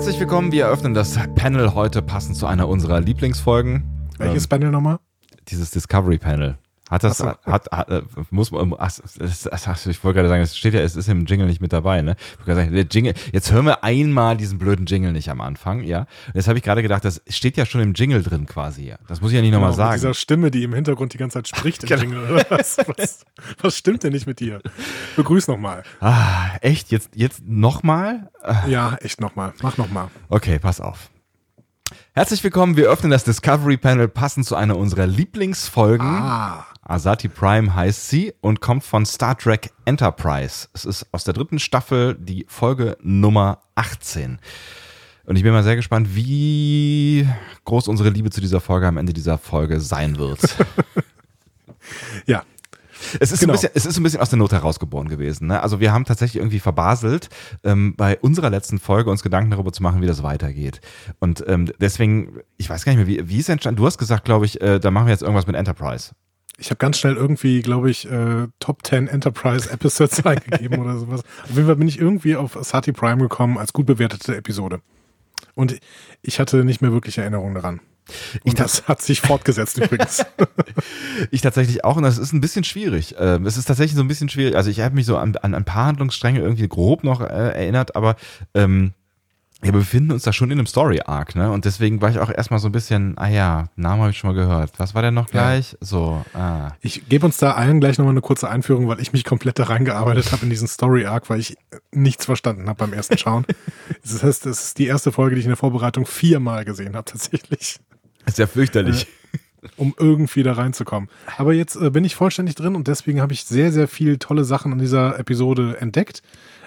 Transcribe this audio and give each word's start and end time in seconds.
Herzlich 0.00 0.18
willkommen, 0.18 0.50
wir 0.50 0.64
eröffnen 0.64 0.94
das 0.94 1.18
Panel 1.34 1.74
heute 1.74 2.00
passend 2.00 2.34
zu 2.34 2.46
einer 2.46 2.68
unserer 2.68 3.02
Lieblingsfolgen. 3.02 4.08
Welches 4.16 4.48
Panel 4.48 4.70
nochmal? 4.70 4.98
Dieses 5.48 5.72
Discovery 5.72 6.16
Panel. 6.16 6.56
Hat 6.90 7.04
das, 7.04 7.20
Ach 7.22 7.36
so. 7.46 7.52
hat, 7.52 7.70
hat, 7.70 7.88
äh, 7.88 8.02
muss 8.30 8.50
man, 8.50 8.74
ach, 8.76 8.90
das, 9.16 9.46
das, 9.46 9.86
ich 9.86 10.02
wollte 10.02 10.16
gerade 10.16 10.28
sagen, 10.28 10.42
es 10.42 10.56
steht 10.56 10.74
ja, 10.74 10.80
es 10.80 10.96
ist 10.96 11.08
im 11.08 11.24
Jingle 11.24 11.46
nicht 11.46 11.60
mit 11.60 11.72
dabei, 11.72 12.02
ne? 12.02 12.16
Ich 12.18 12.38
wollte 12.38 12.44
gerade 12.50 12.60
sagen, 12.62 12.74
der 12.74 12.86
Jingle, 12.90 13.14
jetzt 13.32 13.52
hören 13.52 13.66
wir 13.66 13.84
einmal 13.84 14.36
diesen 14.36 14.58
blöden 14.58 14.86
Jingle 14.86 15.12
nicht 15.12 15.30
am 15.30 15.40
Anfang, 15.40 15.84
ja? 15.84 16.00
Und 16.26 16.34
jetzt 16.34 16.48
habe 16.48 16.58
ich 16.58 16.64
gerade 16.64 16.82
gedacht, 16.82 17.04
das 17.04 17.22
steht 17.28 17.56
ja 17.56 17.64
schon 17.64 17.80
im 17.80 17.92
Jingle 17.94 18.22
drin 18.24 18.46
quasi, 18.46 18.86
ja. 18.88 18.96
Das 19.06 19.20
muss 19.20 19.30
ich 19.30 19.36
ja 19.36 19.40
nicht 19.42 19.52
nochmal 19.52 19.70
Genau, 19.70 19.82
Mit 19.84 19.90
sagen. 19.90 20.00
dieser 20.00 20.14
Stimme, 20.14 20.50
die 20.50 20.64
im 20.64 20.74
Hintergrund 20.74 21.14
die 21.14 21.18
ganze 21.18 21.34
Zeit 21.34 21.46
spricht 21.48 21.84
im 21.84 21.88
Genau. 21.88 22.02
Jingle, 22.02 22.30
oder 22.32 22.46
was? 22.50 22.76
was? 22.96 23.24
Was 23.62 23.76
stimmt 23.76 24.02
denn 24.02 24.12
nicht 24.12 24.26
mit 24.26 24.40
dir? 24.40 24.60
Begrüß 25.14 25.46
nochmal. 25.46 25.84
Ah, 26.00 26.56
echt? 26.60 26.90
Jetzt, 26.90 27.10
jetzt 27.14 27.46
nochmal? 27.46 28.30
Ja, 28.66 28.96
echt 29.00 29.20
nochmal. 29.20 29.52
Mach 29.62 29.76
nochmal. 29.76 30.08
Okay, 30.28 30.58
pass 30.58 30.80
auf. 30.80 31.10
Herzlich 32.14 32.42
willkommen, 32.42 32.76
wir 32.76 32.88
öffnen 32.90 33.10
das 33.12 33.22
Discovery 33.24 33.76
Panel 33.76 34.08
passend 34.08 34.44
zu 34.46 34.56
einer 34.56 34.76
unserer 34.76 35.06
Lieblingsfolgen. 35.06 36.06
Ah. 36.06 36.66
Asati 36.90 37.28
Prime 37.28 37.72
heißt 37.74 38.08
sie 38.08 38.34
und 38.40 38.60
kommt 38.60 38.82
von 38.82 39.06
Star 39.06 39.38
Trek 39.38 39.70
Enterprise. 39.84 40.66
Es 40.72 40.84
ist 40.84 41.06
aus 41.12 41.22
der 41.22 41.34
dritten 41.34 41.60
Staffel 41.60 42.16
die 42.18 42.44
Folge 42.48 42.96
Nummer 43.00 43.60
18. 43.76 44.40
Und 45.24 45.36
ich 45.36 45.44
bin 45.44 45.52
mal 45.52 45.62
sehr 45.62 45.76
gespannt, 45.76 46.16
wie 46.16 47.28
groß 47.64 47.86
unsere 47.86 48.08
Liebe 48.10 48.30
zu 48.30 48.40
dieser 48.40 48.60
Folge 48.60 48.88
am 48.88 48.96
Ende 48.96 49.12
dieser 49.12 49.38
Folge 49.38 49.80
sein 49.80 50.18
wird. 50.18 50.40
Ja. 52.26 52.42
Es 53.18 53.32
ist, 53.32 53.40
Genau. 53.40 53.52
ein 53.52 53.54
bisschen, 53.54 53.70
es 53.74 53.86
ist 53.86 53.96
ein 53.96 54.02
bisschen 54.02 54.20
aus 54.20 54.28
der 54.28 54.38
Not 54.38 54.52
herausgeboren 54.52 55.08
gewesen. 55.08 55.46
Ne? 55.46 55.60
Also 55.60 55.80
wir 55.80 55.92
haben 55.92 56.04
tatsächlich 56.04 56.40
irgendwie 56.40 56.60
verbaselt, 56.60 57.30
ähm, 57.64 57.94
bei 57.96 58.18
unserer 58.18 58.50
letzten 58.50 58.78
Folge 58.78 59.10
uns 59.10 59.22
Gedanken 59.22 59.50
darüber 59.50 59.72
zu 59.72 59.82
machen, 59.82 60.02
wie 60.02 60.06
das 60.06 60.22
weitergeht. 60.22 60.80
Und 61.18 61.42
ähm, 61.48 61.72
deswegen, 61.80 62.40
ich 62.58 62.68
weiß 62.68 62.84
gar 62.84 62.92
nicht 62.94 62.98
mehr, 62.98 63.06
wie, 63.06 63.28
wie 63.28 63.38
ist 63.38 63.48
entstanden? 63.48 63.78
Du 63.78 63.86
hast 63.86 63.96
gesagt, 63.98 64.24
glaube 64.26 64.44
ich, 64.44 64.60
äh, 64.60 64.78
da 64.78 64.90
machen 64.90 65.06
wir 65.06 65.12
jetzt 65.12 65.22
irgendwas 65.22 65.46
mit 65.46 65.56
Enterprise. 65.56 66.12
Ich 66.60 66.68
habe 66.70 66.76
ganz 66.76 66.98
schnell 66.98 67.16
irgendwie, 67.16 67.62
glaube 67.62 67.90
ich, 67.90 68.08
äh, 68.10 68.46
Top 68.58 68.86
10 68.86 69.08
Enterprise 69.08 69.70
Episodes 69.70 70.24
eingegeben 70.26 70.78
oder 70.78 70.98
sowas. 70.98 71.22
Auf 71.44 71.54
jeden 71.54 71.66
Fall 71.66 71.76
bin 71.76 71.88
ich 71.88 71.98
irgendwie 71.98 72.36
auf 72.36 72.58
Sati 72.60 72.92
Prime 72.92 73.16
gekommen 73.22 73.56
als 73.56 73.72
gut 73.72 73.86
bewertete 73.86 74.36
Episode. 74.36 74.80
Und 75.54 75.78
ich 76.22 76.38
hatte 76.38 76.64
nicht 76.64 76.82
mehr 76.82 76.92
wirklich 76.92 77.16
Erinnerung 77.18 77.54
daran. 77.54 77.80
Ich 78.44 78.52
Und 78.52 78.60
das 78.60 78.88
hat 78.88 79.00
sich 79.00 79.20
fortgesetzt 79.22 79.78
übrigens. 79.84 80.24
Ich 81.30 81.40
tatsächlich 81.40 81.84
auch, 81.84 81.96
und 81.96 82.02
das 82.02 82.18
ist 82.18 82.32
ein 82.32 82.40
bisschen 82.40 82.64
schwierig. 82.64 83.14
Ähm, 83.18 83.46
Es 83.46 83.56
ist 83.56 83.66
tatsächlich 83.66 83.96
so 83.96 84.02
ein 84.02 84.08
bisschen 84.08 84.28
schwierig. 84.28 84.56
Also 84.56 84.68
ich 84.70 84.80
habe 84.80 84.94
mich 84.94 85.06
so 85.06 85.16
an, 85.16 85.36
an 85.36 85.54
ein 85.54 85.64
paar 85.64 85.86
Handlungsstränge 85.86 86.40
irgendwie 86.40 86.68
grob 86.68 87.04
noch 87.04 87.20
äh, 87.22 87.24
erinnert, 87.24 87.96
aber 87.96 88.16
ähm, 88.54 88.92
ja, 89.62 89.72
wir 89.72 89.72
befinden 89.80 90.12
uns 90.12 90.22
da 90.22 90.32
schon 90.32 90.50
in 90.50 90.58
einem 90.58 90.66
Story-Arc, 90.66 91.36
ne? 91.36 91.50
Und 91.50 91.66
deswegen 91.66 92.00
war 92.00 92.08
ich 92.10 92.18
auch 92.18 92.30
erstmal 92.30 92.60
so 92.60 92.68
ein 92.68 92.72
bisschen, 92.72 93.18
ah 93.18 93.28
ja, 93.28 93.68
Namen 93.76 94.00
habe 94.00 94.10
ich 94.10 94.18
schon 94.18 94.30
mal 94.30 94.34
gehört. 94.34 94.72
Was 94.78 94.94
war 94.94 95.02
denn 95.02 95.12
noch 95.14 95.28
gleich? 95.28 95.76
So, 95.80 96.24
ah. 96.32 96.72
Ich 96.80 97.08
gebe 97.08 97.26
uns 97.26 97.36
da 97.36 97.52
allen 97.52 97.78
gleich 97.80 97.98
nochmal 97.98 98.14
eine 98.14 98.22
kurze 98.22 98.48
Einführung, 98.48 98.88
weil 98.88 99.00
ich 99.00 99.12
mich 99.12 99.24
komplett 99.24 99.58
da 99.58 99.64
reingearbeitet 99.64 100.32
habe 100.32 100.44
in 100.44 100.50
diesen 100.50 100.66
Story-Arc, 100.66 101.28
weil 101.28 101.40
ich 101.40 101.58
nichts 101.92 102.24
verstanden 102.24 102.68
habe 102.68 102.78
beim 102.78 102.92
ersten 102.92 103.18
Schauen. 103.18 103.44
Das 104.02 104.22
heißt, 104.22 104.46
es 104.46 104.64
ist 104.64 104.78
die 104.78 104.86
erste 104.86 105.12
Folge, 105.12 105.34
die 105.34 105.40
ich 105.40 105.44
in 105.44 105.50
der 105.50 105.56
Vorbereitung 105.56 106.06
viermal 106.06 106.64
gesehen 106.64 106.96
habe, 106.96 107.04
tatsächlich, 107.04 107.78
Ist 108.24 108.38
ja 108.38 108.46
fürchterlich. 108.46 109.06
um 109.76 109.94
irgendwie 109.98 110.42
da 110.42 110.54
reinzukommen. 110.54 111.10
Aber 111.36 111.52
jetzt 111.52 111.76
äh, 111.76 111.90
bin 111.90 112.04
ich 112.04 112.14
vollständig 112.16 112.54
drin 112.54 112.76
und 112.76 112.88
deswegen 112.88 113.20
habe 113.20 113.34
ich 113.34 113.44
sehr, 113.44 113.72
sehr 113.72 113.88
viel 113.88 114.16
tolle 114.18 114.44
Sachen 114.44 114.72
in 114.72 114.78
dieser 114.78 115.18
Episode 115.18 115.76
entdeckt. 115.80 116.22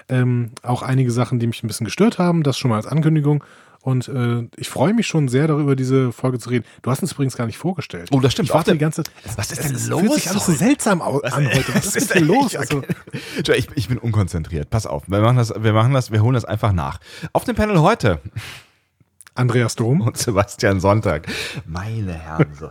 Ähm, 0.08 0.50
auch 0.62 0.82
einige 0.82 1.10
Sachen, 1.10 1.38
die 1.38 1.46
mich 1.46 1.62
ein 1.62 1.66
bisschen 1.68 1.86
gestört 1.86 2.18
haben, 2.18 2.42
das 2.42 2.58
schon 2.58 2.70
mal 2.70 2.76
als 2.76 2.86
Ankündigung. 2.86 3.42
Und 3.80 4.08
äh, 4.08 4.48
ich 4.56 4.70
freue 4.70 4.94
mich 4.94 5.06
schon 5.06 5.28
sehr 5.28 5.46
darüber, 5.46 5.76
diese 5.76 6.10
Folge 6.10 6.38
zu 6.38 6.48
reden. 6.48 6.64
Du 6.80 6.90
hast 6.90 7.02
uns 7.02 7.12
übrigens 7.12 7.36
gar 7.36 7.44
nicht 7.44 7.58
vorgestellt. 7.58 8.08
Oh, 8.12 8.20
das 8.20 8.32
stimmt. 8.32 8.48
Ich 8.48 8.54
warte 8.54 8.72
die 8.72 8.78
ganze 8.78 9.02
Was 9.36 9.52
ist 9.52 9.58
es, 9.60 9.66
denn 9.66 9.76
es 9.76 9.88
los 9.88 10.00
fühlt 10.00 10.12
sich 10.14 10.30
alles 10.30 10.46
so 10.46 10.52
seltsam 10.52 11.02
an 11.02 11.12
heute. 11.12 11.74
Was 11.74 11.94
ist 11.96 12.14
denn 12.14 12.26
los? 12.26 12.56
Also, 12.56 12.82
Ich, 13.54 13.68
ich 13.74 13.88
bin 13.88 13.98
unkonzentriert. 13.98 14.70
Pass 14.70 14.86
auf, 14.86 15.02
wir 15.06 15.20
machen 15.20 15.36
das, 15.36 15.52
wir 15.62 15.74
machen 15.74 15.92
das, 15.92 16.10
wir 16.10 16.22
holen 16.22 16.32
das 16.32 16.46
einfach 16.46 16.72
nach. 16.72 16.98
Auf 17.34 17.44
dem 17.44 17.56
Panel 17.56 17.78
heute 17.80 18.20
Andreas 19.34 19.74
Dom. 19.76 20.00
und 20.00 20.16
Sebastian 20.16 20.80
Sonntag. 20.80 21.26
Meine 21.66 22.14
Herren. 22.14 22.54
So, 22.58 22.70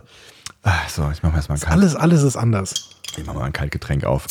so 0.88 1.10
ich 1.12 1.22
mache 1.22 1.32
mal 1.32 1.36
erstmal 1.38 1.58
ein, 1.58 1.60
Kalt, 1.60 1.72
Alles, 1.72 1.94
alles 1.94 2.22
ist 2.24 2.36
anders. 2.36 2.90
ich 3.16 3.24
mach 3.24 3.34
mal 3.34 3.44
ein 3.44 3.52
Kaltgetränk 3.52 4.02
auf. 4.04 4.26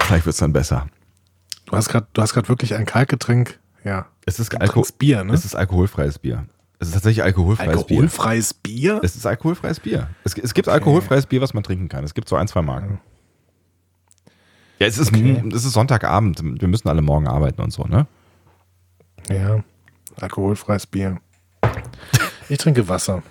Vielleicht 0.00 0.24
wird's 0.24 0.38
dann 0.38 0.54
besser. 0.54 0.86
Du 1.72 1.78
hast 1.78 1.88
gerade, 1.88 2.06
du 2.12 2.20
hast 2.20 2.34
gerade 2.34 2.48
wirklich 2.50 2.74
ein 2.74 2.84
Kaltgetränk. 2.84 3.58
Ja. 3.82 4.04
Es 4.26 4.38
ist, 4.38 4.54
Alko 4.60 4.86
Bier, 4.98 5.24
ne? 5.24 5.32
es 5.32 5.46
ist 5.46 5.54
alkoholfreies 5.54 6.18
Bier. 6.18 6.44
Es 6.78 6.88
ist 6.88 6.94
tatsächlich 6.94 7.22
alkoholfreies 7.24 7.84
Bier. 7.86 7.96
Alkoholfreies 7.96 8.54
Bier? 8.54 9.00
Es 9.02 9.16
ist 9.16 9.24
alkoholfreies 9.24 9.80
Bier. 9.80 10.10
Es, 10.22 10.36
es 10.36 10.52
gibt 10.52 10.68
alkoholfreies 10.68 11.24
Bier, 11.24 11.40
was 11.40 11.54
man 11.54 11.62
trinken 11.62 11.88
kann. 11.88 12.04
Es 12.04 12.12
gibt 12.12 12.28
so 12.28 12.36
ein, 12.36 12.46
zwei 12.46 12.60
Marken. 12.60 13.00
Ja, 14.80 14.86
es 14.86 14.98
ist, 14.98 15.12
Okay. 15.12 15.42
es 15.50 15.64
ist 15.64 15.72
Sonntagabend. 15.72 16.42
Wir 16.60 16.68
müssen 16.68 16.88
alle 16.88 17.00
morgen 17.00 17.26
arbeiten 17.26 17.62
und 17.62 17.72
so, 17.72 17.84
ne? 17.84 18.06
Ja. 19.30 19.64
Alkoholfreies 20.20 20.86
Bier. 20.86 21.20
Ich 22.50 22.58
trinke 22.58 22.86
Wasser. 22.86 23.22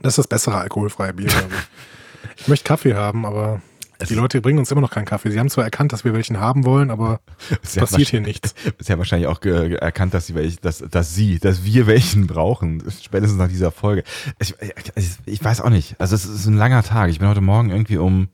Das 0.00 0.14
ist 0.14 0.18
das 0.18 0.26
bessere 0.26 0.56
alkoholfreie 0.56 1.12
Bier, 1.14 1.28
glaube 1.28 1.54
ich. 1.54 2.40
Ich 2.40 2.48
möchte 2.48 2.66
Kaffee 2.66 2.94
haben, 2.94 3.24
aber 3.24 3.62
die 4.08 4.14
Leute 4.14 4.40
bringen 4.40 4.58
uns 4.58 4.70
immer 4.70 4.80
noch 4.80 4.90
keinen 4.90 5.04
Kaffee. 5.04 5.30
Sie 5.30 5.38
haben 5.38 5.50
zwar 5.50 5.64
erkannt, 5.64 5.92
dass 5.92 6.04
wir 6.04 6.14
welchen 6.14 6.40
haben 6.40 6.64
wollen, 6.64 6.90
aber 6.90 7.20
Es 7.62 7.76
passiert 7.76 8.08
hier 8.08 8.20
nichts. 8.20 8.54
Ist 8.78 8.88
ja 8.88 8.98
wahrscheinlich 8.98 9.28
auch 9.28 9.42
erkannt, 9.42 10.14
dass 10.14 10.26
sie, 10.26 10.34
welch, 10.34 10.60
dass, 10.60 10.78
dass 10.78 11.14
sie, 11.14 11.38
dass 11.38 11.64
wir 11.64 11.86
welchen 11.86 12.26
brauchen. 12.26 12.82
Spätestens 13.02 13.38
nach 13.38 13.48
dieser 13.48 13.70
Folge. 13.70 14.04
Ich, 14.38 14.54
ich, 14.96 15.10
ich 15.26 15.44
weiß 15.44 15.60
auch 15.60 15.70
nicht. 15.70 15.96
Also 15.98 16.14
es 16.14 16.24
ist 16.24 16.46
ein 16.46 16.56
langer 16.56 16.82
Tag. 16.82 17.10
Ich 17.10 17.18
bin 17.18 17.28
heute 17.28 17.40
Morgen 17.40 17.70
irgendwie 17.70 17.98
um 17.98 18.28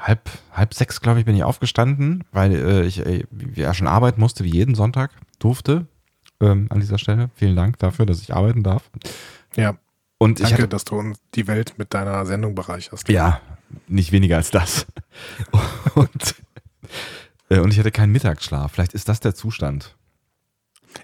halb, 0.00 0.30
halb 0.52 0.74
sechs, 0.74 1.00
glaube 1.00 1.20
ich, 1.20 1.26
bin 1.26 1.36
ich 1.36 1.44
aufgestanden, 1.44 2.24
weil 2.32 2.54
äh, 2.54 2.84
ich 2.84 3.04
äh, 3.04 3.24
ja 3.54 3.74
schon 3.74 3.86
arbeiten 3.86 4.20
musste, 4.20 4.44
wie 4.44 4.50
jeden 4.50 4.74
Sonntag 4.74 5.10
durfte. 5.38 5.86
Ähm, 6.40 6.68
an 6.70 6.78
dieser 6.78 6.98
Stelle. 6.98 7.30
Vielen 7.34 7.56
Dank 7.56 7.78
dafür, 7.78 8.06
dass 8.06 8.22
ich 8.22 8.32
arbeiten 8.32 8.62
darf. 8.62 8.90
Ja. 9.56 9.76
Und 10.18 10.40
ich 10.40 10.46
Danke, 10.46 10.62
hatte, 10.62 10.68
dass 10.68 10.84
du 10.84 10.96
uns 10.96 11.18
die 11.34 11.46
Welt 11.46 11.74
mit 11.78 11.94
deiner 11.94 12.26
Sendung 12.26 12.54
bereicherst. 12.54 13.08
ja, 13.08 13.40
nicht 13.86 14.12
weniger 14.12 14.36
als 14.36 14.50
das. 14.50 14.86
Und, 15.94 16.34
äh, 17.50 17.58
und 17.58 17.72
ich 17.72 17.78
hatte 17.78 17.90
keinen 17.90 18.12
Mittagsschlaf. 18.12 18.72
Vielleicht 18.72 18.92
ist 18.94 19.08
das 19.08 19.20
der 19.20 19.34
Zustand. 19.34 19.96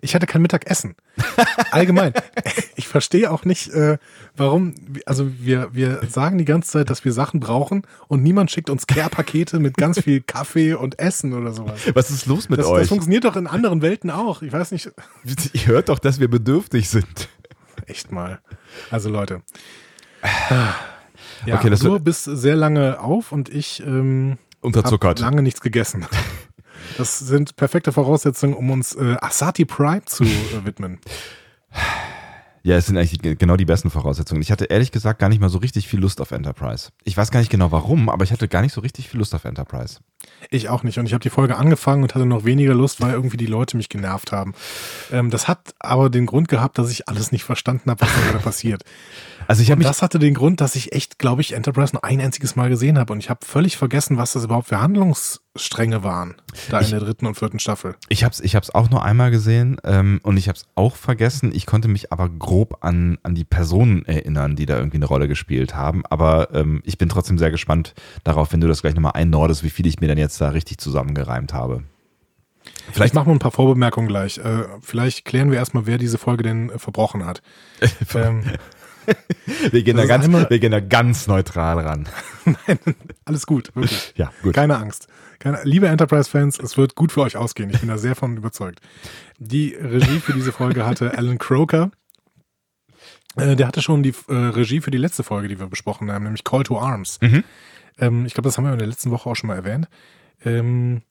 Ich 0.00 0.14
hatte 0.14 0.26
kein 0.26 0.40
Mittagessen. 0.42 0.94
Allgemein. 1.70 2.12
Ich 2.76 2.88
verstehe 2.88 3.30
auch 3.30 3.44
nicht, 3.44 3.68
äh, 3.68 3.98
warum, 4.36 4.74
also 5.06 5.30
wir, 5.40 5.68
wir 5.74 6.00
sagen 6.08 6.38
die 6.38 6.44
ganze 6.44 6.70
Zeit, 6.70 6.90
dass 6.90 7.04
wir 7.04 7.12
Sachen 7.12 7.40
brauchen 7.40 7.82
und 8.08 8.22
niemand 8.22 8.50
schickt 8.50 8.70
uns 8.70 8.86
Care-Pakete 8.86 9.58
mit 9.60 9.76
ganz 9.76 10.00
viel 10.00 10.20
Kaffee 10.22 10.74
und 10.74 10.98
Essen 10.98 11.32
oder 11.34 11.52
sowas. 11.52 11.80
Was 11.94 12.10
ist 12.10 12.26
los 12.26 12.48
mit 12.48 12.58
Das, 12.60 12.66
euch? 12.66 12.80
das 12.80 12.88
funktioniert 12.88 13.24
doch 13.24 13.36
in 13.36 13.46
anderen 13.46 13.82
Welten 13.82 14.10
auch. 14.10 14.42
Ich 14.42 14.52
weiß 14.52 14.72
nicht, 14.72 14.90
Ihr 15.52 15.66
hört 15.66 15.88
doch, 15.88 15.98
dass 15.98 16.18
wir 16.20 16.28
bedürftig 16.28 16.88
sind. 16.88 17.28
echt 17.86 18.10
mal. 18.12 18.40
Also 18.90 19.10
Leute. 19.10 19.42
Ja, 21.46 21.56
Okay, 21.56 21.70
das 21.70 21.80
du 21.80 21.98
bist 21.98 22.24
sehr 22.24 22.56
lange 22.56 23.00
auf 23.00 23.32
und 23.32 23.48
ich 23.48 23.82
ähm, 23.86 24.38
habe 24.62 25.14
lange 25.20 25.42
nichts 25.42 25.60
gegessen. 25.60 26.06
Das 26.98 27.18
sind 27.18 27.56
perfekte 27.56 27.92
Voraussetzungen, 27.92 28.54
um 28.54 28.70
uns 28.70 28.94
äh, 28.94 29.16
Asati 29.20 29.64
Prime 29.64 30.04
zu 30.04 30.24
äh, 30.24 30.64
widmen. 30.64 31.00
Ja, 32.62 32.76
es 32.76 32.86
sind 32.86 32.96
eigentlich 32.96 33.20
genau 33.38 33.56
die 33.56 33.64
besten 33.64 33.90
Voraussetzungen. 33.90 34.40
Ich 34.40 34.50
hatte 34.50 34.66
ehrlich 34.66 34.90
gesagt 34.92 35.18
gar 35.18 35.28
nicht 35.28 35.40
mal 35.40 35.50
so 35.50 35.58
richtig 35.58 35.88
viel 35.88 36.00
Lust 36.00 36.20
auf 36.20 36.30
Enterprise. 36.30 36.90
Ich 37.04 37.16
weiß 37.16 37.30
gar 37.30 37.40
nicht 37.40 37.50
genau 37.50 37.72
warum, 37.72 38.08
aber 38.08 38.24
ich 38.24 38.32
hatte 38.32 38.48
gar 38.48 38.62
nicht 38.62 38.72
so 38.72 38.80
richtig 38.80 39.08
viel 39.08 39.18
Lust 39.18 39.34
auf 39.34 39.44
Enterprise. 39.44 39.98
Ich 40.50 40.68
auch 40.68 40.82
nicht. 40.82 40.98
Und 40.98 41.06
ich 41.06 41.12
habe 41.14 41.22
die 41.22 41.30
Folge 41.30 41.56
angefangen 41.56 42.02
und 42.02 42.14
hatte 42.14 42.26
noch 42.26 42.44
weniger 42.44 42.74
Lust, 42.74 43.00
weil 43.00 43.12
irgendwie 43.12 43.36
die 43.36 43.46
Leute 43.46 43.76
mich 43.76 43.88
genervt 43.88 44.32
haben. 44.32 44.54
Ähm, 45.12 45.30
das 45.30 45.48
hat 45.48 45.74
aber 45.80 46.10
den 46.10 46.26
Grund 46.26 46.48
gehabt, 46.48 46.78
dass 46.78 46.90
ich 46.90 47.08
alles 47.08 47.32
nicht 47.32 47.44
verstanden 47.44 47.90
habe, 47.90 48.00
was 48.02 48.10
da 48.32 48.38
passiert. 48.38 48.82
Also 49.46 49.60
ich 49.62 49.70
habe 49.70 49.82
Das 49.82 50.00
hatte 50.00 50.18
den 50.18 50.32
Grund, 50.32 50.62
dass 50.62 50.74
ich 50.74 50.92
echt, 50.94 51.18
glaube 51.18 51.42
ich, 51.42 51.52
Enterprise 51.52 51.92
nur 51.94 52.02
ein 52.02 52.18
einziges 52.18 52.56
Mal 52.56 52.70
gesehen 52.70 52.98
habe. 52.98 53.12
Und 53.12 53.18
ich 53.18 53.28
habe 53.28 53.44
völlig 53.44 53.76
vergessen, 53.76 54.16
was 54.16 54.32
das 54.32 54.44
überhaupt 54.44 54.68
für 54.68 54.80
Handlungsstränge 54.80 56.02
waren. 56.02 56.36
Da 56.70 56.80
Ich- 56.80 56.86
in 56.86 56.92
der 56.92 57.00
dritten 57.00 57.26
und 57.26 57.34
vierten 57.36 57.58
Staffel. 57.58 57.94
Ich 58.08 58.24
habe 58.24 58.32
es 58.32 58.40
ich 58.40 58.56
hab's 58.56 58.70
auch 58.70 58.88
nur 58.88 59.04
einmal 59.04 59.30
gesehen 59.30 59.76
ähm, 59.84 60.20
und 60.22 60.38
ich 60.38 60.48
habe 60.48 60.56
es 60.56 60.64
auch 60.76 60.96
vergessen. 60.96 61.52
Ich 61.54 61.66
konnte 61.66 61.88
mich 61.88 62.10
aber 62.12 62.30
grob 62.30 62.78
an, 62.82 63.18
an 63.22 63.34
die 63.34 63.44
Personen 63.44 64.06
erinnern, 64.06 64.56
die 64.56 64.64
da 64.66 64.78
irgendwie 64.78 64.96
eine 64.96 65.04
Rolle 65.06 65.28
gespielt 65.28 65.74
haben. 65.74 66.04
Aber 66.06 66.54
ähm, 66.54 66.80
ich 66.84 66.96
bin 66.96 67.10
trotzdem 67.10 67.36
sehr 67.36 67.50
gespannt 67.50 67.92
darauf, 68.24 68.52
wenn 68.54 68.60
du 68.62 68.68
das 68.68 68.80
gleich 68.80 68.94
nochmal 68.94 69.12
einnordest, 69.14 69.62
wie 69.62 69.70
viel 69.70 69.86
ich 69.86 70.00
mir 70.00 70.06
dann 70.14 70.22
jetzt 70.22 70.40
da 70.40 70.50
richtig 70.50 70.78
zusammengereimt 70.78 71.52
habe. 71.52 71.82
Vielleicht 72.92 73.14
machen 73.14 73.26
wir 73.26 73.32
ein 73.34 73.40
paar 73.40 73.50
Vorbemerkungen 73.50 74.08
gleich. 74.08 74.38
Äh, 74.38 74.64
vielleicht 74.80 75.24
klären 75.24 75.50
wir 75.50 75.58
erstmal, 75.58 75.86
wer 75.86 75.98
diese 75.98 76.18
Folge 76.18 76.42
denn 76.42 76.70
äh, 76.70 76.78
verbrochen 76.78 77.26
hat. 77.26 77.42
ähm, 78.14 78.44
Wir 79.70 79.82
gehen, 79.82 79.98
da 79.98 80.06
ganz, 80.06 80.26
wir 80.26 80.58
gehen 80.58 80.70
da 80.70 80.80
ganz 80.80 81.26
neutral 81.26 81.78
ran. 81.78 82.08
Nein, 82.46 82.78
alles 83.26 83.46
gut, 83.46 83.74
wirklich. 83.74 84.14
Ja, 84.16 84.32
gut. 84.42 84.54
Keine 84.54 84.78
Angst. 84.78 85.08
Keine, 85.40 85.60
liebe 85.64 85.88
Enterprise-Fans, 85.88 86.58
es 86.58 86.78
wird 86.78 86.94
gut 86.94 87.12
für 87.12 87.20
euch 87.20 87.36
ausgehen. 87.36 87.68
Ich 87.68 87.80
bin 87.80 87.90
da 87.90 87.98
sehr 87.98 88.14
von 88.14 88.36
überzeugt. 88.36 88.80
Die 89.38 89.74
Regie 89.74 90.20
für 90.20 90.32
diese 90.32 90.52
Folge 90.52 90.86
hatte 90.86 91.18
Alan 91.18 91.36
Croker. 91.36 91.90
Äh, 93.36 93.56
der 93.56 93.66
hatte 93.66 93.82
schon 93.82 94.02
die 94.02 94.14
äh, 94.28 94.34
Regie 94.34 94.80
für 94.80 94.90
die 94.90 94.98
letzte 94.98 95.22
Folge, 95.22 95.48
die 95.48 95.58
wir 95.58 95.66
besprochen 95.66 96.10
haben, 96.10 96.24
nämlich 96.24 96.44
Call 96.44 96.62
to 96.62 96.80
Arms. 96.80 97.18
Mhm. 97.20 97.44
Ähm, 97.98 98.26
ich 98.26 98.34
glaube, 98.34 98.48
das 98.48 98.56
haben 98.58 98.64
wir 98.64 98.72
in 98.72 98.78
der 98.78 98.88
letzten 98.88 99.10
Woche 99.10 99.28
auch 99.28 99.34
schon 99.36 99.48
mal 99.48 99.56
erwähnt. 99.56 99.88
Ähm, 100.44 101.02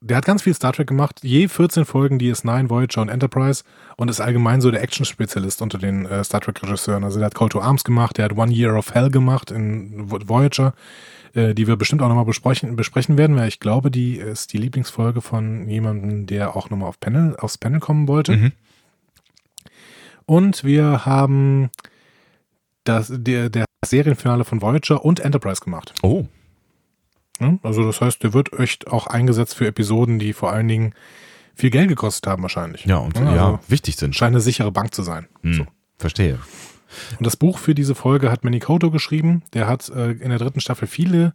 der 0.00 0.18
hat 0.18 0.26
ganz 0.26 0.42
viel 0.42 0.54
Star 0.54 0.72
Trek 0.74 0.86
gemacht, 0.88 1.20
je 1.22 1.48
14 1.48 1.84
Folgen 1.86 2.18
DS9, 2.18 2.68
Voyager 2.68 3.00
und 3.00 3.08
Enterprise 3.08 3.64
und 3.96 4.10
ist 4.10 4.20
allgemein 4.20 4.60
so 4.60 4.70
der 4.70 4.82
Action-Spezialist 4.82 5.62
unter 5.62 5.78
den 5.78 6.04
äh, 6.04 6.22
Star 6.22 6.40
Trek-Regisseuren. 6.42 7.02
Also 7.02 7.18
der 7.18 7.26
hat 7.26 7.34
Call 7.34 7.48
to 7.48 7.60
Arms 7.60 7.82
gemacht, 7.82 8.18
der 8.18 8.26
hat 8.26 8.36
One 8.36 8.52
Year 8.52 8.76
of 8.76 8.94
Hell 8.94 9.10
gemacht 9.10 9.50
in 9.50 10.10
Vo- 10.10 10.20
Voyager, 10.28 10.74
äh, 11.34 11.54
die 11.54 11.66
wir 11.66 11.76
bestimmt 11.76 12.02
auch 12.02 12.08
nochmal 12.08 12.26
besprechen, 12.26 12.76
besprechen 12.76 13.16
werden, 13.16 13.36
weil 13.36 13.48
ich 13.48 13.58
glaube, 13.58 13.90
die 13.90 14.16
ist 14.18 14.52
die 14.52 14.58
Lieblingsfolge 14.58 15.22
von 15.22 15.66
jemandem, 15.68 16.26
der 16.26 16.54
auch 16.54 16.68
nochmal 16.68 16.88
auf 16.90 17.00
Panel, 17.00 17.34
aufs 17.36 17.56
Panel 17.58 17.80
kommen 17.80 18.06
wollte. 18.06 18.36
Mhm. 18.36 18.52
Und 20.26 20.64
wir 20.64 21.06
haben 21.06 21.70
das, 22.84 23.12
der, 23.14 23.48
der 23.48 23.64
Serienfinale 23.90 24.44
von 24.44 24.60
Voyager 24.62 25.04
und 25.04 25.20
Enterprise 25.20 25.60
gemacht. 25.62 25.94
Oh? 26.02 26.26
Also 27.62 27.84
das 27.84 28.00
heißt, 28.00 28.22
der 28.22 28.32
wird 28.32 28.58
echt 28.58 28.86
auch 28.88 29.06
eingesetzt 29.06 29.54
für 29.56 29.66
Episoden, 29.66 30.18
die 30.18 30.32
vor 30.32 30.52
allen 30.52 30.68
Dingen 30.68 30.94
viel 31.54 31.70
Geld 31.70 31.88
gekostet 31.88 32.26
haben 32.26 32.42
wahrscheinlich. 32.42 32.84
ja, 32.86 32.96
und 32.96 33.16
Ja, 33.16 33.34
ja, 33.34 33.46
also- 33.46 33.58
wichtig 33.68 33.96
sind. 33.96 34.14
Scheint 34.16 34.32
eine 34.34 34.40
sichere 34.40 34.72
Bank 34.72 34.94
zu 34.94 35.02
sein. 35.02 35.26
Hm, 35.42 35.52
So. 35.52 35.66
Verstehe. 35.98 36.38
Und 37.18 37.26
das 37.26 37.36
Buch 37.36 37.58
für 37.58 37.74
diese 37.74 37.94
Folge 37.94 38.30
hat 38.30 38.44
Manny 38.44 38.58
Koto 38.60 38.90
geschrieben. 38.90 39.42
Der 39.54 39.66
hat 39.66 39.88
äh, 39.90 40.12
in 40.12 40.30
der 40.30 40.38
dritten 40.38 40.60
Staffel 40.60 40.86
viele 40.88 41.34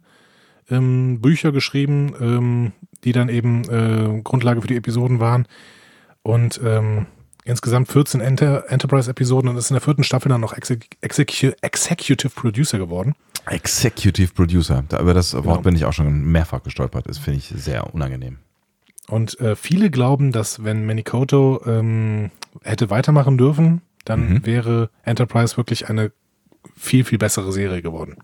ähm, 0.70 1.20
Bücher 1.20 1.52
geschrieben, 1.52 2.14
ähm, 2.20 2.72
die 3.04 3.12
dann 3.12 3.28
eben 3.28 3.62
äh, 3.68 4.22
Grundlage 4.22 4.60
für 4.60 4.68
die 4.68 4.76
Episoden 4.76 5.20
waren. 5.20 5.46
Und 6.22 6.60
ähm, 6.64 7.06
insgesamt 7.44 7.88
14 7.90 8.20
Enter 8.20 8.64
Enterprise-Episoden 8.70 9.48
und 9.50 9.56
ist 9.56 9.70
in 9.70 9.74
der 9.74 9.80
vierten 9.80 10.04
Staffel 10.04 10.28
dann 10.28 10.40
noch 10.40 10.52
Exec 10.52 10.96
Execu 11.00 11.52
Executive 11.60 12.30
Producer 12.30 12.78
geworden. 12.78 13.14
Executive 13.46 14.32
Producer. 14.32 14.84
Da, 14.88 15.00
über 15.00 15.14
das 15.14 15.34
Wort 15.34 15.44
Genau. 15.44 15.60
bin 15.62 15.74
ich 15.76 15.84
auch 15.84 15.92
schon 15.92 16.22
mehrfach 16.24 16.62
gestolpert. 16.62 17.08
Das 17.08 17.18
finde 17.18 17.38
ich 17.38 17.48
sehr 17.48 17.92
unangenehm. 17.94 18.38
Und 19.08 19.38
äh, 19.40 19.56
viele 19.56 19.90
glauben, 19.90 20.30
dass 20.32 20.62
wenn 20.64 20.86
Manikoto 20.86 21.60
ähm, 21.66 22.30
hätte 22.62 22.88
weitermachen 22.90 23.36
dürfen, 23.36 23.82
dann 24.04 24.28
Mhm. 24.34 24.46
wäre 24.46 24.90
Enterprise 25.02 25.56
wirklich 25.56 25.88
eine 25.88 26.12
viel, 26.76 27.04
viel 27.04 27.18
bessere 27.18 27.52
Serie 27.52 27.82
geworden. 27.82 28.16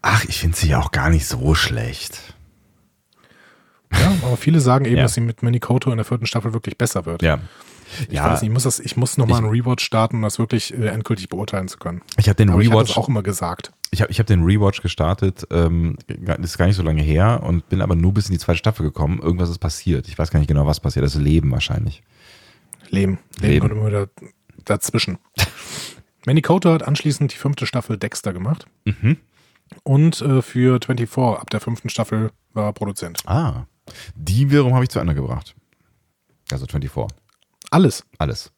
Ach, 0.00 0.24
ich 0.24 0.38
finde 0.38 0.56
sie 0.56 0.68
ja 0.68 0.80
auch 0.80 0.92
gar 0.92 1.10
nicht 1.10 1.26
so 1.26 1.54
schlecht. 1.54 2.27
Ja, 3.92 4.12
aber 4.22 4.36
viele 4.36 4.60
sagen 4.60 4.84
eben, 4.84 4.96
Ja. 4.96 5.02
dass 5.02 5.14
sie 5.14 5.20
mit 5.20 5.42
Manikoto 5.42 5.90
in 5.90 5.96
der 5.96 6.04
vierten 6.04 6.26
Staffel 6.26 6.52
wirklich 6.52 6.76
besser 6.76 7.06
wird. 7.06 7.22
Ja. 7.22 7.38
Ich 8.08 8.14
ja, 8.16 8.24
weiß 8.30 8.42
nicht, 8.42 8.48
ich 8.50 8.52
muss, 8.52 8.64
das, 8.64 8.80
ich 8.80 8.96
muss 8.98 9.16
nochmal 9.16 9.38
einen 9.38 9.48
Rewatch 9.50 9.82
starten, 9.82 10.16
um 10.16 10.22
das 10.22 10.38
wirklich 10.38 10.74
äh, 10.74 10.88
endgültig 10.88 11.30
beurteilen 11.30 11.68
zu 11.68 11.78
können. 11.78 12.02
ich 12.18 12.28
habe 12.28 12.36
den 12.36 12.50
Aber 12.50 12.60
Rewatch 12.60 12.98
auch 12.98 13.08
immer 13.08 13.22
gesagt. 13.22 13.72
Ich 13.90 14.02
habe 14.02 14.12
ich 14.12 14.18
hab 14.18 14.26
den 14.26 14.44
Rewatch 14.44 14.82
gestartet, 14.82 15.46
ähm, 15.50 15.96
das 16.06 16.38
ist 16.50 16.58
gar 16.58 16.66
nicht 16.66 16.76
so 16.76 16.82
lange 16.82 17.00
her 17.00 17.40
und 17.42 17.66
bin 17.70 17.80
aber 17.80 17.94
nur 17.94 18.12
bis 18.12 18.26
in 18.26 18.32
die 18.32 18.38
zweite 18.38 18.58
Staffel 18.58 18.82
gekommen. 18.84 19.20
Irgendwas 19.20 19.48
ist 19.48 19.58
passiert. 19.58 20.06
Ich 20.08 20.18
weiß 20.18 20.30
gar 20.30 20.38
nicht 20.38 20.48
genau, 20.48 20.66
was 20.66 20.80
passiert. 20.80 21.02
Das 21.06 21.14
Leben 21.14 21.50
wahrscheinlich. 21.50 22.02
Leben. 22.90 23.18
Leben, 23.40 23.52
Leben. 23.52 23.60
kommt 23.60 23.72
immer 23.72 23.86
wieder 23.86 24.08
dazwischen. 24.66 25.16
Manikoto 26.26 26.70
hat 26.72 26.82
anschließend 26.82 27.32
die 27.32 27.36
fünfte 27.38 27.64
Staffel 27.64 27.96
Dexter 27.96 28.34
gemacht. 28.34 28.66
Mhm. 28.84 29.16
Und 29.82 30.20
äh, 30.20 30.42
für 30.42 30.78
24 30.80 31.16
ab 31.18 31.48
der 31.50 31.60
fünften 31.60 31.88
Staffel 31.88 32.30
war 32.52 32.66
er 32.66 32.72
Produzent. 32.72 33.20
Ah, 33.26 33.64
die 34.14 34.50
wiederum 34.50 34.74
habe 34.74 34.84
ich 34.84 34.90
zu 34.90 34.98
Ende 34.98 35.14
gebracht. 35.14 35.54
Also 36.50 36.66
24. 36.66 37.16
Alles. 37.70 38.04
Alles. 38.18 38.52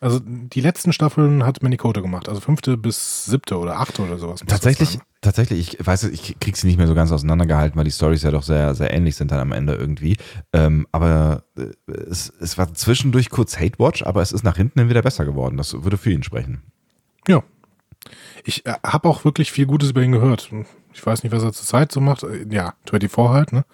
Also 0.00 0.20
die 0.22 0.60
letzten 0.60 0.92
Staffeln 0.92 1.44
hat 1.44 1.62
Manikoto 1.62 2.02
gemacht. 2.02 2.28
Also 2.28 2.40
fünfte 2.40 2.76
bis 2.76 3.24
siebte 3.24 3.58
oder 3.58 3.80
achte 3.80 4.02
oder 4.02 4.18
sowas. 4.18 4.42
Tatsächlich, 4.46 5.00
tatsächlich, 5.22 5.76
ich 5.80 5.86
weiß, 5.86 6.04
ich 6.04 6.38
krieg 6.38 6.56
sie 6.56 6.68
nicht 6.68 6.76
mehr 6.76 6.86
so 6.86 6.94
ganz 6.94 7.10
auseinandergehalten, 7.10 7.76
weil 7.76 7.84
die 7.84 7.90
Stories 7.90 8.22
ja 8.22 8.30
doch 8.30 8.44
sehr, 8.44 8.76
sehr 8.76 8.92
ähnlich 8.92 9.16
sind 9.16 9.32
dann 9.32 9.40
am 9.40 9.50
Ende 9.50 9.74
irgendwie. 9.74 10.16
Ähm, 10.52 10.86
aber 10.92 11.42
äh, 11.56 11.92
es, 11.92 12.32
es 12.40 12.56
war 12.58 12.72
zwischendurch 12.74 13.28
kurz 13.30 13.58
Hate 13.58 13.78
Watch, 13.80 14.04
aber 14.04 14.22
es 14.22 14.30
ist 14.30 14.44
nach 14.44 14.56
hinten 14.56 14.78
hin 14.78 14.88
wieder 14.88 15.02
besser 15.02 15.24
geworden. 15.24 15.56
Das 15.56 15.72
würde 15.82 15.98
für 15.98 16.12
ihn 16.12 16.22
sprechen. 16.22 16.62
Ja. 17.26 17.42
Ich 18.44 18.64
äh, 18.66 18.74
habe 18.86 19.08
auch 19.08 19.24
wirklich 19.24 19.50
viel 19.50 19.66
Gutes 19.66 19.90
über 19.90 20.02
ihn 20.02 20.12
gehört. 20.12 20.48
Ich 20.94 21.04
weiß 21.04 21.24
nicht, 21.24 21.32
was 21.32 21.42
er 21.42 21.52
zur 21.52 21.66
Zeit 21.66 21.90
so 21.90 22.00
macht. 22.00 22.22
Äh, 22.22 22.46
Ja, 22.48 22.74
24 22.88 23.32
halt, 23.34 23.52
ne? 23.52 23.64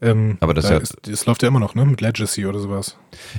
Ähm, 0.00 0.36
Aber 0.40 0.54
das 0.54 0.66
da 0.66 0.74
ja- 0.74 0.78
ist, 0.78 0.96
das 1.02 1.26
läuft 1.26 1.42
ja 1.42 1.48
immer 1.48 1.58
noch, 1.60 1.74
ne? 1.74 1.84
Mit 1.84 2.00
Legacy 2.00 2.46
oder 2.46 2.60
sowas. 2.60 2.96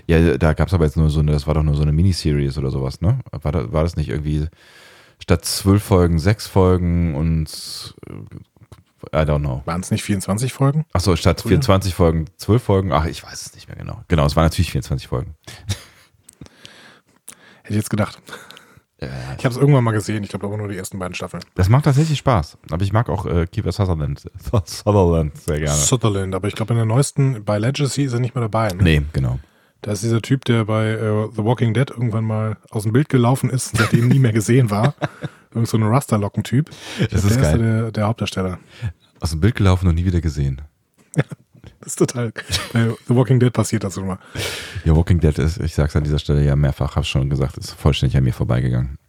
Ja, 0.07 0.37
da 0.37 0.53
gab 0.53 0.67
es 0.67 0.73
aber 0.73 0.85
jetzt 0.85 0.97
nur 0.97 1.09
so 1.09 1.19
eine, 1.21 1.31
das 1.31 1.47
war 1.47 1.53
doch 1.53 1.63
nur 1.63 1.75
so 1.75 1.81
eine 1.83 1.91
Miniseries 1.93 2.57
oder 2.57 2.69
sowas, 2.71 3.01
ne? 3.01 3.19
War, 3.31 3.51
da, 3.51 3.71
war 3.71 3.83
das 3.83 3.95
nicht 3.95 4.09
irgendwie 4.09 4.47
statt 5.21 5.45
zwölf 5.45 5.83
Folgen 5.83 6.19
sechs 6.19 6.47
Folgen 6.47 7.15
und 7.15 7.95
äh, 8.09 8.13
I 9.13 9.21
don't 9.23 9.39
know. 9.39 9.61
Waren 9.65 9.79
es 9.81 9.91
nicht 9.91 10.03
24 10.03 10.51
Folgen? 10.51 10.85
Achso, 10.91 11.15
statt 11.15 11.39
Früher? 11.41 11.51
24 11.51 11.93
Folgen 11.95 12.25
zwölf 12.35 12.61
Folgen, 12.63 12.91
ach, 12.91 13.05
ich 13.05 13.23
weiß 13.23 13.41
es 13.45 13.53
nicht 13.55 13.67
mehr 13.69 13.77
genau. 13.77 14.01
Genau, 14.09 14.25
es 14.25 14.35
waren 14.35 14.43
natürlich 14.43 14.71
24 14.71 15.07
Folgen. 15.07 15.35
Hätte 17.63 17.69
ich 17.69 17.75
jetzt 17.77 17.89
gedacht. 17.89 18.21
Ich 19.37 19.45
habe 19.45 19.53
es 19.53 19.57
irgendwann 19.57 19.83
mal 19.83 19.91
gesehen. 19.91 20.23
Ich 20.23 20.29
glaube 20.29 20.45
aber 20.47 20.57
nur 20.57 20.67
die 20.67 20.77
ersten 20.77 20.99
beiden 20.99 21.15
Staffeln. 21.15 21.41
das 21.55 21.69
macht 21.69 21.85
tatsächlich 21.85 22.17
Spaß. 22.17 22.57
Aber 22.69 22.83
ich 22.83 22.91
mag 22.91 23.09
auch 23.09 23.25
äh, 23.25 23.47
Kiefer 23.47 23.71
Sutherland, 23.71 24.29
Sutherland 24.65 25.37
sehr 25.37 25.59
gerne. 25.59 25.77
Sutherland, 25.77 26.35
aber 26.35 26.47
ich 26.47 26.55
glaube 26.55 26.73
in 26.73 26.77
der 26.77 26.85
neuesten, 26.85 27.43
bei 27.45 27.57
Legacy 27.59 28.03
ist 28.03 28.13
er 28.13 28.19
nicht 28.19 28.35
mehr 28.35 28.41
dabei. 28.41 28.69
Ne? 28.69 28.83
Nee, 28.83 29.01
genau. 29.13 29.39
Da 29.81 29.93
ist 29.93 30.03
dieser 30.03 30.21
Typ, 30.21 30.43
der 30.43 30.65
bei 30.65 30.89
äh, 30.89 31.29
The 31.33 31.43
Walking 31.45 31.73
Dead 31.73 31.89
irgendwann 31.89 32.25
mal 32.25 32.57
aus 32.69 32.83
dem 32.83 32.91
Bild 32.91 33.07
gelaufen 33.07 33.49
ist 33.49 33.73
und 33.73 33.79
seitdem 33.79 34.09
nie 34.09 34.19
mehr 34.19 34.33
gesehen 34.33 34.69
war. 34.69 34.95
Irgend 35.53 35.69
so 35.69 35.77
ein 35.77 35.83
Rasterlocken-Typ. 35.83 36.69
Das 36.69 37.09
glaub, 37.09 37.23
ist 37.23 37.29
der 37.29 37.41
geil. 37.41 37.53
ist 37.53 37.59
der, 37.59 37.91
der 37.91 38.07
Hauptdarsteller. 38.07 38.59
Aus 39.21 39.31
dem 39.31 39.39
Bild 39.39 39.55
gelaufen 39.55 39.87
und 39.87 39.95
nie 39.95 40.05
wieder 40.05 40.21
gesehen. 40.21 40.61
Ist 41.89 41.97
total. 41.97 42.31
Bei 42.71 42.93
The 43.07 43.15
Walking 43.15 43.39
Dead 43.39 43.51
passiert 43.51 43.83
das 43.83 43.97
immer. 43.97 44.19
Ja, 44.85 44.95
Walking 44.95 45.19
Dead 45.19 45.35
ist, 45.39 45.57
ich 45.59 45.73
sag's 45.73 45.95
an 45.95 46.03
dieser 46.03 46.19
Stelle 46.19 46.45
ja 46.45 46.55
mehrfach, 46.55 46.95
hab's 46.95 47.07
schon 47.07 47.31
gesagt, 47.31 47.57
ist 47.57 47.71
vollständig 47.71 48.15
an 48.15 48.23
mir 48.23 48.31
vorbeigegangen. 48.33 48.99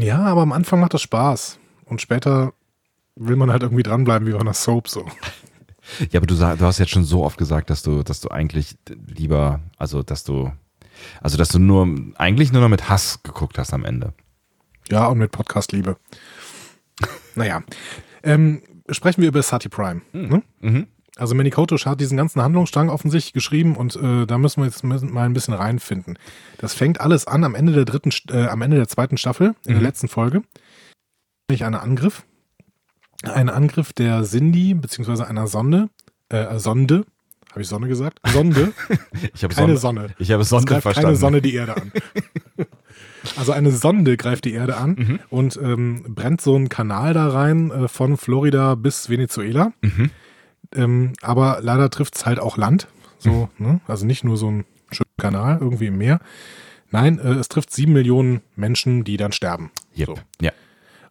Ja, 0.00 0.18
aber 0.18 0.42
am 0.42 0.50
Anfang 0.50 0.80
macht 0.80 0.94
das 0.94 1.02
Spaß. 1.02 1.60
Und 1.84 2.00
später 2.02 2.54
will 3.14 3.36
man 3.36 3.52
halt 3.52 3.62
irgendwie 3.62 3.84
dranbleiben, 3.84 4.26
wie 4.26 4.32
bei 4.32 4.40
einer 4.40 4.52
Soap 4.52 4.88
so. 4.88 5.06
Ja, 6.10 6.18
aber 6.18 6.26
du, 6.26 6.34
sag- 6.34 6.58
du 6.58 6.64
hast 6.64 6.78
jetzt 6.80 6.90
schon 6.90 7.04
so 7.04 7.22
oft 7.24 7.38
gesagt, 7.38 7.70
dass 7.70 7.82
du, 7.84 8.02
dass 8.02 8.20
du 8.20 8.28
eigentlich 8.28 8.76
lieber, 9.06 9.60
also 9.78 10.02
dass 10.02 10.24
du, 10.24 10.50
also 11.20 11.36
dass 11.38 11.50
du 11.50 11.60
nur, 11.60 11.86
eigentlich 12.16 12.52
nur 12.52 12.62
noch 12.62 12.68
mit 12.68 12.88
Hass 12.88 13.22
geguckt 13.22 13.58
hast 13.58 13.72
am 13.72 13.84
Ende. 13.84 14.12
Ja, 14.90 15.06
und 15.06 15.18
mit 15.18 15.30
Podcast-Liebe. 15.30 15.96
Naja. 17.36 17.62
Ähm, 18.24 18.62
sprechen 18.90 19.20
wir 19.22 19.28
über 19.28 19.40
Sati 19.42 19.68
Prime. 19.68 20.00
Ne? 20.12 20.42
Mhm. 20.60 20.88
Also 21.16 21.34
Manikoto 21.34 21.76
hat 21.76 22.00
diesen 22.00 22.16
ganzen 22.16 22.40
Handlungsstrang 22.42 22.88
offensichtlich 22.88 23.34
geschrieben 23.34 23.76
und 23.76 23.96
äh, 23.96 24.26
da 24.26 24.38
müssen 24.38 24.60
wir 24.62 24.66
jetzt 24.66 24.82
mal 24.82 24.98
ein 25.26 25.34
bisschen 25.34 25.52
reinfinden. 25.54 26.18
Das 26.58 26.72
fängt 26.74 27.00
alles 27.00 27.26
an 27.26 27.44
am 27.44 27.54
Ende 27.54 27.72
der 27.74 27.84
dritten, 27.84 28.10
äh, 28.30 28.46
am 28.46 28.62
Ende 28.62 28.78
der 28.78 28.88
zweiten 28.88 29.18
Staffel, 29.18 29.54
in 29.66 29.74
der 29.74 29.82
letzten 29.82 30.08
Folge. 30.08 30.42
Nicht 31.50 31.64
ein 31.64 31.74
Angriff. 31.74 32.24
Ein 33.24 33.50
Angriff 33.50 33.92
der 33.92 34.22
Cindy, 34.24 34.74
beziehungsweise 34.74 35.26
einer 35.26 35.46
Sonde, 35.46 35.90
äh, 36.30 36.58
Sonde, 36.58 37.04
habe 37.50 37.60
ich 37.60 37.68
Sonne 37.68 37.88
gesagt? 37.88 38.18
Sonde, 38.32 38.72
Ich 39.34 39.44
habe 39.44 39.54
keine 39.54 39.76
Sonne, 39.76 40.00
Sonne. 40.00 40.14
ich 40.18 40.32
habe 40.32 40.42
Es 40.42 40.48
Sonne 40.48 40.64
greift 40.64 40.82
verstanden. 40.82 41.08
keine 41.08 41.16
Sonne 41.18 41.42
die 41.42 41.54
Erde 41.54 41.76
an. 41.76 41.92
Also 43.36 43.52
eine 43.52 43.70
Sonde 43.70 44.16
greift 44.16 44.44
die 44.46 44.52
Erde 44.52 44.76
an 44.76 44.96
Mhm. 44.98 45.20
und 45.30 45.56
ähm, 45.62 46.02
brennt 46.08 46.40
so 46.40 46.56
einen 46.56 46.68
Kanal 46.68 47.14
da 47.14 47.28
rein 47.28 47.70
äh, 47.70 47.86
von 47.88 48.16
Florida 48.16 48.74
bis 48.74 49.08
Venezuela. 49.10 49.72
Mhm. 49.80 50.10
Ähm, 50.74 51.12
aber 51.22 51.58
leider 51.62 51.90
trifft 51.90 52.16
es 52.16 52.26
halt 52.26 52.38
auch 52.38 52.56
Land. 52.56 52.88
So, 53.18 53.48
Mhm. 53.58 53.66
ne? 53.66 53.80
Also 53.86 54.06
nicht 54.06 54.24
nur 54.24 54.36
so 54.36 54.50
ein 54.50 54.64
schöner 54.90 55.08
Kanal 55.18 55.58
irgendwie 55.60 55.86
im 55.86 55.98
Meer. 55.98 56.20
Nein, 56.90 57.18
äh, 57.18 57.32
es 57.34 57.48
trifft 57.48 57.72
sieben 57.72 57.92
Millionen 57.92 58.40
Menschen, 58.56 59.04
die 59.04 59.16
dann 59.16 59.32
sterben. 59.32 59.70
Yep. 59.96 60.06
So. 60.06 60.14
Ja. 60.40 60.52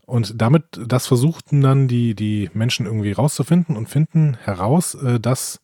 Und 0.06 0.41
damit, 0.41 0.63
das 0.86 1.08
versuchten 1.08 1.62
dann 1.62 1.88
die, 1.88 2.13
die 2.15 2.50
Menschen 2.53 2.86
irgendwie 2.86 3.13
rauszufinden 3.13 3.77
und 3.77 3.88
finden 3.88 4.38
heraus, 4.44 4.94
äh, 4.96 5.20
dass 5.20 5.62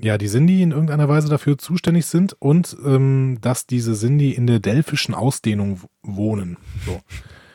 ja 0.00 0.18
die 0.18 0.28
Sindhi 0.28 0.62
in 0.62 0.72
irgendeiner 0.72 1.08
Weise 1.08 1.28
dafür 1.28 1.56
zuständig 1.58 2.06
sind 2.06 2.34
und 2.40 2.76
ähm, 2.84 3.38
dass 3.40 3.66
diese 3.66 3.94
Sindhi 3.94 4.32
in 4.32 4.46
der 4.46 4.60
delphischen 4.60 5.14
Ausdehnung 5.14 5.80
wohnen. 6.02 6.56
So. 6.84 7.00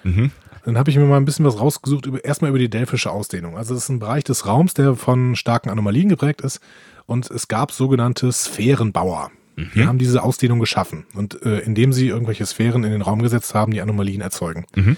Mhm. 0.04 0.32
Dann 0.66 0.78
habe 0.78 0.90
ich 0.90 0.98
mir 0.98 1.06
mal 1.06 1.18
ein 1.18 1.26
bisschen 1.26 1.46
was 1.46 1.60
rausgesucht, 1.60 2.06
über, 2.06 2.24
erstmal 2.24 2.50
über 2.50 2.60
die 2.60 2.70
delphische 2.70 3.12
Ausdehnung. 3.12 3.58
Also 3.58 3.74
es 3.76 3.84
ist 3.84 3.90
ein 3.90 4.00
Bereich 4.00 4.24
des 4.24 4.46
Raums, 4.46 4.74
der 4.74 4.96
von 4.96 5.36
starken 5.36 5.70
Anomalien 5.70 6.08
geprägt 6.10 6.42
ist 6.42 6.60
und 7.06 7.30
es 7.30 7.48
gab 7.50 7.72
sogenannte 7.72 8.32
Sphärenbauer. 8.32 9.32
Die 9.76 9.86
haben 9.86 10.00
diese 10.00 10.24
Ausdehnung 10.24 10.60
geschaffen 10.60 11.06
und 11.14 11.40
äh, 11.44 11.60
indem 11.60 11.94
sie 11.94 12.08
irgendwelche 12.08 12.44
Sphären 12.46 12.84
in 12.84 12.92
den 12.92 13.04
Raum 13.04 13.22
gesetzt 13.22 13.54
haben, 13.54 13.72
die 13.72 13.82
Anomalien 13.82 14.20
erzeugen, 14.22 14.66
Mhm. 14.76 14.98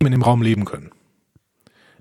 in 0.00 0.10
dem 0.10 0.22
Raum 0.22 0.42
leben 0.42 0.64
können. 0.64 0.90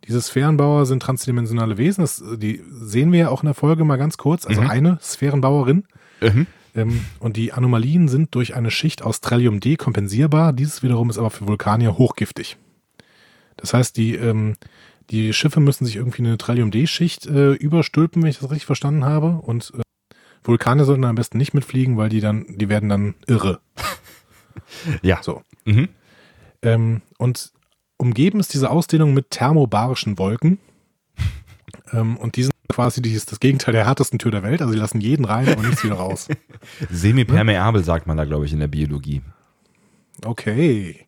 Diese 0.07 0.19
Sphärenbauer 0.21 0.85
sind 0.87 1.01
transdimensionale 1.03 1.77
Wesen, 1.77 2.01
das, 2.01 2.21
äh, 2.21 2.37
die 2.39 2.61
sehen 2.71 3.11
wir 3.11 3.19
ja 3.19 3.29
auch 3.29 3.43
in 3.43 3.47
der 3.47 3.53
Folge 3.53 3.83
mal 3.85 3.97
ganz 3.97 4.17
kurz, 4.17 4.47
also 4.47 4.61
Mhm. 4.61 4.69
eine 4.69 4.97
Sphärenbauerin. 5.01 5.85
Mhm. 6.21 6.47
Ähm, 6.75 7.05
und 7.19 7.37
die 7.37 7.53
Anomalien 7.53 8.07
sind 8.07 8.35
durch 8.35 8.55
eine 8.55 8.71
Schicht 8.71 9.01
aus 9.03 9.21
Trillium 9.21 9.59
D 9.59 9.75
kompensierbar. 9.75 10.53
Dieses 10.53 10.83
wiederum 10.83 11.09
ist 11.09 11.17
aber 11.17 11.29
für 11.29 11.47
Vulkanier 11.47 11.97
hochgiftig. 11.97 12.57
Das 13.57 13.73
heißt, 13.73 13.97
die, 13.97 14.15
ähm, 14.15 14.55
die 15.09 15.33
Schiffe 15.33 15.59
müssen 15.59 15.85
sich 15.85 15.95
irgendwie 15.95 16.23
eine 16.23 16.37
Trillium 16.37 16.71
D-Schicht 16.71 17.25
äh, 17.27 17.53
überstülpen, 17.53 18.21
wenn 18.21 18.29
ich 18.29 18.39
das 18.39 18.49
richtig 18.49 18.65
verstanden 18.65 19.05
habe. 19.05 19.39
Und 19.41 19.73
äh, 19.77 19.81
Vulkane 20.43 20.85
sollten 20.85 21.03
am 21.05 21.15
besten 21.15 21.37
nicht 21.37 21.53
mitfliegen, 21.53 21.97
weil 21.97 22.09
die 22.09 22.19
dann, 22.19 22.45
die 22.49 22.69
werden 22.69 22.89
dann 22.89 23.15
irre. 23.27 23.59
Ja. 25.01 25.21
So. 25.21 25.43
Mhm. 25.65 25.89
Ähm, 26.61 27.01
und 27.17 27.51
umgeben 27.97 28.39
ist 28.39 28.53
diese 28.53 28.69
Ausdehnung 28.69 29.13
mit 29.13 29.29
thermobarischen 29.29 30.17
Wolken. 30.17 30.59
ähm, 31.91 32.17
und 32.17 32.35
die 32.35 32.49
quasi 32.69 33.01
die 33.01 33.13
ist 33.13 33.31
das 33.31 33.39
Gegenteil 33.39 33.73
der 33.73 33.85
härtesten 33.85 34.19
Tür 34.19 34.31
der 34.31 34.43
Welt. 34.43 34.61
Also 34.61 34.73
die 34.73 34.79
lassen 34.79 35.01
jeden 35.01 35.25
rein, 35.25 35.49
aber 35.49 35.63
nichts 35.63 35.83
wieder 35.83 35.95
raus. 35.95 36.27
Semipermeabel 36.89 37.83
sagt 37.83 38.07
man 38.07 38.17
da, 38.17 38.25
glaube 38.25 38.45
ich, 38.45 38.53
in 38.53 38.59
der 38.59 38.67
Biologie. 38.67 39.21
Okay. 40.23 41.07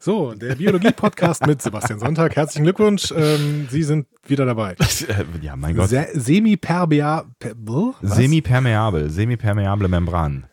So, 0.00 0.32
der 0.32 0.54
Biologie-Podcast 0.54 1.44
mit 1.46 1.60
Sebastian 1.60 1.98
Sonntag. 1.98 2.36
Herzlichen 2.36 2.62
Glückwunsch. 2.62 3.12
Ähm, 3.16 3.66
Sie 3.68 3.82
sind 3.82 4.06
wieder 4.24 4.46
dabei. 4.46 4.76
ja, 5.42 5.56
mein 5.56 5.74
Gott. 5.74 5.88
Se 5.88 6.06
was? 6.12 7.96
Semipermeabel, 8.00 9.10
semipermeable 9.10 9.88
Membran. 9.88 10.46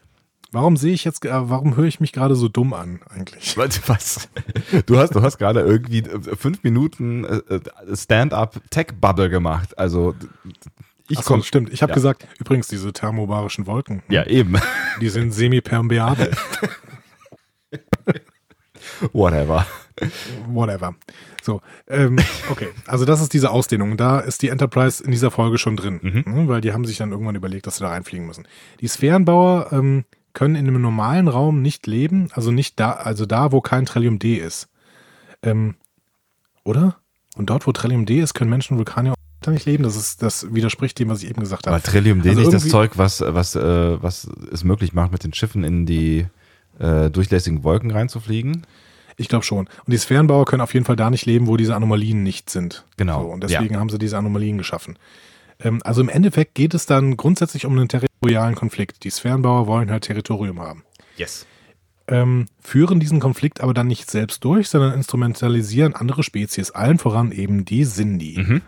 Warum 0.56 0.78
sehe 0.78 0.94
ich 0.94 1.04
jetzt, 1.04 1.26
äh, 1.26 1.50
warum 1.50 1.76
höre 1.76 1.84
ich 1.84 2.00
mich 2.00 2.14
gerade 2.14 2.34
so 2.38 2.48
dumm 2.48 2.72
an 2.74 3.02
eigentlich? 3.10 3.58
Was? 3.58 4.30
Du 4.86 4.98
hast, 4.98 5.14
du 5.14 5.22
hast 5.22 5.38
gerade 5.38 5.60
irgendwie 5.60 6.00
äh, 6.00 6.36
fünf 6.38 6.64
Minuten 6.64 7.26
äh, 7.26 7.42
äh, 7.56 7.60
Stand-up-Tech-Bubble 7.96 9.30
gemacht. 9.30 9.78
Also 9.78 10.16
ich 11.10 11.22
komme. 11.24 11.44
stimmt. 11.44 11.74
Ich 11.74 11.82
habe 11.82 11.92
Ja. 11.92 11.96
gesagt, 11.96 12.26
übrigens, 12.40 12.70
diese 12.70 12.94
thermobarischen 12.94 13.68
Wolken, 13.68 14.02
Ja, 14.08 14.26
eben. 14.28 14.56
die 15.02 15.10
sind 15.10 15.34
semipermeabel. 15.34 16.32
Whatever. 19.12 19.68
Whatever. 20.48 20.96
So, 21.44 21.62
ähm, 21.90 22.18
okay. 22.50 22.70
Also 22.88 23.04
das 23.04 23.22
ist 23.22 23.34
diese 23.34 23.52
Ausdehnung. 23.52 23.98
Da 23.98 24.22
ist 24.22 24.42
die 24.42 24.48
Enterprise 24.48 25.04
in 25.04 25.12
dieser 25.12 25.32
Folge 25.32 25.58
schon 25.58 25.76
drin, 25.76 26.00
ne, 26.26 26.48
weil 26.48 26.62
die 26.62 26.72
haben 26.72 26.86
sich 26.86 26.96
dann 26.98 27.12
irgendwann 27.12 27.36
überlegt, 27.36 27.68
dass 27.68 27.76
sie 27.78 27.84
da 27.84 27.90
reinfliegen 27.90 28.26
müssen. 28.26 28.48
Die 28.80 28.88
Sphärenbauer 28.88 29.74
ähm, 29.74 30.06
können 30.36 30.56
in 30.56 30.68
einem 30.68 30.82
normalen 30.82 31.28
Raum 31.28 31.64
nicht 31.64 31.88
leben, 31.88 32.30
also 32.34 32.52
nicht 32.52 32.80
da, 32.80 32.92
also 32.92 33.26
da, 33.26 33.52
wo 33.52 33.62
kein 33.62 33.88
Trillium 33.88 34.20
D 34.20 34.36
ist. 34.36 34.68
Ähm, 35.42 35.76
oder? 36.64 36.98
Und 37.36 37.50
dort, 37.50 37.66
wo 37.66 37.72
Trillium 37.72 38.06
D 38.06 38.20
ist, 38.20 38.36
können 38.36 38.52
Menschen 38.52 38.78
Vulkanier 38.78 39.14
auch 39.14 39.16
da 39.42 39.52
nicht 39.52 39.66
leben. 39.66 39.84
Das 39.84 39.96
ist, 39.96 40.22
das 40.22 40.54
widerspricht 40.54 41.00
dem, 41.00 41.10
was 41.10 41.24
ich 41.24 41.30
eben 41.30 41.40
gesagt 41.40 41.66
habe. 41.66 41.76
Aber 41.76 41.84
Trillium 41.84 42.22
D 42.22 42.30
Also 42.30 42.42
nicht 42.42 42.54
das 42.54 42.68
Zeug, 42.68 42.98
was, 42.98 43.22
was, 43.22 43.56
äh, 43.56 44.02
was 44.02 44.30
es 44.52 44.64
möglich 44.64 44.94
macht, 44.94 45.12
mit 45.12 45.24
den 45.24 45.34
Schiffen 45.34 45.64
in 45.64 45.86
die 45.86 46.28
äh, 46.80 47.10
durchlässigen 47.10 47.64
Wolken 47.64 47.92
reinzufliegen. 47.92 48.66
Ich 49.18 49.30
glaube 49.30 49.46
schon. 49.46 49.68
Und 49.68 49.92
die 49.92 49.98
Sphärenbauer 49.98 50.46
können 50.46 50.62
auf 50.62 50.74
jeden 50.74 50.86
Fall 50.86 50.98
da 50.98 51.10
nicht 51.10 51.26
leben, 51.26 51.48
wo 51.48 51.56
diese 51.56 51.76
Anomalien 51.76 52.24
nicht 52.24 52.50
sind. 52.50 52.84
Genau, 52.98 53.22
So, 53.24 53.28
und 53.30 53.44
deswegen 53.44 53.78
haben 53.78 53.90
sie 53.90 53.98
diese 53.98 54.18
Anomalien 54.18 54.58
geschaffen. 54.58 54.98
Ähm, 55.60 55.82
also 55.84 56.02
im 56.02 56.10
Endeffekt 56.10 56.56
geht 56.56 56.74
es 56.74 56.86
dann 56.86 57.18
grundsätzlich 57.18 57.66
um 57.66 57.74
einen 57.74 57.88
territorialen 57.88 58.56
Konflikt. 58.56 59.04
Die 59.04 59.10
Sphärenbauer 59.10 59.68
wollen 59.68 59.92
halt 59.92 60.04
Territorium 60.04 60.60
haben. 60.60 60.84
Yes. 61.18 61.46
Ähm, 62.08 62.46
führen 62.62 63.00
diesen 63.00 63.20
Konflikt 63.20 63.62
aber 63.62 63.74
dann 63.74 63.88
nicht 63.88 64.12
selbst 64.12 64.44
durch, 64.44 64.70
sondern 64.70 64.94
instrumentalisieren 64.94 65.96
andere 65.96 66.22
Spezies, 66.22 66.72
allen 66.72 67.00
voran 67.00 67.32
eben 67.32 67.66
die 67.66 67.84
Sindhi. 67.84 68.38
Mhm. 68.38 68.62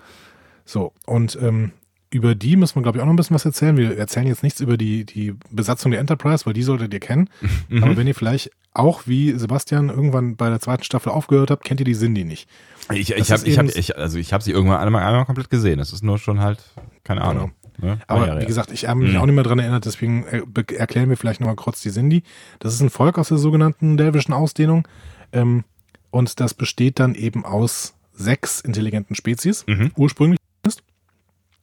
So, 0.66 0.92
und 1.06 1.38
ähm, 1.42 1.72
über 2.10 2.36
die 2.36 2.56
müssen 2.56 2.76
wir, 2.76 2.84
glaube 2.84 2.98
ich, 2.98 3.02
auch 3.02 3.06
noch 3.06 3.14
ein 3.14 3.18
bisschen 3.18 3.36
was 3.36 3.46
erzählen. 3.46 3.78
Wir 3.78 3.98
erzählen 3.98 4.28
jetzt 4.28 4.42
nichts 4.42 4.60
über 4.60 4.78
die, 4.78 5.06
die 5.06 5.36
Besatzung 5.52 5.92
der 5.92 6.00
Enterprise, 6.00 6.46
weil 6.46 6.54
die 6.54 6.64
solltet 6.64 6.94
ihr 6.94 7.00
kennen. 7.00 7.30
Mhm. 7.70 7.84
Aber 7.84 7.98
wenn 7.98 8.08
ihr 8.08 8.16
vielleicht 8.16 8.52
auch 8.74 9.08
wie 9.08 9.34
Sebastian 9.34 9.90
irgendwann 9.90 10.38
bei 10.38 10.50
der 10.50 10.62
zweiten 10.62 10.84
Staffel 10.84 11.12
aufgehört 11.12 11.52
habt, 11.52 11.66
kennt 11.66 11.82
ihr 11.82 11.86
die 11.86 11.94
Sindhi 11.94 12.24
nicht. 12.24 12.48
Ich, 12.94 13.12
ich 13.12 13.32
habe 13.32 13.46
ich 13.48 13.58
hab, 13.58 13.66
ich, 13.66 13.98
also 13.98 14.18
ich 14.18 14.34
hab 14.34 14.42
sie 14.44 14.52
irgendwann 14.52 14.80
einmal, 14.80 15.04
einmal 15.04 15.26
komplett 15.26 15.50
gesehen. 15.50 15.78
Das 15.80 15.92
ist 15.94 16.04
nur 16.04 16.18
schon 16.18 16.40
halt, 16.40 16.60
keine 17.04 17.22
Ahnung. 17.22 17.52
Ne? 17.80 18.00
Aber 18.08 18.24
Ah, 18.24 18.28
ja, 18.28 18.36
wie 18.38 18.42
ja. 18.42 18.48
gesagt, 18.48 18.72
ich 18.72 18.88
habe 18.88 19.02
mich 19.02 19.12
Mhm. 19.14 19.18
auch 19.20 19.26
nicht 19.26 19.36
mehr 19.36 19.44
dran 19.44 19.60
erinnert, 19.60 19.86
deswegen 19.86 20.26
äh, 20.26 20.42
erklären 20.76 21.10
wir 21.10 21.18
vielleicht 21.18 21.42
nochmal 21.42 21.56
kurz 21.56 21.82
die 21.82 21.90
Sindhi. 21.90 22.24
Das 22.60 22.74
ist 22.74 22.82
ein 22.82 22.90
Volk 22.90 23.18
aus 23.20 23.28
der 23.28 23.38
sogenannten 23.38 23.98
Delvischen 23.98 24.34
Ausdehnung. 24.34 24.88
Ähm, 25.32 25.64
und 26.10 26.40
das 26.40 26.54
besteht 26.54 27.00
dann 27.00 27.14
eben 27.14 27.46
aus 27.46 27.94
sechs 28.14 28.62
intelligenten 28.62 29.16
Spezies, 29.16 29.66
Mhm. 29.68 29.92
ursprünglich. 29.96 30.40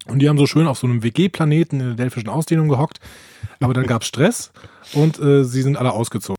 Und 0.06 0.18
die 0.18 0.28
haben 0.28 0.36
so 0.38 0.46
schön 0.46 0.66
auf 0.66 0.78
so 0.78 0.86
einem 0.86 1.02
WG-Planeten 1.02 1.80
in 1.80 1.86
der 1.86 1.96
Delphischen 1.96 2.28
Ausdehnung 2.28 2.68
gehockt. 2.68 3.00
Aber 3.60 3.72
dann 3.72 3.86
gab 3.86 4.02
es 4.02 4.08
Stress 4.08 4.52
und 4.92 5.18
äh, 5.18 5.44
sie 5.44 5.62
sind 5.62 5.78
alle 5.78 5.92
ausgezogen. 5.92 6.36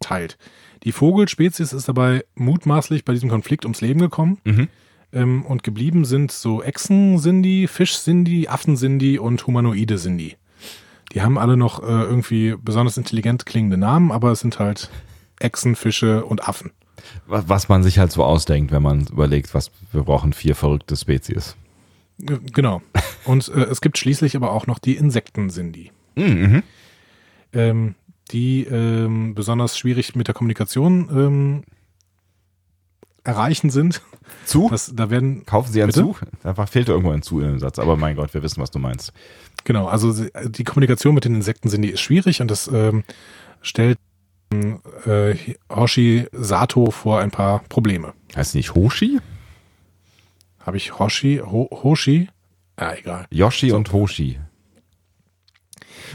Teilt. 0.00 0.38
Die 0.84 0.92
Vogelspezies 0.92 1.72
ist 1.72 1.88
dabei 1.88 2.24
mutmaßlich 2.34 3.04
bei 3.04 3.12
diesem 3.12 3.30
Konflikt 3.30 3.64
ums 3.64 3.80
Leben 3.80 4.00
gekommen. 4.00 4.38
Mhm. 4.44 4.68
Ähm, 5.12 5.46
und 5.46 5.62
geblieben 5.62 6.04
sind 6.04 6.32
so 6.32 6.62
Echsen-Sindi, 6.62 7.68
Fisch-Sindi, 7.68 8.48
Affen-Sindi 8.48 9.18
und 9.18 9.46
humanoide 9.46 9.96
Sindi. 9.98 10.36
Die 11.12 11.22
haben 11.22 11.38
alle 11.38 11.56
noch 11.56 11.82
äh, 11.82 11.86
irgendwie 11.86 12.54
besonders 12.60 12.96
intelligent 12.96 13.46
klingende 13.46 13.76
Namen, 13.76 14.10
aber 14.10 14.32
es 14.32 14.40
sind 14.40 14.58
halt 14.58 14.90
Echsen, 15.38 15.76
Fische 15.76 16.24
und 16.24 16.48
Affen. 16.48 16.72
Was 17.26 17.68
man 17.68 17.82
sich 17.82 17.98
halt 17.98 18.12
so 18.12 18.24
ausdenkt, 18.24 18.72
wenn 18.72 18.82
man 18.82 19.06
überlegt, 19.06 19.54
was 19.54 19.70
wir 19.92 20.02
brauchen 20.02 20.32
vier 20.32 20.54
verrückte 20.56 20.96
Spezies. 20.96 21.56
Genau. 22.18 22.80
Und 23.24 23.48
äh, 23.48 23.64
es 23.64 23.80
gibt 23.80 23.98
schließlich 23.98 24.36
aber 24.36 24.52
auch 24.52 24.66
noch 24.66 24.78
die 24.78 24.96
Insekten-Sindi, 24.96 25.90
Mhm. 26.16 26.62
ähm, 27.52 27.94
die 28.34 28.64
ähm, 28.64 29.34
besonders 29.34 29.78
schwierig 29.78 30.14
mit 30.14 30.26
der 30.28 30.34
Kommunikation 30.34 31.08
ähm, 31.10 31.62
erreichen 33.22 33.70
sind. 33.70 34.02
Zu? 34.44 34.68
Das, 34.70 34.92
da 34.94 35.08
werden 35.08 35.46
Kaufen 35.46 35.72
Sie 35.72 35.80
einen 35.80 35.88
Bitte? 35.88 36.00
Zug? 36.00 36.20
Da 36.42 36.66
fehlt 36.66 36.88
irgendwo 36.88 37.10
ein 37.10 37.22
Zu 37.22 37.40
in 37.40 37.46
dem 37.46 37.58
Satz. 37.58 37.78
Aber 37.78 37.96
mein 37.96 38.16
Gott, 38.16 38.34
wir 38.34 38.42
wissen, 38.42 38.60
was 38.60 38.70
du 38.70 38.78
meinst. 38.78 39.12
Genau, 39.64 39.86
also 39.86 40.12
die 40.44 40.64
Kommunikation 40.64 41.14
mit 41.14 41.24
den 41.24 41.34
Insekten 41.34 41.70
sind 41.70 41.82
die 41.82 41.90
ist 41.90 42.00
schwierig 42.00 42.42
und 42.42 42.50
das 42.50 42.68
ähm, 42.68 43.04
stellt 43.62 43.98
äh, 45.06 45.34
Hoshi 45.70 46.26
Sato 46.32 46.90
vor 46.90 47.20
ein 47.20 47.30
paar 47.30 47.60
Probleme. 47.68 48.12
Heißt 48.36 48.54
nicht 48.54 48.74
Hoshi? 48.74 49.20
Habe 50.60 50.76
ich 50.76 50.98
Hoshi, 50.98 51.40
Ho, 51.44 51.68
Hoshi? 51.70 52.28
Ja, 52.78 52.94
egal. 52.94 53.26
Yoshi 53.30 53.72
und 53.72 53.92
Hoshi. 53.92 54.38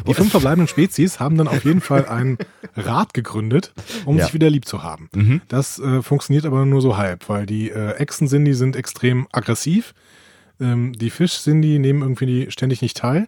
Die 0.08 0.14
fünf 0.14 0.32
verbleibenden 0.32 0.68
Spezies 0.68 1.20
haben 1.20 1.38
dann 1.38 1.48
auf 1.48 1.64
jeden 1.66 1.82
Fall 1.82 2.06
einen 2.08 2.38
Rat 2.76 3.14
gegründet, 3.14 3.74
um 4.06 4.18
Ja. 4.18 4.26
sich 4.26 4.34
wieder 4.34 4.50
lieb 4.50 4.66
zu 4.66 4.84
haben. 4.84 5.10
Mhm. 5.14 5.42
Das 5.48 5.80
äh, 5.80 6.02
funktioniert 6.02 6.46
aber 6.46 6.66
nur 6.66 6.82
so 6.82 6.98
halb, 6.98 7.30
weil 7.30 7.46
die 7.46 7.70
äh, 7.70 7.94
Echsen 7.96 8.28
sind, 8.28 8.46
die 8.46 8.54
sind 8.54 8.76
extrem 8.76 9.28
aggressiv. 9.32 9.94
Ähm, 10.60 10.94
die 10.94 11.10
Fisch 11.10 11.34
sind, 11.40 11.62
die 11.62 11.80
nehmen 11.80 12.02
irgendwie 12.02 12.52
ständig 12.52 12.82
nicht 12.82 12.98
teil. 12.98 13.28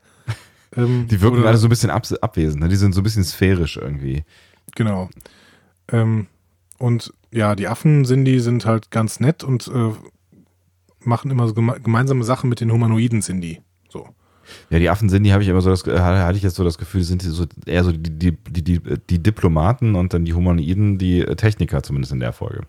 Ähm, 0.75 1.08
Die 1.10 1.22
wirken 1.22 1.46
alle 1.46 1.58
so 1.58 1.68
ein 1.68 1.70
bisschen 1.70 1.89
ab, 1.89 2.06
abwesend. 2.22 2.62
Ne? 2.63 2.70
Die 2.70 2.75
sind 2.77 2.94
so 2.94 3.01
ein 3.01 3.03
bisschen 3.03 3.24
sphärisch 3.24 3.77
irgendwie. 3.77 4.24
Genau. 4.75 5.10
Ähm, 5.91 6.27
und 6.77 7.13
ja, 7.32 7.56
die 7.56 7.68
Affen 7.68 8.06
sind 8.06 8.25
die 8.25 8.39
sind 8.39 8.65
halt 8.65 8.91
ganz 8.91 9.20
nett 9.20 9.44
und 9.44 9.68
äh, 9.68 9.91
machen 11.00 11.32
immer 11.32 11.48
so 11.48 11.53
geme 11.53 11.80
gemeinsame 11.80 12.24
Sachen 12.24 12.50
mit 12.50 12.60
den 12.62 12.72
Humanoiden 12.72 13.22
sind 13.22 13.41
die. 13.41 13.60
So. 13.89 14.08
Ja, 14.70 14.79
die 14.79 14.89
Affen 14.89 15.10
sind, 15.10 15.24
die 15.24 15.34
habe 15.34 15.43
ich 15.43 15.50
immer 15.50 15.62
so 15.62 15.70
das, 15.70 15.86
äh, 15.88 16.00
hatte 16.00 16.38
ich 16.38 16.43
jetzt 16.43 16.55
so 16.55 16.63
das 16.63 16.77
Gefühl, 16.77 17.03
sind 17.03 17.24
die 17.24 17.27
so 17.29 17.46
eher 17.65 17.84
so 17.84 17.91
die, 17.91 18.10
die, 18.10 18.31
die, 18.50 18.63
die, 18.63 18.81
die 19.10 19.24
Diplomaten 19.24 19.96
und 19.96 20.13
dann 20.13 20.25
die 20.25 20.34
Humanoiden, 20.34 20.98
die 20.98 21.22
äh, 21.22 21.36
Techniker, 21.36 21.84
zumindest 21.84 22.13
in 22.13 22.20
der 22.20 22.34
Folge. 22.34 22.62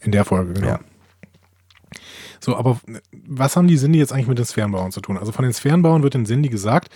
In 0.00 0.12
der 0.12 0.24
Folge, 0.24 0.54
genau. 0.54 0.66
Ja. 0.68 0.80
So, 2.40 2.56
aber 2.56 2.78
was 3.26 3.56
haben 3.56 3.68
die 3.68 3.76
Sindi 3.78 3.98
jetzt 3.98 4.12
eigentlich 4.12 4.26
mit 4.28 4.38
den 4.38 4.44
Sphärenbauern 4.44 4.92
zu 4.92 5.00
tun? 5.00 5.16
Also 5.16 5.32
von 5.32 5.44
den 5.44 5.52
Sphärenbauern 5.54 6.02
wird 6.02 6.14
den 6.14 6.26
Sindi 6.26 6.48
gesagt, 6.50 6.90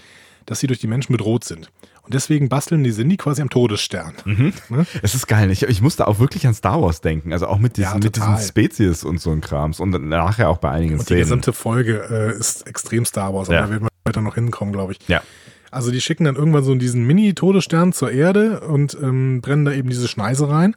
dass 0.45 0.61
sie 0.61 0.67
durch 0.67 0.79
die 0.79 0.87
Menschen 0.87 1.13
bedroht 1.13 1.45
sind. 1.45 1.71
Und 2.03 2.15
deswegen 2.15 2.49
basteln 2.49 2.85
die 2.85 2.91
Sindi 2.91 3.19
quasi 3.19 3.43
am 3.43 3.51
Todesstern. 3.51 4.15
Mhm. 4.25 4.53
Ne? 4.71 4.87
Es 5.03 5.15
ist 5.15 5.27
geil. 5.27 5.51
Ich, 5.51 5.63
ich 5.63 5.83
musste 5.83 6.07
auch 6.09 6.19
wirklich 6.19 6.47
an 6.47 6.55
Star 6.55 6.81
Wars 6.81 7.03
denken. 7.03 7.35
Also 7.35 7.47
auch 7.47 7.59
mit 7.59 7.77
diesen, 7.77 7.91
Ja, 7.93 7.99
mit 7.99 8.17
diesen. 8.17 8.39
Spezies 8.39 9.05
und 9.05 9.21
so 9.21 9.31
ein 9.31 9.43
Krams. 9.43 9.79
Und 9.79 9.91
nachher 10.09 10.49
auch 10.49 10.57
bei 10.57 10.71
einigen 10.71 10.95
Und 10.95 11.01
die 11.01 11.05
Szenen. 11.05 11.21
gesamte 11.21 11.53
Folge 11.53 12.07
äh, 12.11 12.39
ist 12.39 12.67
extrem 12.67 13.05
Star 13.05 13.35
Wars, 13.35 13.51
aber 13.51 13.75
Ja. 13.75 13.89
Weiter 14.09 14.21
noch 14.21 14.35
hinkommen, 14.35 14.73
glaube 14.73 14.93
ich. 14.93 14.99
Ja. 15.09 15.23
Also 15.71 15.91
die 15.91 16.01
schicken 16.01 16.25
dann 16.25 16.37
irgendwann 16.37 16.65
so 16.65 16.75
diesen 16.75 17.05
Mini-Todesstern 17.07 17.93
zur 17.93 18.11
Erde 18.11 18.61
und 18.61 18.97
ähm, 19.03 19.41
brennen 19.43 19.65
da 19.65 19.73
eben 19.73 19.91
diese 19.91 20.09
Schneise 20.09 20.49
rein. 20.49 20.75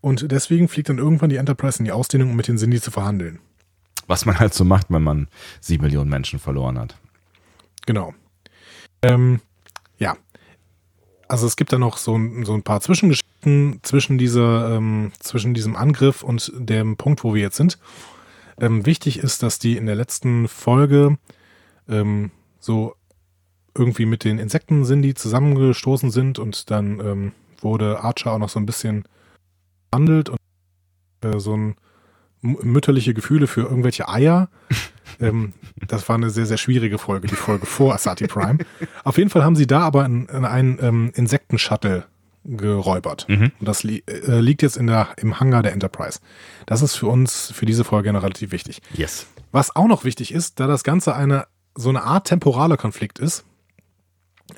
Und 0.00 0.30
deswegen 0.30 0.68
fliegt 0.68 0.88
dann 0.88 0.98
irgendwann 0.98 1.30
die 1.30 1.36
Enterprise 1.36 1.78
in 1.78 1.84
die 1.84 1.92
Ausdehnung, 1.92 2.30
um 2.30 2.36
mit 2.36 2.46
den 2.46 2.58
Sindi 2.58 2.80
zu 2.80 2.90
verhandeln. 2.90 3.40
Was 4.06 4.26
man 4.26 4.38
halt 4.38 4.52
so 4.54 4.64
macht, 4.64 4.86
wenn 4.90 5.02
man 5.02 5.28
sieben 5.60 5.82
Millionen 5.84 6.10
Menschen 6.10 6.38
verloren 6.38 6.78
hat. 6.78 6.94
Genau. 7.86 8.14
Ähm, 9.02 9.40
ja, 9.98 10.16
also 11.26 11.46
es 11.46 11.56
gibt 11.56 11.72
da 11.72 11.78
noch 11.78 11.96
so, 11.96 12.16
ein- 12.16 12.44
so 12.44 12.52
ein 12.54 12.62
paar 12.62 12.82
Zwischengeschichten 12.82 13.80
zwischen 13.82 14.18
dieser, 14.18 14.76
ähm, 14.76 15.12
zwischen 15.20 15.54
diesem 15.54 15.74
Angriff 15.74 16.22
und 16.22 16.52
dem 16.54 16.96
Punkt, 16.96 17.24
wo 17.24 17.34
wir 17.34 17.40
jetzt 17.42 17.56
sind. 17.56 17.78
Ähm, 18.60 18.86
wichtig 18.86 19.18
ist, 19.18 19.42
dass 19.42 19.58
die 19.58 19.76
in 19.76 19.86
der 19.86 19.96
letzten 19.96 20.48
Folge 20.48 21.16
ähm, 21.88 22.30
so 22.64 22.94
irgendwie 23.76 24.06
mit 24.06 24.24
den 24.24 24.38
Insekten 24.38 24.84
sind, 24.84 25.02
die 25.02 25.14
zusammengestoßen 25.14 26.10
sind 26.10 26.38
und 26.38 26.70
dann 26.70 27.00
ähm, 27.00 27.32
wurde 27.60 28.00
Archer 28.02 28.32
auch 28.32 28.38
noch 28.38 28.48
so 28.48 28.58
ein 28.58 28.66
bisschen 28.66 29.04
behandelt 29.90 30.30
und 30.30 30.38
äh, 31.22 31.38
so 31.38 31.56
ein 31.56 31.76
mütterliche 32.40 33.14
Gefühle 33.14 33.46
für 33.46 33.62
irgendwelche 33.62 34.08
Eier. 34.08 34.48
ähm, 35.20 35.52
das 35.88 36.08
war 36.08 36.16
eine 36.16 36.30
sehr, 36.30 36.46
sehr 36.46 36.56
schwierige 36.56 36.98
Folge, 36.98 37.26
die 37.26 37.34
Folge 37.34 37.66
vor 37.66 37.94
Asati 37.94 38.26
Prime. 38.26 38.58
Auf 39.02 39.18
jeden 39.18 39.30
Fall 39.30 39.44
haben 39.44 39.56
sie 39.56 39.66
da 39.66 39.80
aber 39.80 40.06
in, 40.06 40.26
in 40.26 40.44
einen 40.44 40.78
ähm, 40.80 41.12
Insektenshuttle 41.14 42.04
geräubert. 42.44 43.26
Mhm. 43.28 43.52
Und 43.58 43.68
das 43.68 43.82
li 43.82 44.04
äh, 44.06 44.40
liegt 44.40 44.62
jetzt 44.62 44.76
in 44.76 44.86
der, 44.86 45.08
im 45.16 45.40
Hangar 45.40 45.62
der 45.62 45.72
Enterprise. 45.72 46.20
Das 46.66 46.82
ist 46.82 46.94
für 46.96 47.06
uns, 47.06 47.50
für 47.52 47.66
diese 47.66 47.84
Folge 47.84 48.12
relativ 48.12 48.52
wichtig. 48.52 48.80
Yes. 48.94 49.26
Was 49.50 49.74
auch 49.74 49.86
noch 49.86 50.04
wichtig 50.04 50.32
ist, 50.32 50.60
da 50.60 50.66
das 50.66 50.84
Ganze 50.84 51.14
eine 51.14 51.46
so 51.74 51.88
eine 51.88 52.02
Art 52.04 52.26
temporaler 52.28 52.76
Konflikt 52.76 53.18
ist, 53.18 53.44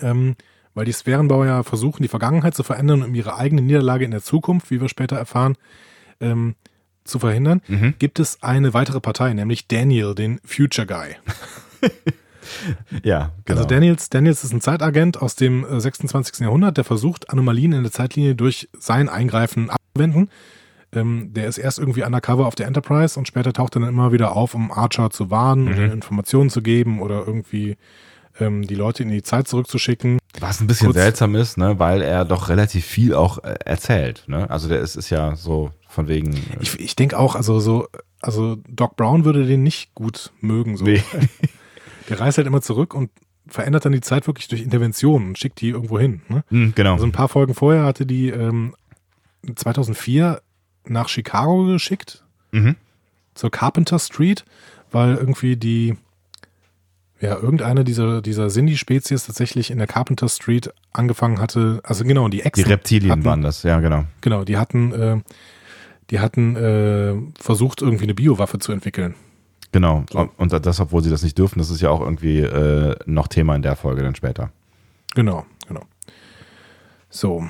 ähm, 0.01 0.37
weil 0.75 0.85
die 0.85 0.93
Sphärenbauer 0.93 1.47
ja 1.47 1.63
versuchen, 1.63 2.03
die 2.03 2.09
Vergangenheit 2.09 2.55
zu 2.55 2.63
verändern, 2.63 3.03
um 3.03 3.15
ihre 3.15 3.37
eigene 3.37 3.63
Niederlage 3.63 4.05
in 4.05 4.11
der 4.11 4.23
Zukunft, 4.23 4.71
wie 4.71 4.81
wir 4.81 4.89
später 4.89 5.17
erfahren, 5.17 5.57
ähm, 6.21 6.55
zu 7.05 7.19
verhindern, 7.19 7.63
Mhm. 7.69 7.95
gibt 7.99 8.19
es 8.19 8.43
eine 8.43 8.75
weitere 8.75 9.01
Partei, 9.01 9.33
nämlich 9.33 9.69
Daniel, 9.69 10.15
den 10.15 10.41
Future 10.45 10.87
Guy. 10.87 11.17
Ja, 13.03 13.33
genau. 13.45 13.59
Also 13.59 13.69
Daniels, 13.69 14.09
Daniels 14.09 14.45
ist 14.45 14.53
ein 14.53 14.61
Zeitagent 14.61 15.21
aus 15.21 15.35
dem 15.35 15.65
äh, 15.65 15.81
26. 15.81 16.41
Jahrhundert, 16.45 16.77
der 16.77 16.85
versucht, 16.85 17.29
Anomalien 17.31 17.73
in 17.73 17.83
der 17.83 17.91
Zeitlinie 17.91 18.37
durch 18.37 18.69
sein 18.79 19.09
Eingreifen 19.09 19.69
abzuwenden. 19.69 20.31
Ähm, 20.97 21.33
der 21.35 21.47
ist 21.47 21.59
erst 21.59 21.79
irgendwie 21.79 22.03
undercover 22.03 22.47
auf 22.47 22.55
der 22.55 22.67
Enterprise 22.67 23.19
und 23.19 23.29
später 23.29 23.53
taucht 23.53 23.77
er 23.77 23.81
dann 23.81 23.91
immer 23.91 24.13
wieder 24.13 24.35
auf, 24.35 24.55
um 24.55 24.73
Archer 24.73 25.11
zu 25.11 25.31
warnen 25.31 25.69
oder 25.69 25.93
Informationen 25.93 26.51
zu 26.51 26.63
geben 26.63 27.01
oder 27.01 27.25
irgendwie 27.27 27.77
ähm, 28.41 28.67
die 28.67 28.75
Leute 28.75 29.03
in 29.03 29.09
die 29.11 29.23
Zeit 29.23 29.49
zurückzuschicken. 29.49 30.19
Was 30.41 30.61
ein 30.61 30.67
bisschen 30.67 30.89
Kurz- 30.89 30.97
seltsam 30.97 31.35
ist, 31.35 31.57
ne, 31.57 31.79
weil 31.79 32.03
er 32.03 32.25
doch 32.25 32.49
relativ 32.51 32.85
viel 32.85 33.15
auch 33.15 33.39
äh, 33.45 33.55
erzählt. 33.65 34.25
Ne? 34.27 34.51
Also 34.51 34.69
der 34.69 34.81
ist, 34.81 34.97
ist 34.97 35.09
ja 35.11 35.35
so 35.37 35.71
von 35.89 36.09
wegen. 36.09 36.35
äh, 36.35 36.39
Ich, 36.61 36.79
ich 36.79 36.97
denke 36.97 37.19
auch, 37.19 37.35
also 37.37 37.59
so, 37.61 37.87
also 38.21 38.57
Doc 38.69 38.97
Brown 38.97 39.25
würde 39.25 39.47
den 39.47 39.63
nicht 39.63 39.95
gut 39.95 40.33
mögen. 40.41 40.77
So. 40.77 40.85
Nee. 40.85 41.03
Der 42.09 42.21
reist 42.21 42.39
halt 42.39 42.47
immer 42.47 42.63
zurück 42.63 42.95
und 42.95 43.11
verändert 43.49 43.85
dann 43.85 43.93
die 43.93 44.01
Zeit 44.01 44.27
wirklich 44.27 44.47
durch 44.49 44.63
Interventionen 44.63 45.29
und 45.29 45.39
schickt 45.39 45.61
die 45.61 45.71
irgendwo 45.71 45.99
hin. 45.99 46.21
Ne? 46.29 46.45
Hm, 46.51 46.73
genau. 46.77 46.93
Also 46.93 47.05
ein 47.07 47.13
paar 47.13 47.29
Folgen 47.29 47.55
vorher 47.55 47.85
hatte 47.85 48.07
die 48.07 48.29
ähm, 48.29 48.75
2004 49.55 50.41
nach 50.89 51.09
Chicago 51.09 51.65
geschickt, 51.67 52.23
Mhm. 52.53 52.77
zur 53.35 53.51
Carpenter 53.51 53.99
Street, 53.99 54.45
weil 54.91 55.17
irgendwie 55.17 55.57
die, 55.57 55.97
ja, 57.21 57.35
irgendeine 57.37 57.85
dieser, 57.85 58.23
dieser 58.23 58.49
Cindy-Spezies 58.49 59.27
tatsächlich 59.27 59.71
in 59.71 59.79
der 59.79 59.87
Carpenter 59.87 60.29
Street 60.29 60.73
angefangen 60.93 61.41
hatte, 61.41 61.81
also 61.83 62.05
genau, 62.05 62.29
die 62.29 62.39
Die 62.39 62.43
Echsen. 62.45 62.67
Reptilien 62.67 63.11
hatten, 63.13 63.25
waren 63.25 63.43
das, 63.43 63.63
ja, 63.63 63.81
genau. 63.81 64.05
Genau, 64.21 64.45
die 64.45 64.57
hatten, 64.57 64.93
äh, 64.93 65.21
die 66.11 66.21
hatten 66.21 66.57
äh, 66.57 67.15
versucht, 67.43 67.83
irgendwie 67.83 68.05
eine 68.05 68.15
Biowaffe 68.15 68.59
zu 68.59 68.73
entwickeln. 68.73 69.15
Genau. 69.73 70.05
So. 70.11 70.31
Und 70.37 70.53
das, 70.53 70.81
obwohl 70.81 71.03
sie 71.03 71.11
das 71.11 71.23
nicht 71.23 71.37
dürfen, 71.37 71.59
das 71.59 71.69
ist 71.71 71.81
ja 71.83 71.91
auch 71.91 72.01
irgendwie 72.01 72.39
äh, 72.41 72.97
noch 73.07 73.29
Thema 73.29 73.55
in 73.57 73.63
der 73.63 73.77
Folge 73.77 74.03
dann 74.03 74.15
später. 74.15 74.51
Genau, 75.15 75.45
genau. 75.67 75.83
So. 77.11 77.45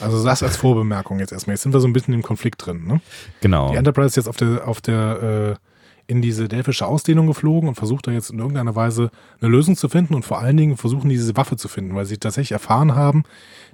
Also 0.00 0.24
das 0.24 0.42
als 0.42 0.56
Vorbemerkung 0.56 1.18
jetzt 1.18 1.32
erstmal. 1.32 1.54
Jetzt 1.54 1.62
sind 1.62 1.72
wir 1.72 1.80
so 1.80 1.86
ein 1.86 1.92
bisschen 1.92 2.14
im 2.14 2.22
Konflikt 2.22 2.64
drin, 2.64 2.86
ne? 2.86 3.00
Genau. 3.40 3.70
Die 3.70 3.76
Enterprise 3.76 4.08
ist 4.08 4.16
jetzt 4.16 4.28
auf 4.28 4.36
der, 4.36 4.66
auf 4.66 4.80
der, 4.80 5.58
äh, 5.58 5.64
in 6.06 6.20
diese 6.20 6.48
delphische 6.48 6.86
Ausdehnung 6.86 7.26
geflogen 7.26 7.68
und 7.68 7.76
versucht 7.76 8.06
da 8.06 8.10
jetzt 8.10 8.30
in 8.30 8.38
irgendeiner 8.38 8.76
Weise 8.76 9.10
eine 9.40 9.50
Lösung 9.50 9.76
zu 9.76 9.88
finden 9.88 10.14
und 10.14 10.24
vor 10.24 10.38
allen 10.38 10.56
Dingen 10.56 10.76
versuchen, 10.76 11.08
diese 11.08 11.36
Waffe 11.36 11.56
zu 11.56 11.68
finden, 11.68 11.94
weil 11.94 12.04
sie 12.04 12.18
tatsächlich 12.18 12.52
erfahren 12.52 12.94
haben, 12.94 13.24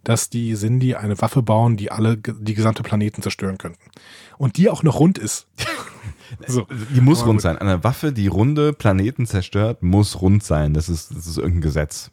dass 0.05 0.31
die 0.31 0.55
Sindhi 0.55 0.95
eine 0.95 1.21
Waffe 1.21 1.43
bauen, 1.43 1.77
die 1.77 1.91
alle, 1.91 2.17
die 2.17 2.55
gesamte 2.55 2.83
Planeten 2.83 3.23
zerstören 3.23 3.59
könnten. 3.59 3.91
Und 4.39 4.57
die 4.57 4.71
auch 4.71 4.83
noch 4.83 5.01
rund 5.01 5.19
ist. 5.19 5.49
so. 6.47 6.67
Die 6.95 7.01
muss 7.01 7.27
rund 7.27 7.41
sein. 7.41 7.59
Eine 7.59 7.83
Waffe, 7.83 8.13
die 8.13 8.29
runde 8.29 8.73
Planeten 8.73 9.27
zerstört, 9.27 9.83
muss 9.83 10.21
rund 10.21 10.45
sein. 10.45 10.73
Das 10.73 10.89
ist, 10.89 11.11
das 11.11 11.27
ist 11.27 11.37
irgendein 11.37 11.63
Gesetz. 11.63 12.11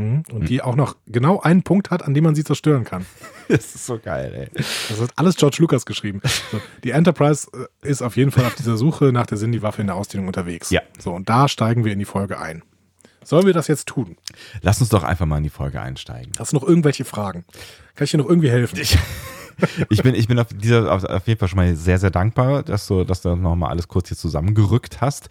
Mhm. 0.00 0.22
Und 0.32 0.48
die 0.48 0.62
auch 0.62 0.76
noch 0.76 0.96
genau 1.06 1.40
einen 1.40 1.62
Punkt 1.62 1.90
hat, 1.90 2.02
an 2.02 2.14
dem 2.14 2.24
man 2.24 2.34
sie 2.34 2.44
zerstören 2.44 2.84
kann. 2.84 3.06
Das 3.50 3.74
ist 3.74 3.84
so 3.84 3.98
geil, 3.98 4.32
ey. 4.32 4.62
Das 4.88 5.00
hat 5.00 5.10
alles 5.16 5.34
George 5.34 5.56
Lucas 5.58 5.84
geschrieben. 5.84 6.20
So, 6.52 6.60
die 6.84 6.92
Enterprise 6.92 7.48
äh, 7.82 7.88
ist 7.88 8.00
auf 8.00 8.16
jeden 8.16 8.30
Fall 8.30 8.44
auf 8.44 8.54
dieser 8.54 8.76
Suche 8.76 9.06
nach 9.06 9.26
der 9.26 9.38
Sindhi-Waffe 9.38 9.80
in 9.80 9.88
der 9.88 9.96
Ausdehnung 9.96 10.28
unterwegs. 10.28 10.70
Ja. 10.70 10.82
So, 11.00 11.12
und 11.12 11.28
da 11.28 11.48
steigen 11.48 11.84
wir 11.84 11.92
in 11.92 11.98
die 11.98 12.04
Folge 12.04 12.38
ein. 12.38 12.62
Sollen 13.24 13.46
wir 13.46 13.52
das 13.52 13.66
jetzt 13.66 13.86
tun? 13.86 14.16
Lass 14.62 14.80
uns 14.80 14.90
doch 14.90 15.02
einfach 15.02 15.26
mal 15.26 15.38
in 15.38 15.42
die 15.42 15.50
Folge 15.50 15.80
einsteigen. 15.80 16.32
Hast 16.38 16.52
du 16.52 16.56
noch 16.56 16.62
irgendwelche 16.62 17.04
Fragen? 17.04 17.44
Kann 17.96 18.04
ich 18.04 18.12
dir 18.12 18.18
noch 18.18 18.28
irgendwie 18.28 18.50
helfen? 18.50 18.78
Ich 19.90 20.02
bin, 20.02 20.14
ich 20.14 20.28
bin 20.28 20.38
auf 20.38 20.48
dieser, 20.54 20.92
auf, 20.92 21.04
auf 21.04 21.26
jeden 21.26 21.38
Fall 21.38 21.48
schon 21.48 21.56
mal 21.56 21.74
sehr, 21.76 21.98
sehr 21.98 22.10
dankbar, 22.10 22.62
dass 22.62 22.86
du, 22.86 23.04
dass 23.04 23.20
du 23.20 23.36
nochmal 23.36 23.70
alles 23.70 23.88
kurz 23.88 24.08
hier 24.08 24.16
zusammengerückt 24.16 25.00
hast. 25.00 25.28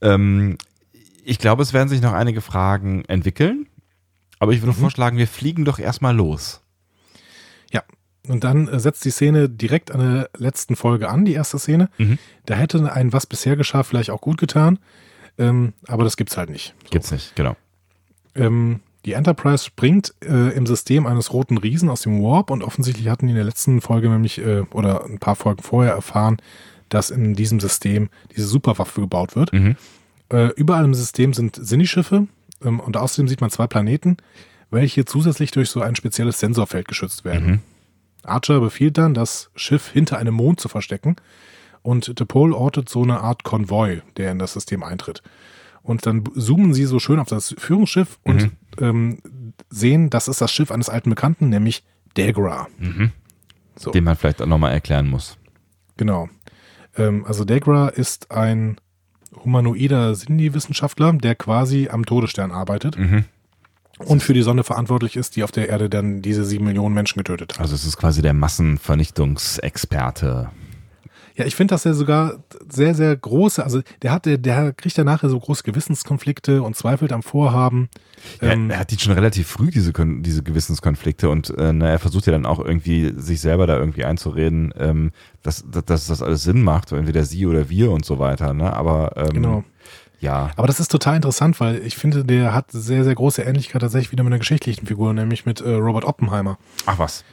Ähm, 0.00 0.58
ich 1.24 1.38
glaube, 1.38 1.62
es 1.62 1.72
werden 1.72 1.88
sich 1.88 2.00
noch 2.00 2.12
einige 2.12 2.40
Fragen 2.40 3.04
entwickeln. 3.06 3.66
Aber 4.40 4.52
ich 4.52 4.62
würde 4.62 4.72
vorschlagen, 4.72 5.18
wir 5.18 5.28
fliegen 5.28 5.64
doch 5.64 5.78
erstmal 5.78 6.16
los. 6.16 6.62
Ja. 7.70 7.82
Und 8.26 8.42
dann 8.42 8.66
äh, 8.68 8.80
setzt 8.80 9.04
die 9.04 9.10
Szene 9.10 9.48
direkt 9.48 9.92
an 9.92 10.00
der 10.00 10.30
letzten 10.36 10.74
Folge 10.74 11.08
an, 11.08 11.24
die 11.24 11.34
erste 11.34 11.58
Szene. 11.58 11.90
Mhm. 11.98 12.18
Da 12.46 12.54
hätte 12.54 12.92
ein 12.92 13.12
Was 13.12 13.26
bisher 13.26 13.54
geschah 13.54 13.84
vielleicht 13.84 14.10
auch 14.10 14.20
gut 14.20 14.38
getan. 14.38 14.78
Ähm, 15.38 15.74
aber 15.86 16.04
das 16.04 16.16
gibt's 16.16 16.36
halt 16.36 16.50
nicht. 16.50 16.74
So. 16.84 16.90
Gibt's 16.90 17.12
nicht, 17.12 17.36
genau. 17.36 17.54
Ähm, 18.34 18.80
die 19.04 19.12
Enterprise 19.12 19.64
springt 19.64 20.14
äh, 20.22 20.54
im 20.54 20.66
System 20.66 21.06
eines 21.06 21.32
roten 21.32 21.58
Riesen 21.58 21.88
aus 21.88 22.02
dem 22.02 22.22
Warp 22.22 22.50
und 22.50 22.62
offensichtlich 22.62 23.08
hatten 23.08 23.26
die 23.26 23.32
in 23.32 23.36
der 23.36 23.44
letzten 23.44 23.80
Folge 23.80 24.08
nämlich 24.08 24.38
äh, 24.38 24.62
oder 24.72 25.04
ein 25.04 25.18
paar 25.18 25.36
Folgen 25.36 25.62
vorher 25.62 25.92
erfahren, 25.92 26.38
dass 26.88 27.10
in 27.10 27.34
diesem 27.34 27.60
System 27.60 28.10
diese 28.36 28.46
Superwaffe 28.46 29.00
gebaut 29.00 29.36
wird. 29.36 29.52
Mhm. 29.52 29.76
Äh, 30.30 30.48
überall 30.56 30.84
im 30.84 30.94
System 30.94 31.32
sind 31.32 31.56
Sinni-Schiffe 31.56 32.26
und 32.60 32.96
außerdem 32.96 33.28
sieht 33.28 33.40
man 33.40 33.50
zwei 33.50 33.66
Planeten, 33.66 34.16
welche 34.70 35.04
zusätzlich 35.04 35.50
durch 35.50 35.70
so 35.70 35.80
ein 35.80 35.96
spezielles 35.96 36.38
Sensorfeld 36.40 36.86
geschützt 36.88 37.24
werden. 37.24 37.46
Mhm. 37.50 37.58
Archer 38.22 38.60
befiehlt 38.60 38.98
dann, 38.98 39.14
das 39.14 39.50
Schiff 39.54 39.88
hinter 39.88 40.18
einem 40.18 40.34
Mond 40.34 40.60
zu 40.60 40.68
verstecken 40.68 41.16
und 41.82 42.20
DePaul 42.20 42.52
ortet 42.52 42.88
so 42.88 43.02
eine 43.02 43.20
Art 43.20 43.42
Konvoi, 43.44 44.02
der 44.16 44.30
in 44.32 44.38
das 44.38 44.52
System 44.52 44.82
eintritt. 44.82 45.22
Und 45.82 46.04
dann 46.04 46.24
zoomen 46.36 46.74
sie 46.74 46.84
so 46.84 46.98
schön 46.98 47.18
auf 47.18 47.28
das 47.28 47.54
Führungsschiff 47.56 48.18
und 48.22 48.42
Mhm. 48.42 48.50
ähm, 48.78 49.18
sehen, 49.70 50.10
das 50.10 50.28
ist 50.28 50.40
das 50.42 50.52
Schiff 50.52 50.70
eines 50.70 50.90
alten 50.90 51.08
Bekannten, 51.10 51.48
nämlich 51.48 51.82
Degra. 52.16 52.68
Mhm. 52.78 53.12
So. 53.76 53.90
Den 53.90 54.04
man 54.04 54.16
vielleicht 54.16 54.42
auch 54.42 54.46
nochmal 54.46 54.72
erklären 54.72 55.08
muss. 55.08 55.38
Genau. 55.96 56.28
Ähm, 56.96 57.24
also 57.24 57.44
Degra 57.46 57.88
ist 57.88 58.30
ein 58.30 58.76
humanoider 59.44 60.14
Sindhi-Wissenschaftler, 60.14 61.12
der 61.14 61.34
quasi 61.34 61.88
am 61.90 62.06
Todesstern 62.06 62.50
arbeitet 62.52 62.96
Mhm. 62.98 63.24
und 63.98 64.22
für 64.22 64.34
die 64.34 64.42
Sonne 64.42 64.64
verantwortlich 64.64 65.16
ist, 65.16 65.36
die 65.36 65.44
auf 65.44 65.52
der 65.52 65.68
Erde 65.68 65.88
dann 65.88 66.22
diese 66.22 66.44
sieben 66.44 66.64
Millionen 66.64 66.94
Menschen 66.94 67.18
getötet 67.18 67.54
hat. 67.54 67.60
Also 67.60 67.74
es 67.74 67.84
ist 67.84 67.96
quasi 67.96 68.22
der 68.22 68.34
Massenvernichtungsexperte. 68.34 70.50
Ja, 71.40 71.46
ich 71.46 71.56
finde, 71.56 71.72
dass 71.72 71.86
er 71.86 71.94
sogar 71.94 72.44
sehr, 72.68 72.94
sehr 72.94 73.16
große, 73.16 73.64
also 73.64 73.80
der 74.02 74.12
hat, 74.12 74.26
der, 74.26 74.36
der 74.36 74.74
kriegt 74.74 74.94
ja 74.98 75.04
nachher 75.04 75.30
so 75.30 75.40
große 75.40 75.62
Gewissenskonflikte 75.62 76.62
und 76.62 76.76
zweifelt 76.76 77.12
am 77.12 77.22
Vorhaben. 77.22 77.88
Ja, 78.42 78.50
Ähm, 78.50 78.70
er 78.70 78.80
hat 78.80 78.90
die 78.90 78.98
schon 78.98 79.14
relativ 79.14 79.46
früh, 79.48 79.70
diese, 79.70 79.94
diese 79.94 80.42
Gewissenskonflikte 80.42 81.30
und 81.30 81.48
äh, 81.56 81.72
na, 81.72 81.88
er 81.88 81.98
versucht 81.98 82.26
ja 82.26 82.32
dann 82.32 82.44
auch 82.44 82.58
irgendwie, 82.62 83.14
sich 83.16 83.40
selber 83.40 83.66
da 83.66 83.78
irgendwie 83.78 84.04
einzureden, 84.04 84.74
ähm, 84.78 85.12
dass, 85.42 85.64
dass, 85.70 85.86
dass 85.86 86.06
das 86.08 86.20
alles 86.20 86.42
Sinn 86.42 86.62
macht, 86.62 86.92
entweder 86.92 87.24
sie 87.24 87.46
oder 87.46 87.70
wir 87.70 87.90
und 87.90 88.04
so 88.04 88.18
weiter. 88.18 88.52
Ne? 88.52 88.70
Aber 88.70 89.12
ähm, 89.16 89.30
Genau. 89.32 89.64
ja, 90.20 90.50
Aber 90.56 90.66
das 90.66 90.78
ist 90.78 90.90
total 90.90 91.16
interessant, 91.16 91.58
weil 91.58 91.76
ich 91.86 91.96
finde, 91.96 92.22
der 92.22 92.52
hat 92.52 92.66
sehr, 92.70 93.04
sehr 93.04 93.14
große 93.14 93.40
Ähnlichkeit 93.40 93.80
tatsächlich 93.80 94.12
wieder 94.12 94.24
mit 94.24 94.32
einer 94.34 94.40
geschichtlichen 94.40 94.86
Figur, 94.86 95.14
nämlich 95.14 95.46
mit 95.46 95.62
äh, 95.62 95.70
Robert 95.70 96.04
Oppenheimer. 96.04 96.58
ach 96.84 96.98
was. 96.98 97.24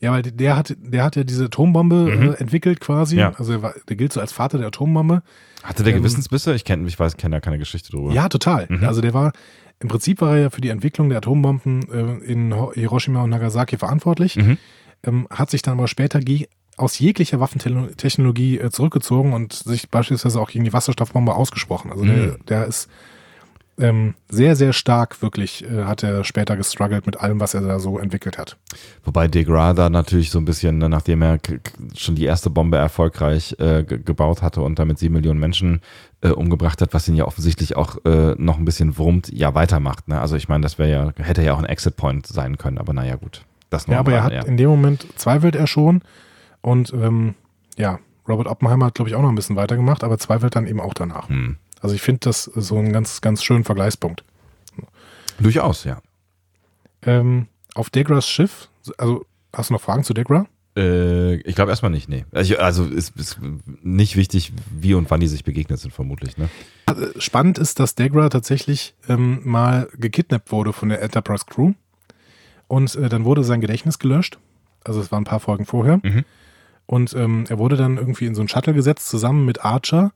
Ja, 0.00 0.12
weil 0.12 0.22
der 0.22 0.56
hat, 0.56 0.76
der 0.78 1.02
hat 1.02 1.16
ja 1.16 1.24
diese 1.24 1.46
Atombombe 1.46 1.96
Mhm. 2.16 2.22
äh, 2.30 2.34
entwickelt 2.34 2.80
quasi. 2.80 3.16
Ja. 3.16 3.32
Also 3.36 3.52
er 3.54 3.62
war, 3.62 3.74
der 3.88 3.96
gilt 3.96 4.12
so 4.12 4.20
als 4.20 4.32
Vater 4.32 4.58
der 4.58 4.68
Atombombe. 4.68 5.22
Hatte 5.64 5.82
der 5.82 5.92
Ähm, 5.94 5.98
Gewissensbisse? 6.00 6.54
Ich 6.54 6.64
kenne, 6.64 6.86
ich 6.86 6.98
weiß, 6.98 7.16
kenne 7.16 7.36
da 7.36 7.40
keine 7.40 7.58
Geschichte 7.58 7.90
drüber. 7.90 8.12
Ja, 8.12 8.28
total. 8.28 8.66
Mhm. 8.68 8.84
Also 8.84 9.00
der 9.00 9.12
war, 9.12 9.32
im 9.80 9.88
Prinzip 9.88 10.20
war 10.20 10.36
er 10.36 10.42
ja 10.42 10.50
für 10.50 10.60
die 10.60 10.68
Entwicklung 10.68 11.08
der 11.08 11.18
Atombomben 11.18 11.82
äh, 11.90 12.24
in 12.30 12.54
Hiroshima 12.74 13.22
und 13.24 13.30
Nagasaki 13.30 13.76
verantwortlich, 13.76 14.36
Mhm. 14.36 14.58
ähm, 15.04 15.26
hat 15.30 15.50
sich 15.50 15.62
dann 15.62 15.78
aber 15.78 15.88
später 15.88 16.20
aus 16.76 16.98
jeglicher 17.00 17.40
Waffentechnologie 17.40 18.58
äh, 18.58 18.70
zurückgezogen 18.70 19.32
und 19.32 19.52
sich 19.52 19.90
beispielsweise 19.90 20.40
auch 20.40 20.50
gegen 20.50 20.64
die 20.64 20.72
Wasserstoffbombe 20.72 21.34
ausgesprochen. 21.34 21.90
Also 21.90 22.04
der, 22.04 22.16
Mhm. 22.16 22.36
der 22.48 22.66
ist 22.66 22.88
ähm, 23.78 24.14
sehr, 24.28 24.56
sehr 24.56 24.72
stark 24.72 25.22
wirklich 25.22 25.64
äh, 25.64 25.84
hat 25.84 26.02
er 26.02 26.24
später 26.24 26.56
gestruggelt 26.56 27.06
mit 27.06 27.20
allem, 27.20 27.40
was 27.40 27.54
er 27.54 27.60
da 27.60 27.78
so 27.78 27.98
entwickelt 27.98 28.38
hat. 28.38 28.56
Wobei 29.04 29.28
Degrada 29.28 29.88
natürlich 29.88 30.30
so 30.30 30.38
ein 30.38 30.44
bisschen, 30.44 30.78
ne, 30.78 30.88
nachdem 30.88 31.22
er 31.22 31.38
schon 31.96 32.14
die 32.14 32.24
erste 32.24 32.50
Bombe 32.50 32.76
erfolgreich 32.76 33.56
äh, 33.58 33.84
gebaut 33.84 34.42
hatte 34.42 34.62
und 34.62 34.78
damit 34.78 34.98
sieben 34.98 35.14
Millionen 35.14 35.40
Menschen 35.40 35.80
äh, 36.20 36.30
umgebracht 36.30 36.80
hat, 36.82 36.94
was 36.94 37.08
ihn 37.08 37.14
ja 37.14 37.24
offensichtlich 37.24 37.76
auch 37.76 38.04
äh, 38.04 38.34
noch 38.36 38.58
ein 38.58 38.64
bisschen 38.64 38.98
wurmt, 38.98 39.30
ja 39.32 39.54
weitermacht. 39.54 40.08
Ne? 40.08 40.20
Also 40.20 40.36
ich 40.36 40.48
meine, 40.48 40.62
das 40.62 40.78
wäre 40.78 40.90
ja, 40.90 41.24
hätte 41.24 41.42
ja 41.42 41.54
auch 41.54 41.58
ein 41.58 41.64
Exit-Point 41.64 42.26
sein 42.26 42.58
können, 42.58 42.78
aber 42.78 42.92
naja, 42.92 43.16
gut. 43.16 43.42
Das 43.70 43.86
ja, 43.86 43.98
aber 43.98 44.12
er 44.12 44.24
hat 44.24 44.32
ja. 44.32 44.42
in 44.42 44.56
dem 44.56 44.70
Moment 44.70 45.06
zweifelt 45.16 45.54
er 45.54 45.66
schon 45.66 46.02
und 46.62 46.92
ähm, 46.92 47.34
ja, 47.76 48.00
Robert 48.28 48.46
Oppenheimer 48.46 48.86
hat, 48.86 48.94
glaube 48.94 49.08
ich, 49.08 49.14
auch 49.14 49.22
noch 49.22 49.30
ein 49.30 49.34
bisschen 49.34 49.56
weitergemacht, 49.56 50.04
aber 50.04 50.18
zweifelt 50.18 50.54
dann 50.54 50.66
eben 50.66 50.80
auch 50.80 50.94
danach. 50.94 51.28
Hm. 51.28 51.56
Also 51.80 51.94
ich 51.94 52.02
finde 52.02 52.20
das 52.20 52.44
so 52.44 52.76
einen 52.78 52.92
ganz, 52.92 53.20
ganz 53.20 53.42
schönen 53.42 53.64
Vergleichspunkt. 53.64 54.24
Durchaus, 55.38 55.84
ja. 55.84 56.00
Ähm, 57.02 57.46
auf 57.74 57.90
Degras 57.90 58.28
Schiff, 58.28 58.68
also 58.96 59.24
hast 59.52 59.70
du 59.70 59.74
noch 59.74 59.80
Fragen 59.80 60.02
zu 60.02 60.14
Degra? 60.14 60.46
Äh, 60.76 61.36
ich 61.36 61.54
glaube 61.54 61.70
erstmal 61.70 61.90
nicht, 61.90 62.08
nee. 62.08 62.24
Also, 62.32 62.56
also 62.58 62.84
ist, 62.84 63.16
ist 63.16 63.38
nicht 63.82 64.16
wichtig, 64.16 64.52
wie 64.70 64.94
und 64.94 65.10
wann 65.10 65.20
die 65.20 65.28
sich 65.28 65.44
begegnet 65.44 65.78
sind, 65.78 65.92
vermutlich, 65.92 66.36
ne? 66.36 66.48
Also 66.86 67.06
spannend 67.20 67.58
ist, 67.58 67.80
dass 67.80 67.94
Degra 67.94 68.28
tatsächlich 68.28 68.94
ähm, 69.08 69.40
mal 69.44 69.88
gekidnappt 69.96 70.52
wurde 70.52 70.72
von 70.72 70.88
der 70.88 71.02
Enterprise 71.02 71.44
Crew. 71.46 71.72
Und 72.66 72.94
äh, 72.96 73.08
dann 73.08 73.24
wurde 73.24 73.44
sein 73.44 73.60
Gedächtnis 73.60 73.98
gelöscht. 73.98 74.38
Also 74.84 75.00
es 75.00 75.10
waren 75.10 75.22
ein 75.22 75.26
paar 75.26 75.40
Folgen 75.40 75.66
vorher. 75.66 76.00
Mhm. 76.02 76.24
Und 76.86 77.14
ähm, 77.14 77.44
er 77.48 77.58
wurde 77.58 77.76
dann 77.76 77.96
irgendwie 77.96 78.26
in 78.26 78.34
so 78.34 78.40
einen 78.40 78.48
Shuttle 78.48 78.72
gesetzt, 78.72 79.08
zusammen 79.08 79.44
mit 79.44 79.64
Archer 79.64 80.12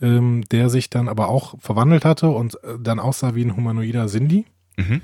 ähm, 0.00 0.44
der 0.50 0.70
sich 0.70 0.90
dann 0.90 1.08
aber 1.08 1.28
auch 1.28 1.54
verwandelt 1.58 2.04
hatte 2.04 2.28
und 2.28 2.62
äh, 2.64 2.78
dann 2.80 2.98
aussah 2.98 3.34
wie 3.34 3.44
ein 3.44 3.56
humanoider 3.56 4.06
Cindy. 4.06 4.44
Mhm. 4.76 5.00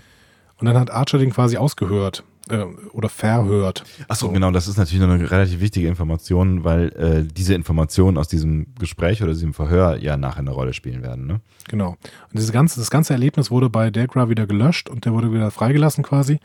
Und 0.58 0.66
dann 0.66 0.78
hat 0.78 0.90
Archer 0.90 1.18
den 1.18 1.30
quasi 1.30 1.56
ausgehört 1.56 2.24
äh, 2.48 2.64
oder 2.92 3.08
verhört. 3.08 3.84
Achso, 4.08 4.26
so. 4.26 4.32
genau, 4.32 4.50
das 4.50 4.68
ist 4.68 4.76
natürlich 4.76 5.04
noch 5.04 5.12
eine 5.12 5.30
relativ 5.30 5.60
wichtige 5.60 5.88
Information, 5.88 6.64
weil 6.64 6.88
äh, 6.92 7.24
diese 7.24 7.54
Informationen 7.54 8.18
aus 8.18 8.28
diesem 8.28 8.66
Gespräch 8.78 9.22
oder 9.22 9.32
diesem 9.32 9.54
Verhör 9.54 9.96
ja 9.96 10.16
nachher 10.16 10.40
eine 10.40 10.50
Rolle 10.50 10.72
spielen 10.72 11.02
werden. 11.02 11.26
Ne? 11.26 11.40
Genau. 11.68 11.90
Und 11.90 11.98
dieses 12.34 12.52
ganze, 12.52 12.78
das 12.78 12.90
ganze 12.90 13.12
Erlebnis 13.12 13.50
wurde 13.50 13.70
bei 13.70 13.90
Degra 13.90 14.28
wieder 14.28 14.46
gelöscht 14.46 14.88
und 14.88 15.04
der 15.04 15.12
wurde 15.12 15.32
wieder 15.32 15.50
freigelassen 15.50 16.04
quasi, 16.04 16.38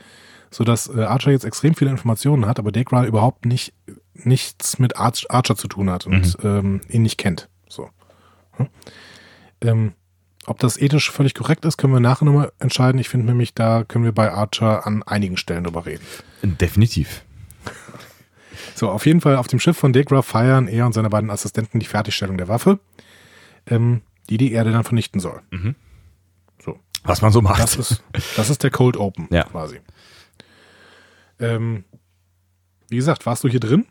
sodass 0.51 0.87
äh, 0.87 1.01
Archer 1.03 1.31
jetzt 1.31 1.45
extrem 1.45 1.75
viele 1.75 1.91
Informationen 1.91 2.45
hat, 2.45 2.59
aber 2.59 2.71
Degra 2.71 3.05
überhaupt 3.05 3.45
nicht 3.45 3.73
nichts 4.13 4.79
mit 4.79 4.97
Archer 4.97 5.55
zu 5.55 5.67
tun 5.67 5.89
hat 5.89 6.07
und 6.07 6.43
mhm. 6.43 6.49
ähm, 6.49 6.81
ihn 6.89 7.03
nicht 7.03 7.17
kennt. 7.17 7.49
So. 7.69 7.89
Hm? 8.57 8.67
Ähm, 9.61 9.93
ob 10.45 10.59
das 10.59 10.77
ethisch 10.77 11.11
völlig 11.11 11.33
korrekt 11.33 11.65
ist, 11.65 11.77
können 11.77 11.93
wir 11.93 11.99
nachher 11.99 12.25
nochmal 12.25 12.51
entscheiden. 12.59 12.99
Ich 12.99 13.09
finde 13.09 13.25
nämlich, 13.25 13.53
da 13.53 13.83
können 13.83 14.05
wir 14.05 14.13
bei 14.13 14.31
Archer 14.31 14.87
an 14.87 15.03
einigen 15.03 15.35
Stellen 15.35 15.65
drüber 15.65 15.85
reden. 15.85 16.05
Definitiv. 16.41 17.23
So, 18.73 18.89
auf 18.89 19.05
jeden 19.05 19.21
Fall 19.21 19.35
auf 19.35 19.47
dem 19.47 19.59
Schiff 19.59 19.77
von 19.77 19.91
Degra 19.91 20.21
feiern 20.21 20.67
er 20.67 20.85
und 20.85 20.93
seine 20.93 21.09
beiden 21.09 21.29
Assistenten 21.31 21.79
die 21.79 21.85
Fertigstellung 21.85 22.37
der 22.37 22.47
Waffe, 22.47 22.79
ähm, 23.65 24.01
die 24.29 24.37
die 24.37 24.51
Erde 24.51 24.71
dann 24.71 24.83
vernichten 24.83 25.19
soll. 25.19 25.41
Mhm. 25.49 25.75
So. 26.63 26.79
Was 27.03 27.21
man 27.21 27.31
so 27.31 27.41
macht. 27.41 27.61
Das 27.61 27.75
ist, 27.75 28.03
das 28.35 28.49
ist 28.49 28.63
der 28.63 28.71
Cold 28.71 28.95
Open 28.95 29.27
ja. 29.31 29.43
quasi. 29.43 29.81
Ähm, 31.39 31.83
wie 32.89 32.95
gesagt, 32.95 33.25
warst 33.25 33.43
du 33.43 33.49
hier 33.49 33.59
drin? 33.59 33.85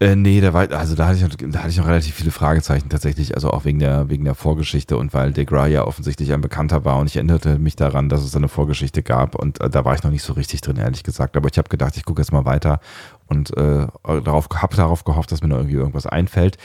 Äh, 0.00 0.16
nee, 0.16 0.40
da 0.40 0.52
war, 0.52 0.70
also 0.72 0.94
da 0.94 1.08
hatte, 1.08 1.18
ich, 1.18 1.50
da 1.50 1.60
hatte 1.60 1.70
ich 1.70 1.76
noch 1.78 1.86
relativ 1.86 2.14
viele 2.14 2.30
Fragezeichen 2.30 2.88
tatsächlich, 2.88 3.34
also 3.34 3.50
auch 3.50 3.64
wegen 3.64 3.78
der, 3.78 4.08
wegen 4.08 4.24
der 4.24 4.34
Vorgeschichte 4.34 4.96
und 4.96 5.14
weil 5.14 5.32
DeGra 5.32 5.66
ja 5.66 5.86
offensichtlich 5.86 6.32
ein 6.32 6.40
Bekannter 6.40 6.84
war 6.84 6.98
und 6.98 7.06
ich 7.06 7.16
erinnerte 7.16 7.58
mich 7.58 7.76
daran, 7.76 8.08
dass 8.08 8.22
es 8.22 8.36
eine 8.36 8.48
Vorgeschichte 8.48 9.02
gab 9.02 9.34
und 9.34 9.60
äh, 9.60 9.70
da 9.70 9.84
war 9.84 9.94
ich 9.94 10.02
noch 10.02 10.10
nicht 10.10 10.22
so 10.22 10.32
richtig 10.32 10.60
drin, 10.60 10.76
ehrlich 10.76 11.02
gesagt. 11.02 11.36
Aber 11.36 11.48
ich 11.50 11.58
habe 11.58 11.68
gedacht, 11.68 11.96
ich 11.96 12.04
gucke 12.04 12.20
jetzt 12.20 12.32
mal 12.32 12.44
weiter 12.44 12.80
und 13.26 13.56
äh, 13.56 13.86
darauf, 14.04 14.48
habe 14.54 14.76
darauf 14.76 15.04
gehofft, 15.04 15.32
dass 15.32 15.42
mir 15.42 15.48
noch 15.48 15.58
irgendwie 15.58 15.76
irgendwas 15.76 16.06
einfällt. 16.06 16.58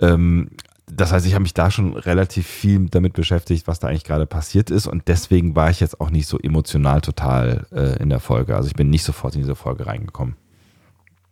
Ähm, 0.00 0.50
das 0.92 1.12
heißt, 1.12 1.26
ich 1.26 1.34
habe 1.34 1.42
mich 1.42 1.54
da 1.54 1.70
schon 1.70 1.96
relativ 1.96 2.46
viel 2.46 2.86
damit 2.90 3.12
beschäftigt, 3.12 3.68
was 3.68 3.78
da 3.78 3.88
eigentlich 3.88 4.04
gerade 4.04 4.26
passiert 4.26 4.70
ist 4.70 4.86
und 4.86 5.06
deswegen 5.06 5.54
war 5.54 5.70
ich 5.70 5.80
jetzt 5.80 6.00
auch 6.00 6.10
nicht 6.10 6.26
so 6.26 6.38
emotional 6.38 7.00
total 7.00 7.66
äh, 7.72 8.02
in 8.02 8.08
der 8.08 8.20
Folge. 8.20 8.56
Also 8.56 8.68
ich 8.68 8.74
bin 8.74 8.90
nicht 8.90 9.04
sofort 9.04 9.34
in 9.34 9.42
diese 9.42 9.54
Folge 9.54 9.86
reingekommen. 9.86 10.36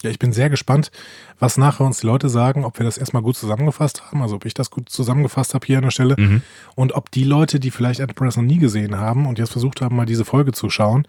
Ja, 0.02 0.10
ich 0.10 0.18
bin 0.18 0.32
sehr 0.32 0.48
gespannt, 0.48 0.90
was 1.38 1.56
nachher 1.56 1.84
uns 1.84 2.00
die 2.00 2.06
Leute 2.06 2.28
sagen, 2.28 2.64
ob 2.64 2.78
wir 2.78 2.84
das 2.84 2.98
erstmal 2.98 3.22
gut 3.22 3.36
zusammengefasst 3.36 4.04
haben, 4.06 4.22
also 4.22 4.36
ob 4.36 4.44
ich 4.44 4.54
das 4.54 4.70
gut 4.70 4.88
zusammengefasst 4.88 5.54
habe 5.54 5.66
hier 5.66 5.78
an 5.78 5.84
der 5.84 5.90
Stelle 5.90 6.14
mhm. 6.16 6.42
und 6.76 6.92
ob 6.92 7.10
die 7.10 7.24
Leute, 7.24 7.58
die 7.58 7.70
vielleicht 7.70 8.00
Enterprise 8.00 8.38
noch 8.38 8.46
nie 8.46 8.58
gesehen 8.58 8.96
haben 8.96 9.26
und 9.26 9.38
jetzt 9.38 9.50
versucht 9.50 9.80
haben, 9.80 9.96
mal 9.96 10.06
diese 10.06 10.24
Folge 10.24 10.52
zu 10.52 10.70
schauen, 10.70 11.06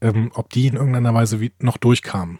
ähm, 0.00 0.30
ob 0.34 0.50
die 0.50 0.68
in 0.68 0.76
irgendeiner 0.76 1.12
Weise 1.12 1.40
wie 1.40 1.52
noch 1.58 1.76
durchkamen. 1.76 2.38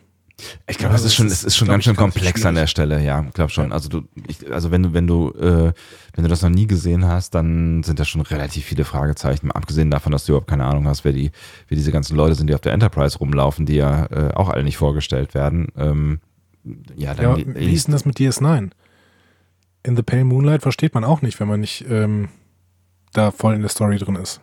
Ich 0.66 0.78
glaube, 0.78 0.94
ja, 0.94 0.98
das 0.98 1.06
ist 1.06 1.14
schon, 1.14 1.26
es 1.26 1.44
ist 1.44 1.56
schon 1.56 1.68
ganz 1.68 1.84
schön 1.84 1.96
komplex 1.96 2.44
an 2.44 2.54
der 2.54 2.66
Stelle, 2.66 3.02
ja, 3.02 3.20
glaube 3.20 3.50
schon. 3.50 3.72
Also 3.72 3.88
du, 3.88 4.02
ich, 4.26 4.52
also 4.52 4.70
wenn 4.70 4.82
du, 4.82 4.92
wenn 4.92 5.06
du, 5.06 5.30
äh, 5.30 5.72
wenn 6.14 6.24
du 6.24 6.28
das 6.28 6.42
noch 6.42 6.50
nie 6.50 6.66
gesehen 6.66 7.04
hast, 7.06 7.34
dann 7.34 7.82
sind 7.82 7.98
da 7.98 8.04
schon 8.04 8.20
relativ 8.20 8.64
viele 8.64 8.84
Fragezeichen. 8.84 9.50
Abgesehen 9.50 9.90
davon, 9.90 10.12
dass 10.12 10.24
du 10.24 10.32
überhaupt 10.32 10.48
keine 10.48 10.64
Ahnung 10.64 10.86
hast, 10.86 11.04
wer 11.04 11.12
die, 11.12 11.30
wer 11.68 11.76
diese 11.76 11.92
ganzen 11.92 12.16
Leute 12.16 12.34
sind, 12.34 12.46
die 12.48 12.54
auf 12.54 12.60
der 12.60 12.72
Enterprise 12.72 13.18
rumlaufen, 13.18 13.66
die 13.66 13.76
ja 13.76 14.06
äh, 14.06 14.32
auch 14.34 14.48
alle 14.48 14.64
nicht 14.64 14.76
vorgestellt 14.76 15.34
werden. 15.34 15.68
Ähm, 15.76 16.20
ja, 16.96 17.14
dann 17.14 17.38
ja, 17.38 17.54
wie 17.54 17.72
ist 17.72 17.86
denn 17.86 17.92
das 17.92 18.04
mit 18.04 18.16
DS9? 18.18 18.70
In 19.82 19.96
The 19.96 20.02
Pale 20.02 20.24
Moonlight 20.24 20.62
versteht 20.62 20.94
man 20.94 21.04
auch 21.04 21.22
nicht, 21.22 21.40
wenn 21.40 21.48
man 21.48 21.60
nicht 21.60 21.86
ähm, 21.88 22.28
da 23.12 23.30
voll 23.30 23.54
in 23.54 23.60
der 23.62 23.70
Story 23.70 23.98
drin 23.98 24.16
ist. 24.16 24.40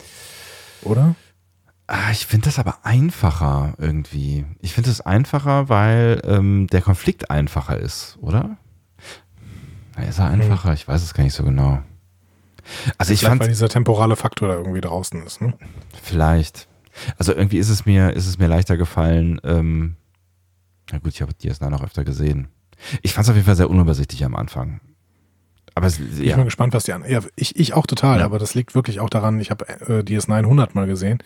Oder? 0.81 1.15
Ah, 1.87 2.11
ich 2.11 2.25
finde 2.25 2.45
das 2.45 2.59
aber 2.59 2.79
einfacher 2.83 3.73
irgendwie. 3.77 4.45
Ich 4.59 4.73
finde 4.73 4.89
es 4.89 4.99
einfacher, 4.99 5.69
weil 5.69 6.21
ähm, 6.25 6.67
der 6.67 6.81
Konflikt 6.81 7.31
einfacher 7.31 7.79
ist, 7.79 8.17
oder? 8.19 8.57
Ist 10.07 10.19
er 10.19 10.31
hm. 10.31 10.41
einfacher? 10.41 10.69
Hm. 10.69 10.75
Ich 10.75 10.87
weiß 10.87 11.01
es 11.01 11.13
gar 11.13 11.23
nicht 11.23 11.33
so 11.33 11.43
genau. 11.43 11.81
Also 12.97 13.13
ich 13.13 13.21
fand, 13.21 13.39
weil 13.39 13.47
dieser 13.47 13.69
temporale 13.69 14.17
Faktor 14.17 14.49
da 14.49 14.55
irgendwie 14.55 14.81
draußen 14.81 15.25
ist, 15.25 15.39
ne? 15.39 15.53
Vielleicht. 16.03 16.67
Also 17.17 17.33
irgendwie 17.33 17.57
ist 17.57 17.69
es 17.69 17.85
mir, 17.85 18.11
ist 18.11 18.27
es 18.27 18.37
mir 18.37 18.47
leichter 18.47 18.75
gefallen. 18.75 19.39
Ähm, 19.45 19.95
na 20.91 20.99
gut, 20.99 21.13
ich 21.13 21.21
habe 21.21 21.31
DS9 21.31 21.69
noch 21.69 21.83
öfter 21.83 22.03
gesehen. 22.03 22.49
Ich 23.01 23.13
fand 23.13 23.25
es 23.25 23.29
auf 23.29 23.35
jeden 23.35 23.45
Fall 23.45 23.55
sehr 23.55 23.69
unübersichtlich 23.69 24.25
am 24.25 24.35
Anfang. 24.35 24.81
Aber 25.73 25.87
es, 25.87 25.99
ja. 25.99 26.23
Ich 26.23 26.35
bin 26.35 26.43
gespannt, 26.43 26.73
was 26.73 26.83
die 26.83 26.91
an. 26.91 27.05
Ja, 27.07 27.21
ich, 27.37 27.55
ich 27.55 27.73
auch 27.73 27.87
total, 27.87 28.19
ja. 28.19 28.25
aber 28.25 28.39
das 28.39 28.55
liegt 28.55 28.75
wirklich 28.75 28.99
auch 28.99 29.09
daran, 29.09 29.39
ich 29.39 29.51
habe 29.51 29.69
äh, 29.69 30.01
DS9 30.01 30.39
100 30.39 30.75
Mal 30.75 30.87
gesehen 30.87 31.19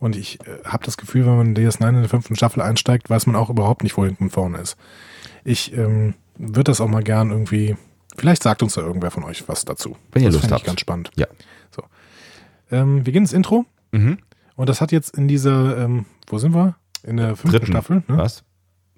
und 0.00 0.16
ich 0.16 0.40
äh, 0.46 0.64
habe 0.64 0.84
das 0.84 0.96
Gefühl, 0.96 1.26
wenn 1.26 1.36
man 1.36 1.46
in 1.48 1.56
DS9 1.56 1.88
in 1.88 1.94
der 2.00 2.08
fünften 2.08 2.36
Staffel 2.36 2.62
einsteigt, 2.62 3.10
weiß 3.10 3.26
man 3.26 3.36
auch 3.36 3.50
überhaupt 3.50 3.82
nicht, 3.82 3.96
wo 3.96 4.04
hinten 4.04 4.24
und 4.24 4.30
vorne 4.30 4.58
ist. 4.58 4.76
Ich 5.44 5.72
ähm, 5.76 6.14
würde 6.36 6.64
das 6.64 6.80
auch 6.80 6.88
mal 6.88 7.02
gern 7.02 7.30
irgendwie. 7.30 7.76
Vielleicht 8.16 8.42
sagt 8.42 8.62
uns 8.62 8.74
da 8.74 8.80
irgendwer 8.80 9.10
von 9.10 9.24
euch 9.24 9.48
was 9.48 9.64
dazu. 9.64 9.96
Wenn 10.12 10.22
ihr 10.22 10.30
das 10.30 10.40
Lust 10.40 10.52
habt. 10.52 10.62
Ich 10.62 10.66
ganz 10.66 10.80
spannend. 10.80 11.10
Ja. 11.16 11.26
So. 11.70 11.82
Ähm, 12.70 13.06
wir 13.06 13.12
gehen 13.12 13.22
ins 13.22 13.32
Intro. 13.32 13.64
Mhm. 13.92 14.18
Und 14.56 14.68
das 14.68 14.80
hat 14.80 14.90
jetzt 14.90 15.16
in 15.16 15.28
dieser, 15.28 15.78
ähm, 15.78 16.04
wo 16.26 16.38
sind 16.38 16.54
wir? 16.54 16.76
In 17.04 17.16
der 17.16 17.36
fünften 17.36 17.50
Dritten. 17.50 17.66
Staffel. 17.66 18.02
Ne? 18.08 18.18
Was? 18.18 18.42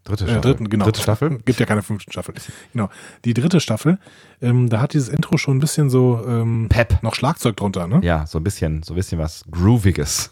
Dritte 0.04 0.24
Staffel. 0.24 0.38
Äh, 0.38 0.40
dritten, 0.40 0.70
genau. 0.70 0.86
Dritte 0.86 1.02
Staffel? 1.02 1.38
Gibt 1.44 1.60
ja 1.60 1.66
keine 1.66 1.82
fünfte 1.82 2.10
Staffel. 2.10 2.34
Genau. 2.72 2.88
Die 3.26 3.34
dritte 3.34 3.60
Staffel, 3.60 3.98
ähm, 4.40 4.70
da 4.70 4.80
hat 4.80 4.94
dieses 4.94 5.10
Intro 5.10 5.36
schon 5.36 5.58
ein 5.58 5.60
bisschen 5.60 5.90
so 5.90 6.24
ähm, 6.26 6.66
Pep. 6.70 7.02
noch 7.02 7.14
Schlagzeug 7.14 7.56
drunter, 7.56 7.86
ne? 7.86 8.00
Ja, 8.02 8.26
so 8.26 8.38
ein 8.38 8.44
bisschen, 8.44 8.82
so 8.82 8.94
ein 8.94 8.96
bisschen 8.96 9.18
was 9.18 9.44
Grooviges. 9.50 10.30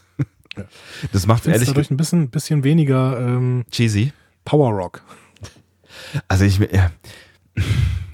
Das 1.12 1.26
macht 1.26 1.46
ehrlich 1.46 1.68
dadurch 1.68 1.90
ein 1.90 1.96
bisschen, 1.96 2.30
bisschen 2.30 2.64
weniger 2.64 3.18
ähm, 3.20 3.64
cheesy. 3.70 4.12
Power 4.44 4.72
Rock. 4.72 5.02
Also 6.26 6.44
ich, 6.44 6.58
ja, 6.58 6.90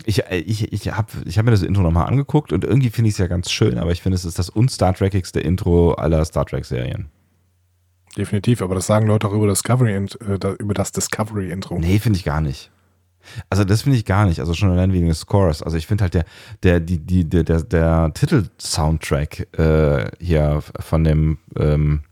ich, 0.05 0.23
ich, 0.31 0.73
ich 0.73 0.93
habe 0.93 1.09
ich 1.25 1.39
hab 1.39 1.45
mir 1.45 1.51
das 1.51 1.63
Intro 1.63 1.83
nochmal 1.83 2.07
angeguckt 2.07 2.53
und 2.53 2.65
irgendwie 2.65 2.91
finde 2.91 3.09
ich 3.09 3.15
es 3.15 3.19
ja 3.19 3.27
ganz 3.27 3.51
schön, 3.51 3.79
aber 3.79 3.93
ich 3.93 4.03
finde, 4.03 4.17
es 4.17 4.25
ist 4.25 4.39
das 4.39 4.51
unstar 4.51 4.95
Trekigste 4.95 5.41
Intro 5.41 5.93
aller 5.95 6.25
Star 6.25 6.45
Trek-Serien. 6.45 7.09
Definitiv, 8.17 8.63
aber 8.63 8.75
das 8.75 8.87
sagen 8.87 9.07
Leute 9.07 9.29
auch 9.29 9.33
über, 9.33 9.49
Discovery, 9.49 9.93
äh, 9.95 10.55
über 10.59 10.75
das 10.75 10.93
Discovery-Intro. 10.93 11.79
Nee, 11.79 11.99
finde 11.99 12.19
ich 12.19 12.25
gar 12.25 12.41
nicht. 12.41 12.71
Also 13.49 13.65
das 13.65 13.83
finde 13.83 13.97
ich 13.97 14.05
gar 14.05 14.27
nicht, 14.27 14.41
also 14.41 14.55
schon 14.55 14.71
allein 14.71 14.93
wegen 14.93 15.09
des 15.09 15.21
Scores. 15.21 15.63
Also 15.63 15.77
ich 15.77 15.87
finde 15.87 16.03
halt 16.03 16.15
der, 16.15 16.25
der, 16.63 16.81
die, 16.81 16.99
die, 16.99 17.29
der, 17.29 17.43
der, 17.43 17.63
der 17.63 18.13
Titel-Soundtrack 18.15 19.59
äh, 19.59 20.11
hier 20.21 20.63
von 20.81 21.05
dem 21.05 21.39
ähm, 21.59 22.03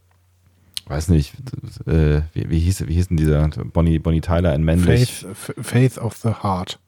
weiß 0.88 1.08
nicht, 1.08 1.34
äh, 1.86 2.22
wie, 2.32 2.50
wie, 2.50 2.58
hieß, 2.58 2.86
wie 2.86 2.94
hieß 2.94 3.08
denn 3.08 3.16
dieser 3.16 3.48
Bonnie, 3.48 3.98
Bonnie 3.98 4.20
Tyler 4.20 4.54
in 4.54 4.64
männlich? 4.64 5.24
Faith, 5.34 5.54
Faith 5.66 5.98
of 5.98 6.16
the 6.16 6.30
Heart. 6.42 6.78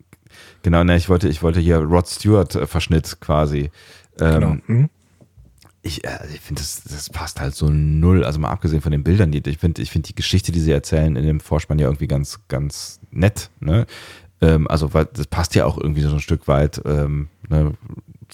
Genau, 0.63 0.85
ne, 0.85 0.97
ich 0.97 1.09
wollte, 1.09 1.29
ich 1.29 1.43
wollte 1.43 1.61
hier 1.61 1.79
Rod 1.79 2.09
Stewart 2.09 2.55
äh, 2.55 2.67
Verschnitt 2.67 3.21
quasi. 3.21 3.71
Ähm, 4.19 4.41
genau. 4.41 4.57
Mhm. 4.67 4.91
Ich, 5.83 6.05
äh, 6.05 6.19
ich 6.33 6.41
finde, 6.41 6.63
das, 6.63 6.83
das 6.85 7.11
passt 7.11 7.41
halt 7.41 7.55
so 7.55 7.69
null. 7.69 8.25
Also 8.25 8.39
mal 8.41 8.51
abgesehen 8.51 8.81
von 8.81 8.93
den 8.93 9.05
Bildern, 9.05 9.31
die, 9.31 9.43
ich 9.47 9.59
finde, 9.59 9.83
ich 9.83 9.91
finde 9.91 10.07
die 10.09 10.15
Geschichte, 10.15 10.51
die 10.51 10.61
sie 10.61 10.73
erzählen 10.73 11.17
in 11.17 11.27
dem 11.27 11.41
Vorspann 11.41 11.79
ja 11.79 11.87
irgendwie 11.87 12.09
ganz, 12.09 12.41
ganz 12.49 13.01
nett. 13.11 13.51
Ne? 13.61 13.87
Ähm, 14.41 14.67
also 14.69 14.95
weil 14.95 15.07
das 15.07 15.27
passt 15.27 15.55
ja 15.55 15.67
auch 15.67 15.79
irgendwie 15.79 16.03
so 16.03 16.15
ein 16.15 16.21
Stück 16.21 16.49
weit 16.49 16.81
ähm, 16.85 17.29
ne? 17.49 17.75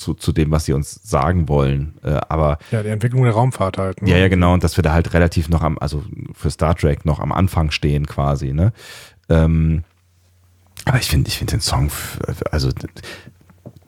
Zu, 0.01 0.15
zu 0.15 0.33
dem, 0.33 0.51
was 0.51 0.65
sie 0.65 0.73
uns 0.73 1.01
sagen 1.03 1.49
wollen. 1.49 1.99
Äh, 2.03 2.19
aber 2.29 2.59
ja, 2.71 2.83
die 2.83 2.89
Entwicklung 2.89 3.23
der 3.25 3.33
Raumfahrt 3.33 3.79
halt. 3.79 4.03
Ne? 4.03 4.11
Ja, 4.11 4.17
ja, 4.17 4.29
genau. 4.29 4.55
Und 4.55 4.65
dass 4.65 4.77
wir 4.77 4.83
da 4.83 4.93
halt 4.93 5.13
relativ 5.13 5.49
noch 5.49 5.63
am, 5.63 5.79
also 5.79 6.03
für 6.33 6.51
Star 6.51 6.75
Trek 6.75 7.05
noch 7.05 7.21
am 7.21 7.33
Anfang 7.33 7.71
stehen 7.71 8.07
quasi, 8.07 8.53
ne? 8.53 8.73
Ähm, 9.29 9.85
aber 10.87 10.99
ich 10.99 11.09
finde, 11.09 11.29
ich 11.29 11.39
finde 11.39 11.53
den 11.53 11.61
Song, 11.61 11.91
also 12.51 12.71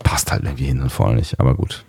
passt 0.05 0.31
halt 0.31 0.45
irgendwie 0.45 0.67
hin 0.67 0.81
und 0.83 0.91
vorne 0.91 1.17
nicht, 1.17 1.41
aber 1.41 1.55
gut. 1.55 1.85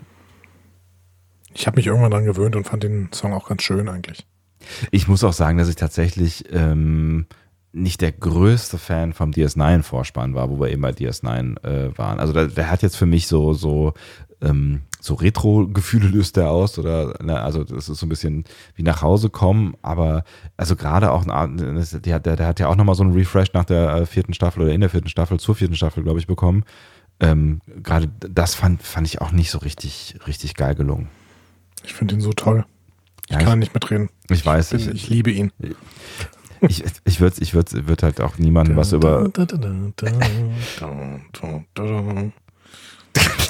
Ich 1.53 1.67
habe 1.67 1.75
mich 1.75 1.87
irgendwann 1.87 2.11
dran 2.11 2.25
gewöhnt 2.25 2.55
und 2.55 2.65
fand 2.65 2.83
den 2.83 3.09
Song 3.11 3.33
auch 3.33 3.47
ganz 3.47 3.61
schön 3.61 3.89
eigentlich. 3.89 4.25
Ich 4.91 5.07
muss 5.07 5.23
auch 5.23 5.33
sagen, 5.33 5.57
dass 5.57 5.67
ich 5.67 5.75
tatsächlich 5.75 6.45
ähm, 6.51 7.27
nicht 7.73 8.01
der 8.01 8.11
größte 8.11 8.77
Fan 8.77 9.13
vom 9.13 9.31
DS9-Vorspann 9.31 10.35
war, 10.35 10.49
wo 10.49 10.59
wir 10.59 10.69
eben 10.69 10.83
bei 10.83 10.91
DS9 10.91 11.63
äh, 11.63 11.97
waren. 11.97 12.19
Also 12.19 12.31
der, 12.31 12.47
der, 12.47 12.69
hat 12.69 12.83
jetzt 12.83 12.95
für 12.95 13.07
mich 13.07 13.27
so, 13.27 13.53
so, 13.53 13.93
ähm, 14.41 14.81
so 15.01 15.15
Retro-Gefühle 15.15 16.07
löst 16.07 16.37
der 16.37 16.51
aus 16.51 16.77
oder, 16.77 17.15
ne, 17.23 17.41
also 17.41 17.63
das 17.63 17.89
ist 17.89 17.97
so 17.97 18.05
ein 18.05 18.09
bisschen 18.09 18.45
wie 18.75 18.83
nach 18.83 19.01
Hause 19.01 19.31
kommen, 19.31 19.75
aber 19.81 20.23
also 20.55 20.75
gerade 20.75 21.11
auch, 21.11 21.25
der, 21.25 22.19
der, 22.19 22.35
der 22.35 22.47
hat 22.47 22.59
ja 22.59 22.67
auch 22.67 22.75
nochmal 22.75 22.95
so 22.95 23.03
einen 23.03 23.13
Refresh 23.13 23.53
nach 23.53 23.65
der 23.65 23.93
äh, 23.93 24.05
vierten 24.05 24.35
Staffel 24.35 24.61
oder 24.61 24.73
in 24.73 24.81
der 24.81 24.91
vierten 24.91 25.09
Staffel, 25.09 25.39
zur 25.39 25.55
vierten 25.55 25.75
Staffel, 25.75 26.03
glaube 26.03 26.19
ich, 26.19 26.27
bekommen. 26.27 26.63
Ähm, 27.19 27.61
gerade 27.81 28.07
das 28.19 28.53
fand, 28.53 28.83
fand 28.83 29.07
ich 29.07 29.19
auch 29.19 29.31
nicht 29.31 29.49
so 29.49 29.57
richtig, 29.57 30.15
richtig 30.27 30.53
geil 30.55 30.75
gelungen. 30.75 31.09
Ich 31.83 31.93
finde 31.93 32.13
ihn 32.13 32.21
so 32.21 32.33
toll. 32.33 32.65
Ich 33.27 33.35
ja, 33.35 33.39
kann 33.41 33.53
ich, 33.53 33.67
nicht 33.67 33.73
mitreden. 33.73 34.09
Ich 34.29 34.45
weiß. 34.45 34.73
Ich, 34.73 34.87
ich, 34.87 34.93
ich 34.93 35.09
liebe 35.09 35.31
ihn. 35.31 35.51
Ich, 36.67 36.83
ich 37.05 37.19
würde 37.19 37.35
ich 37.39 37.53
würd, 37.53 37.87
würd 37.87 38.03
halt 38.03 38.21
auch 38.21 38.37
niemandem 38.37 38.75
was 38.75 38.93
über. 38.93 39.29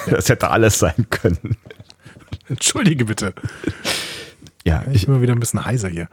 das 0.10 0.30
hätte 0.30 0.50
alles 0.50 0.80
sein 0.80 1.06
können. 1.10 1.58
Entschuldige 2.48 3.06
bitte. 3.06 3.34
Ja, 4.66 4.84
ich 4.92 5.06
bin 5.06 5.16
mal 5.16 5.22
wieder 5.22 5.34
ein 5.34 5.40
bisschen 5.40 5.66
heiser 5.66 5.90
hier. 5.90 6.08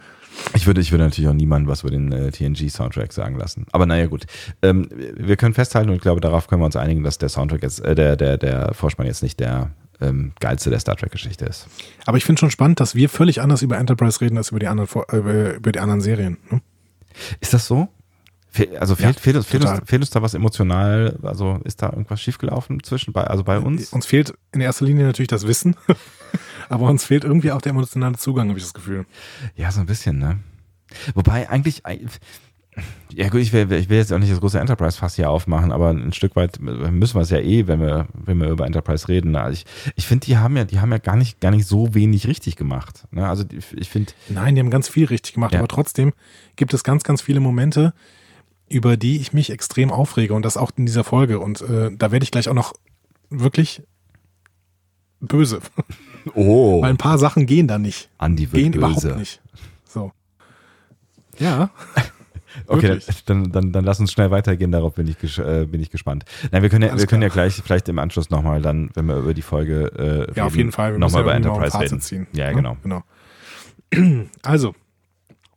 Ich 0.54 0.66
würde, 0.66 0.80
ich 0.80 0.90
würde 0.90 1.04
natürlich 1.04 1.28
auch 1.28 1.34
niemandem 1.34 1.68
was 1.68 1.82
über 1.82 1.90
den 1.90 2.12
äh, 2.12 2.30
TNG-Soundtrack 2.30 3.12
sagen 3.12 3.36
lassen. 3.36 3.66
Aber 3.72 3.86
naja, 3.86 4.06
gut. 4.06 4.26
Ähm, 4.62 4.88
wir 4.90 5.36
können 5.36 5.54
festhalten 5.54 5.90
und 5.90 5.96
ich 5.96 6.02
glaube, 6.02 6.20
darauf 6.20 6.48
können 6.48 6.62
wir 6.62 6.66
uns 6.66 6.76
einigen, 6.76 7.02
dass 7.02 7.18
der 7.18 7.28
Soundtrack 7.28 7.62
jetzt, 7.62 7.80
äh, 7.84 7.94
der, 7.94 8.16
der, 8.16 8.38
der 8.38 8.74
Vorspann 8.74 9.06
jetzt 9.06 9.22
nicht 9.22 9.38
der 9.40 9.70
ähm, 10.00 10.32
geilste 10.40 10.70
der 10.70 10.80
Star 10.80 10.96
Trek-Geschichte 10.96 11.44
ist. 11.44 11.66
Aber 12.06 12.16
ich 12.16 12.24
finde 12.24 12.40
schon 12.40 12.50
spannend, 12.50 12.80
dass 12.80 12.94
wir 12.94 13.08
völlig 13.08 13.40
anders 13.40 13.62
über 13.62 13.76
Enterprise 13.76 14.20
reden 14.20 14.38
als 14.38 14.50
über 14.50 14.60
die 14.60 14.68
anderen, 14.68 14.88
äh, 15.10 15.56
über 15.56 15.72
die 15.72 15.80
anderen 15.80 16.00
Serien. 16.00 16.38
Ne? 16.50 16.60
Ist 17.40 17.54
das 17.54 17.66
so? 17.66 17.88
Also 18.80 18.96
fehlt, 18.96 19.14
ja, 19.14 19.20
fehlt, 19.20 19.44
fehlt, 19.44 19.64
uns, 19.64 19.80
fehlt 19.88 20.02
uns 20.02 20.10
da 20.10 20.22
was 20.22 20.34
emotional? 20.34 21.18
Also 21.22 21.60
ist 21.64 21.82
da 21.82 21.90
irgendwas 21.90 22.20
schiefgelaufen 22.20 22.82
zwischen 22.82 23.12
bei, 23.12 23.24
also 23.24 23.44
bei 23.44 23.56
äh, 23.56 23.60
uns? 23.60 23.92
Uns 23.92 24.06
fehlt 24.06 24.34
in 24.52 24.60
erster 24.60 24.84
Linie 24.86 25.06
natürlich 25.06 25.28
das 25.28 25.46
Wissen, 25.46 25.76
aber 26.68 26.88
uns 26.88 27.04
fehlt 27.04 27.22
irgendwie 27.22 27.52
auch 27.52 27.62
der 27.62 27.70
emotionale 27.70 28.16
Zugang, 28.16 28.48
habe 28.48 28.58
ich 28.58 28.64
das 28.64 28.74
Gefühl. 28.74 29.06
Ja, 29.54 29.70
so 29.70 29.80
ein 29.80 29.86
bisschen, 29.86 30.18
ne? 30.18 30.40
Wobei 31.14 31.48
eigentlich, 31.48 31.82
ja 33.12 33.28
gut, 33.28 33.40
ich 33.40 33.52
will, 33.52 33.70
ich 33.72 33.88
will 33.88 33.98
jetzt 33.98 34.12
auch 34.12 34.18
nicht 34.18 34.32
das 34.32 34.40
große 34.40 34.58
Enterprise-Fass 34.58 35.16
hier 35.16 35.30
aufmachen, 35.30 35.72
aber 35.72 35.90
ein 35.90 36.12
Stück 36.12 36.36
weit 36.36 36.60
müssen 36.60 37.14
wir 37.14 37.22
es 37.22 37.30
ja 37.30 37.38
eh, 37.38 37.66
wenn 37.66 37.80
wir, 37.80 38.06
wenn 38.14 38.38
wir 38.38 38.48
über 38.48 38.66
Enterprise 38.66 39.08
reden. 39.08 39.34
Also 39.36 39.52
ich, 39.52 39.64
ich 39.96 40.06
finde, 40.06 40.26
die 40.26 40.38
haben 40.38 40.56
ja, 40.56 40.64
die 40.64 40.80
haben 40.80 40.92
ja 40.92 40.98
gar 40.98 41.16
nicht, 41.16 41.40
gar 41.40 41.50
nicht 41.50 41.66
so 41.66 41.94
wenig 41.94 42.26
richtig 42.28 42.56
gemacht. 42.56 43.04
Ne? 43.10 43.28
Also 43.28 43.44
ich 43.50 43.88
finde. 43.88 44.12
Nein, 44.28 44.54
die 44.54 44.60
haben 44.60 44.70
ganz 44.70 44.88
viel 44.88 45.06
richtig 45.06 45.34
gemacht, 45.34 45.52
ja. 45.52 45.58
aber 45.58 45.68
trotzdem 45.68 46.12
gibt 46.56 46.72
es 46.72 46.84
ganz, 46.84 47.02
ganz 47.02 47.20
viele 47.20 47.40
Momente, 47.40 47.92
über 48.68 48.96
die 48.96 49.16
ich 49.16 49.32
mich 49.32 49.50
extrem 49.50 49.90
aufrege 49.90 50.34
und 50.34 50.44
das 50.44 50.56
auch 50.56 50.70
in 50.76 50.86
dieser 50.86 51.04
Folge. 51.04 51.40
Und 51.40 51.60
äh, 51.62 51.90
da 51.96 52.12
werde 52.12 52.22
ich 52.22 52.30
gleich 52.30 52.48
auch 52.48 52.54
noch 52.54 52.74
wirklich 53.28 53.82
böse. 55.20 55.60
Oh. 56.34 56.82
Weil 56.82 56.90
ein 56.90 56.98
paar 56.98 57.16
Sachen 57.16 57.46
gehen 57.46 57.66
da 57.66 57.78
nicht. 57.78 58.10
Andi 58.18 58.52
wird 58.52 58.62
gehen 58.62 58.72
böse. 58.72 58.86
überhaupt 58.86 59.18
nicht. 59.18 59.40
So. 59.86 60.12
Ja. 61.38 61.70
Okay, 62.72 63.00
dann, 63.26 63.50
dann, 63.50 63.72
dann 63.72 63.84
lass 63.84 63.98
uns 63.98 64.12
schnell 64.12 64.30
weitergehen, 64.30 64.70
darauf 64.70 64.94
bin 64.94 65.08
ich, 65.08 65.38
äh, 65.38 65.66
bin 65.66 65.80
ich 65.80 65.90
gespannt. 65.90 66.24
Nein, 66.52 66.62
wir 66.62 66.68
können 66.68 66.88
ja, 66.88 66.96
wir 66.96 67.06
können 67.06 67.22
ja 67.22 67.28
gleich 67.28 67.54
vielleicht 67.54 67.88
im 67.88 67.98
Anschluss 67.98 68.30
nochmal 68.30 68.62
dann, 68.62 68.90
wenn 68.94 69.06
wir 69.06 69.16
über 69.16 69.34
die 69.34 69.42
Folge 69.42 69.92
äh, 69.96 70.02
reden, 70.02 70.32
Ja, 70.36 70.44
auf 70.44 70.56
jeden 70.56 70.70
Fall. 70.70 70.96
Nochmal 70.96 71.22
über 71.22 71.34
Enterprise 71.34 71.80
reden. 71.80 72.00
Ziehen. 72.00 72.28
Ja, 72.32 72.46
ja, 72.46 72.52
genau. 72.52 72.76
genau. 72.82 73.02
Also, 74.42 74.74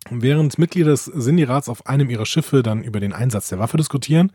während 0.10 0.58
Mitglieder 0.58 0.90
des 0.90 1.06
Sindirats 1.06 1.70
auf 1.70 1.86
einem 1.86 2.10
ihrer 2.10 2.26
Schiffe 2.26 2.64
dann 2.64 2.84
über 2.84 3.00
den 3.00 3.14
Einsatz 3.14 3.50
der 3.50 3.60
Waffe 3.60 3.78
diskutieren, 3.78 4.32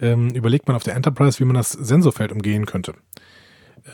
ähm, 0.00 0.30
überlegt 0.30 0.66
man 0.66 0.76
auf 0.76 0.82
der 0.82 0.94
Enterprise, 0.94 1.38
wie 1.40 1.44
man 1.44 1.54
das 1.54 1.72
Sensorfeld 1.72 2.32
umgehen 2.32 2.64
könnte. 2.64 2.94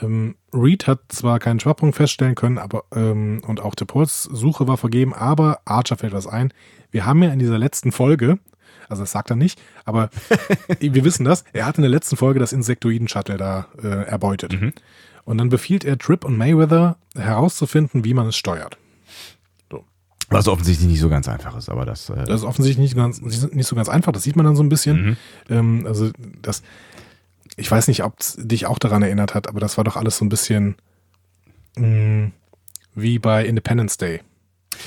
Ähm, 0.02 0.36
Reed 0.52 0.86
hat 0.86 1.00
zwar 1.08 1.38
keinen 1.38 1.60
Schwachpunkt 1.60 1.96
feststellen 1.96 2.34
können, 2.34 2.58
aber 2.58 2.84
ähm, 2.94 3.42
und 3.46 3.60
auch 3.60 3.74
Tepols 3.74 4.24
Suche 4.24 4.68
war 4.68 4.76
vergeben, 4.76 5.14
aber 5.14 5.60
Archer 5.64 5.96
fällt 5.96 6.12
was 6.12 6.26
ein. 6.26 6.52
Wir 6.90 7.06
haben 7.06 7.22
ja 7.22 7.32
in 7.32 7.38
dieser 7.38 7.58
letzten 7.58 7.92
Folge, 7.92 8.38
also 8.88 9.02
das 9.02 9.12
sagt 9.12 9.30
er 9.30 9.36
nicht, 9.36 9.60
aber 9.84 10.10
wir 10.80 11.04
wissen 11.04 11.24
das, 11.24 11.44
er 11.52 11.66
hat 11.66 11.76
in 11.76 11.82
der 11.82 11.90
letzten 11.90 12.16
Folge 12.16 12.40
das 12.40 12.52
Insektoiden-Shuttle 12.52 13.36
da 13.36 13.66
äh, 13.82 14.06
erbeutet. 14.06 14.60
Mhm. 14.60 14.72
Und 15.24 15.38
dann 15.38 15.48
befiehlt 15.48 15.84
er 15.84 15.98
Trip 15.98 16.24
und 16.24 16.36
Mayweather 16.36 16.96
herauszufinden, 17.14 18.04
wie 18.04 18.14
man 18.14 18.26
es 18.28 18.36
steuert. 18.36 18.78
So. 19.70 19.84
Was 20.28 20.48
offensichtlich 20.48 20.88
nicht 20.88 21.00
so 21.00 21.08
ganz 21.08 21.28
einfach 21.28 21.56
ist, 21.56 21.68
aber 21.68 21.84
das. 21.84 22.10
Äh 22.10 22.24
das 22.24 22.40
ist 22.40 22.46
offensichtlich 22.46 22.82
nicht, 22.82 22.96
ganz, 22.96 23.20
nicht 23.20 23.66
so 23.66 23.76
ganz 23.76 23.88
einfach, 23.88 24.12
das 24.12 24.22
sieht 24.22 24.36
man 24.36 24.46
dann 24.46 24.56
so 24.56 24.62
ein 24.62 24.68
bisschen. 24.68 25.02
Mhm. 25.02 25.16
Ähm, 25.50 25.86
also 25.86 26.10
das, 26.42 26.62
ich 27.60 27.70
weiß 27.70 27.88
nicht, 27.88 28.02
ob 28.04 28.18
es 28.18 28.36
dich 28.38 28.66
auch 28.66 28.78
daran 28.78 29.02
erinnert 29.02 29.34
hat, 29.34 29.48
aber 29.48 29.60
das 29.60 29.76
war 29.76 29.84
doch 29.84 29.96
alles 29.96 30.16
so 30.16 30.24
ein 30.24 30.28
bisschen 30.28 30.76
mh, 31.76 31.86
mm, 31.86 32.32
wie 32.94 33.18
bei 33.18 33.44
Independence 33.44 33.98
Day. 33.98 34.20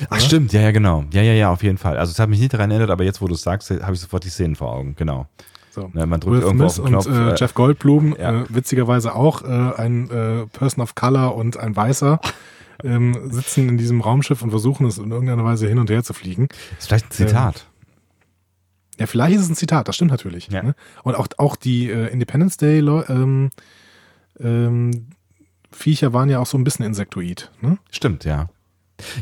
Ach 0.09 0.19
stimmt, 0.19 0.53
ja, 0.53 0.62
ja, 0.62 0.71
genau. 0.71 1.05
Ja, 1.13 1.21
ja, 1.21 1.33
ja, 1.33 1.51
auf 1.51 1.62
jeden 1.62 1.77
Fall. 1.77 1.97
Also 1.97 2.12
es 2.12 2.19
hat 2.19 2.29
mich 2.29 2.39
nicht 2.39 2.53
daran 2.53 2.71
erinnert, 2.71 2.89
aber 2.89 3.03
jetzt, 3.03 3.21
wo 3.21 3.27
du 3.27 3.36
es 3.36 3.43
sagst, 3.43 3.69
habe 3.69 3.93
ich 3.93 3.99
sofort 3.99 4.23
die 4.23 4.29
Szenen 4.29 4.55
vor 4.55 4.73
Augen, 4.73 4.95
genau. 4.95 5.27
So. 5.69 5.91
Ja, 5.93 6.05
man 6.05 6.19
drückt 6.19 6.36
Will 6.36 6.41
irgendwo 6.41 6.69
Smith 6.69 6.79
auf 6.97 7.05
den 7.05 7.13
Knopf, 7.15 7.27
und 7.27 7.33
äh, 7.33 7.36
Jeff 7.36 7.53
Goldblum, 7.53 8.15
ja. 8.19 8.41
äh, 8.41 8.45
witzigerweise 8.49 9.15
auch 9.15 9.43
äh, 9.43 9.47
ein 9.47 10.09
äh, 10.09 10.45
Person 10.47 10.83
of 10.83 10.95
Color 10.95 11.36
und 11.36 11.57
ein 11.57 11.75
Weißer, 11.75 12.19
ähm, 12.83 13.31
sitzen 13.31 13.69
in 13.69 13.77
diesem 13.77 14.01
Raumschiff 14.01 14.41
und 14.41 14.49
versuchen 14.49 14.88
es 14.88 14.97
in 14.97 15.12
irgendeiner 15.12 15.43
Weise 15.43 15.67
hin 15.67 15.79
und 15.79 15.89
her 15.89 16.03
zu 16.03 16.13
fliegen. 16.13 16.47
Das 16.47 16.79
ist 16.79 16.88
vielleicht 16.88 17.05
ein 17.07 17.12
Zitat. 17.12 17.55
Ähm, 17.67 17.72
ja, 18.99 19.08
vielleicht 19.08 19.36
ist 19.36 19.43
es 19.43 19.49
ein 19.49 19.56
Zitat, 19.56 19.88
das 19.88 19.95
stimmt 19.95 20.12
natürlich. 20.12 20.47
Ja. 20.47 20.63
Ne? 20.63 20.75
Und 21.03 21.15
auch, 21.15 21.27
auch 21.38 21.56
die 21.56 21.89
äh, 21.89 22.08
Independence 22.08 22.58
Day 22.58 22.79
ähm, 22.79 23.49
ähm, 24.39 25.08
Viecher 25.71 26.13
waren 26.13 26.29
ja 26.29 26.39
auch 26.39 26.45
so 26.45 26.58
ein 26.58 26.63
bisschen 26.63 26.86
insektoid. 26.86 27.51
Ne? 27.62 27.77
Stimmt, 27.89 28.25
ja. 28.25 28.49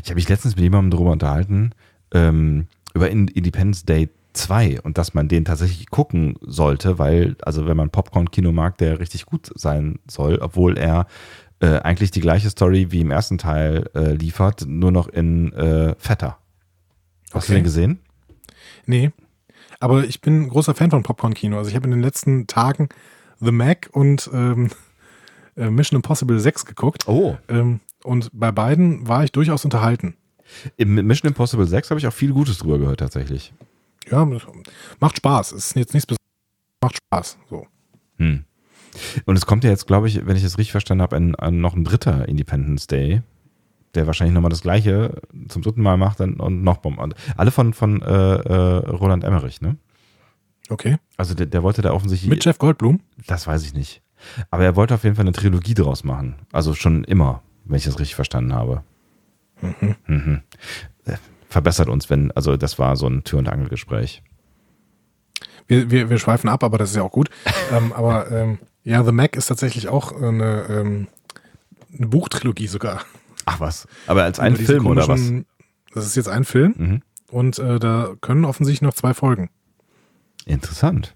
Ich 0.02 0.10
habe 0.10 0.16
mich 0.16 0.28
letztens 0.28 0.54
mit 0.56 0.62
jemandem 0.62 0.90
darüber 0.90 1.12
unterhalten, 1.12 1.72
ähm, 2.12 2.66
über 2.94 3.10
Independence 3.10 3.84
Day 3.84 4.10
2 4.34 4.80
und 4.82 4.98
dass 4.98 5.14
man 5.14 5.28
den 5.28 5.44
tatsächlich 5.44 5.90
gucken 5.90 6.36
sollte, 6.42 6.98
weil, 6.98 7.36
also 7.42 7.66
wenn 7.66 7.76
man 7.76 7.90
Popcorn-Kino 7.90 8.52
mag, 8.52 8.78
der 8.78 9.00
richtig 9.00 9.26
gut 9.26 9.50
sein 9.54 9.98
soll, 10.06 10.38
obwohl 10.40 10.78
er 10.78 11.06
äh, 11.60 11.78
eigentlich 11.80 12.10
die 12.10 12.20
gleiche 12.20 12.50
Story 12.50 12.88
wie 12.90 13.00
im 13.00 13.10
ersten 13.10 13.38
Teil 13.38 13.90
äh, 13.94 14.12
liefert, 14.12 14.64
nur 14.66 14.92
noch 14.92 15.08
in 15.08 15.52
äh, 15.52 15.94
fetter. 15.98 16.38
Hast 17.32 17.44
okay. 17.44 17.52
du 17.52 17.58
den 17.58 17.64
gesehen? 17.64 17.98
Nee. 18.86 19.12
Aber 19.82 20.04
ich 20.04 20.20
bin 20.20 20.42
ein 20.42 20.48
großer 20.48 20.76
Fan 20.76 20.92
von 20.92 21.02
Popcorn-Kino. 21.02 21.58
Also 21.58 21.68
ich 21.68 21.74
habe 21.74 21.86
in 21.86 21.90
den 21.90 22.02
letzten 22.02 22.46
Tagen 22.46 22.88
The 23.40 23.50
Mac 23.50 23.88
und 23.90 24.30
ähm, 24.32 24.70
äh, 25.56 25.70
Mission 25.70 25.96
Impossible 25.96 26.38
6 26.38 26.66
geguckt. 26.66 27.08
Oh. 27.08 27.36
Ähm, 27.48 27.80
und 28.04 28.30
bei 28.32 28.52
beiden 28.52 29.08
war 29.08 29.24
ich 29.24 29.32
durchaus 29.32 29.64
unterhalten. 29.64 30.14
Im 30.76 30.94
Mission 30.94 31.30
Impossible 31.30 31.66
6 31.66 31.90
habe 31.90 31.98
ich 31.98 32.06
auch 32.06 32.12
viel 32.12 32.32
Gutes 32.32 32.58
drüber 32.58 32.78
gehört, 32.78 33.00
tatsächlich. 33.00 33.52
Ja, 34.08 34.24
macht 35.00 35.16
Spaß. 35.16 35.50
Es 35.50 35.66
ist 35.66 35.76
jetzt 35.76 35.94
nichts 35.94 36.06
Besonderes. 36.06 36.28
Macht 36.80 36.98
Spaß. 36.98 37.38
So. 37.50 37.66
Hm. 38.18 38.44
Und 39.24 39.36
es 39.36 39.46
kommt 39.46 39.64
ja 39.64 39.70
jetzt, 39.70 39.88
glaube 39.88 40.06
ich, 40.06 40.24
wenn 40.24 40.36
ich 40.36 40.44
es 40.44 40.58
richtig 40.58 40.70
verstanden 40.70 41.02
habe, 41.02 41.16
ein, 41.16 41.34
ein, 41.34 41.60
noch 41.60 41.74
ein 41.74 41.82
dritter 41.82 42.28
Independence 42.28 42.86
Day, 42.86 43.22
der 43.94 44.06
wahrscheinlich 44.06 44.34
nochmal 44.34 44.50
das 44.50 44.62
gleiche 44.62 45.20
zum 45.48 45.62
dritten 45.62 45.82
Mal 45.82 45.96
macht 45.96 46.20
und 46.20 46.62
noch 46.62 46.78
Bomben. 46.78 47.14
Alle 47.36 47.50
von, 47.50 47.74
von 47.74 48.02
äh, 48.02 48.06
äh, 48.06 48.88
Roland 48.88 49.24
Emmerich, 49.24 49.60
ne? 49.60 49.76
Okay. 50.68 50.96
Also 51.16 51.34
der, 51.34 51.46
der 51.46 51.62
wollte 51.62 51.82
da 51.82 51.92
offensichtlich. 51.92 52.30
Mit 52.30 52.44
Jeff 52.44 52.58
Goldblum? 52.58 53.00
Das 53.26 53.46
weiß 53.46 53.64
ich 53.64 53.74
nicht. 53.74 54.02
Aber 54.50 54.64
er 54.64 54.76
wollte 54.76 54.94
auf 54.94 55.04
jeden 55.04 55.16
Fall 55.16 55.24
eine 55.24 55.32
Trilogie 55.32 55.74
draus 55.74 56.04
machen. 56.04 56.36
Also 56.52 56.74
schon 56.74 57.04
immer 57.04 57.42
wenn 57.64 57.76
ich 57.76 57.84
das 57.84 57.98
richtig 57.98 58.14
verstanden 58.14 58.54
habe. 58.54 58.82
Mhm. 59.60 59.96
Mhm. 60.06 60.42
Verbessert 61.48 61.88
uns, 61.88 62.08
wenn, 62.08 62.32
also 62.32 62.56
das 62.56 62.78
war 62.78 62.96
so 62.96 63.06
ein 63.06 63.24
Tür- 63.24 63.38
und 63.38 63.48
Angelgespräch. 63.48 64.22
Wir, 65.66 65.90
wir, 65.90 66.10
wir 66.10 66.18
schweifen 66.18 66.48
ab, 66.48 66.64
aber 66.64 66.78
das 66.78 66.90
ist 66.90 66.96
ja 66.96 67.02
auch 67.02 67.12
gut. 67.12 67.28
ähm, 67.72 67.92
aber 67.92 68.30
ähm, 68.30 68.58
ja, 68.84 69.04
The 69.04 69.12
Mac 69.12 69.36
ist 69.36 69.46
tatsächlich 69.46 69.88
auch 69.88 70.12
eine, 70.12 70.64
ähm, 70.68 71.08
eine 71.96 72.06
Buchtrilogie 72.06 72.66
sogar. 72.66 73.02
Ach 73.44 73.60
was, 73.60 73.86
aber 74.06 74.24
als 74.24 74.38
ein 74.38 74.56
Film 74.56 74.86
oder 74.86 75.08
was? 75.08 75.32
Das 75.94 76.06
ist 76.06 76.16
jetzt 76.16 76.28
ein 76.28 76.44
Film 76.44 76.74
mhm. 76.76 77.02
und 77.30 77.58
äh, 77.58 77.78
da 77.78 78.14
können 78.20 78.44
offensichtlich 78.44 78.82
noch 78.82 78.94
zwei 78.94 79.14
Folgen. 79.14 79.50
Interessant. 80.46 81.14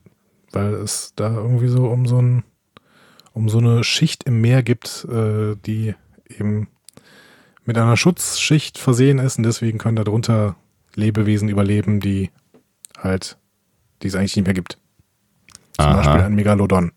Weil 0.53 0.75
es 0.75 1.12
da 1.17 1.35
irgendwie 1.35 1.69
so 1.69 1.87
um 1.89 2.07
so 2.07 2.21
ein 2.21 2.45
um 3.33 3.51
so 3.51 3.59
eine 3.59 3.85
Schicht 3.85 4.25
im 4.25 4.41
Meer 4.41 4.62
gibt, 4.62 5.07
äh, 5.11 5.57
die 5.67 5.95
eben 6.29 6.69
mit 7.67 7.77
einer 7.77 7.97
Schutzschicht 7.97 8.79
versehen 8.79 9.19
ist 9.19 9.37
und 9.37 9.45
deswegen 9.45 9.77
können 9.77 9.97
darunter 9.97 10.57
Lebewesen 10.95 11.49
überleben, 11.49 12.01
die 12.01 12.31
halt, 12.97 13.37
die 14.03 14.09
es 14.09 14.15
eigentlich 14.15 14.37
nicht 14.37 14.47
mehr 14.47 14.55
gibt. 14.55 14.79
Zum 15.73 15.85
Aha. 15.85 15.97
Beispiel 15.97 16.23
ein 16.23 16.35
Megalodon. 16.35 16.93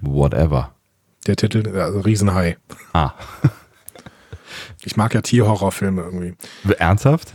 Whatever. 0.00 0.74
Der 1.26 1.36
Titel, 1.36 1.66
also 1.78 2.00
Riesenhai. 2.00 2.58
Ah. 2.92 3.14
Ich 4.86 4.96
mag 4.96 5.12
ja 5.14 5.20
Tierhorrorfilme 5.20 6.00
irgendwie. 6.00 6.34
Ernsthaft? 6.78 7.34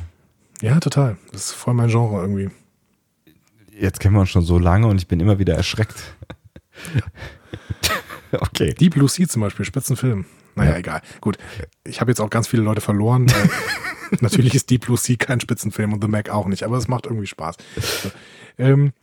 Ja, 0.62 0.80
total. 0.80 1.18
Das 1.34 1.48
ist 1.48 1.52
voll 1.52 1.74
mein 1.74 1.90
Genre 1.90 2.22
irgendwie. 2.22 2.50
Jetzt 3.78 4.00
kennen 4.00 4.16
wir 4.16 4.22
uns 4.22 4.30
schon 4.30 4.42
so 4.44 4.58
lange 4.58 4.88
und 4.88 4.98
ich 5.00 5.08
bin 5.10 5.20
immer 5.20 5.38
wieder 5.38 5.54
erschreckt. 5.56 6.02
okay. 8.32 8.74
Deep 8.74 8.94
Blue 8.94 9.10
Sea 9.10 9.28
zum 9.28 9.42
Beispiel, 9.42 9.66
Spitzenfilm. 9.66 10.26
Naja, 10.56 10.72
Ja. 10.72 10.78
egal. 10.78 11.02
Gut. 11.20 11.38
Ich 11.84 12.00
habe 12.00 12.10
jetzt 12.12 12.22
auch 12.22 12.30
ganz 12.30 12.48
viele 12.48 12.64
Leute 12.64 12.80
verloren. 12.82 13.28
Natürlich 14.22 14.56
ist 14.56 14.70
Deep 14.70 14.86
Blue 14.86 14.98
Sea 14.98 15.18
kein 15.18 15.42
Spitzenfilm 15.42 15.92
und 15.94 16.02
The 16.02 16.08
Mac 16.10 16.30
auch 16.30 16.48
nicht, 16.48 16.64
aber 16.64 16.78
es 16.78 16.88
macht 16.88 17.06
irgendwie 17.06 17.28
Spaß. 17.28 17.56
So. 18.04 18.12
Ähm, 18.58 18.94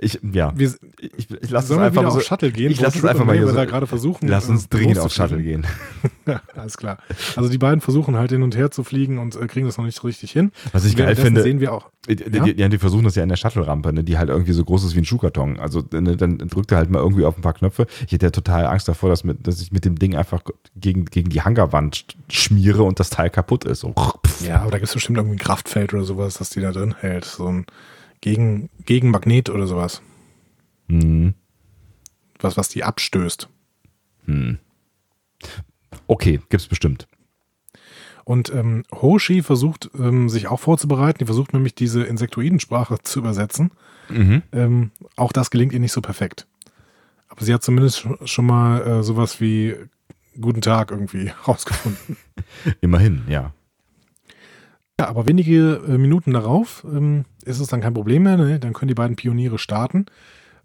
Ich, 0.00 0.20
ja. 0.32 0.52
wir, 0.56 0.72
Ich, 1.16 1.28
ich 1.30 1.50
lass 1.50 1.64
es 1.64 1.70
einfach 1.76 2.00
wieder 2.02 2.10
so. 2.10 2.18
auf 2.18 2.24
Shuttle 2.24 2.50
gehen? 2.52 2.70
ich 2.70 2.80
lass 2.80 2.94
es 2.94 3.00
Trip 3.00 3.10
einfach 3.10 3.24
mal 3.24 3.36
hier 3.36 3.46
so- 3.46 3.54
gerade 3.54 3.86
versuchen. 3.86 4.28
Lass 4.28 4.48
uns 4.48 4.64
äh, 4.66 4.68
dringend 4.70 4.98
auf. 4.98 5.12
Shuttle 5.12 5.42
gehen. 5.42 5.66
Ja, 6.26 6.42
alles 6.56 6.76
klar. 6.76 6.98
Also 7.36 7.48
die 7.48 7.56
beiden 7.56 7.80
versuchen 7.80 8.14
halt 8.16 8.30
hin 8.30 8.42
und 8.42 8.54
her 8.54 8.70
zu 8.70 8.84
fliegen 8.84 9.16
und 9.16 9.34
äh, 9.34 9.46
kriegen 9.46 9.64
das 9.64 9.78
noch 9.78 9.86
nicht 9.86 9.96
so 9.98 10.06
richtig 10.06 10.30
hin. 10.30 10.52
Was 10.72 10.84
ich 10.84 10.94
geil 10.94 11.16
finde, 11.16 11.42
sehen 11.42 11.58
wir 11.58 11.72
auch. 11.72 11.88
die, 12.06 12.16
die, 12.16 12.54
die, 12.54 12.68
die 12.68 12.78
versuchen 12.78 13.04
das 13.04 13.14
ja 13.14 13.22
in 13.22 13.30
der 13.30 13.36
Shuttle-Rampe, 13.36 13.94
ne, 13.94 14.04
die 14.04 14.18
halt 14.18 14.28
irgendwie 14.28 14.52
so 14.52 14.62
groß 14.62 14.84
ist 14.84 14.94
wie 14.94 14.98
ein 14.98 15.06
Schuhkarton. 15.06 15.58
Also 15.58 15.82
ne, 15.90 16.18
dann 16.18 16.36
drückt 16.36 16.70
er 16.70 16.76
halt 16.76 16.90
mal 16.90 16.98
irgendwie 16.98 17.24
auf 17.24 17.38
ein 17.38 17.40
paar 17.40 17.54
Knöpfe. 17.54 17.86
Ich 18.06 18.12
hätte 18.12 18.26
ja 18.26 18.30
total 18.30 18.66
Angst 18.66 18.88
davor, 18.88 19.08
dass, 19.08 19.24
mit, 19.24 19.46
dass 19.46 19.62
ich 19.62 19.72
mit 19.72 19.86
dem 19.86 19.98
Ding 19.98 20.16
einfach 20.16 20.42
gegen, 20.76 21.06
gegen 21.06 21.30
die 21.30 21.40
Hangarwand 21.40 21.96
sch- 21.96 22.14
schmiere 22.30 22.82
und 22.82 23.00
das 23.00 23.08
Teil 23.08 23.30
kaputt 23.30 23.64
ist. 23.64 23.80
So. 23.80 23.94
Ja, 24.46 24.60
aber 24.60 24.70
da 24.70 24.76
gibt 24.76 24.88
es 24.88 24.94
bestimmt 24.94 25.16
irgendwie 25.16 25.36
ein 25.36 25.40
Kraftfeld 25.40 25.94
oder 25.94 26.04
sowas, 26.04 26.34
das 26.34 26.50
die 26.50 26.60
da 26.60 26.72
drin 26.72 26.94
hält. 27.00 27.24
So 27.24 27.46
ein 27.46 27.64
Gegen, 28.20 28.68
Gegenmagnet 28.84 29.50
oder 29.50 29.66
sowas. 29.66 30.02
Hm. 30.88 31.34
Was, 32.40 32.56
was 32.56 32.68
die 32.68 32.84
abstößt. 32.84 33.48
Hm. 34.26 34.58
Okay, 36.06 36.40
gibt's 36.48 36.66
bestimmt. 36.68 37.06
Und 38.24 38.52
ähm, 38.52 38.82
Hoshi 38.92 39.42
versucht, 39.42 39.90
ähm, 39.98 40.28
sich 40.28 40.48
auch 40.48 40.60
vorzubereiten. 40.60 41.18
Die 41.18 41.24
versucht 41.24 41.54
nämlich 41.54 41.74
diese 41.74 42.02
Insektoidensprache 42.04 42.98
zu 43.02 43.20
übersetzen. 43.20 43.70
Mhm. 44.10 44.42
Ähm, 44.52 44.90
auch 45.16 45.32
das 45.32 45.50
gelingt 45.50 45.72
ihr 45.72 45.80
nicht 45.80 45.92
so 45.92 46.00
perfekt. 46.02 46.46
Aber 47.28 47.44
sie 47.44 47.54
hat 47.54 47.62
zumindest 47.62 48.00
sch- 48.00 48.26
schon 48.26 48.46
mal 48.46 48.82
äh, 48.86 49.02
sowas 49.02 49.40
wie 49.40 49.76
Guten 50.40 50.60
Tag 50.60 50.90
irgendwie 50.90 51.32
rausgefunden. 51.48 52.16
Immerhin, 52.80 53.22
ja. 53.28 53.52
Ja, 55.00 55.08
aber 55.08 55.26
wenige 55.26 55.82
äh, 55.88 55.96
Minuten 55.98 56.32
darauf 56.32 56.84
ähm, 56.84 57.24
ist 57.48 57.60
es 57.60 57.68
dann 57.68 57.80
kein 57.80 57.94
Problem 57.94 58.22
mehr. 58.22 58.36
Ne? 58.36 58.58
Dann 58.58 58.72
können 58.72 58.88
die 58.88 58.94
beiden 58.94 59.16
Pioniere 59.16 59.58
starten. 59.58 60.06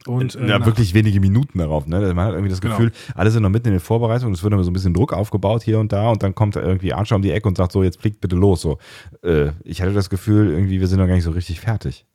Und 0.06 0.36
äh, 0.36 0.48
ja, 0.48 0.66
wirklich 0.66 0.94
wenige 0.94 1.20
Minuten 1.20 1.60
darauf. 1.60 1.88
Ne? 1.88 2.14
Man 2.14 2.26
hat 2.26 2.34
irgendwie 2.34 2.50
das 2.50 2.62
Genau. 2.62 2.76
Gefühl, 2.76 2.92
alle 3.16 3.32
sind 3.32 3.44
noch 3.44 3.50
mitten 3.50 3.68
in 3.68 3.76
den 3.76 3.80
Vorbereitungen, 3.80 4.34
es 4.34 4.44
wird 4.44 4.54
immer 4.54 4.64
so 4.64 4.70
ein 4.70 4.74
bisschen 4.74 4.94
Druck 4.94 5.14
aufgebaut 5.14 5.64
hier 5.64 5.80
und 5.80 5.94
da 5.94 6.10
und 6.10 6.24
dann 6.24 6.36
kommt 6.36 6.56
irgendwie 6.56 6.94
Archer 6.94 7.16
um 7.16 7.22
die 7.22 7.32
Ecke 7.32 7.48
und 7.48 7.58
sagt 7.58 7.72
so, 7.72 7.84
jetzt 7.84 8.02
fliegt 8.02 8.20
bitte 8.20 8.36
los. 8.36 8.62
So, 8.62 8.80
äh, 9.24 9.52
ich 9.64 9.82
hatte 9.82 9.94
das 9.94 10.10
Gefühl, 10.10 10.52
irgendwie, 10.52 10.80
wir 10.80 10.88
sind 10.88 11.00
noch 11.00 11.08
gar 11.08 11.16
nicht 11.16 11.24
so 11.24 11.32
richtig 11.32 11.62
fertig. 11.62 12.06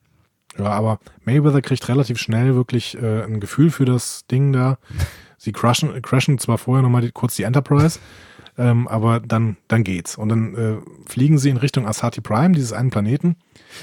Ja, 0.58 0.66
aber 0.66 0.98
Mayweather 1.24 1.62
kriegt 1.62 1.88
relativ 1.88 2.18
schnell 2.18 2.54
wirklich 2.54 3.00
äh, 3.00 3.22
ein 3.22 3.40
Gefühl 3.40 3.70
für 3.70 3.84
das 3.84 4.26
Ding 4.26 4.52
da. 4.52 4.78
Sie 5.38 5.52
crashen, 5.52 6.02
crashen 6.02 6.38
zwar 6.38 6.58
vorher 6.58 6.82
nochmal 6.82 7.00
die, 7.02 7.12
kurz 7.12 7.36
die 7.36 7.44
Enterprise, 7.44 8.00
ähm, 8.58 8.88
aber 8.88 9.20
dann, 9.20 9.56
dann 9.68 9.84
geht's. 9.84 10.18
Und 10.18 10.28
dann 10.28 10.54
äh, 10.56 10.76
fliegen 11.08 11.38
sie 11.38 11.48
in 11.48 11.56
Richtung 11.56 11.86
Asati 11.86 12.20
Prime, 12.20 12.54
dieses 12.54 12.72
einen 12.72 12.90
Planeten. 12.90 13.36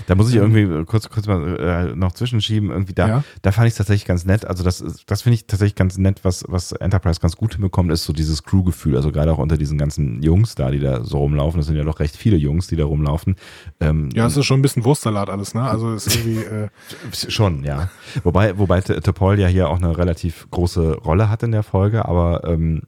Da 0.07 0.15
muss 0.15 0.29
ich 0.29 0.35
irgendwie 0.35 0.83
kurz, 0.85 1.09
kurz 1.09 1.27
mal 1.27 1.57
äh, 1.59 1.95
noch 1.95 2.11
zwischenschieben. 2.13 2.69
Irgendwie 2.69 2.93
da, 2.93 3.07
Ja. 3.07 3.23
da 3.41 3.51
fand 3.51 3.67
ich 3.67 3.71
es 3.73 3.77
tatsächlich 3.77 4.05
ganz 4.05 4.25
nett. 4.25 4.45
Also 4.45 4.63
das, 4.63 4.83
das 5.05 5.21
finde 5.21 5.35
ich 5.35 5.47
tatsächlich 5.47 5.75
ganz 5.75 5.97
nett, 5.97 6.19
was, 6.23 6.43
was 6.47 6.71
Enterprise 6.73 7.19
ganz 7.19 7.35
gut 7.35 7.53
hinbekommt, 7.53 7.91
ist 7.91 8.03
so 8.03 8.13
dieses 8.13 8.43
Crew-Gefühl. 8.43 8.95
Also 8.95 9.11
gerade 9.11 9.31
auch 9.31 9.37
unter 9.37 9.57
diesen 9.57 9.77
ganzen 9.77 10.21
Jungs 10.21 10.55
da, 10.55 10.71
die 10.71 10.79
da 10.79 11.03
so 11.03 11.19
rumlaufen. 11.19 11.59
Das 11.59 11.67
sind 11.67 11.75
ja 11.75 11.83
doch 11.83 11.99
recht 11.99 12.15
viele 12.17 12.37
Jungs, 12.37 12.67
die 12.67 12.75
da 12.75 12.85
rumlaufen. 12.85 13.35
Ähm, 13.79 14.09
Ja, 14.13 14.25
es 14.27 14.37
ist 14.37 14.45
schon 14.45 14.59
ein 14.59 14.61
bisschen 14.61 14.85
Wurstsalat 14.85 15.29
alles, 15.29 15.53
ne? 15.53 15.61
Also 15.63 15.93
ist 15.93 16.13
irgendwie, 16.15 16.39
äh, 16.43 16.69
Schon, 17.27 17.63
ja. 17.63 17.89
Wobei, 18.23 18.57
wobei 18.57 18.81
Topol 18.81 19.39
ja 19.39 19.47
hier 19.47 19.69
auch 19.69 19.77
eine 19.81 19.97
relativ 19.97 20.47
große 20.51 20.95
Rolle 20.97 21.29
hat 21.29 21.43
in 21.43 21.51
der 21.51 21.63
Folge, 21.63 22.05
aber 22.05 22.43
ähm, 22.45 22.83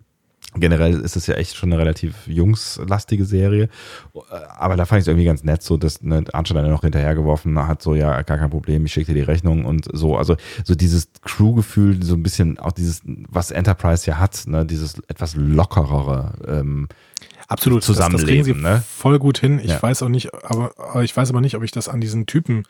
generell 0.60 1.00
ist 1.00 1.15
es 1.15 1.28
ja 1.28 1.36
echt 1.36 1.56
schon 1.56 1.72
eine 1.72 1.80
relativ 1.82 2.15
jungslastige 2.28 3.26
Serie. 3.26 3.70
Aber 4.58 4.76
da 4.76 4.86
fand 4.86 5.00
ich 5.00 5.04
es 5.04 5.08
irgendwie 5.08 5.26
ganz 5.26 5.43
nett, 5.43 5.63
so 5.63 5.78
dass 5.78 6.02
ne, 6.02 6.24
Archer 6.34 6.54
dann 6.54 6.70
noch 6.70 6.82
hinterhergeworfen 6.82 7.58
hat, 7.67 7.82
so 7.82 7.96
ja, 7.96 8.22
gar 8.24 8.38
kein 8.38 8.50
Problem, 8.50 8.86
ich 8.86 8.93
schicke 8.93 9.13
dir 9.13 9.20
die 9.20 9.22
Rechnung 9.32 9.65
und 9.65 9.88
so. 9.93 10.17
Also 10.17 10.36
so 10.63 10.76
dieses 10.76 11.08
Crew-Gefühl, 11.24 12.04
so 12.04 12.15
ein 12.15 12.24
bisschen 12.24 12.60
auch 12.60 12.72
dieses, 12.72 13.02
was 13.06 13.52
Enterprise 13.52 14.06
ja 14.10 14.17
hat, 14.20 14.43
ne, 14.48 14.65
dieses 14.65 15.00
etwas 15.08 15.36
lockerere. 15.36 16.34
Ähm, 16.48 16.88
absolut. 17.48 17.82
Das, 17.82 17.88
das 17.88 17.98
kriegen 17.98 18.15
Zusammenleben, 18.17 18.56
sie 18.56 18.62
ne? 18.62 18.84
voll 18.88 19.20
gut 19.20 19.38
hin. 19.39 19.60
Ich 19.63 19.72
Ja. 19.72 19.82
weiß 19.82 20.04
auch 20.04 20.10
nicht, 20.10 20.34
aber 20.34 20.72
ich 21.04 21.15
weiß 21.15 21.30
aber 21.30 21.41
nicht, 21.41 21.56
ob 21.56 21.63
ich 21.63 21.72
das 21.72 21.89
an 21.89 22.02
diesen 22.02 22.26
Typen 22.26 22.63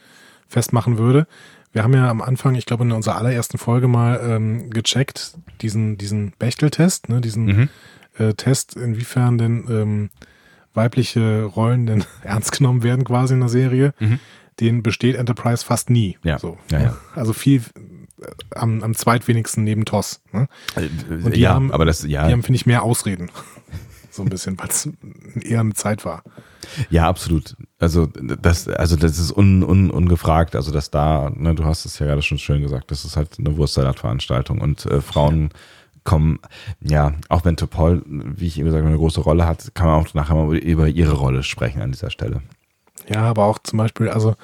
festmachen 0.47 0.97
würde. 0.97 1.28
Wir 1.73 1.84
haben 1.84 1.93
ja 1.93 2.10
am 2.10 2.21
Anfang, 2.21 2.56
ich 2.56 2.65
glaube 2.65 2.84
in 2.86 2.91
unserer 2.91 3.17
allerersten 3.17 3.58
Folge 3.58 3.88
mal 3.88 4.19
ähm, 4.23 4.69
gecheckt, 4.69 5.38
diesen, 5.62 5.97
diesen 5.97 6.32
Bechtel-Test, 6.39 7.10
ne, 7.10 7.21
diesen 7.21 7.45
Mhm. 7.45 7.69
äh, 8.17 8.34
Test, 8.34 8.75
inwiefern 8.75 9.38
denn 9.38 9.65
ähm, 9.69 10.10
weibliche 10.73 11.43
Rollen 11.43 11.86
denn 11.86 12.03
ernst 12.23 12.51
genommen 12.58 12.84
werden 12.84 13.03
quasi 13.03 13.34
in 13.34 13.39
der 13.41 13.49
Serie. 13.49 13.93
Mhm. 13.99 14.19
Den 14.60 14.82
besteht 14.82 15.15
Enterprise 15.15 15.63
fast 15.63 15.89
nie. 15.89 16.17
Ja. 16.23 16.39
So, 16.39 16.58
Ja, 16.71 16.80
ja. 16.82 16.97
Also 17.15 17.34
viel 17.34 17.62
äh, 18.21 18.25
am, 18.56 18.82
am 18.84 18.95
zweitwenigsten 18.95 19.63
neben 19.63 19.86
TOS. 19.86 20.21
Ne? 20.32 20.47
Und 21.23 21.36
die 21.36 21.41
ja, 21.41 21.53
haben- 21.53 21.71
aber 21.71 21.86
das, 21.86 22.01
ja, 22.03 22.25
Die 22.27 22.34
haben, 22.34 22.43
finde 22.43 22.56
ich, 22.56 22.65
mehr 22.65 22.82
Ausreden. 22.82 23.30
So 24.17 24.23
ein 24.23 24.30
bisschen, 24.30 24.60
weil 24.60 24.67
es 24.69 24.89
eher 25.41 25.62
eine 25.62 25.73
Zeit 25.73 26.03
war. 26.03 26.23
Ja, 26.89 27.08
absolut. 27.08 27.56
Also 27.80 28.08
das, 28.08 28.67
also 28.67 28.95
das 28.97 29.17
ist 29.17 29.32
un, 29.32 29.63
un, 29.63 29.89
ungefragt. 29.89 30.56
Also 30.56 30.71
dass 30.71 30.91
da, 30.91 31.32
ne, 31.34 31.56
du 31.56 31.63
hast 31.63 31.86
es 31.86 31.97
ja 31.99 32.06
gerade 32.06 32.21
schon 32.21 32.38
schön 32.38 32.62
gesagt, 32.62 32.91
das 32.91 33.06
ist 33.06 33.15
halt 33.15 33.39
eine 33.39 33.56
Wurstsalat-Veranstaltung 33.58 34.60
und 34.60 34.86
äh, 34.86 34.99
Frauen 35.01 35.49
kommen, 36.03 36.39
ja, 36.82 37.13
auch 37.30 37.43
wenn 37.45 37.58
Topol, 37.58 38.01
wie 38.06 38.47
ich 38.47 38.58
eben 38.58 38.65
gesagt 38.65 38.82
habe, 38.82 38.89
eine 38.89 38.97
große 38.97 39.21
Rolle 39.21 39.45
hat, 39.47 39.71
kann 39.75 39.88
man 39.88 39.95
auch 40.03 40.13
nachher 40.13 40.36
mal 40.36 40.56
über 40.58 40.88
ihre 40.88 41.13
Rolle 41.13 41.43
sprechen 41.43 41.82
an 41.82 41.91
dieser 41.91 42.10
Stelle. 42.10 42.41
Ja, 43.10 43.21
aber 43.23 43.45
auch 43.45 43.60
zum 43.60 43.77
Beispiel, 43.77 44.10
also 44.10 44.36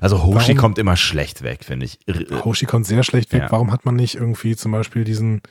Also 0.00 0.22
Hoshi 0.22 0.48
Warum- 0.48 0.56
kommt 0.56 0.78
immer 0.78 0.96
schlecht 0.96 1.42
weg, 1.42 1.64
finde 1.64 1.86
ich. 1.86 1.98
Ir- 2.06 2.44
Hoshi 2.44 2.66
kommt 2.66 2.86
sehr 2.86 3.02
schlecht 3.02 3.32
weg. 3.32 3.42
Ja. 3.42 3.50
Warum 3.50 3.70
hat 3.72 3.84
man 3.84 3.96
nicht 3.96 4.14
irgendwie 4.14 4.54
zum 4.56 4.72
Beispiel 4.72 5.04
diesen, 5.04 5.42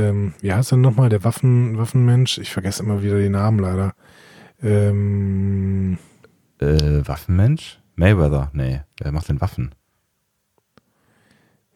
ähm, 0.00 0.34
wie 0.40 0.52
heißt 0.52 0.72
er 0.72 0.78
nochmal, 0.78 1.08
der 1.08 1.24
Waffen, 1.24 1.76
Waffenmensch? 1.78 2.38
Ich 2.38 2.50
vergesse 2.50 2.82
immer 2.82 3.02
wieder 3.02 3.18
den 3.18 3.32
Namen 3.32 3.58
leider. 3.58 3.94
Ähm, 4.62 5.98
Äh, 6.60 7.06
Waffenmensch? 7.06 7.80
Mayweather? 7.96 8.50
Nee, 8.52 8.80
wer 9.00 9.12
macht 9.12 9.28
denn 9.28 9.40
Waffen? 9.40 9.74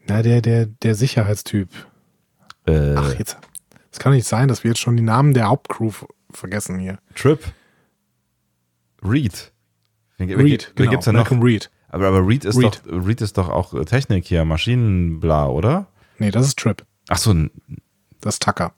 na, 0.07 0.23
der, 0.23 0.43
der, 0.43 0.67
der 0.67 0.95
Sicherheitstyp. 0.95 1.69
Äh, 2.67 2.95
Ach, 2.95 3.19
jetzt. 3.19 3.39
Es 3.91 3.99
kann 3.99 4.13
nicht 4.13 4.27
sein, 4.27 4.49
dass 4.49 4.65
wir 4.65 4.71
jetzt 4.73 4.81
schon 4.81 4.97
die 4.97 5.03
Namen 5.03 5.33
der 5.35 5.47
Hauptcrew 5.49 5.93
vergessen 6.31 6.79
hier. 6.79 6.99
Trip? 7.15 7.41
Reed? 9.03 9.53
Wen, 10.19 10.29
wen- 10.29 10.41
Reed, 10.41 10.69
wen 10.69 10.75
genau. 10.77 10.91
gibt's 10.91 11.07
da 11.07 11.13
noch? 11.13 11.31
Reed. 11.31 11.71
Aber, 11.89 12.09
aber 12.09 12.27
Reed 12.27 12.45
ist 12.45 12.59
Reed. 12.59 12.83
doch 12.85 13.07
Reed 13.07 13.21
ist 13.23 13.39
doch 13.39 13.49
auch 13.49 13.73
Technik 13.85 14.27
hier, 14.27 14.45
Maschinenbla, 14.45 15.47
oder? 15.47 15.87
Nee, 16.19 16.31
das 16.31 16.47
ist 16.49 16.59
Trip. 16.59 16.85
Ach 17.09 17.19
so, 17.19 17.35
Das 18.25 18.39
Tucker. 18.39 18.73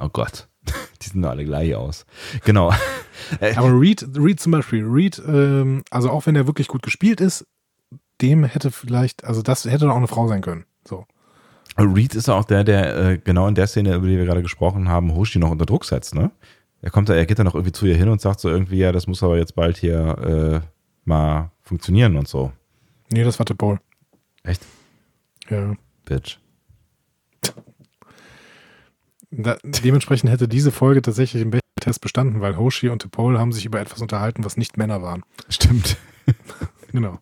oh 0.00 0.08
Gott. 0.08 0.48
Die 1.02 1.08
sehen 1.08 1.24
alle 1.24 1.44
gleich 1.44 1.76
aus. 1.76 2.04
Genau. 2.44 2.72
Aber 3.56 3.80
Reed, 3.80 4.04
Reed 4.16 4.40
zum 4.40 4.50
Beispiel, 4.50 4.84
Reed, 4.84 5.22
ähm, 5.24 5.84
also 5.90 6.10
auch 6.10 6.26
wenn 6.26 6.34
er 6.34 6.48
wirklich 6.48 6.66
gut 6.66 6.82
gespielt 6.82 7.20
ist, 7.20 7.46
dem 8.20 8.42
hätte 8.42 8.72
vielleicht, 8.72 9.22
also 9.22 9.40
das 9.40 9.66
hätte 9.66 9.84
doch 9.84 9.92
auch 9.92 9.98
eine 9.98 10.08
Frau 10.08 10.26
sein 10.26 10.40
können. 10.40 10.64
So. 10.84 11.06
Reed 11.78 12.16
ist 12.16 12.28
auch 12.28 12.44
der, 12.44 12.64
der 12.64 12.96
äh, 12.96 13.18
genau 13.18 13.46
in 13.46 13.54
der 13.54 13.68
Szene, 13.68 13.94
über 13.94 14.08
die 14.08 14.18
wir 14.18 14.24
gerade 14.24 14.42
gesprochen 14.42 14.88
haben, 14.88 15.14
Hoshi 15.14 15.38
noch 15.38 15.50
unter 15.52 15.66
Druck 15.66 15.84
setzt, 15.84 16.16
ne? 16.16 16.32
Er 16.82 16.90
kommt 16.90 17.08
da, 17.08 17.14
er 17.14 17.26
geht 17.26 17.38
da 17.38 17.44
noch 17.44 17.54
irgendwie 17.54 17.72
zu 17.72 17.86
ihr 17.86 17.96
hin 17.96 18.08
und 18.08 18.20
sagt 18.20 18.40
so 18.40 18.48
irgendwie, 18.48 18.78
ja, 18.78 18.90
das 18.90 19.06
muss 19.06 19.22
aber 19.22 19.36
jetzt 19.36 19.54
bald 19.54 19.76
hier 19.76 20.62
äh, 20.64 20.66
mal 21.04 21.52
funktionieren 21.62 22.16
und 22.16 22.26
so. 22.26 22.50
Nee, 23.10 23.22
das 23.22 23.38
war 23.38 23.46
Paul. 23.46 23.78
Echt? 24.42 24.66
Ja. 25.48 25.74
Bitch. 26.04 26.38
Da, 29.38 29.58
dementsprechend 29.62 30.30
hätte 30.30 30.48
diese 30.48 30.72
Folge 30.72 31.02
tatsächlich 31.02 31.42
im 31.42 31.52
Test 31.78 32.00
bestanden, 32.00 32.40
weil 32.40 32.56
Hoshi 32.56 32.88
und 32.88 33.10
Paul 33.10 33.38
haben 33.38 33.52
sich 33.52 33.66
über 33.66 33.80
etwas 33.80 34.00
unterhalten, 34.00 34.44
was 34.44 34.56
nicht 34.56 34.76
Männer 34.76 35.02
waren. 35.02 35.22
Stimmt. 35.48 35.96
Genau. 36.92 37.18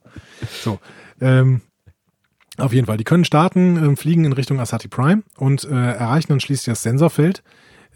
So. 0.62 0.78
Ähm, 1.20 1.62
Auf 2.58 2.72
jeden 2.72 2.86
Fall, 2.86 2.96
die 2.96 3.02
können 3.04 3.24
starten, 3.24 3.76
ähm, 3.76 3.96
fliegen 3.96 4.24
in 4.24 4.32
Richtung 4.32 4.60
Asati 4.60 4.86
Prime 4.86 5.24
und 5.36 5.64
äh, 5.64 5.70
erreichen 5.74 6.28
dann 6.28 6.38
schließlich 6.38 6.66
das 6.66 6.82
Sensorfeld 6.82 7.42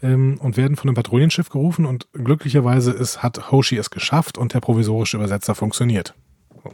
ähm, 0.01 0.37
und 0.41 0.57
werden 0.57 0.75
von 0.75 0.89
einem 0.89 0.95
Patrouillenschiff 0.95 1.49
gerufen 1.49 1.85
und 1.85 2.09
glücklicherweise 2.11 2.91
ist, 2.91 3.23
hat 3.23 3.51
Hoshi 3.51 3.77
es 3.77 3.91
geschafft 3.91 4.37
und 4.37 4.53
der 4.53 4.59
provisorische 4.59 5.15
Übersetzer 5.15 5.55
funktioniert. 5.55 6.15
So. 6.63 6.73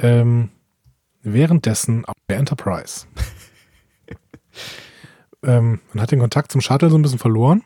Ähm, 0.00 0.48
währenddessen 1.22 2.06
auf 2.06 2.16
der 2.28 2.38
Enterprise. 2.38 3.06
ähm, 5.44 5.80
man 5.92 6.02
hat 6.02 6.10
den 6.10 6.20
Kontakt 6.20 6.52
zum 6.52 6.60
Shuttle 6.60 6.90
so 6.90 6.96
ein 6.98 7.02
bisschen 7.02 7.18
verloren. 7.18 7.62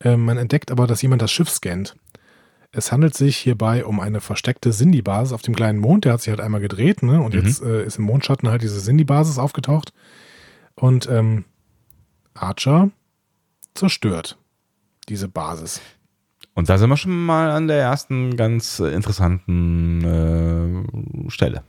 Ähm, 0.00 0.24
man 0.24 0.38
entdeckt 0.38 0.70
aber, 0.70 0.86
dass 0.86 1.02
jemand 1.02 1.22
das 1.22 1.30
Schiff 1.32 1.48
scannt. 1.50 1.96
Es 2.70 2.92
handelt 2.92 3.14
sich 3.14 3.36
hierbei 3.38 3.84
um 3.84 3.98
eine 3.98 4.20
versteckte 4.20 4.72
Sindy-Basis 4.72 5.32
auf 5.32 5.42
dem 5.42 5.56
kleinen 5.56 5.78
Mond. 5.78 6.04
Der 6.04 6.12
hat 6.12 6.20
sich 6.20 6.28
halt 6.30 6.40
einmal 6.40 6.60
gedreht, 6.60 7.02
ne? 7.02 7.20
Und 7.20 7.34
Mhm. 7.34 7.40
jetzt 7.40 7.62
äh, 7.62 7.84
ist 7.84 7.98
im 7.98 8.04
Mondschatten 8.04 8.48
halt 8.48 8.62
diese 8.62 8.78
Sindy-Basis 8.80 9.38
aufgetaucht. 9.38 9.92
Und 10.74 11.08
ähm, 11.08 11.44
Archer 12.34 12.90
zerstört 13.74 14.38
diese 15.08 15.28
Basis. 15.28 15.80
Und 16.54 16.68
da 16.68 16.76
sind 16.76 16.90
wir 16.90 16.96
schon 16.96 17.24
mal 17.24 17.50
an 17.50 17.68
der 17.68 17.78
ersten 17.80 18.36
ganz 18.36 18.80
interessanten 18.80 20.04
äh, 21.26 21.30
Stelle. 21.30 21.62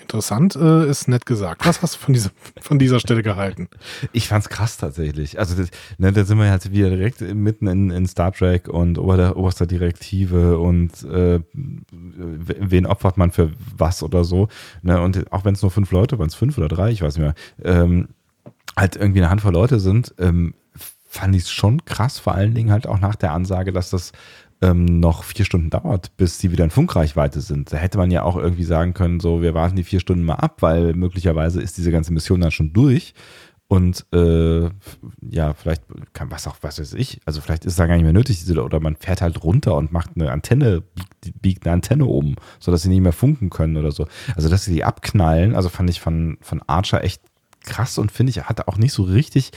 Interessant 0.00 0.56
äh, 0.56 0.88
ist 0.88 1.08
nett 1.08 1.26
gesagt. 1.26 1.66
Was 1.66 1.82
hast 1.82 1.94
du 1.94 1.98
von 1.98 2.14
dieser, 2.14 2.30
von 2.60 2.78
dieser 2.78 3.00
Stelle 3.00 3.22
gehalten? 3.22 3.68
Ich 4.12 4.28
fand's 4.28 4.48
krass 4.48 4.76
tatsächlich. 4.76 5.38
Also 5.38 5.54
das, 5.56 5.68
ne, 5.98 6.12
da 6.12 6.24
sind 6.24 6.38
wir 6.38 6.50
jetzt 6.50 6.70
wieder 6.70 6.90
direkt 6.90 7.20
mitten 7.20 7.66
in, 7.66 7.90
in 7.90 8.06
Star 8.06 8.32
Trek 8.32 8.68
und 8.68 8.98
ober, 8.98 9.36
oberster 9.36 9.66
Direktive 9.66 10.58
und 10.58 11.02
äh, 11.04 11.40
wen 11.52 12.86
opfert 12.86 13.16
man 13.16 13.30
für 13.32 13.52
was 13.76 14.02
oder 14.02 14.24
so. 14.24 14.48
Ne? 14.82 15.00
Und 15.00 15.32
auch 15.32 15.44
wenn 15.44 15.54
es 15.54 15.62
nur 15.62 15.70
fünf 15.70 15.90
Leute, 15.90 16.18
waren 16.18 16.28
es 16.28 16.34
fünf 16.34 16.58
oder 16.58 16.68
drei, 16.68 16.90
ich 16.90 17.02
weiß 17.02 17.16
nicht 17.16 17.24
mehr, 17.24 17.34
ähm, 17.64 18.08
halt 18.76 18.96
irgendwie 18.96 19.20
eine 19.20 19.30
Handvoll 19.30 19.52
Leute 19.52 19.80
sind, 19.80 20.14
ähm, 20.18 20.54
fand 21.08 21.34
ich 21.34 21.44
es 21.44 21.50
schon 21.50 21.84
krass, 21.84 22.18
vor 22.18 22.34
allen 22.34 22.54
Dingen 22.54 22.70
halt 22.70 22.86
auch 22.86 23.00
nach 23.00 23.16
der 23.16 23.32
Ansage, 23.32 23.72
dass 23.72 23.90
das 23.90 24.12
ähm, 24.62 25.00
noch 25.00 25.24
vier 25.24 25.44
Stunden 25.44 25.70
dauert, 25.70 26.16
bis 26.16 26.38
sie 26.38 26.50
wieder 26.50 26.64
in 26.64 26.70
Funkreichweite 26.70 27.40
sind. 27.40 27.72
Da 27.72 27.76
hätte 27.76 27.98
man 27.98 28.10
ja 28.10 28.22
auch 28.22 28.36
irgendwie 28.36 28.64
sagen 28.64 28.94
können, 28.94 29.20
so, 29.20 29.42
wir 29.42 29.54
warten 29.54 29.76
die 29.76 29.84
vier 29.84 30.00
Stunden 30.00 30.24
mal 30.24 30.34
ab, 30.34 30.62
weil 30.62 30.94
möglicherweise 30.94 31.60
ist 31.60 31.76
diese 31.76 31.90
ganze 31.90 32.12
Mission 32.12 32.40
dann 32.40 32.50
schon 32.50 32.72
durch. 32.72 33.14
Und 33.68 34.06
äh, 34.14 34.70
ja, 35.28 35.54
vielleicht 35.54 35.82
kann 36.12 36.30
was 36.30 36.46
auch, 36.46 36.56
was 36.60 36.78
weiß 36.78 36.94
ich, 36.94 37.20
also 37.24 37.40
vielleicht 37.40 37.64
ist 37.64 37.78
da 37.78 37.86
gar 37.86 37.94
nicht 37.94 38.04
mehr 38.04 38.12
nötig, 38.12 38.38
diese, 38.38 38.62
oder 38.62 38.78
man 38.78 38.94
fährt 38.94 39.20
halt 39.20 39.42
runter 39.42 39.74
und 39.74 39.90
macht 39.90 40.10
eine 40.14 40.30
Antenne, 40.30 40.82
biegt, 41.20 41.42
biegt 41.42 41.66
eine 41.66 41.74
Antenne 41.74 42.04
um, 42.04 42.36
sodass 42.60 42.82
sie 42.82 42.88
nicht 42.88 43.00
mehr 43.00 43.12
funken 43.12 43.50
können 43.50 43.76
oder 43.76 43.90
so. 43.90 44.06
Also, 44.36 44.48
dass 44.48 44.64
sie 44.64 44.72
die 44.72 44.84
abknallen, 44.84 45.56
also 45.56 45.68
fand 45.68 45.90
ich 45.90 46.00
von, 46.00 46.38
von 46.42 46.62
Archer 46.68 47.02
echt 47.02 47.22
krass 47.64 47.98
und 47.98 48.12
finde 48.12 48.30
ich, 48.30 48.36
er 48.36 48.48
hat 48.48 48.68
auch 48.68 48.78
nicht 48.78 48.92
so 48.92 49.02
richtig 49.02 49.50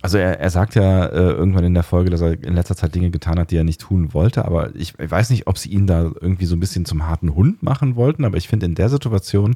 also 0.00 0.18
er, 0.18 0.40
er 0.40 0.50
sagt 0.50 0.74
ja 0.74 1.06
äh, 1.06 1.30
irgendwann 1.32 1.64
in 1.64 1.74
der 1.74 1.82
Folge, 1.82 2.10
dass 2.10 2.20
er 2.20 2.32
in 2.32 2.54
letzter 2.54 2.76
Zeit 2.76 2.94
Dinge 2.94 3.10
getan 3.10 3.38
hat, 3.38 3.50
die 3.50 3.56
er 3.56 3.64
nicht 3.64 3.80
tun 3.80 4.14
wollte, 4.14 4.44
aber 4.44 4.74
ich, 4.74 4.98
ich 4.98 5.10
weiß 5.10 5.30
nicht, 5.30 5.46
ob 5.46 5.58
sie 5.58 5.70
ihn 5.70 5.86
da 5.86 6.10
irgendwie 6.20 6.46
so 6.46 6.56
ein 6.56 6.60
bisschen 6.60 6.84
zum 6.84 7.06
harten 7.06 7.34
Hund 7.34 7.62
machen 7.62 7.94
wollten, 7.94 8.24
aber 8.24 8.36
ich 8.36 8.48
finde, 8.48 8.66
in 8.66 8.74
der 8.74 8.88
Situation 8.88 9.54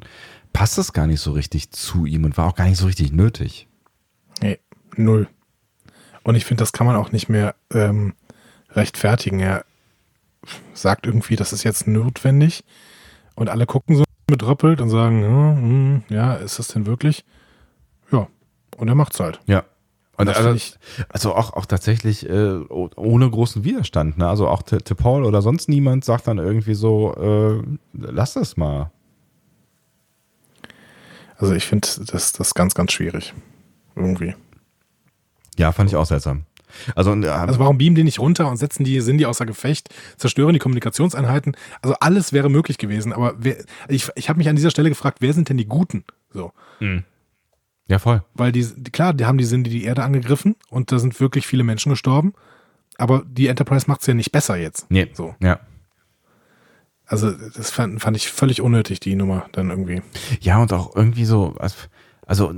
passt 0.53 0.77
das 0.77 0.93
gar 0.93 1.07
nicht 1.07 1.19
so 1.19 1.31
richtig 1.31 1.71
zu 1.71 2.05
ihm 2.05 2.23
und 2.23 2.37
war 2.37 2.47
auch 2.47 2.55
gar 2.55 2.67
nicht 2.67 2.77
so 2.77 2.85
richtig 2.85 3.11
nötig. 3.11 3.67
Nee, 4.41 4.59
null. 4.95 5.27
Und 6.23 6.35
ich 6.35 6.45
finde, 6.45 6.61
das 6.61 6.71
kann 6.71 6.87
man 6.87 6.95
auch 6.95 7.11
nicht 7.11 7.29
mehr 7.29 7.55
ähm, 7.73 8.13
rechtfertigen. 8.71 9.39
Er 9.39 9.65
sagt 10.73 11.05
irgendwie, 11.05 11.35
das 11.35 11.53
ist 11.53 11.63
jetzt 11.63 11.87
notwendig 11.87 12.63
und 13.35 13.49
alle 13.49 13.65
gucken 13.65 13.95
so 13.95 14.03
bedröppelt 14.27 14.81
und 14.81 14.89
sagen, 14.89 15.21
ja, 15.21 15.55
hm, 15.55 16.03
ja, 16.09 16.33
ist 16.35 16.59
das 16.59 16.69
denn 16.69 16.85
wirklich? 16.85 17.25
Ja, 18.11 18.27
und 18.77 18.87
er 18.87 18.95
macht's 18.95 19.19
halt. 19.19 19.39
Ja. 19.45 19.63
Und 20.17 20.29
also, 20.29 20.51
ich- 20.53 20.77
also 21.09 21.35
auch, 21.35 21.53
auch 21.53 21.65
tatsächlich 21.67 22.27
äh, 22.27 22.55
oh- 22.69 22.89
ohne 22.95 23.29
großen 23.29 23.63
Widerstand. 23.63 24.17
Ne? 24.17 24.27
Also 24.27 24.47
auch 24.47 24.63
T- 24.63 24.77
Paul 24.95 25.23
oder 25.25 25.41
sonst 25.41 25.69
niemand 25.69 26.03
sagt 26.05 26.27
dann 26.27 26.39
irgendwie 26.39 26.73
so, 26.73 27.13
äh, 27.15 27.61
lass 27.93 28.33
das 28.33 28.57
mal. 28.57 28.91
Also 31.37 31.53
ich 31.53 31.65
finde 31.65 31.87
das, 32.07 32.33
das 32.33 32.53
ganz, 32.55 32.73
ganz 32.73 32.91
schwierig. 32.93 33.33
Irgendwie. 33.95 34.33
Ja, 35.57 35.71
fand 35.71 35.89
ich 35.89 35.95
auch 35.95 36.05
seltsam. 36.05 36.43
Also, 36.95 37.13
äh, 37.13 37.27
Also 37.27 37.59
warum 37.59 37.77
beamen 37.77 37.95
die 37.95 38.03
nicht 38.03 38.19
runter 38.19 38.49
und 38.49 38.57
setzen 38.57 38.83
die, 38.83 39.01
sind 39.01 39.19
die 39.19 39.25
außer 39.25 39.45
Gefecht, 39.45 39.89
zerstören 40.17 40.53
die 40.53 40.59
Kommunikationseinheiten? 40.59 41.55
Also 41.81 41.95
alles 41.99 42.33
wäre 42.33 42.49
möglich 42.49 42.77
gewesen, 42.77 43.13
aber 43.13 43.35
wer, 43.37 43.57
ich, 43.87 44.09
ich 44.15 44.29
habe 44.29 44.37
mich 44.37 44.49
an 44.49 44.55
dieser 44.55 44.71
Stelle 44.71 44.89
gefragt, 44.89 45.19
wer 45.21 45.33
sind 45.33 45.49
denn 45.49 45.57
die 45.57 45.65
Guten? 45.67 46.03
So. 46.33 46.51
Ja, 47.89 47.99
voll. 47.99 48.23
Weil 48.33 48.51
die, 48.51 48.63
klar, 48.91 49.13
die 49.13 49.25
haben 49.25 49.37
die 49.37 49.45
sind 49.45 49.63
die 49.65 49.69
die 49.71 49.83
Erde 49.85 50.03
angegriffen 50.03 50.55
und 50.69 50.91
da 50.91 50.99
sind 50.99 51.19
wirklich 51.19 51.47
viele 51.47 51.63
Menschen 51.63 51.89
gestorben. 51.89 52.33
Aber 52.97 53.23
die 53.27 53.47
Enterprise 53.47 53.85
macht 53.87 54.01
es 54.01 54.07
ja 54.07 54.13
nicht 54.13 54.31
besser 54.31 54.57
jetzt. 54.57 54.89
Nee. 54.89 55.09
So. 55.13 55.35
Ja. 55.41 55.59
Also 57.05 57.31
das 57.31 57.71
fand, 57.71 58.01
fand 58.01 58.17
ich 58.17 58.29
völlig 58.29 58.61
unnötig, 58.61 58.99
die 58.99 59.15
Nummer 59.15 59.45
dann 59.53 59.69
irgendwie. 59.69 60.01
Ja, 60.41 60.61
und 60.61 60.73
auch 60.73 60.95
irgendwie 60.95 61.25
so, 61.25 61.55
als- 61.57 61.89
also 62.25 62.53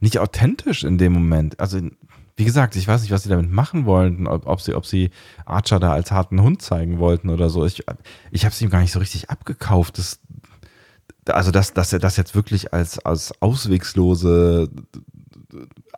nicht 0.00 0.18
authentisch 0.18 0.82
in 0.84 0.98
dem 0.98 1.12
Moment. 1.12 1.60
Also, 1.60 1.80
wie 2.36 2.44
gesagt, 2.44 2.74
ich 2.76 2.88
weiß 2.88 3.02
nicht, 3.02 3.10
was 3.10 3.22
sie 3.24 3.28
damit 3.28 3.50
machen 3.50 3.84
wollten, 3.84 4.26
ob, 4.26 4.46
ob 4.46 4.60
sie, 4.60 4.74
ob 4.74 4.86
sie 4.86 5.10
Archer 5.44 5.78
da 5.80 5.92
als 5.92 6.10
harten 6.10 6.40
Hund 6.40 6.62
zeigen 6.62 6.98
wollten 6.98 7.30
oder 7.30 7.50
so. 7.50 7.64
Ich, 7.66 7.84
ich 8.30 8.44
habe 8.44 8.52
es 8.52 8.60
ihm 8.62 8.70
gar 8.70 8.80
nicht 8.80 8.92
so 8.92 8.98
richtig 8.98 9.30
abgekauft. 9.30 9.98
Das, 9.98 10.20
also, 11.30 11.50
dass, 11.50 11.72
dass 11.74 11.92
er 11.92 11.98
das 11.98 12.16
jetzt 12.16 12.34
wirklich 12.34 12.72
als, 12.72 12.98
als 12.98 13.32
auswegslose 13.40 14.70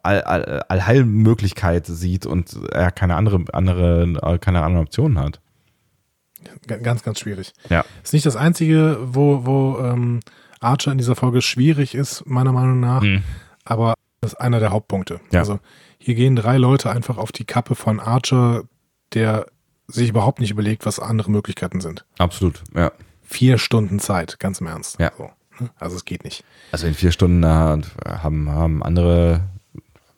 All, 0.02 0.22
All, 0.22 0.62
Allheilmöglichkeit 0.68 1.86
sieht 1.86 2.24
und 2.26 2.56
er 2.72 2.90
keine 2.90 3.16
andere, 3.16 3.44
andere, 3.52 4.38
keine 4.40 4.62
andere 4.62 4.82
Option 4.82 5.18
hat. 5.18 5.40
Ganz, 6.66 7.02
ganz 7.02 7.20
schwierig. 7.20 7.52
Ja. 7.68 7.84
Ist 8.02 8.12
nicht 8.12 8.24
das 8.24 8.36
Einzige, 8.36 8.98
wo, 9.02 9.44
wo 9.44 9.78
ähm, 9.78 10.20
Archer 10.60 10.92
in 10.92 10.98
dieser 10.98 11.16
Folge 11.16 11.42
schwierig 11.42 11.94
ist, 11.94 12.24
meiner 12.26 12.52
Meinung 12.52 12.80
nach. 12.80 13.04
Aber 13.64 13.94
das 14.20 14.32
ist 14.32 14.40
einer 14.40 14.60
der 14.60 14.70
Hauptpunkte. 14.70 15.20
Ja. 15.32 15.40
Also 15.40 15.60
hier 15.98 16.14
gehen 16.14 16.36
drei 16.36 16.56
Leute 16.56 16.90
einfach 16.90 17.18
auf 17.18 17.32
die 17.32 17.44
Kappe 17.44 17.74
von 17.74 18.00
Archer, 18.00 18.64
der 19.12 19.46
sich 19.86 20.10
überhaupt 20.10 20.40
nicht 20.40 20.50
überlegt, 20.50 20.86
was 20.86 20.98
andere 20.98 21.30
Möglichkeiten 21.30 21.80
sind. 21.80 22.04
Absolut, 22.18 22.62
ja. 22.74 22.92
Vier 23.30 23.58
Stunden 23.58 24.00
Zeit, 24.00 24.40
ganz 24.40 24.60
im 24.60 24.66
Ernst. 24.66 24.98
Ja. 24.98 25.12
So, 25.16 25.30
ne? 25.60 25.70
Also 25.78 25.96
es 25.96 26.04
geht 26.04 26.24
nicht. 26.24 26.44
Also 26.72 26.86
in 26.88 26.94
vier 26.94 27.12
Stunden 27.12 27.44
äh, 27.44 27.46
haben, 27.46 28.50
haben 28.50 28.82
andere, 28.82 29.42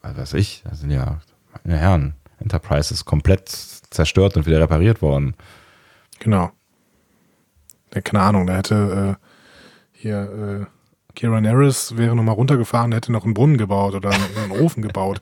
was 0.00 0.16
weiß 0.16 0.34
ich, 0.34 0.62
das 0.64 0.80
sind 0.80 0.90
ja, 0.90 1.20
meine 1.62 1.78
Herren, 1.78 2.14
Enterprise 2.40 2.92
ist 2.92 3.04
komplett 3.04 3.48
zerstört 3.50 4.36
und 4.36 4.46
wieder 4.46 4.60
repariert 4.60 5.02
worden. 5.02 5.34
Genau. 6.20 6.50
Ja, 7.94 8.00
keine 8.00 8.22
Ahnung, 8.22 8.46
da 8.46 8.56
hätte 8.56 9.18
äh, 9.20 9.26
hier 9.92 10.66
äh, 10.66 11.12
Kieran 11.14 11.46
Harris 11.46 11.98
wäre 11.98 12.16
nochmal 12.16 12.34
runtergefahren, 12.34 12.92
hätte 12.92 13.12
noch 13.12 13.24
einen 13.24 13.34
Brunnen 13.34 13.58
gebaut 13.58 13.94
oder 13.94 14.10
einen, 14.10 14.36
einen 14.50 14.62
Ofen 14.64 14.82
gebaut, 14.88 15.20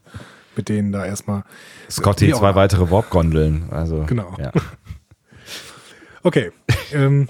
mit 0.55 0.69
denen 0.69 0.93
da 0.93 1.05
erstmal. 1.05 1.43
Scotty 1.91 2.33
zwei 2.33 2.55
weitere 2.55 2.89
Warp-Gondeln. 2.89 3.65
Also, 3.73 4.05
Genau. 4.07 4.37
Ja. 4.39 4.53
Okay. 6.23 6.53
ähm, 6.93 7.29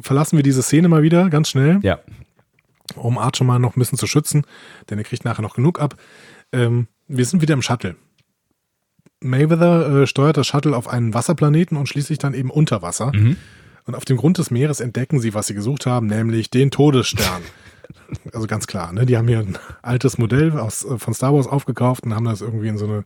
verlassen 0.00 0.36
wir 0.36 0.42
diese 0.42 0.62
Szene 0.62 0.88
mal 0.88 1.02
wieder 1.02 1.30
ganz 1.30 1.48
schnell, 1.48 1.78
ja. 1.82 2.00
um 2.96 3.18
Archer 3.18 3.44
mal 3.44 3.58
noch 3.58 3.76
ein 3.76 3.80
bisschen 3.80 3.98
zu 3.98 4.06
schützen, 4.06 4.46
denn 4.90 4.98
er 4.98 5.04
kriegt 5.04 5.24
nachher 5.24 5.42
noch 5.42 5.54
genug 5.54 5.80
ab. 5.80 5.96
Ähm, 6.52 6.88
wir 7.08 7.24
sind 7.24 7.42
wieder 7.42 7.54
im 7.54 7.62
Shuttle. 7.62 7.96
Mayweather 9.20 10.02
äh, 10.02 10.06
steuert 10.06 10.36
das 10.36 10.46
Shuttle 10.46 10.76
auf 10.76 10.88
einen 10.88 11.14
Wasserplaneten 11.14 11.76
und 11.76 11.88
schließlich 11.88 12.18
dann 12.18 12.34
eben 12.34 12.50
unter 12.50 12.82
Wasser. 12.82 13.12
Mhm. 13.14 13.36
Und 13.86 13.94
auf 13.94 14.04
dem 14.04 14.16
Grund 14.16 14.38
des 14.38 14.50
Meeres 14.50 14.80
entdecken 14.80 15.20
sie, 15.20 15.34
was 15.34 15.46
sie 15.46 15.54
gesucht 15.54 15.86
haben, 15.86 16.06
nämlich 16.06 16.50
den 16.50 16.70
Todesstern. 16.70 17.42
also 18.32 18.46
ganz 18.46 18.66
klar, 18.66 18.92
ne? 18.92 19.04
Die 19.04 19.16
haben 19.16 19.28
hier 19.28 19.40
ein 19.40 19.58
altes 19.82 20.18
Modell 20.18 20.58
aus, 20.58 20.84
äh, 20.84 20.98
von 20.98 21.14
Star 21.14 21.34
Wars 21.34 21.46
aufgekauft 21.46 22.04
und 22.04 22.14
haben 22.14 22.24
das 22.24 22.40
irgendwie 22.40 22.68
in 22.68 22.78
so 22.78 22.86
eine 22.86 23.04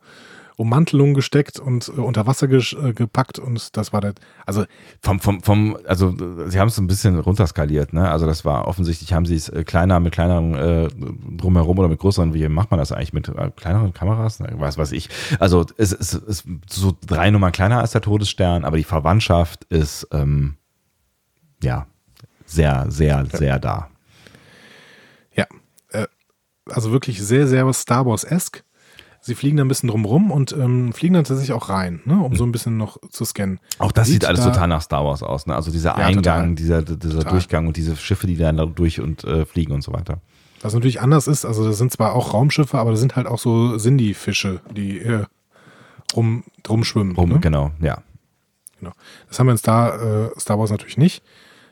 Ummantelung 0.59 1.15
gesteckt 1.15 1.61
und 1.61 1.89
äh, 1.89 2.01
unter 2.01 2.27
Wasser 2.27 2.51
äh, 2.51 2.93
gepackt 2.93 3.39
und 3.39 3.77
das 3.77 3.93
war 3.93 4.01
der. 4.01 4.15
Also 4.45 4.65
Vom, 5.01 5.21
vom, 5.21 5.41
vom, 5.41 5.79
also 5.87 6.13
sie 6.49 6.59
haben 6.59 6.67
es 6.67 6.79
ein 6.79 6.89
bisschen 6.89 7.21
runterskaliert, 7.21 7.93
ne? 7.93 8.11
Also 8.11 8.27
das 8.27 8.45
war 8.45 8.67
offensichtlich, 8.67 9.13
haben 9.13 9.25
sie 9.25 9.37
es 9.37 9.49
äh, 9.49 9.63
kleiner 9.63 10.01
mit 10.01 10.13
kleineren 10.13 10.55
äh, 10.55 10.89
drumherum 11.37 11.79
oder 11.79 11.89
mit 11.89 12.01
größeren, 12.01 12.35
wie 12.35 12.49
macht 12.49 12.73
man 12.73 12.79
das 12.79 12.91
eigentlich 12.91 13.13
mit 13.13 13.29
äh, 13.29 13.51
kleineren 13.55 13.95
Kameras? 13.95 14.41
Was 14.55 14.77
weiß 14.77 14.91
ich. 14.93 15.09
Also 15.39 15.65
es 15.77 15.93
ist, 15.93 16.15
ist 16.15 16.45
so 16.69 16.97
drei 17.07 17.31
Nummern 17.31 17.53
kleiner 17.53 17.79
als 17.79 17.93
der 17.93 18.01
Todesstern, 18.01 18.65
aber 18.65 18.77
die 18.77 18.85
Verwandtschaft 18.85 19.63
ist 19.65 20.09
ähm, 20.11 20.57
ja 21.63 21.87
sehr, 22.47 22.87
sehr, 22.89 23.27
sehr 23.27 23.61
da. 23.61 23.91
Ja, 25.37 25.47
äh, 25.91 26.09
also 26.67 26.91
wirklich 26.91 27.23
sehr, 27.23 27.47
sehr 27.47 27.73
Star 27.73 28.05
Wars-esque. 28.07 28.65
Sie 29.29 29.35
fliegen 29.37 29.57
da 29.57 29.65
ein 29.65 29.69
bisschen 29.69 29.89
drumrum 29.89 30.31
und 30.33 30.53
ähm, 30.53 30.93
fliegen 30.93 31.15
dann 31.15 31.23
tatsächlich 31.25 31.53
auch 31.55 31.69
rein, 31.69 32.01
ne, 32.05 32.19
um 32.19 32.35
so 32.35 32.45
ein 32.45 32.51
bisschen 32.51 32.77
noch 32.77 32.97
zu 33.11 33.25
scannen. 33.25 33.61
Auch 33.79 33.93
das 33.93 34.07
Sieht 34.09 34.23
sieht 34.23 34.25
alles 34.25 34.41
da- 34.41 34.51
total 34.51 34.67
nach 34.69 34.83
Star 34.83 35.05
Wars 35.05 35.23
aus, 35.23 35.47
ne? 35.47 35.55
Also 35.55 35.71
dieser 35.71 35.91
Ja, 35.91 36.07
Eingang, 36.07 36.23
total. 36.23 36.55
dieser, 36.57 36.83
dieser 36.83 37.19
Total. 37.19 37.33
Durchgang 37.33 37.67
und 37.69 37.77
diese 37.77 37.95
Schiffe, 37.97 38.27
die 38.27 38.37
dann 38.37 38.57
da 38.57 38.67
durch 38.67 39.01
und 39.01 39.23
äh, 39.25 39.47
fliegen 39.47 39.73
und 39.73 39.83
so 39.83 39.93
weiter. 39.93 40.21
Was 40.63 40.75
natürlich 40.75 41.01
anders 41.01 41.29
ist, 41.29 41.45
also 41.45 41.65
das 41.65 41.79
sind 41.79 41.93
zwar 41.93 42.15
auch 42.15 42.35
Raumschiffe, 42.35 42.77
aber 42.79 42.91
das 42.91 42.99
sind 43.01 43.15
halt 43.15 43.29
auch 43.29 43.39
so 43.39 43.79
Sindy-Fische, 43.79 44.61
die 44.77 44.99
äh, 44.99 45.25
rum, 46.17 46.43
rumschwimmen. 46.69 47.15
Rum, 47.15 47.29
ne? 47.31 47.39
genau, 47.39 47.71
ja. 47.81 48.03
Genau. 48.81 48.93
Das 49.29 49.39
haben 49.39 49.47
wir 49.47 49.53
in 49.53 49.59
Star, 49.59 50.01
äh, 50.03 50.31
Star 50.41 50.59
Wars 50.59 50.71
natürlich 50.71 50.97
nicht, 50.99 51.23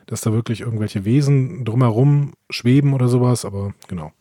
dass 0.05 0.21
da 0.21 0.31
wirklich 0.31 0.61
irgendwelche 0.61 1.03
Wesen 1.03 1.65
drumherum 1.65 2.33
schweben 2.49 2.93
oder 2.93 3.07
sowas, 3.09 3.43
aber 3.43 3.73
genau. 3.89 4.11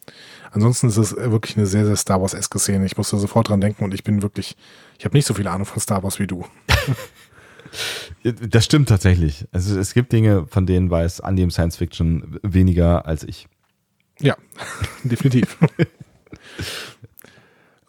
Ansonsten 0.57 0.88
ist 0.88 0.96
es 0.96 1.12
äh, 1.12 1.30
wirklich 1.30 1.59
eine 1.59 1.66
sehr, 1.66 1.84
sehr 1.84 1.96
Star 1.96 2.22
Wars-eske 2.22 2.59
Szene. 2.59 2.86
Ich 2.86 2.96
musste 2.96 3.18
sofort 3.18 3.50
dran 3.50 3.61
denken 3.61 3.84
und 3.84 3.92
ich 3.92 4.02
bin 4.04 4.22
wirklich, 4.22 4.57
ich 4.98 5.04
habe 5.04 5.14
nicht 5.14 5.26
so 5.26 5.34
viel 5.34 5.46
Ahnung 5.48 5.66
von 5.66 5.82
Star 5.82 6.02
Wars 6.02 6.18
wie 6.18 6.26
du. 6.26 6.46
Das 8.22 8.64
stimmt 8.64 8.88
tatsächlich. 8.88 9.46
Also 9.52 9.78
es 9.78 9.92
gibt 9.92 10.12
Dinge, 10.12 10.46
von 10.46 10.64
denen 10.64 10.90
weiß 10.90 11.20
Andy 11.20 11.42
im 11.42 11.50
Science 11.50 11.76
Fiction 11.76 12.38
weniger 12.42 13.04
als 13.04 13.22
ich. 13.22 13.48
Ja, 14.18 14.34
definitiv. 15.04 15.59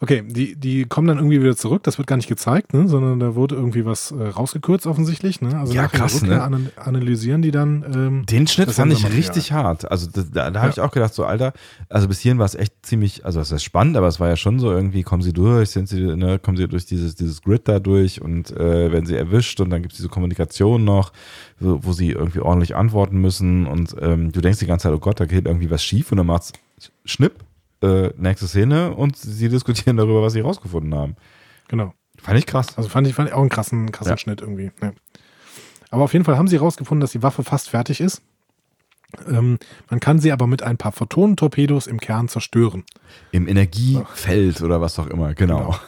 Okay, 0.00 0.22
die, 0.24 0.54
die 0.54 0.84
kommen 0.84 1.08
dann 1.08 1.16
irgendwie 1.18 1.40
wieder 1.42 1.56
zurück, 1.56 1.82
das 1.82 1.98
wird 1.98 2.06
gar 2.06 2.14
nicht 2.14 2.28
gezeigt, 2.28 2.72
ne? 2.72 2.86
sondern 2.86 3.18
da 3.18 3.34
wurde 3.34 3.56
irgendwie 3.56 3.84
was 3.84 4.12
äh, 4.12 4.28
rausgekürzt 4.28 4.86
offensichtlich. 4.86 5.40
Ne? 5.40 5.58
Also 5.58 5.72
Ja, 5.74 5.88
krass, 5.88 6.22
ne? 6.22 6.40
ana- 6.40 6.60
analysieren 6.76 7.42
die 7.42 7.50
dann. 7.50 7.84
Ähm, 7.92 8.26
Den 8.26 8.46
Schnitt 8.46 8.68
Das 8.68 8.76
fand 8.76 8.92
ich 8.92 9.04
richtig 9.12 9.50
hart. 9.50 9.90
Also 9.90 10.08
da, 10.08 10.22
da, 10.22 10.50
da 10.52 10.60
habe 10.60 10.68
Ja. 10.68 10.72
ich 10.74 10.80
auch 10.80 10.92
gedacht, 10.92 11.14
so 11.14 11.24
Alter, 11.24 11.52
also 11.88 12.06
bis 12.06 12.20
hierhin 12.20 12.38
war 12.38 12.46
es 12.46 12.54
echt 12.54 12.74
ziemlich, 12.82 13.24
also 13.24 13.40
es 13.40 13.50
ist 13.50 13.64
spannend, 13.64 13.96
aber 13.96 14.06
es 14.06 14.20
war 14.20 14.28
ja 14.28 14.36
schon 14.36 14.60
so 14.60 14.70
irgendwie, 14.70 15.02
kommen 15.02 15.22
sie 15.22 15.32
durch, 15.32 15.70
sind 15.70 15.88
sie, 15.88 16.00
ne, 16.16 16.38
kommen 16.38 16.56
sie 16.56 16.68
durch 16.68 16.86
dieses, 16.86 17.16
dieses 17.16 17.42
Grid 17.42 17.66
da 17.66 17.80
durch 17.80 18.22
und 18.22 18.52
äh, 18.52 18.92
werden 18.92 19.04
sie 19.06 19.16
erwischt 19.16 19.60
und 19.60 19.70
dann 19.70 19.82
gibt 19.82 19.94
es 19.94 19.96
diese 19.96 20.08
Kommunikation 20.08 20.84
noch, 20.84 21.12
wo, 21.58 21.80
wo 21.82 21.92
sie 21.92 22.10
irgendwie 22.12 22.38
ordentlich 22.38 22.76
antworten 22.76 23.20
müssen 23.20 23.66
und 23.66 23.96
ähm, 24.00 24.30
du 24.30 24.40
denkst 24.40 24.60
die 24.60 24.66
ganze 24.66 24.84
Zeit, 24.84 24.92
oh 24.94 25.00
Gott, 25.00 25.18
da 25.18 25.24
geht 25.26 25.46
irgendwie 25.46 25.70
was 25.72 25.82
schief 25.82 26.12
und 26.12 26.18
dann 26.18 26.26
macht's 26.28 26.52
Schnipp, 27.04 27.32
äh, 27.82 28.10
nächste 28.16 28.48
Szene 28.48 28.94
und 28.94 29.16
sie 29.16 29.48
diskutieren 29.48 29.96
darüber, 29.96 30.22
was 30.22 30.32
sie 30.32 30.40
rausgefunden 30.40 30.94
haben. 30.94 31.16
genau. 31.68 31.92
Fand 32.20 32.36
ich 32.36 32.46
krass. 32.46 32.76
Also 32.76 32.88
fand 32.88 33.06
ich, 33.06 33.14
fand 33.14 33.28
ich 33.28 33.34
auch 33.34 33.40
einen 33.40 33.48
krassen, 33.48 33.92
krassen 33.92 34.10
Ja. 34.10 34.16
Schnitt 34.18 34.40
irgendwie. 34.40 34.72
Ja. 34.82 34.92
Aber 35.90 36.02
auf 36.02 36.12
jeden 36.12 36.24
Fall 36.24 36.36
haben 36.36 36.48
sie 36.48 36.56
herausgefunden, 36.56 37.00
dass 37.00 37.12
die 37.12 37.22
Waffe 37.22 37.44
fast 37.44 37.70
fertig 37.70 38.00
ist. 38.00 38.22
Ähm, 39.28 39.58
man 39.88 40.00
kann 40.00 40.18
sie 40.18 40.32
aber 40.32 40.48
mit 40.48 40.62
ein 40.64 40.76
paar 40.78 40.90
Photonentorpedos 40.90 41.86
im 41.86 42.00
Kern 42.00 42.26
zerstören. 42.28 42.82
Im 43.30 43.46
Energiefeld 43.46 44.60
oder 44.62 44.80
was 44.80 44.98
auch 44.98 45.06
immer, 45.06 45.34
genau. 45.34 45.58
Genau. 45.58 45.78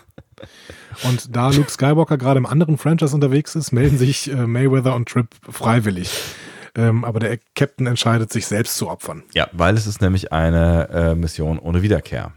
Und 1.11 1.34
da 1.34 1.51
Luke 1.51 1.70
Skywalker 1.70 2.16
gerade 2.16 2.38
im 2.38 2.47
anderen 2.47 2.78
Franchise 2.78 3.14
unterwegs 3.14 3.55
ist, 3.57 3.72
melden 3.72 3.99
sich 3.99 4.30
äh, 4.30 4.47
Mayweather 4.47 4.95
und 4.95 5.09
Tripp 5.09 5.28
freiwillig. 5.49 6.11
Ähm, 6.75 7.05
aber 7.05 7.21
der 7.21 7.39
Captain 7.55 7.87
entscheidet, 7.87 8.33
sich 8.33 8.47
selbst 8.47 8.77
zu 8.77 8.89
opfern. 8.89 9.25
Ja, 9.35 9.49
weil 9.53 9.77
es 9.77 9.87
ist 9.87 10.01
nämlich 10.01 10.33
eine 10.33 10.89
äh, 10.91 11.14
Mission 11.14 11.59
ohne 11.59 11.83
Wiederkehr. 11.83 12.33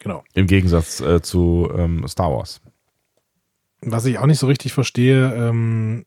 Genau. 0.00 0.24
Im 0.34 0.46
Gegensatz 0.46 1.00
äh, 1.00 1.22
zu 1.22 1.70
ähm, 1.76 2.06
Star 2.08 2.32
Wars. 2.32 2.60
Was 3.82 4.04
ich 4.06 4.18
auch 4.18 4.26
nicht 4.26 4.38
so 4.38 4.46
richtig 4.46 4.72
verstehe, 4.72 5.32
ähm, 5.34 6.04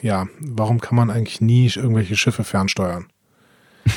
ja, 0.00 0.26
warum 0.40 0.80
kann 0.80 0.96
man 0.96 1.10
eigentlich 1.10 1.40
nie 1.40 1.70
irgendwelche 1.74 2.16
Schiffe 2.16 2.44
fernsteuern? 2.44 3.06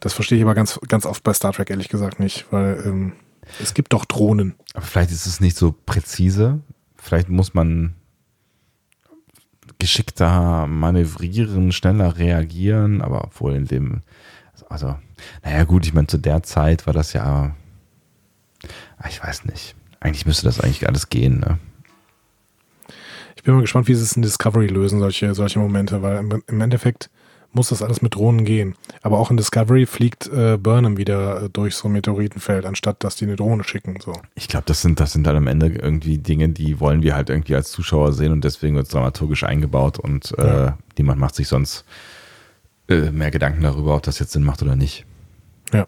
Das 0.00 0.14
verstehe 0.14 0.36
ich 0.36 0.42
aber 0.42 0.56
ganz, 0.56 0.80
ganz 0.88 1.06
oft 1.06 1.22
bei 1.22 1.32
Star 1.32 1.52
Trek 1.52 1.70
ehrlich 1.70 1.88
gesagt 1.88 2.18
nicht, 2.18 2.46
weil 2.50 2.82
ähm, 2.84 3.12
es 3.60 3.72
gibt 3.72 3.92
doch 3.92 4.04
Drohnen. 4.04 4.56
Aber 4.74 4.84
vielleicht 4.84 5.12
ist 5.12 5.26
es 5.26 5.40
nicht 5.40 5.56
so 5.56 5.70
präzise. 5.70 6.60
Vielleicht 6.96 7.28
muss 7.28 7.54
man 7.54 7.94
geschickter 9.82 10.68
manövrieren, 10.68 11.72
schneller 11.72 12.16
reagieren, 12.16 13.02
aber 13.02 13.24
obwohl 13.24 13.56
in 13.56 13.66
dem, 13.66 14.02
also, 14.68 14.94
naja 15.42 15.64
gut, 15.64 15.84
ich 15.84 15.92
meine, 15.92 16.06
zu 16.06 16.18
der 16.18 16.44
Zeit 16.44 16.86
war 16.86 16.94
das 16.94 17.12
ja, 17.12 17.56
ah, 18.98 19.08
ich 19.08 19.20
weiß 19.20 19.44
nicht. 19.46 19.74
Eigentlich 19.98 20.24
müsste 20.24 20.44
das 20.44 20.60
eigentlich 20.60 20.86
alles 20.86 21.08
gehen, 21.08 21.40
ne? 21.40 21.58
Ich 23.34 23.42
bin 23.42 23.54
mal 23.54 23.60
gespannt, 23.62 23.88
wie 23.88 23.94
sie 23.94 24.04
es 24.04 24.12
in 24.12 24.22
Discovery 24.22 24.68
lösen, 24.68 25.00
solche, 25.00 25.34
solche 25.34 25.58
Momente, 25.58 26.00
weil 26.00 26.18
im, 26.18 26.44
im 26.46 26.60
Endeffekt 26.60 27.10
muss 27.52 27.68
das 27.68 27.82
alles 27.82 28.02
mit 28.02 28.14
Drohnen 28.14 28.44
gehen. 28.44 28.74
Aber 29.02 29.18
auch 29.18 29.30
in 29.30 29.36
Discovery 29.36 29.86
fliegt 29.86 30.26
äh, 30.28 30.56
Burnham 30.56 30.96
wieder 30.96 31.42
äh, 31.44 31.48
durch 31.50 31.74
so 31.76 31.88
ein 31.88 31.92
Meteoritenfeld, 31.92 32.64
anstatt 32.64 33.04
dass 33.04 33.16
die 33.16 33.24
eine 33.26 33.36
Drohne 33.36 33.64
schicken. 33.64 33.98
So. 34.00 34.12
Ich 34.34 34.48
glaube, 34.48 34.64
das 34.66 34.82
sind, 34.82 35.00
das 35.00 35.12
sind 35.12 35.26
dann 35.26 35.36
am 35.36 35.46
Ende 35.46 35.66
irgendwie 35.68 36.18
Dinge, 36.18 36.48
die 36.48 36.80
wollen 36.80 37.02
wir 37.02 37.14
halt 37.14 37.30
irgendwie 37.30 37.54
als 37.54 37.70
Zuschauer 37.70 38.12
sehen 38.12 38.32
und 38.32 38.44
deswegen 38.44 38.76
wird 38.76 38.86
es 38.86 38.92
dramaturgisch 38.92 39.44
eingebaut 39.44 39.98
und 39.98 40.36
äh, 40.38 40.46
Ja. 40.46 40.78
niemand 40.96 41.20
macht 41.20 41.34
sich 41.34 41.48
sonst 41.48 41.84
äh, 42.88 43.10
mehr 43.10 43.30
Gedanken 43.30 43.62
darüber, 43.62 43.96
ob 43.96 44.02
das 44.02 44.18
jetzt 44.18 44.32
Sinn 44.32 44.44
macht 44.44 44.62
oder 44.62 44.76
nicht. 44.76 45.04
Ja. 45.72 45.86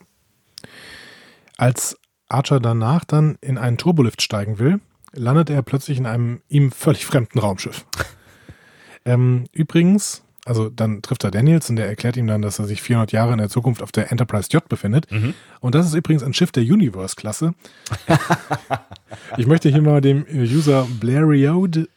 Als 1.56 1.96
Archer 2.28 2.60
danach 2.60 3.04
dann 3.04 3.38
in 3.40 3.58
einen 3.58 3.78
Turbolift 3.78 4.22
steigen 4.22 4.58
will, 4.58 4.80
landet 5.12 5.50
er 5.50 5.62
plötzlich 5.62 5.98
in 5.98 6.06
einem 6.06 6.40
ihm 6.48 6.72
völlig 6.72 7.06
fremden 7.06 7.38
Raumschiff. 7.38 7.86
ähm, 9.04 9.44
übrigens, 9.52 10.24
also 10.45 10.68
dann 10.68 11.01
trifft 11.01 11.24
er 11.24 11.30
Daniels 11.30 11.70
und 11.70 11.76
der 11.76 11.86
erklärt 11.86 12.16
ihm 12.16 12.26
dann, 12.26 12.42
dass 12.42 12.59
er 12.59 12.66
sich 12.66 12.82
400 12.82 13.12
Jahre 13.12 13.32
in 13.32 13.38
der 13.38 13.49
Zukunft 13.49 13.82
auf 13.82 13.92
der 13.92 14.12
Enterprise 14.12 14.49
J 14.51 14.68
befindet. 14.68 15.07
Und 15.61 15.74
das 15.74 15.86
ist 15.86 15.95
übrigens 15.95 16.22
ein 16.22 16.34
Schiff 16.34 16.53
der 16.53 16.62
Universe-Klasse. 16.62 17.55
ich 19.38 19.47
möchte 19.47 19.70
hier 19.70 19.80
mal 19.80 20.03
dem 20.03 20.26
User 20.30 20.86
Blariode, 21.01 21.88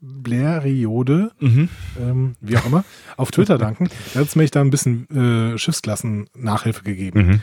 Blariode 0.00 1.32
ähm, 1.40 2.36
wie 2.40 2.56
auch 2.56 2.66
immer, 2.66 2.84
auf 3.16 3.32
Twitter 3.32 3.58
danken. 3.58 3.88
Er 4.14 4.20
hat 4.20 4.36
mir 4.36 4.46
da 4.46 4.60
ein 4.60 4.70
bisschen 4.70 5.08
äh, 5.10 5.58
Schiffsklassen-Nachhilfe 5.58 6.84
gegeben. 6.84 7.26
Mhm. 7.26 7.42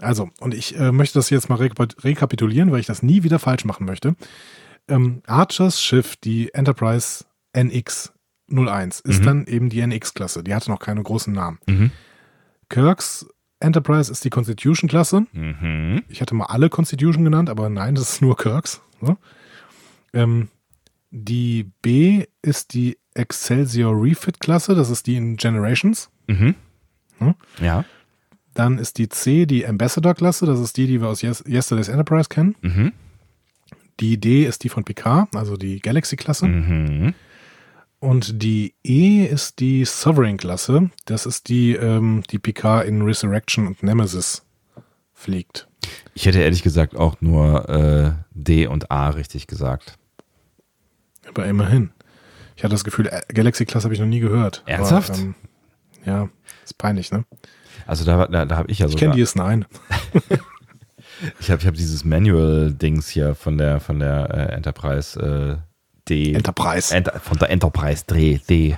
Also, 0.00 0.28
und 0.40 0.52
ich 0.52 0.76
äh, 0.76 0.92
möchte 0.92 1.18
das 1.18 1.30
jetzt 1.30 1.48
mal 1.48 1.56
rekap 1.56 2.04
rekapitulieren, 2.04 2.70
weil 2.70 2.80
ich 2.80 2.86
das 2.86 3.02
nie 3.02 3.22
wieder 3.22 3.38
falsch 3.38 3.64
machen 3.64 3.86
möchte. 3.86 4.14
Ähm, 4.88 5.22
Archers 5.26 5.80
Schiff, 5.80 6.16
die 6.16 6.52
Enterprise 6.52 7.24
NX 7.54 8.12
01, 8.52 9.00
ist 9.00 9.20
Mhm. 9.20 9.24
dann 9.24 9.46
eben 9.46 9.68
die 9.68 9.80
NX-Klasse. 9.80 10.42
Die 10.44 10.54
hatte 10.54 10.70
noch 10.70 10.78
keine 10.80 11.02
großen 11.02 11.32
Namen. 11.32 11.58
Mhm. 11.66 11.90
Kirks 12.68 13.26
Enterprise 13.60 14.10
ist 14.10 14.24
die 14.24 14.30
Constitution-Klasse. 14.30 15.26
Mhm. 15.32 16.02
Ich 16.08 16.20
hatte 16.20 16.34
mal 16.34 16.46
alle 16.46 16.68
Constitution 16.68 17.24
genannt, 17.24 17.48
aber 17.48 17.68
nein, 17.70 17.94
das 17.94 18.14
ist 18.14 18.22
nur 18.22 18.36
Kirks. 18.36 18.80
So. 19.00 19.16
Ähm, 20.12 20.48
die 21.10 21.70
B 21.82 22.24
ist 22.42 22.74
die 22.74 22.98
Excelsior 23.14 23.94
Refit-Klasse, 24.02 24.74
das 24.74 24.90
ist 24.90 25.06
die 25.06 25.16
in 25.16 25.36
Generations. 25.36 26.10
Mhm. 26.26 26.54
Hm? 27.18 27.34
Ja. 27.60 27.84
Dann 28.54 28.78
ist 28.78 28.98
die 28.98 29.08
C 29.08 29.46
die 29.46 29.66
Ambassador-Klasse, 29.66 30.44
das 30.46 30.58
ist 30.60 30.76
die, 30.76 30.86
die 30.86 31.00
wir 31.00 31.08
aus 31.08 31.22
Yes 31.22 31.44
Yesterday's 31.46 31.88
Enterprise 31.88 32.28
kennen. 32.28 32.56
Mhm. 32.62 32.92
Die 34.00 34.18
D 34.18 34.44
ist 34.44 34.64
die 34.64 34.68
von 34.70 34.84
Picard, 34.84 35.34
also 35.36 35.56
die 35.56 35.78
Galaxy-Klasse. 35.80 36.46
Mhm. 36.48 37.14
Und 38.02 38.42
die 38.42 38.74
E 38.82 39.24
ist 39.26 39.60
die 39.60 39.84
Sovereign-Klasse, 39.84 40.90
das 41.04 41.24
ist 41.24 41.48
die, 41.48 41.74
ähm, 41.76 42.24
die 42.32 42.40
Picard 42.40 42.84
in 42.88 43.02
Resurrection 43.02 43.68
und 43.68 43.84
Nemesis 43.84 44.44
fliegt. 45.14 45.68
Ich 46.12 46.26
hätte 46.26 46.40
ehrlich 46.40 46.64
gesagt 46.64 46.96
auch 46.96 47.20
nur 47.20 47.68
äh, 47.68 48.10
D 48.32 48.66
und 48.66 48.90
A 48.90 49.10
richtig 49.10 49.46
gesagt. 49.46 49.98
Aber 51.28 51.46
immerhin. 51.46 51.92
Ich 52.56 52.64
hatte 52.64 52.74
das 52.74 52.82
Gefühl, 52.82 53.06
äh, 53.06 53.20
Galaxy-Klasse 53.32 53.84
habe 53.84 53.94
ich 53.94 54.00
noch 54.00 54.08
nie 54.08 54.18
gehört. 54.18 54.64
Ernsthaft? 54.66 55.10
Aber, 55.10 55.20
ähm, 55.20 55.34
ja, 56.04 56.28
ist 56.64 56.78
peinlich, 56.78 57.12
ne? 57.12 57.24
Also 57.86 58.04
da, 58.04 58.26
da, 58.26 58.46
da 58.46 58.56
habe 58.56 58.68
ich 58.72 58.80
ja 58.80 58.86
Ich 58.86 58.92
sogar. 58.94 59.12
kenne 59.12 59.14
die 59.14 59.24
S9. 59.24 59.64
Ich 61.38 61.52
habe 61.52 61.60
ich 61.60 61.68
hab 61.68 61.74
dieses 61.74 62.04
Manual-Dings 62.04 63.08
hier 63.08 63.36
von 63.36 63.56
der 63.56 63.78
von 63.78 64.00
der 64.00 64.28
äh, 64.34 64.54
Enterprise 64.54 65.20
äh, 65.20 65.71
D. 66.12 66.32
Enterprise. 66.34 66.94
Enter, 66.94 67.18
von 67.20 67.38
der 67.38 67.50
Enterprise 67.50 68.04
D. 68.06 68.40
D. 68.48 68.76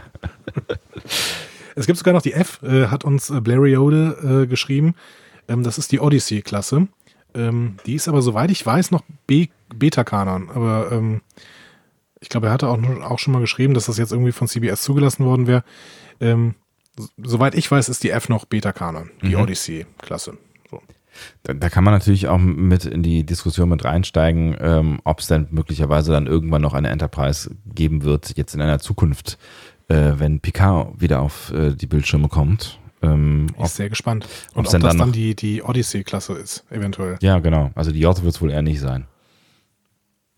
Es 1.77 1.87
gibt 1.87 1.99
sogar 1.99 2.15
noch 2.15 2.23
die 2.23 2.33
F, 2.33 2.63
äh, 2.63 2.87
hat 2.87 3.05
uns 3.05 3.31
äh, 3.31 3.41
Blariode 3.41 4.43
äh, 4.45 4.47
geschrieben. 4.47 4.95
Ähm, 5.49 5.63
das 5.65 5.77
ist 5.79 5.91
die 5.93 5.99
Odyssey-Klasse. 6.01 6.87
Ähm, 7.35 7.77
die 7.85 7.95
ist 7.95 8.07
aber, 8.09 8.23
soweit 8.23 8.51
ich 8.53 8.65
weiß, 8.65 8.93
noch 8.93 9.03
Beta-Kanon. 9.27 10.51
Aber 10.51 10.93
ähm, 10.93 11.21
ich 12.21 12.29
glaube, 12.29 12.47
er 12.47 12.53
hatte 12.53 12.69
auch, 12.69 12.79
auch 13.03 13.19
schon 13.19 13.33
mal 13.33 13.41
geschrieben, 13.41 13.75
dass 13.75 13.87
das 13.87 13.99
jetzt 13.99 14.13
irgendwie 14.13 14.33
von 14.33 14.47
CBS 14.47 14.83
zugelassen 14.83 15.25
worden 15.27 15.47
wäre. 15.49 15.65
Ähm, 16.21 16.55
so- 16.97 17.09
soweit 17.23 17.57
ich 17.57 17.69
weiß, 17.71 17.89
ist 17.89 18.05
die 18.05 18.11
F 18.11 18.29
noch 18.29 18.45
Beta-Kanon, 18.45 19.11
die 19.23 19.35
Mhm. 19.35 19.43
Odyssey-Klasse. 19.43 20.39
So. 20.71 20.81
Da, 21.43 21.55
da 21.55 21.69
kann 21.69 21.85
man 21.85 21.95
natürlich 21.95 22.29
auch 22.29 22.39
mit 22.39 22.85
in 22.85 23.03
die 23.03 23.25
Diskussion 23.25 23.69
mit 23.69 23.85
reinsteigen, 23.85 24.57
ähm, 24.61 25.01
ob 25.05 25.21
es 25.21 25.27
dann 25.27 25.49
möglicherweise 25.51 26.13
dann 26.13 26.27
irgendwann 26.27 26.63
noch 26.63 26.75
eine 26.75 26.89
Enterprise 26.89 27.51
geben 27.67 28.03
wird, 28.03 28.37
jetzt 28.37 28.55
in 28.55 28.61
einer 28.61 28.79
Zukunft, 28.79 29.39
äh, 29.89 30.13
wenn 30.17 30.41
Picard 30.41 31.01
wieder 31.01 31.21
auf 31.21 31.53
äh, 31.53 31.75
die 31.75 31.87
Bildschirme 31.87 32.29
kommt. 32.29 32.79
Ähm, 33.03 33.47
Ich 33.51 33.55
ob, 33.55 33.59
bin 33.63 33.67
sehr 33.69 33.89
gespannt. 33.91 34.27
Und 34.55 34.67
ob 34.67 34.73
das 34.73 34.81
dann 34.83 34.99
dann 34.99 35.13
die, 35.13 35.35
die 35.35 35.63
Odyssey-Klasse 35.63 36.35
ist, 36.35 36.65
eventuell. 36.71 37.19
ja, 37.21 37.39
genau. 37.39 37.71
Also 37.75 37.93
die 37.93 38.01
J 38.01 38.23
wird 38.23 38.35
es 38.35 38.41
wohl 38.41 38.51
eher 38.51 38.63
nicht 38.63 38.81
sein. 38.81 39.07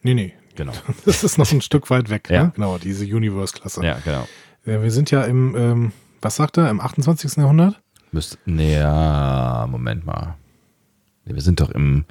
Nee, 0.03 0.15
nee. 0.15 0.33
Genau. 0.57 0.73
Das 1.05 1.23
ist 1.23 1.39
noch 1.39 1.51
ein 1.53 1.61
Stück 1.61 1.91
weit 1.91 2.11
weg. 2.11 2.29
Ja. 2.31 2.45
Ne? 2.45 2.53
Genau, 2.55 2.79
diese 2.79 3.05
Universe-Klasse. 3.05 3.85
Ja, 3.85 3.99
genau. 4.05 4.27
Äh, 4.65 4.83
Wir 4.83 4.91
sind 4.91 5.11
ja 5.11 5.23
im, 5.23 5.55
ähm, 5.57 5.93
was 6.23 6.37
sagt 6.37 6.57
er, 6.59 6.71
im 6.71 6.81
28. 6.81 7.37
Jahrhundert? 7.37 7.81
Müsst, 8.13 8.39
nee, 8.47 8.75
ja, 8.77 9.67
Moment 9.71 10.07
mal. 10.07 10.37
Nee, 11.27 11.35
wir 11.35 11.43
sind 11.43 11.61
doch 11.61 11.71
im. 11.71 12.05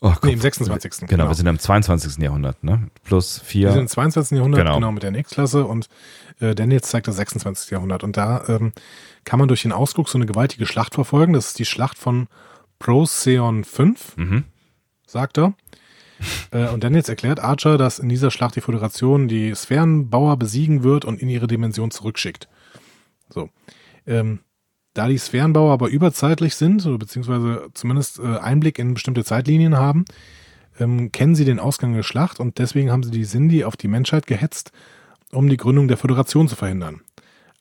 Oh, 0.00 0.08
Nee, 0.08 0.14
Kopf. 0.16 0.28
im 0.32 0.40
26. 0.40 1.06
Genau, 1.08 1.28
wir 1.28 1.34
sind 1.34 1.46
im 1.46 1.58
22. 1.58 2.18
Jahrhundert, 2.22 2.62
ne? 2.62 2.88
Plus 3.04 3.36
Wir 3.48 3.70
sind 3.70 3.72
vier. 3.72 3.80
im 3.80 3.88
22. 3.88 4.36
Jahrhundert, 4.36 4.60
Genau. 4.60 4.74
genau, 4.74 4.92
mit 4.92 5.02
der 5.02 5.12
Next-Klasse 5.12 5.64
und 5.64 5.88
äh, 6.40 6.54
Daniels 6.54 6.88
zeigt 6.88 7.08
das 7.08 7.16
26. 7.16 7.70
Jahrhundert. 7.70 8.04
Und 8.04 8.16
da 8.18 8.44
ähm, 8.48 8.72
kann 9.24 9.38
man 9.38 9.48
durch 9.48 9.62
den 9.62 9.72
Ausguck 9.72 10.08
so 10.10 10.18
eine 10.18 10.26
gewaltige 10.26 10.66
Schlacht 10.66 10.94
verfolgen. 10.94 11.32
Das 11.32 11.46
ist 11.48 11.58
die 11.58 11.64
Schlacht 11.64 11.96
von 11.96 12.28
Procyon 12.78 13.64
5, 13.64 14.16
Mhm. 14.16 14.44
sagt 15.06 15.38
er. 15.38 15.54
Äh, 16.50 16.68
und 16.68 16.84
Daniels 16.84 17.08
erklärt 17.08 17.40
Archer, 17.40 17.78
dass 17.78 17.98
in 17.98 18.08
dieser 18.08 18.30
Schlacht 18.30 18.56
die 18.56 18.60
Föderation 18.60 19.26
die 19.26 19.54
Sphärenbauer 19.54 20.36
besiegen 20.36 20.82
wird 20.82 21.04
und 21.06 21.20
in 21.20 21.28
ihre 21.28 21.46
Dimension 21.46 21.90
zurückschickt. 21.90 22.48
So. 23.30 23.48
Ähm, 24.06 24.40
da 24.94 25.08
die 25.08 25.18
Sphärenbauer 25.18 25.72
aber 25.72 25.88
überzeitlich 25.88 26.54
sind, 26.54 26.84
oder 26.86 26.98
beziehungsweise 26.98 27.68
zumindest 27.74 28.18
äh, 28.20 28.38
Einblick 28.38 28.78
in 28.78 28.94
bestimmte 28.94 29.24
Zeitlinien 29.24 29.76
haben, 29.76 30.04
ähm, 30.78 31.12
kennen 31.12 31.34
sie 31.34 31.44
den 31.44 31.60
Ausgang 31.60 31.94
der 31.94 32.02
Schlacht 32.02 32.40
und 32.40 32.58
deswegen 32.58 32.90
haben 32.90 33.02
sie 33.02 33.10
die 33.10 33.24
Sindhi 33.24 33.64
auf 33.64 33.76
die 33.76 33.88
Menschheit 33.88 34.26
gehetzt, 34.26 34.72
um 35.32 35.48
die 35.48 35.56
Gründung 35.56 35.88
der 35.88 35.96
Föderation 35.96 36.48
zu 36.48 36.56
verhindern. 36.56 37.00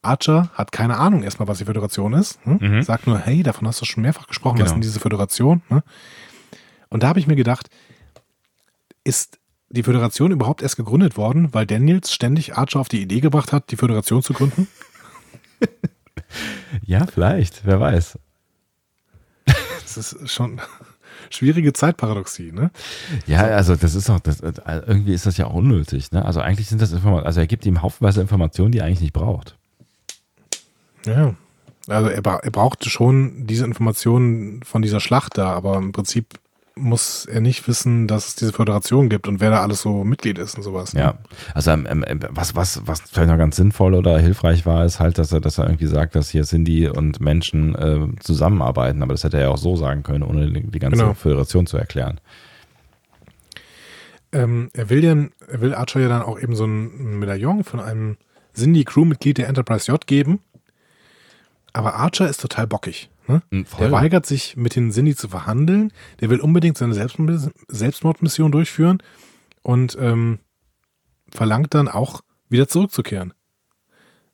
Archer 0.04 0.50
hat 0.54 0.72
keine 0.72 0.98
Ahnung 0.98 1.24
erstmal, 1.24 1.48
was 1.48 1.60
die 1.60 1.66
Föderation 1.66 2.14
ist. 2.14 2.38
Hm? 2.44 2.58
Mhm. 2.60 2.82
Sagt 2.84 3.08
nur, 3.08 3.20
hey, 3.20 3.42
davon 3.42 3.68
hast 3.68 3.82
du 3.82 3.86
schon 3.86 4.04
mehrfach 4.04 4.28
gesprochen, 4.28 4.56
was 4.56 4.60
Genau. 4.60 4.66
ist 4.66 4.74
denn 4.74 4.82
diese 4.82 5.00
Föderation? 5.00 5.62
Ne? 5.70 5.84
Und 6.90 7.04
da 7.04 7.08
habe 7.08 7.20
ich 7.20 7.28
mir 7.28 7.36
gedacht, 7.38 7.70
ist 9.04 9.40
die 9.70 9.84
Föderation 9.84 10.32
überhaupt 10.32 10.62
erst 10.62 10.76
gegründet 10.76 11.18
worden, 11.18 11.54
weil 11.54 11.66
Daniels 11.66 12.14
ständig 12.14 12.56
Archer 12.56 12.80
auf 12.80 12.90
die 12.90 13.02
Idee 13.02 13.22
gebracht 13.22 13.52
hat, 13.54 13.72
die 13.72 13.76
Föderation 13.76 14.22
zu 14.22 14.34
gründen? 14.34 14.68
Ja, 16.86 17.06
vielleicht, 17.08 17.66
wer 17.66 17.80
weiß. 17.80 18.20
Das 19.96 20.14
ist 20.14 20.32
schon 20.32 20.60
schwierige 21.30 21.74
Zeitparadoxie, 21.74 22.52
ne? 22.52 22.72
Ja, 23.28 23.42
also 23.42 23.76
das 23.76 23.96
ist 23.96 24.10
doch, 24.10 24.20
das, 24.20 24.40
äh, 24.40 24.54
irgendwie 24.88 25.14
ist 25.14 25.26
das 25.26 25.38
ja 25.38 25.48
auch 25.48 25.54
unnötig, 25.54 26.12
ne? 26.12 26.24
Also 26.26 26.40
eigentlich 26.40 26.68
sind 26.68 26.82
das 26.82 26.92
Informationen, 26.92 27.28
also 27.28 27.40
er 27.40 27.48
gibt 27.48 27.66
ihm 27.66 27.82
haufenweise 27.82 28.22
Informationen, 28.22 28.72
die 28.72 28.80
er 28.80 28.86
eigentlich 28.86 29.02
nicht 29.02 29.14
braucht. 29.14 29.58
Ja. 31.06 31.36
Also 31.88 32.10
er, 32.10 32.24
er 32.24 32.52
brauchte 32.52 32.90
schon 32.90 33.46
diese 33.46 33.66
Informationen 33.66 34.64
von 34.64 34.82
dieser 34.82 35.00
Schlacht 35.00 35.38
da, 35.38 35.52
aber 35.52 35.78
im 35.78 35.92
Prinzip 35.92 36.40
muss 36.76 37.26
er 37.26 37.40
nicht 37.40 37.68
wissen, 37.68 38.08
dass 38.08 38.28
es 38.30 38.36
diese 38.36 38.52
Föderation 38.52 39.08
gibt 39.08 39.28
und 39.28 39.40
wer 39.40 39.52
da 39.52 39.62
alles 39.62 39.82
so 39.82 40.04
Mitglied 40.04 40.40
ist 40.40 40.56
und 40.58 40.64
sowas. 40.64 40.94
ne? 40.94 41.02
Ja, 41.02 41.14
also 41.54 41.70
ähm, 41.72 42.04
ähm, 42.08 42.20
was, 42.30 42.56
was, 42.56 42.82
was 42.88 43.02
vielleicht 43.02 43.30
noch 43.30 43.38
ganz 43.38 43.56
sinnvoll 43.58 43.94
oder 43.94 44.18
hilfreich 44.20 44.66
war, 44.66 44.84
ist 44.84 45.00
halt, 45.00 45.18
dass 45.20 45.32
er, 45.32 45.40
dass 45.40 45.60
er 45.60 45.66
irgendwie 45.66 45.86
sagt, 45.86 46.16
dass 46.16 46.30
hier 46.30 46.44
Cindy 46.44 46.88
und 46.90 47.20
Menschen 47.22 47.76
äh, 47.76 48.20
zusammenarbeiten, 48.20 49.04
aber 49.04 49.14
das 49.14 49.24
hätte 49.24 49.38
er 49.38 49.44
ja 49.44 49.50
auch 49.50 49.58
so 49.58 49.76
sagen 49.76 50.02
können, 50.04 50.24
ohne 50.24 50.50
die 50.52 50.64
die 50.64 50.80
ganze 50.80 51.02
Genau. 51.02 51.14
Föderation 51.14 51.68
zu 51.68 51.78
erklären. 51.78 52.20
Ähm, 54.32 54.70
er 54.74 54.90
will 54.90 55.04
ja, 55.04 55.16
er 55.48 55.62
will 55.62 55.76
Archer 55.76 56.00
ja 56.00 56.10
dann 56.10 56.24
auch 56.24 56.40
eben 56.40 56.56
so 56.56 56.66
ein 56.66 57.20
Medaillon 57.20 57.64
von 57.64 57.80
einem 57.80 58.18
Cindy-Crew-Mitglied 58.56 59.38
der 59.38 59.48
Enterprise 59.48 59.92
J 59.92 60.06
geben. 60.08 60.40
Aber 61.72 61.96
Archer 61.96 62.28
ist 62.28 62.42
total 62.42 62.68
bockig. 62.68 63.10
Ne? 63.28 63.42
Mhm. 63.50 63.66
Der 63.80 63.92
weigert 63.92 64.26
sich, 64.26 64.58
mit 64.58 64.76
den 64.76 64.92
Cindy 64.92 65.16
zu 65.16 65.30
verhandeln. 65.30 65.92
Der 66.20 66.30
will 66.30 66.40
unbedingt 66.40 66.78
seine 66.78 66.94
Selbstm 66.94 67.30
Selbstmordmission 67.68 68.52
durchführen 68.52 69.02
und 69.62 69.98
ähm, 70.00 70.40
verlangt 71.32 71.74
dann 71.74 71.88
auch, 71.88 72.22
wieder 72.50 72.68
zurückzukehren. 72.68 73.34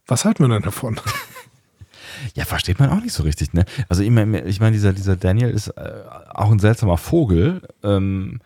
Was 0.06 0.26
halten 0.26 0.44
wir 0.44 0.50
denn 0.50 0.64
davon? 0.64 1.00
Ja, 2.36 2.46
versteht 2.46 2.80
man 2.80 2.90
auch 2.90 3.02
nicht 3.02 3.14
so 3.14 3.24
richtig, 3.24 3.54
ne? 3.54 3.66
Also 3.88 4.04
ich 4.04 4.10
meine, 4.10 4.44
ich 4.44 4.60
mein, 4.60 4.74
dieser, 4.74 4.94
dieser 4.94 5.16
Daniel 5.16 5.50
ist 5.50 5.68
äh, 5.70 6.04
auch 6.34 6.52
ein 6.52 6.60
seltsamer 6.60 6.98
Vogel, 6.98 7.62
ähm, 7.84 8.40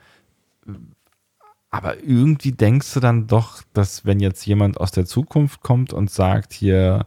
aber 1.70 2.04
irgendwie 2.04 2.52
denkst 2.52 2.94
du 2.94 3.00
dann 3.00 3.28
doch, 3.28 3.64
dass 3.74 4.06
wenn 4.06 4.20
jetzt 4.20 4.46
jemand 4.46 4.80
aus 4.80 4.92
der 4.92 5.06
Zukunft 5.06 5.62
kommt 5.62 5.92
und 5.92 6.12
sagt, 6.12 6.54
hier, 6.54 7.06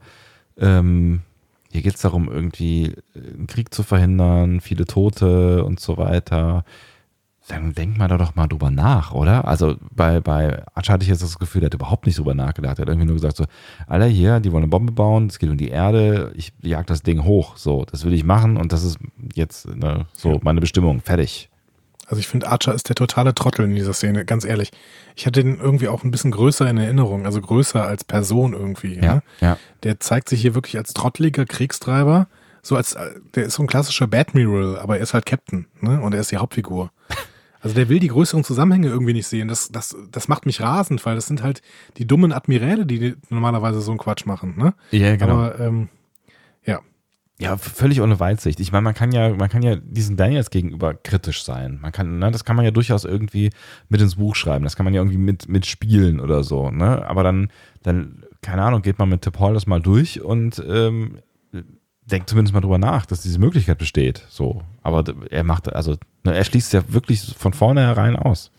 ähm, 0.59 1.23
hier 1.77 1.83
geht 1.83 1.97
es 1.97 2.01
darum, 2.01 2.29
irgendwie 2.31 2.95
äh, 3.15 3.35
einen 3.37 3.47
Krieg 3.47 3.73
zu 3.75 3.83
verhindern, 3.83 4.61
viele 4.61 4.87
Tote 4.87 5.63
und 5.65 5.79
so 5.79 5.99
weiter, 5.99 6.65
dann 7.49 7.75
denkt 7.75 7.97
man 7.99 8.09
da 8.09 8.17
doch 8.19 8.35
mal 8.35 8.49
drüber 8.49 8.71
nach, 8.71 9.13
oder? 9.13 9.47
Also 9.47 9.77
bei, 9.95 10.21
bei 10.21 10.65
Archer 10.75 10.95
hatte 10.95 11.05
ich 11.05 11.09
jetzt 11.11 11.23
das 11.23 11.39
Gefühl, 11.39 11.61
der 11.61 11.67
hat 11.67 11.75
überhaupt 11.75 12.07
nicht 12.07 12.19
drüber 12.19 12.35
nachgedacht. 12.35 12.79
Er 12.79 12.83
hat 12.83 12.89
irgendwie 12.89 13.07
nur 13.07 13.15
gesagt 13.15 13.37
so, 13.37 13.45
Alter, 13.87 14.07
hier, 14.07 14.41
die 14.41 14.51
wollen 14.51 14.65
eine 14.65 14.71
Bombe 14.71 14.91
bauen, 14.93 15.27
es 15.29 15.39
geht 15.39 15.51
um 15.51 15.57
die 15.57 15.69
Erde, 15.69 16.33
ich 16.35 16.53
jag 16.63 16.87
das 16.87 17.03
Ding 17.03 17.23
hoch. 17.23 17.57
So, 17.57 17.85
das 17.85 18.05
will 18.05 18.15
ich 18.15 18.25
machen 18.25 18.57
und 18.57 18.73
das 18.73 18.83
ist 18.83 18.99
jetzt 19.35 19.69
ne, 19.69 20.07
so 20.13 20.33
Ja. 20.33 20.39
meine 20.43 20.61
Bestimmung. 20.61 21.01
Fertig. 21.03 21.49
Also 22.07 22.21
ich 22.21 22.29
finde, 22.29 22.49
Archer 22.49 22.73
ist 22.75 22.89
der 22.89 22.95
totale 22.97 23.35
Trottel 23.35 23.65
in 23.65 23.75
dieser 23.75 23.93
Szene, 23.93 24.25
ganz 24.25 24.45
ehrlich. 24.45 24.71
Ich 25.17 25.27
hatte 25.27 25.43
den 25.43 25.59
irgendwie 25.59 25.89
auch 25.89 26.05
ein 26.05 26.11
bisschen 26.11 26.31
größer 26.31 26.69
in 26.69 26.79
Erinnerung, 26.79 27.27
also 27.27 27.41
größer 27.41 27.85
als 27.85 28.05
Person 28.05 28.53
irgendwie. 28.53 28.95
Ja, 28.97 29.15
Ne? 29.17 29.23
ja. 29.41 29.59
Der 29.83 29.99
zeigt 30.01 30.29
sich 30.29 30.41
hier 30.41 30.55
wirklich 30.55 30.77
als 30.79 30.95
trotteliger 30.95 31.45
Kriegstreiber. 31.47 32.29
So 32.63 32.77
als, 32.77 32.95
äh, 32.95 33.11
der 33.35 33.45
ist 33.47 33.55
so 33.55 33.63
ein 33.63 33.67
klassischer 33.69 34.09
Admiral, 34.13 34.79
aber 34.79 34.97
er 34.97 35.03
ist 35.03 35.15
halt 35.15 35.27
Captain, 35.27 35.67
ne? 35.81 36.01
Und 36.01 36.15
er 36.15 36.21
ist 36.21 36.31
die 36.31 36.37
Hauptfigur. 36.39 36.91
Also 37.63 37.75
der 37.75 37.89
will 37.89 37.99
die 37.99 38.09
größeren 38.09 38.45
Zusammenhänge 38.45 38.87
irgendwie 38.89 39.15
nicht 39.15 39.27
sehen. 39.27 39.49
Das, 39.49 39.71
das, 39.71 39.97
das 40.13 40.29
macht 40.29 40.47
mich 40.47 40.61
rasend, 40.61 41.05
weil 41.05 41.17
das 41.17 41.27
sind 41.27 41.43
halt 41.43 41.63
die 41.97 42.07
dummen 42.07 42.31
Admiräle, 42.33 42.87
die 42.87 43.17
normalerweise 43.29 43.81
so 43.81 43.91
einen 43.91 43.99
Quatsch 43.99 44.25
machen, 44.25 44.55
ne? 44.57 44.75
Ja, 44.93 45.17
genau. 45.17 45.33
Aber 45.39 45.59
ähm, 45.59 45.89
ja, 46.65 46.81
ja, 47.39 47.59
völlig 47.59 48.01
ohne 48.01 48.19
Weitsicht. 48.19 48.61
Ich 48.61 48.73
meine, 48.73 48.83
man 48.83 48.95
kann 48.95 49.13
ja, 49.13 49.29
man 49.35 49.51
kann 49.51 49.63
ja 49.63 49.77
diesen 49.77 50.17
Daniels 50.17 50.49
gegenüber 50.49 50.95
kritisch 50.95 51.45
sein. 51.45 51.79
Man 51.83 51.93
kann, 51.93 52.19
ne, 52.19 52.31
das 52.31 52.45
kann 52.47 52.57
man 52.57 52.65
ja 52.65 52.71
durchaus 52.71 53.05
irgendwie 53.05 53.51
mit 53.89 54.01
ins 54.01 54.17
Buch 54.17 54.35
schreiben. 54.35 54.65
Das 54.65 54.75
kann 54.75 54.85
man 54.85 54.95
ja 54.95 55.01
irgendwie 55.01 55.19
mit, 55.19 55.47
mit 55.49 55.67
spielen 55.67 56.19
oder 56.19 56.43
so, 56.45 56.71
ne? 56.71 57.07
Aber 57.07 57.23
dann, 57.23 57.51
dann, 57.83 58.25
keine 58.41 58.63
Ahnung, 58.63 58.81
geht 58.81 58.99
man 58.99 59.11
mit 59.11 59.21
Tip 59.21 59.39
Hall 59.39 59.53
das 59.53 59.67
mal 59.67 59.83
durch 59.83 60.23
und 60.23 60.63
ähm, 60.67 61.19
denkt 62.07 62.31
zumindest 62.31 62.55
mal 62.55 62.63
drüber 62.63 62.79
nach, 62.79 63.05
dass 63.05 63.21
diese 63.21 63.39
Möglichkeit 63.39 63.77
besteht. 63.77 64.25
So. 64.31 64.63
Aber 64.83 65.05
er 65.31 65.45
macht, 65.45 65.71
also, 65.71 65.97
ne, 66.25 66.35
er 66.35 66.45
schließt 66.45 66.73
ja 66.73 66.85
wirklich 66.89 67.35
von 67.37 67.53
vornherein 67.53 68.17
aus. 68.17 68.51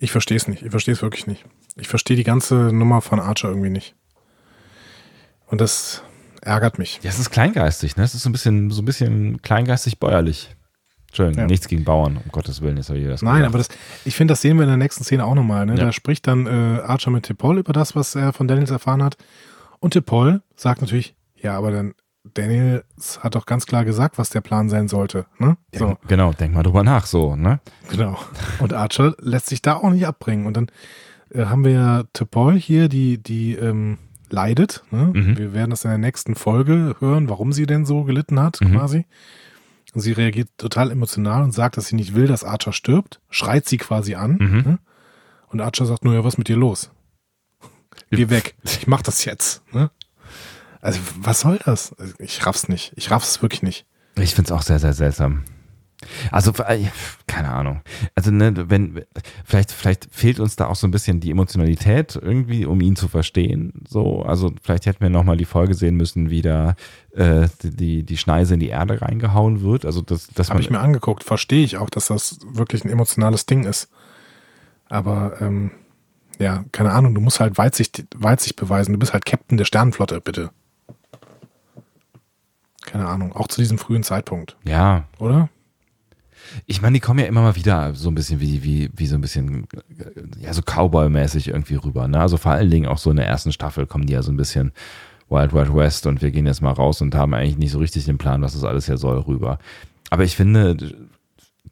ich 0.00 0.10
verstehe 0.10 0.36
es 0.36 0.48
nicht. 0.48 0.64
Ich 0.64 0.70
verstehe 0.70 0.94
es 0.94 1.02
wirklich 1.02 1.28
nicht. 1.28 1.44
Ich 1.76 1.86
verstehe 1.86 2.16
die 2.16 2.24
ganze 2.24 2.72
Nummer 2.72 3.02
von 3.02 3.20
Archer 3.20 3.50
irgendwie 3.50 3.70
nicht. 3.70 3.94
Und 5.46 5.60
das 5.60 6.02
ärgert 6.42 6.78
mich. 6.78 7.00
Ja, 7.02 7.10
es 7.10 7.18
ist 7.18 7.30
kleingeistig, 7.30 7.96
ne? 7.96 8.04
Es 8.04 8.14
ist 8.14 8.22
so 8.22 8.28
ein 8.28 8.32
bisschen, 8.32 8.70
so 8.70 8.82
ein 8.82 8.84
bisschen 8.84 9.42
kleingeistig 9.42 9.98
bäuerlich. 9.98 10.54
Entschuldigung, 11.08 11.40
Ja. 11.42 11.46
nichts 11.46 11.68
gegen 11.68 11.84
Bauern, 11.84 12.18
um 12.18 12.30
Gottes 12.32 12.60
Willen, 12.60 12.76
jetzt 12.76 12.90
habe 12.90 12.98
ich 12.98 13.06
das 13.06 13.22
Nein, 13.22 13.36
gesagt. 13.36 13.48
aber 13.54 13.58
das, 13.58 13.68
ich 14.04 14.14
finde, 14.14 14.32
das 14.32 14.42
sehen 14.42 14.56
wir 14.58 14.64
in 14.64 14.68
der 14.68 14.76
nächsten 14.76 15.04
Szene 15.04 15.24
auch 15.24 15.34
nochmal. 15.34 15.64
Ne? 15.64 15.72
Ja. 15.76 15.86
Da 15.86 15.92
spricht 15.92 16.26
dann 16.26 16.46
äh, 16.46 16.80
Archer 16.82 17.10
mit 17.10 17.24
Tipol 17.24 17.58
über 17.58 17.72
das, 17.72 17.96
was 17.96 18.14
er 18.14 18.32
von 18.34 18.46
Daniels 18.46 18.70
erfahren 18.70 19.02
hat. 19.02 19.16
Und 19.80 19.92
Tipol 19.92 20.42
sagt 20.54 20.82
natürlich, 20.82 21.14
ja, 21.34 21.56
aber 21.56 21.70
dann 21.70 21.94
Daniels 22.34 23.20
hat 23.22 23.34
doch 23.34 23.46
ganz 23.46 23.64
klar 23.64 23.84
gesagt, 23.86 24.18
was 24.18 24.28
der 24.30 24.42
Plan 24.42 24.68
sein 24.68 24.88
sollte. 24.88 25.24
Ne? 25.38 25.56
So, 25.74 25.86
Denk, 25.86 26.08
Genau, 26.08 26.32
denk 26.32 26.52
mal 26.54 26.62
drüber 26.62 26.82
nach, 26.82 27.06
so, 27.06 27.36
ne? 27.36 27.60
genau. 27.90 28.18
Und 28.58 28.74
Archer 28.74 29.14
lässt 29.20 29.46
sich 29.46 29.62
da 29.62 29.76
auch 29.76 29.90
nicht 29.90 30.06
abbringen. 30.06 30.44
Und 30.46 30.56
dann 30.58 30.66
äh, 31.32 31.46
haben 31.46 31.64
wir 31.64 31.72
ja 31.72 32.02
Tipol 32.12 32.54
hier, 32.56 32.88
die, 32.90 33.16
die 33.22 33.54
ähm, 33.54 33.96
leidet. 34.32 34.82
Ne? 34.90 35.10
Mhm. 35.14 35.36
Wir 35.38 35.52
werden 35.52 35.70
das 35.70 35.84
in 35.84 35.90
der 35.90 35.98
nächsten 35.98 36.34
Folge 36.34 36.96
hören, 37.00 37.28
warum 37.28 37.52
sie 37.52 37.66
denn 37.66 37.84
so 37.86 38.04
gelitten 38.04 38.40
hat, 38.40 38.60
Mhm. 38.60 38.72
quasi. 38.72 39.06
Sie 39.94 40.12
reagiert 40.12 40.48
total 40.58 40.90
emotional 40.90 41.42
und 41.42 41.52
sagt, 41.52 41.76
dass 41.76 41.86
sie 41.88 41.96
nicht 41.96 42.14
will, 42.14 42.26
dass 42.26 42.44
Archer 42.44 42.72
stirbt, 42.72 43.20
schreit 43.30 43.66
sie 43.68 43.78
quasi 43.78 44.14
an. 44.14 44.32
Mhm. 44.38 44.62
Ne? 44.66 44.78
Und 45.48 45.60
Archer 45.60 45.86
sagt 45.86 46.04
nur, 46.04 46.14
ja, 46.14 46.24
was 46.24 46.34
ist 46.34 46.38
mit 46.38 46.48
dir 46.48 46.56
los? 46.56 46.90
Geh 48.10 48.28
weg. 48.30 48.54
Ich 48.64 48.86
mach 48.86 49.02
das 49.02 49.24
jetzt. 49.24 49.62
Ne? 49.72 49.90
Also, 50.80 51.00
was 51.16 51.40
soll 51.40 51.58
das? 51.64 51.94
Ich 52.18 52.44
raff's 52.46 52.68
nicht. 52.68 52.92
Ich 52.96 53.10
raff's 53.10 53.42
wirklich 53.42 53.62
nicht. 53.62 53.86
Ich 54.16 54.34
finde 54.34 54.48
es 54.48 54.52
auch 54.52 54.62
sehr, 54.62 54.78
sehr 54.78 54.92
seltsam. 54.92 55.42
Also, 56.30 56.52
äh, 56.62 56.84
keine 57.26 57.50
Ahnung. 57.50 57.80
Also, 58.14 58.30
ne, 58.30 58.70
wenn, 58.70 59.04
vielleicht, 59.44 59.72
vielleicht 59.72 60.08
fehlt 60.10 60.38
uns 60.38 60.56
da 60.56 60.66
auch 60.66 60.76
so 60.76 60.86
ein 60.86 60.90
bisschen 60.90 61.20
die 61.20 61.30
Emotionalität 61.30 62.16
irgendwie, 62.20 62.66
um 62.66 62.80
ihn 62.80 62.96
zu 62.96 63.08
verstehen. 63.08 63.72
So, 63.88 64.22
also, 64.22 64.52
vielleicht 64.62 64.86
hätten 64.86 65.00
wir 65.00 65.10
nochmal 65.10 65.36
die 65.36 65.44
Folge 65.44 65.74
sehen 65.74 65.96
müssen, 65.96 66.30
wie 66.30 66.42
da 66.42 66.76
äh, 67.14 67.48
die, 67.62 68.04
die 68.04 68.16
Schneise 68.16 68.54
in 68.54 68.60
die 68.60 68.68
Erde 68.68 69.02
reingehauen 69.02 69.62
wird. 69.62 69.84
Also, 69.84 70.02
das, 70.02 70.28
das 70.28 70.50
Habe 70.50 70.60
ich 70.60 70.70
mir 70.70 70.80
angeguckt. 70.80 71.24
Verstehe 71.24 71.64
ich 71.64 71.76
auch, 71.76 71.90
dass 71.90 72.06
das 72.06 72.38
wirklich 72.48 72.84
ein 72.84 72.90
emotionales 72.90 73.46
Ding 73.46 73.64
ist. 73.64 73.88
Aber, 74.88 75.40
ähm, 75.40 75.72
ja, 76.38 76.64
keine 76.70 76.92
Ahnung. 76.92 77.14
Du 77.14 77.20
musst 77.20 77.40
halt 77.40 77.58
Weitsicht, 77.58 78.06
Weitsicht 78.16 78.54
beweisen. 78.54 78.92
Du 78.92 78.98
bist 78.98 79.12
halt 79.12 79.24
Captain 79.24 79.58
der 79.58 79.64
Sternenflotte, 79.64 80.20
bitte. 80.20 80.50
Keine 82.86 83.06
Ahnung. 83.06 83.32
Auch 83.32 83.48
zu 83.48 83.60
diesem 83.60 83.78
frühen 83.78 84.04
Zeitpunkt, 84.04 84.56
ja, 84.64 85.04
oder? 85.18 85.50
Ich 86.66 86.82
meine, 86.82 86.94
die 86.94 87.00
kommen 87.00 87.20
ja 87.20 87.26
immer 87.26 87.42
mal 87.42 87.56
wieder 87.56 87.94
so 87.94 88.08
ein 88.10 88.14
bisschen 88.14 88.40
wie, 88.40 88.62
wie, 88.62 88.90
wie 88.94 89.06
so 89.06 89.14
ein 89.14 89.20
bisschen, 89.20 89.66
ja, 90.40 90.52
so 90.52 90.62
Cowboy-mäßig 90.62 91.48
irgendwie 91.48 91.76
rüber. 91.76 92.08
Ne? 92.08 92.20
Also 92.20 92.36
vor 92.36 92.52
allen 92.52 92.70
Dingen 92.70 92.86
auch 92.86 92.98
so 92.98 93.10
in 93.10 93.16
der 93.16 93.26
ersten 93.26 93.52
Staffel 93.52 93.86
kommen 93.86 94.06
die 94.06 94.12
ja 94.12 94.22
so 94.22 94.32
ein 94.32 94.36
bisschen 94.36 94.72
Wild 95.28 95.52
Wild 95.52 95.74
West 95.74 96.06
und 96.06 96.22
wir 96.22 96.30
gehen 96.30 96.46
jetzt 96.46 96.62
mal 96.62 96.72
raus 96.72 97.00
und 97.00 97.14
haben 97.14 97.34
eigentlich 97.34 97.58
nicht 97.58 97.72
so 97.72 97.78
richtig 97.78 98.04
den 98.04 98.18
Plan, 98.18 98.42
was 98.42 98.54
das 98.54 98.64
alles 98.64 98.86
hier 98.86 98.96
soll, 98.96 99.18
rüber. 99.18 99.58
Aber 100.10 100.24
ich 100.24 100.36
finde, 100.36 100.76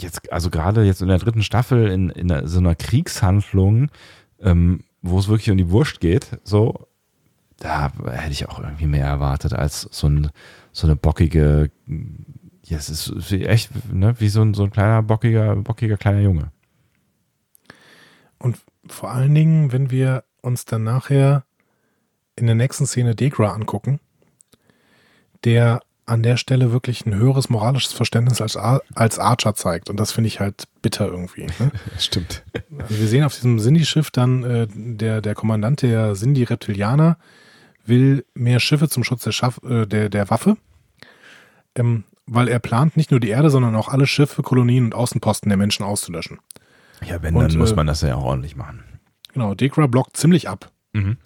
jetzt, 0.01 0.31
also 0.33 0.51
gerade 0.51 0.85
jetzt 0.85 1.03
in 1.03 1.09
der 1.09 1.19
dritten 1.19 1.43
Staffel 1.43 1.89
in, 1.89 2.11
in 2.11 2.47
so 2.47 2.59
einer 2.59 2.75
Kriegshandlung, 2.75 3.89
ähm, 4.41 4.81
wo 5.03 5.19
es 5.19 5.29
wirklich 5.29 5.51
um 5.51 5.57
die 5.57 5.71
Wurst 5.71 6.01
geht, 6.01 6.29
so, 6.45 6.87
da 7.59 7.93
hätte 8.11 8.33
ich 8.33 8.49
auch 8.49 8.61
irgendwie 8.61 8.87
mehr 8.87 9.07
erwartet 9.07 9.55
als 9.55 9.89
so, 9.91 10.09
ein, 10.09 10.31
so 10.73 10.87
eine 10.87 10.97
bockige, 10.97 11.71
ja, 12.67 12.79
es 12.79 12.89
ist 12.89 13.33
echt 13.33 13.71
ne, 13.93 14.15
wie 14.19 14.29
so 14.29 14.43
ein, 14.43 14.55
so 14.55 14.65
ein 14.65 14.71
kleiner, 14.71 15.03
bockiger, 15.03 15.55
bockiger 15.57 15.97
kleiner 15.97 16.21
Junge. 16.21 16.51
Und 18.39 18.59
vor 18.89 19.11
allen 19.11 19.35
Dingen, 19.35 19.73
wenn 19.73 19.91
wir 19.91 20.25
uns 20.43 20.65
dann 20.65 20.85
nachher 20.85 21.45
in 22.37 22.47
der 22.47 22.55
nächsten 22.55 22.87
Szene 22.87 23.15
Degra 23.15 23.53
angucken, 23.53 24.01
der 25.45 25.81
an 26.07 26.23
der 26.23 26.37
Stelle 26.37 26.71
wirklich 26.73 27.05
ein 27.05 27.15
höheres 27.17 27.51
moralisches 27.51 27.93
Verständnis 27.93 28.41
als, 28.41 28.57
als 28.57 29.19
Archer 29.19 29.55
zeigt. 29.55 29.91
Und 29.91 29.99
das 29.99 30.13
finde 30.13 30.29
ich 30.29 30.39
halt 30.39 30.69
bitter 30.81 31.07
irgendwie. 31.07 31.47
Ne? 31.47 31.73
Stimmt. 31.99 32.45
Also 32.79 33.01
wir 33.01 33.09
sehen 33.09 33.25
auf 33.25 33.35
diesem 33.35 33.59
Sindhi-Schiff 33.59 34.13
dann, 34.13 34.45
äh, 34.45 34.69
der, 34.71 35.21
der 35.21 35.35
Kommandant 35.35 35.83
der 35.83 36.15
Sindhi-Reptilianer 36.15 37.19
will 37.85 38.25
mehr 38.35 38.61
Schiffe 38.61 38.89
zum 38.89 39.03
Schutz 39.03 39.25
der, 39.25 39.33
Schaff, 39.33 39.61
äh, 39.65 39.87
der, 39.87 40.09
der 40.09 40.31
Waffe, 40.31 40.57
ähm, 41.75 42.05
weil 42.27 42.49
er 42.49 42.59
plant, 42.59 42.97
nicht 42.97 43.11
nur 43.11 43.21
die 43.21 43.29
Erde, 43.29 43.51
sondern 43.51 43.75
auch 43.77 43.89
alle 43.89 44.07
Schiffe, 44.07 44.43
Kolonien 44.43 44.87
und 44.87 44.95
Außenposten 44.95 45.49
der 45.49 45.57
Menschen 45.57 45.85
auszulöschen. 45.85 46.39
Ja, 47.05 47.23
wenn, 47.23 47.35
und, 47.35 47.53
dann 47.53 47.59
muss 47.59 47.73
äh, 47.73 47.77
man 47.77 47.87
das 47.87 48.03
ja 48.03 48.15
auch 48.17 48.25
ordentlich 48.25 48.57
machen. 48.57 48.83
Genau, 49.33 49.55
Dekra 49.55 49.87
blockt 49.87 50.17
ziemlich 50.17 50.49
ab. 50.49 50.71
Mhm 50.93 51.19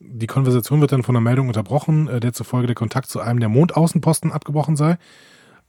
die 0.00 0.26
Konversation 0.26 0.80
wird 0.80 0.92
dann 0.92 1.02
von 1.02 1.16
einer 1.16 1.22
Meldung 1.22 1.48
unterbrochen, 1.48 2.08
äh, 2.08 2.20
der 2.20 2.32
zufolge 2.32 2.66
der 2.66 2.76
Kontakt 2.76 3.08
zu 3.08 3.20
einem 3.20 3.40
der 3.40 3.48
Mondaußenposten 3.48 4.32
abgebrochen 4.32 4.76
sei. 4.76 4.98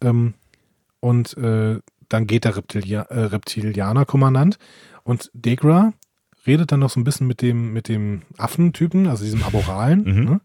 Ähm, 0.01 0.33
und 0.99 1.37
äh, 1.37 1.79
dann 2.09 2.27
geht 2.27 2.45
der 2.45 2.55
Reptilia 2.57 3.03
äh, 3.03 3.21
Reptilianer-Kommandant 3.21 4.57
und 5.03 5.31
Degra 5.33 5.93
redet 6.45 6.71
dann 6.71 6.79
noch 6.79 6.89
so 6.89 6.99
ein 6.99 7.03
bisschen 7.03 7.27
mit 7.27 7.41
dem, 7.41 7.73
mit 7.73 7.87
dem 7.87 8.23
Affentypen, 8.37 9.07
also 9.07 9.23
diesem 9.23 9.43
Aboralen. 9.43 10.03
Mhm. 10.03 10.23
Ne? 10.25 10.41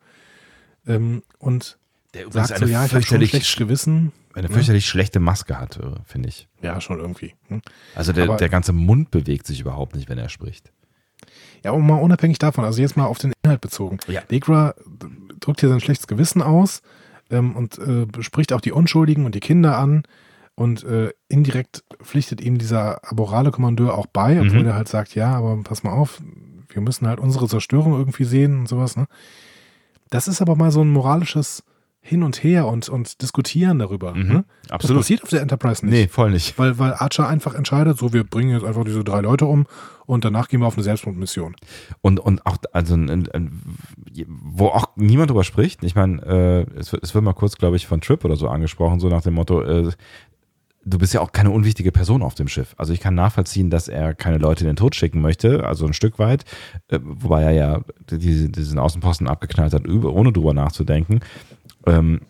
Ähm, 0.86 1.22
und 1.38 1.78
der 2.14 2.30
sagt 2.30 2.58
so, 2.58 2.66
ja, 2.66 2.84
ich 2.84 2.94
habe 2.94 3.02
schon 3.02 3.26
schlechtes 3.26 3.56
Gewissen. 3.56 4.12
Eine 4.34 4.48
ne? 4.48 4.54
fürchterlich 4.54 4.84
ja? 4.84 4.90
schlechte 4.90 5.20
Maske 5.20 5.58
hat, 5.58 5.78
finde 6.04 6.28
ich. 6.28 6.48
Ja, 6.62 6.80
schon 6.80 6.98
irgendwie. 6.98 7.34
Hm? 7.48 7.62
Also 7.94 8.12
der, 8.12 8.24
Aber, 8.24 8.36
der 8.36 8.48
ganze 8.48 8.72
Mund 8.72 9.10
bewegt 9.10 9.46
sich 9.46 9.60
überhaupt 9.60 9.94
nicht, 9.94 10.08
wenn 10.08 10.18
er 10.18 10.28
spricht. 10.28 10.72
Ja, 11.62 11.70
und 11.70 11.86
mal 11.86 11.96
unabhängig 11.96 12.38
davon, 12.38 12.64
also 12.64 12.80
jetzt 12.80 12.96
mal 12.96 13.06
auf 13.06 13.18
den 13.18 13.32
Inhalt 13.42 13.60
bezogen. 13.60 13.98
Ja. 14.06 14.22
Negra 14.30 14.74
drückt 15.40 15.60
hier 15.60 15.68
sein 15.68 15.80
schlechtes 15.80 16.06
Gewissen 16.06 16.42
aus 16.42 16.82
ähm, 17.30 17.56
und 17.56 17.78
äh, 17.78 18.06
spricht 18.22 18.52
auch 18.52 18.60
die 18.60 18.72
Unschuldigen 18.72 19.24
und 19.24 19.34
die 19.34 19.40
Kinder 19.40 19.78
an 19.78 20.02
und 20.56 20.84
äh, 20.84 21.10
indirekt 21.28 21.84
pflichtet 22.02 22.40
ihm 22.40 22.58
dieser 22.58 23.10
aborale 23.10 23.50
Kommandeur 23.50 23.96
auch 23.96 24.06
bei, 24.06 24.40
obwohl 24.40 24.60
mhm. 24.60 24.68
er 24.68 24.74
halt 24.74 24.88
sagt, 24.88 25.14
ja, 25.14 25.34
aber 25.34 25.56
pass 25.62 25.82
mal 25.82 25.92
auf, 25.92 26.20
wir 26.68 26.82
müssen 26.82 27.06
halt 27.06 27.18
unsere 27.18 27.48
Zerstörung 27.48 27.94
irgendwie 27.94 28.24
sehen 28.24 28.60
und 28.60 28.68
sowas. 28.68 28.96
Ne? 28.96 29.06
Das 30.10 30.28
ist 30.28 30.42
aber 30.42 30.56
mal 30.56 30.70
so 30.70 30.82
ein 30.82 30.90
moralisches 30.90 31.64
hin 32.06 32.22
und 32.22 32.44
her 32.44 32.66
und, 32.66 32.90
und 32.90 33.22
diskutieren 33.22 33.78
darüber. 33.78 34.14
Mhm, 34.14 34.28
ne? 34.28 34.44
Absolut. 34.68 34.98
Das 34.98 35.04
passiert 35.04 35.22
auf 35.22 35.30
der 35.30 35.40
Enterprise 35.40 35.84
nicht. 35.86 35.94
Nee, 35.94 36.06
voll 36.06 36.30
nicht. 36.32 36.58
Weil, 36.58 36.78
weil 36.78 36.92
Archer 36.92 37.26
einfach 37.26 37.54
entscheidet, 37.54 37.96
so, 37.96 38.12
wir 38.12 38.24
bringen 38.24 38.50
jetzt 38.50 38.62
einfach 38.62 38.84
diese 38.84 39.02
drei 39.02 39.22
Leute 39.22 39.46
um 39.46 39.66
und 40.04 40.22
danach 40.22 40.48
gehen 40.48 40.60
wir 40.60 40.66
auf 40.66 40.74
eine 40.74 40.82
Selbstmordmission. 40.84 41.56
Und, 42.02 42.20
und 42.20 42.44
auch, 42.44 42.58
also, 42.72 42.94
wo 44.28 44.66
auch 44.66 44.88
niemand 44.96 45.30
drüber 45.30 45.44
spricht, 45.44 45.82
ich 45.82 45.94
meine, 45.94 46.20
äh, 46.26 46.78
es, 46.78 46.92
es 46.92 47.14
wird 47.14 47.24
mal 47.24 47.32
kurz, 47.32 47.56
glaube 47.56 47.76
ich, 47.76 47.86
von 47.86 48.02
Trip 48.02 48.22
oder 48.22 48.36
so 48.36 48.48
angesprochen, 48.48 49.00
so 49.00 49.08
nach 49.08 49.22
dem 49.22 49.32
Motto, 49.32 49.62
äh, 49.62 49.90
du 50.84 50.98
bist 50.98 51.14
ja 51.14 51.22
auch 51.22 51.32
keine 51.32 51.52
unwichtige 51.52 51.90
Person 51.90 52.22
auf 52.22 52.34
dem 52.34 52.48
Schiff. 52.48 52.74
Also 52.76 52.92
ich 52.92 53.00
kann 53.00 53.14
nachvollziehen, 53.14 53.70
dass 53.70 53.88
er 53.88 54.14
keine 54.14 54.36
Leute 54.36 54.64
in 54.64 54.66
den 54.66 54.76
Tod 54.76 54.94
schicken 54.94 55.22
möchte, 55.22 55.66
also 55.66 55.86
ein 55.86 55.94
Stück 55.94 56.18
weit, 56.18 56.44
äh, 56.88 56.98
wobei 57.02 57.44
er 57.44 57.52
ja 57.52 57.80
diesen 58.10 58.78
Außenposten 58.78 59.26
abgeknallt 59.26 59.72
hat, 59.72 59.88
ohne 59.88 60.32
drüber 60.32 60.52
nachzudenken. 60.52 61.20
Ähm, 61.86 62.20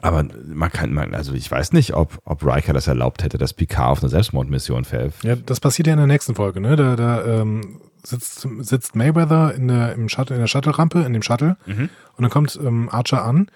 aber 0.00 0.24
man 0.46 0.70
kann, 0.70 0.92
man, 0.92 1.14
also 1.14 1.34
ich 1.34 1.50
weiß 1.50 1.72
nicht, 1.72 1.94
ob, 1.94 2.18
ob 2.24 2.44
Riker 2.44 2.72
das 2.72 2.86
erlaubt 2.86 3.22
hätte, 3.22 3.38
dass 3.38 3.54
Picard 3.54 3.90
auf 3.90 4.02
eine 4.02 4.08
Selbstmordmission 4.08 4.84
fällt. 4.84 5.14
Ja, 5.22 5.36
das 5.36 5.60
passiert 5.60 5.86
ja 5.86 5.94
in 5.94 5.98
der 5.98 6.06
nächsten 6.06 6.34
Folge, 6.34 6.60
ne? 6.60 6.76
Da, 6.76 6.96
da 6.96 7.24
ähm, 7.24 7.80
sitzt, 8.02 8.46
sitzt 8.60 8.96
Mayweather 8.96 9.54
in 9.54 9.68
der, 9.68 9.94
im 9.94 10.08
Shuttle, 10.08 10.36
in 10.36 10.40
der 10.40 10.46
Shuttle-Rampe, 10.46 11.00
in 11.00 11.12
dem 11.12 11.22
Shuttle, 11.22 11.56
mhm. 11.66 11.88
und 12.16 12.22
dann 12.22 12.30
kommt 12.30 12.58
ähm, 12.62 12.88
Archer 12.90 13.24
an 13.24 13.50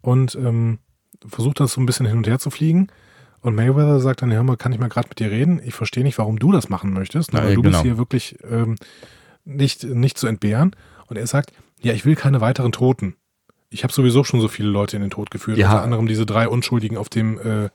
und 0.00 0.34
ähm, 0.34 0.78
versucht 1.26 1.60
das 1.60 1.72
so 1.72 1.80
ein 1.80 1.86
bisschen 1.86 2.06
hin 2.06 2.18
und 2.18 2.26
her 2.26 2.38
zu 2.38 2.50
fliegen. 2.50 2.88
Und 3.40 3.56
Mayweather 3.56 4.00
sagt 4.00 4.22
dann, 4.22 4.32
hör 4.32 4.42
mal, 4.44 4.56
kann 4.56 4.72
ich 4.72 4.78
mal 4.78 4.88
gerade 4.88 5.08
mit 5.08 5.18
dir 5.18 5.30
reden? 5.30 5.60
Ich 5.64 5.74
verstehe 5.74 6.04
nicht, 6.04 6.18
warum 6.18 6.38
du 6.38 6.52
das 6.52 6.68
machen 6.68 6.92
möchtest, 6.92 7.32
ne? 7.32 7.40
weil 7.42 7.54
du 7.56 7.62
genau. 7.62 7.72
bist 7.72 7.82
hier 7.82 7.98
wirklich 7.98 8.38
ähm, 8.48 8.76
nicht, 9.44 9.82
nicht 9.82 10.16
zu 10.16 10.28
entbehren. 10.28 10.76
Und 11.08 11.16
er 11.16 11.26
sagt, 11.26 11.52
ja, 11.80 11.92
ich 11.92 12.04
will 12.04 12.14
keine 12.14 12.40
weiteren 12.40 12.70
Toten 12.70 13.16
ich 13.72 13.84
habe 13.84 13.92
sowieso 13.92 14.24
schon 14.24 14.40
so 14.40 14.48
viele 14.48 14.68
Leute 14.68 14.96
in 14.96 15.02
den 15.02 15.10
Tod 15.10 15.30
geführt, 15.30 15.58
ja. 15.58 15.70
unter 15.70 15.82
anderem 15.82 16.06
diese 16.06 16.26
drei 16.26 16.48
Unschuldigen 16.48 16.96
auf 16.96 17.08
dem, 17.08 17.38
äh, 17.38 17.70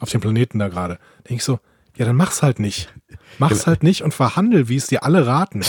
auf 0.00 0.10
dem 0.10 0.20
Planeten 0.20 0.58
da 0.58 0.68
gerade. 0.68 0.98
Denke 1.28 1.34
ich 1.34 1.44
so, 1.44 1.60
ja, 1.96 2.04
dann 2.04 2.16
mach's 2.16 2.42
halt 2.42 2.58
nicht. 2.58 2.92
Mach's 3.38 3.58
genau. 3.58 3.66
halt 3.66 3.82
nicht 3.82 4.02
und 4.02 4.12
verhandel, 4.12 4.68
wie 4.68 4.76
es 4.76 4.86
dir 4.86 5.04
alle 5.04 5.26
raten. 5.26 5.62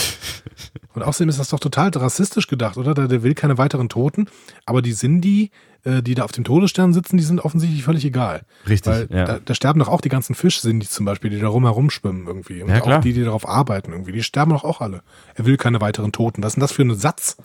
Und 0.94 1.02
außerdem 1.02 1.28
ist 1.28 1.38
das 1.38 1.50
doch 1.50 1.60
total 1.60 1.90
rassistisch 1.90 2.46
gedacht, 2.46 2.78
oder? 2.78 2.94
Der, 2.94 3.06
der 3.06 3.22
will 3.22 3.34
keine 3.34 3.58
weiteren 3.58 3.90
Toten, 3.90 4.28
aber 4.64 4.80
die 4.80 4.92
sind 4.92 5.20
die, 5.20 5.50
äh, 5.84 6.02
die 6.02 6.14
da 6.14 6.24
auf 6.24 6.32
dem 6.32 6.42
Todesstern 6.42 6.94
sitzen, 6.94 7.18
die 7.18 7.22
sind 7.22 7.38
offensichtlich 7.38 7.84
völlig 7.84 8.02
egal. 8.06 8.46
Richtig. 8.66 8.90
Weil 8.90 9.08
ja. 9.10 9.24
da, 9.26 9.38
da, 9.44 9.54
sterben 9.54 9.78
doch 9.78 9.88
auch 9.88 10.00
die 10.00 10.08
ganzen 10.08 10.34
Fischsindis 10.34 10.90
zum 10.90 11.04
Beispiel, 11.04 11.30
die 11.30 11.38
da 11.38 11.48
rumherum 11.48 11.90
schwimmen 11.90 12.26
irgendwie. 12.26 12.62
Und 12.62 12.70
ja, 12.70 12.82
auch 12.82 13.00
die, 13.02 13.12
die 13.12 13.24
darauf 13.24 13.46
arbeiten 13.46 13.92
irgendwie. 13.92 14.12
Die 14.12 14.22
sterben 14.22 14.52
doch 14.52 14.64
auch 14.64 14.80
alle. 14.80 15.02
Er 15.34 15.44
will 15.44 15.58
keine 15.58 15.82
weiteren 15.82 16.12
Toten. 16.12 16.42
Was 16.42 16.52
ist 16.52 16.54
denn 16.56 16.62
das 16.62 16.72
für 16.72 16.82
ein 16.82 16.94
Satz? 16.94 17.36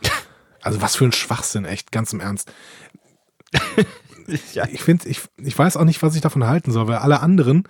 Also 0.62 0.82
was 0.82 0.95
für 0.95 1.05
ein 1.05 1.12
Schwachsinn, 1.12 1.66
echt, 1.66 1.91
ganz 1.91 2.14
im 2.14 2.20
Ernst. 2.20 2.51
ja. 4.53 4.66
Ich 4.72 4.82
finde, 4.82 5.07
ich, 5.09 5.22
ich 5.38 5.57
weiß 5.57 5.78
auch 5.78 5.86
nicht, 5.86 6.01
was 6.01 6.16
ich 6.16 6.22
davon 6.22 6.45
halten 6.45 6.72
soll, 6.72 6.88
weil 6.88 6.97
alle 6.97 7.22
anderen 7.22 7.68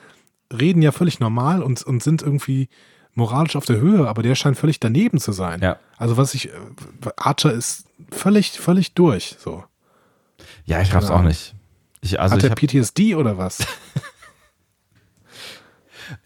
reden 0.51 0.81
ja 0.81 0.91
völlig 0.91 1.19
normal 1.19 1.63
und, 1.63 1.81
und 1.83 2.03
sind 2.03 2.21
irgendwie 2.21 2.69
moralisch 3.13 3.55
auf 3.55 3.65
der 3.65 3.79
Höhe, 3.79 4.07
aber 4.07 4.23
der 4.23 4.35
scheint 4.35 4.57
völlig 4.57 4.79
daneben 4.79 5.19
zu 5.19 5.31
sein. 5.31 5.61
Ja. 5.61 5.77
Also 5.97 6.17
was 6.17 6.33
ich, 6.33 6.49
Archer 7.17 7.53
ist 7.53 7.85
völlig, 8.11 8.51
völlig 8.51 8.93
durch, 8.93 9.35
so. 9.39 9.63
Ja, 10.65 10.81
ich 10.81 10.93
raff's 10.93 11.09
auch 11.09 11.21
nicht. 11.21 11.55
Ich, 12.01 12.19
also 12.19 12.35
Hat 12.35 12.43
der 12.43 12.55
PTSD 12.55 13.15
oder 13.15 13.37
was? 13.37 13.59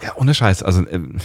ja, 0.01 0.15
ohne 0.15 0.33
Scheiß, 0.33 0.63
also, 0.63 0.87
ähm, 0.87 1.19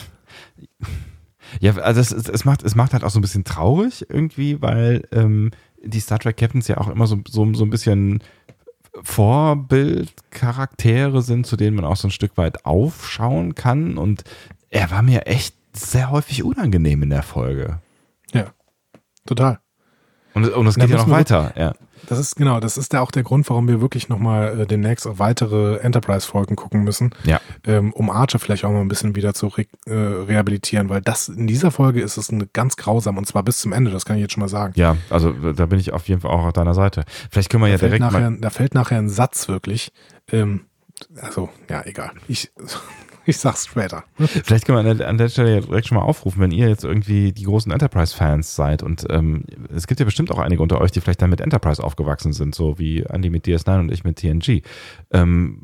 ja, 1.60 1.74
also 1.76 2.00
es, 2.00 2.12
es, 2.12 2.44
macht, 2.44 2.62
es 2.62 2.74
macht 2.74 2.92
halt 2.92 3.04
auch 3.04 3.10
so 3.10 3.18
ein 3.18 3.22
bisschen 3.22 3.44
traurig 3.44 4.06
irgendwie, 4.08 4.60
weil 4.62 5.06
ähm, 5.12 5.50
die 5.82 6.00
Star 6.00 6.18
Trek 6.18 6.36
Captains 6.36 6.68
ja 6.68 6.76
auch 6.78 6.88
immer 6.88 7.06
so, 7.06 7.20
so, 7.28 7.52
so 7.54 7.64
ein 7.64 7.70
bisschen 7.70 8.22
Vorbildcharaktere 9.02 11.22
sind, 11.22 11.46
zu 11.46 11.56
denen 11.56 11.76
man 11.76 11.84
auch 11.84 11.96
so 11.96 12.08
ein 12.08 12.12
Stück 12.12 12.36
weit 12.36 12.64
aufschauen 12.64 13.54
kann. 13.54 13.98
Und 13.98 14.24
er 14.68 14.90
war 14.90 15.02
mir 15.02 15.26
echt 15.26 15.54
sehr 15.72 16.10
häufig 16.10 16.42
unangenehm 16.42 17.02
in 17.02 17.10
der 17.10 17.22
Folge. 17.22 17.78
Ja, 18.32 18.46
total. 19.26 19.60
Und, 20.34 20.48
und 20.48 20.66
es 20.66 20.74
geht 20.76 20.90
ja 20.90 20.96
noch 20.96 21.10
weiter, 21.10 21.52
ja. 21.56 21.72
Das 22.08 22.18
ist 22.18 22.36
genau, 22.36 22.60
das 22.60 22.76
ist 22.76 22.92
ja 22.92 23.00
auch 23.00 23.10
der 23.10 23.22
Grund, 23.22 23.48
warum 23.48 23.68
wir 23.68 23.80
wirklich 23.80 24.08
nochmal 24.08 24.60
äh, 24.60 24.66
demnächst 24.66 25.06
auf 25.06 25.18
weitere 25.18 25.76
Enterprise-Folgen 25.78 26.56
gucken 26.56 26.84
müssen, 26.84 27.14
ja. 27.24 27.40
ähm, 27.66 27.92
um 27.92 28.10
Archer 28.10 28.38
vielleicht 28.38 28.64
auch 28.64 28.70
mal 28.70 28.80
ein 28.80 28.88
bisschen 28.88 29.14
wieder 29.14 29.34
zu 29.34 29.48
re 29.48 29.66
äh, 29.86 29.92
rehabilitieren, 29.92 30.88
weil 30.88 31.00
das 31.00 31.28
in 31.28 31.46
dieser 31.46 31.70
Folge 31.70 32.00
ist 32.00 32.16
es 32.16 32.30
eine 32.30 32.46
ganz 32.46 32.76
grausam 32.76 33.18
und 33.18 33.26
zwar 33.26 33.42
bis 33.42 33.58
zum 33.58 33.72
Ende, 33.72 33.90
das 33.90 34.04
kann 34.04 34.16
ich 34.16 34.22
jetzt 34.22 34.32
schon 34.32 34.40
mal 34.40 34.48
sagen. 34.48 34.72
Ja, 34.76 34.96
also 35.08 35.32
da 35.32 35.66
bin 35.66 35.78
ich 35.78 35.92
auf 35.92 36.08
jeden 36.08 36.20
Fall 36.20 36.30
auch 36.30 36.44
auf 36.44 36.52
deiner 36.52 36.74
Seite. 36.74 37.04
Vielleicht 37.30 37.50
können 37.50 37.62
wir 37.62 37.68
da 37.68 37.72
ja 37.72 37.78
direkt 37.78 38.00
nachher, 38.00 38.30
mal 38.30 38.38
Da 38.40 38.50
fällt 38.50 38.74
nachher 38.74 38.98
ein 38.98 39.08
Satz 39.08 39.48
wirklich, 39.48 39.92
ähm, 40.32 40.62
also 41.20 41.48
ja, 41.68 41.82
egal. 41.86 42.12
Ich 42.28 42.50
ich 43.30 43.38
sag's 43.38 43.66
später. 43.66 44.04
Vielleicht 44.16 44.66
können 44.66 44.84
wir 44.84 45.08
an 45.08 45.18
der, 45.18 45.28
Stelle 45.28 45.60
direkt 45.60 45.86
schon 45.86 45.96
mal 45.96 46.04
aufrufen, 46.04 46.40
wenn 46.40 46.50
ihr 46.50 46.68
jetzt 46.68 46.84
irgendwie 46.84 47.32
die 47.32 47.44
großen 47.44 47.72
Enterprise-Fans 47.72 48.54
seid 48.54 48.82
und 48.82 49.06
ähm, 49.10 49.44
es 49.74 49.86
gibt 49.86 50.00
ja 50.00 50.04
bestimmt 50.04 50.30
auch 50.30 50.38
einige 50.38 50.62
unter 50.62 50.80
euch, 50.80 50.90
die 50.90 51.00
vielleicht 51.00 51.22
dann 51.22 51.30
mit 51.30 51.40
Enterprise 51.40 51.82
aufgewachsen 51.82 52.32
sind, 52.32 52.54
so 52.54 52.78
wie 52.78 53.02
Andy 53.02 53.30
mit 53.30 53.46
DS9 53.46 53.80
und 53.80 53.92
ich 53.92 54.04
mit 54.04 54.16
TNG. 54.16 54.62
Ähm, 55.10 55.62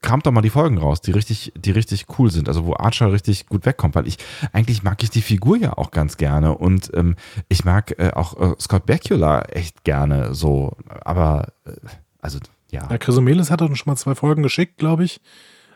kramt 0.00 0.26
doch 0.26 0.32
mal 0.32 0.40
die 0.40 0.50
Folgen 0.50 0.78
raus, 0.78 1.00
die 1.00 1.12
richtig, 1.12 1.52
die 1.56 1.70
richtig 1.70 2.06
cool 2.18 2.30
sind, 2.30 2.48
also 2.48 2.64
wo 2.64 2.74
Archer 2.74 3.12
richtig 3.12 3.46
gut 3.46 3.66
wegkommt, 3.66 3.94
weil 3.94 4.06
ich, 4.06 4.18
eigentlich 4.52 4.82
mag 4.82 5.02
ich 5.02 5.10
die 5.10 5.22
Figur 5.22 5.56
ja 5.56 5.76
auch 5.76 5.90
ganz 5.90 6.16
gerne 6.16 6.56
und 6.56 6.90
ähm, 6.94 7.16
ich 7.48 7.64
mag 7.64 7.98
äh, 7.98 8.12
auch 8.14 8.40
äh, 8.40 8.54
Scott 8.60 8.86
Bakula 8.86 9.42
echt 9.42 9.84
gerne 9.84 10.34
so, 10.34 10.76
aber 11.04 11.52
äh, 11.66 11.72
also 12.20 12.38
ja. 12.70 12.88
Ja, 12.90 12.98
Chrysomelis 12.98 13.50
hat 13.50 13.62
uns 13.62 13.78
schon 13.78 13.90
mal 13.90 13.96
zwei 13.96 14.14
Folgen 14.14 14.42
geschickt, 14.42 14.78
glaube 14.78 15.04
ich. 15.04 15.20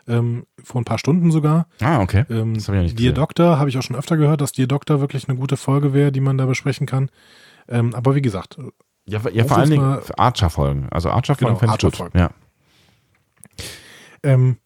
Ähm, 0.09 0.45
vor 0.63 0.81
ein 0.81 0.85
paar 0.85 0.97
Stunden 0.99 1.31
sogar. 1.31 1.67
Ah, 1.81 2.01
okay. 2.01 2.25
Ähm, 2.29 2.55
Das 2.55 2.67
hab 2.67 2.75
ich 2.75 2.79
ja 2.79 2.83
nicht 2.83 2.99
Dear. 2.99 3.13
Doctor 3.13 3.59
habe 3.59 3.69
ich 3.69 3.77
auch 3.77 3.83
schon 3.83 3.95
öfter 3.95 4.17
gehört, 4.17 4.41
dass 4.41 4.51
Dear 4.51 4.67
Doctor 4.67 4.99
wirklich 4.99 5.29
eine 5.29 5.37
gute 5.37 5.55
Folge 5.57 5.93
wäre, 5.93 6.11
die 6.11 6.19
man 6.19 6.37
da 6.37 6.45
besprechen 6.45 6.87
kann. 6.87 7.09
Ähm, 7.67 7.93
aber 7.95 8.15
wie 8.15 8.21
gesagt, 8.21 8.57
Ja, 9.07 9.19
ja 9.19 9.29
Lass 9.33 9.47
vor 9.47 9.57
allen 9.57 9.69
Dingen 9.69 9.99
Archer-Folgen. 10.17 10.87
Also 10.89 11.09
Archer-Folgen 11.09 11.57
Genau, 11.59 11.73
ich 11.73 11.79
gut. 11.81 11.85
Archer-Folgen. 11.85 12.17
Ja. 12.19 12.29
ähm, 14.23 14.57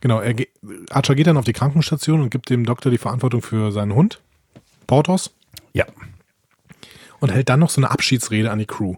genau, 0.00 0.20
er 0.20 0.34
Archer 0.90 1.14
geht 1.14 1.26
dann 1.26 1.36
auf 1.36 1.44
die 1.44 1.52
Krankenstation 1.52 2.20
und 2.20 2.30
gibt 2.30 2.50
dem 2.50 2.64
Doktor 2.66 2.90
die 2.90 2.98
Verantwortung 2.98 3.42
für 3.42 3.72
seinen 3.72 3.94
Hund, 3.94 4.20
Portos. 4.86 5.32
ja. 5.72 5.84
und 7.20 7.30
hält 7.32 7.48
dann 7.48 7.60
noch 7.60 7.70
so 7.70 7.80
eine 7.80 7.90
Abschiedsrede 7.90 8.50
an 8.50 8.58
die 8.58 8.66
Crew, 8.66 8.94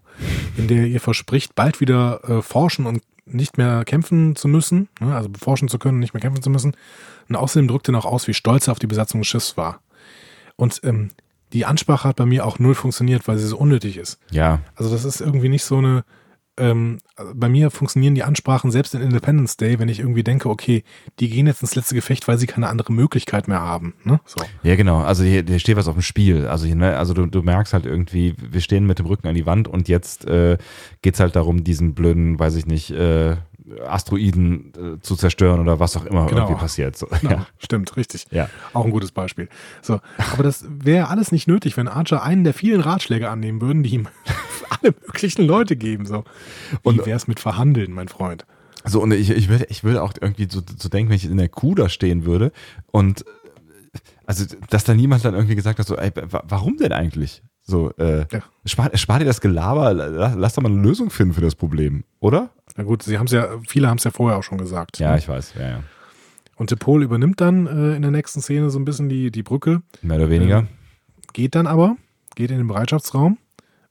in 0.57 0.69
der 0.69 0.87
ihr 0.87 1.01
verspricht, 1.01 1.55
bald 1.55 1.81
wieder 1.81 2.23
äh, 2.29 2.43
forschen 2.43 2.87
und 2.87 3.03
nicht 3.25 3.59
mehr 3.59 3.85
kämpfen 3.85 4.37
zu 4.37 4.49
müssen, 4.49 4.89
ne, 5.01 5.15
also 5.15 5.29
forschen 5.39 5.69
zu 5.69 5.79
können 5.79 6.01
nicht 6.01 6.15
mehr 6.15 6.21
kämpfen 6.21 6.43
zu 6.43 6.51
müssen. 6.51 6.77
Und 7.29 7.37
außerdem 7.37 7.69
drückt 7.69 7.89
er 7.89 7.93
noch 7.93 8.05
aus, 8.05 8.27
wie 8.29 8.35
stolz 8.35 8.69
er 8.69 8.73
auf 8.73 8.79
die 8.79 8.87
Besatzung 8.87 9.21
des 9.21 9.29
Schiffs 9.29 9.57
war. 9.57 9.81
Und 10.57 10.81
ähm, 10.85 11.11
die 11.53 11.67
Ansprache 11.67 12.09
hat 12.09 12.17
bei 12.17 12.27
mir 12.27 12.47
auch 12.47 12.59
null 12.59 12.75
funktioniert, 12.75 13.29
weil 13.29 13.39
sie 13.39 13.47
so 13.47 13.59
unnötig 13.59 13.97
ist. 13.97 14.19
Ja. 14.31 14.61
Also 14.75 14.91
das 14.91 15.05
ist 15.05 15.21
irgendwie 15.21 15.49
nicht 15.49 15.65
so 15.65 15.79
eine. 15.79 16.05
Ähm, 16.63 16.99
bei 17.35 17.49
mir 17.49 17.73
funktionieren 17.73 18.15
die 18.15 18.23
Ansprachen 18.23 18.71
selbst 18.71 18.95
in 18.95 19.01
Independence 19.01 19.57
Day, 19.57 19.81
wenn 19.81 19.89
ich 19.89 19.99
irgendwie 19.99 20.23
denke, 20.23 20.49
okay, 20.49 20.85
die 21.19 21.29
gehen 21.29 21.49
jetzt 21.49 21.61
ins 21.61 21.75
letzte 21.75 21.97
Gefecht, 21.97 22.29
weil 22.29 22.39
sie 22.39 22.47
keine 22.47 22.69
andere 22.69 22.93
Möglichkeit 22.93 23.49
mehr 23.49 23.61
haben. 23.61 23.95
Ne? 24.05 24.21
So. 24.27 24.41
Ja, 24.63 24.77
genau. 24.77 25.01
Also 25.01 25.25
hier, 25.25 25.43
hier 25.45 25.59
steht 25.59 25.77
was 25.77 25.89
auf 25.89 25.95
dem 25.95 26.03
Spiel. 26.03 26.47
Also, 26.47 26.67
hier, 26.67 26.77
ne, 26.77 26.97
also 26.97 27.15
du, 27.15 27.27
du 27.27 27.43
merkst 27.43 27.73
halt 27.73 27.85
irgendwie, 27.85 28.37
wir 28.39 28.61
stehen 28.61 28.87
mit 28.87 29.01
dem 29.01 29.07
Rücken 29.07 29.27
an 29.27 29.35
die 29.35 29.45
Wand 29.45 29.67
und 29.67 29.89
jetzt 29.89 30.25
äh, 30.27 30.57
geht's 31.03 31.19
halt 31.19 31.35
darum, 31.35 31.65
diesen 31.65 31.95
blöden, 31.95 32.39
weiß 32.39 32.55
ich 32.55 32.67
nicht, 32.67 32.93
äh, 32.93 33.37
Asteroiden 33.87 34.73
äh, 34.97 35.01
zu 35.01 35.17
zerstören 35.17 35.61
oder 35.61 35.79
was 35.81 35.97
auch 35.97 36.05
immer 36.05 36.27
Genau. 36.27 36.43
irgendwie 36.43 36.61
passiert. 36.61 36.97
So, 36.97 37.07
Genau, 37.21 37.31
ja. 37.33 37.47
stimmt, 37.59 37.97
richtig. 37.97 38.27
Ja. 38.31 38.49
Auch 38.73 38.85
ein 38.85 38.91
gutes 38.91 39.13
Beispiel. 39.13 39.49
So, 39.83 40.01
aber 40.33 40.43
das 40.43 40.65
wäre 40.69 41.09
alles 41.09 41.33
nicht 41.33 41.49
nötig, 41.49 41.77
wenn 41.77 41.89
Archer 41.89 42.23
einen 42.23 42.45
der 42.45 42.55
vielen 42.55 42.81
Ratschläge 42.81 43.29
annehmen 43.31 43.61
würden, 43.61 43.83
die 43.83 43.91
ihm 43.95 44.09
alle 44.71 44.95
möglichen 45.07 45.47
Leute 45.47 45.77
geben. 45.77 46.07
So, 46.07 46.25
Und- 46.83 47.05
wäre 47.07 47.17
es 47.17 47.27
mit 47.29 47.41
Verhandeln, 47.41 47.93
mein 47.93 48.09
Freund? 48.09 48.47
So, 48.85 49.01
und 49.01 49.13
ich, 49.13 49.31
ich 49.31 49.49
würde 49.49 49.67
ich 49.69 49.85
würde 49.85 50.03
auch 50.03 50.13
irgendwie 50.21 50.49
so, 50.51 50.61
so 50.77 50.89
denken, 50.89 51.11
wenn 51.11 51.17
ich 51.17 51.25
in 51.25 51.37
der 51.37 51.49
Kuh 51.49 51.77
da 51.77 51.89
stehen 51.89 52.25
würde 52.25 52.51
und 52.91 53.21
äh, 53.23 53.25
also, 54.27 54.45
dass 54.71 54.85
da 54.85 54.95
niemand 54.95 55.25
dann 55.25 55.35
irgendwie 55.35 55.55
gesagt 55.55 55.79
hat, 55.79 55.87
so, 55.87 55.97
ey, 55.97 56.11
wa- 56.31 56.43
warum 56.49 56.79
denn 56.79 56.93
eigentlich? 56.93 57.43
So, 57.65 57.91
äh, 57.99 58.27
Ja. 58.33 58.41
spar, 58.65 58.91
spar 58.97 59.19
dir 59.21 59.25
das 59.25 59.41
Gelaber, 59.41 59.93
la- 59.95 60.35
lass 60.35 60.55
doch 60.55 60.63
mal 60.63 60.73
eine 60.73 60.81
Lösung 60.83 61.11
finden 61.11 61.35
für 61.35 61.41
das 61.43 61.55
Problem, 61.55 62.03
oder? 62.19 62.51
Na 62.77 62.85
gut, 62.85 63.03
sie 63.03 63.19
haben 63.19 63.27
es 63.27 63.33
ja, 63.33 63.49
viele 63.67 63.89
haben 63.89 63.99
es 63.99 64.05
ja 64.05 64.11
vorher 64.11 64.39
auch 64.39 64.43
schon 64.43 64.59
gesagt. 64.59 64.99
Ja, 64.99 65.13
ne? 65.13 65.19
ich 65.19 65.29
weiß, 65.29 65.55
ja, 65.59 65.69
ja. 65.69 65.83
Und 66.57 66.69
Tepol 66.69 67.03
übernimmt 67.03 67.41
dann 67.41 67.67
äh, 67.67 67.97
in 67.97 68.03
der 68.03 68.11
nächsten 68.11 68.41
Szene 68.41 68.71
so 68.71 68.79
ein 68.79 68.85
bisschen 68.85 69.09
die, 69.09 69.31
die 69.31 69.43
Brücke, 69.43 69.83
Mehr 70.03 70.19
oder 70.19 70.31
weniger. 70.31 70.59
Ähm, 70.61 70.69
geht 71.33 71.55
dann 71.55 71.67
aber, 71.67 71.97
geht 72.35 72.51
in 72.51 72.59
den 72.59 72.69
Bereitschaftsraum 72.69 73.39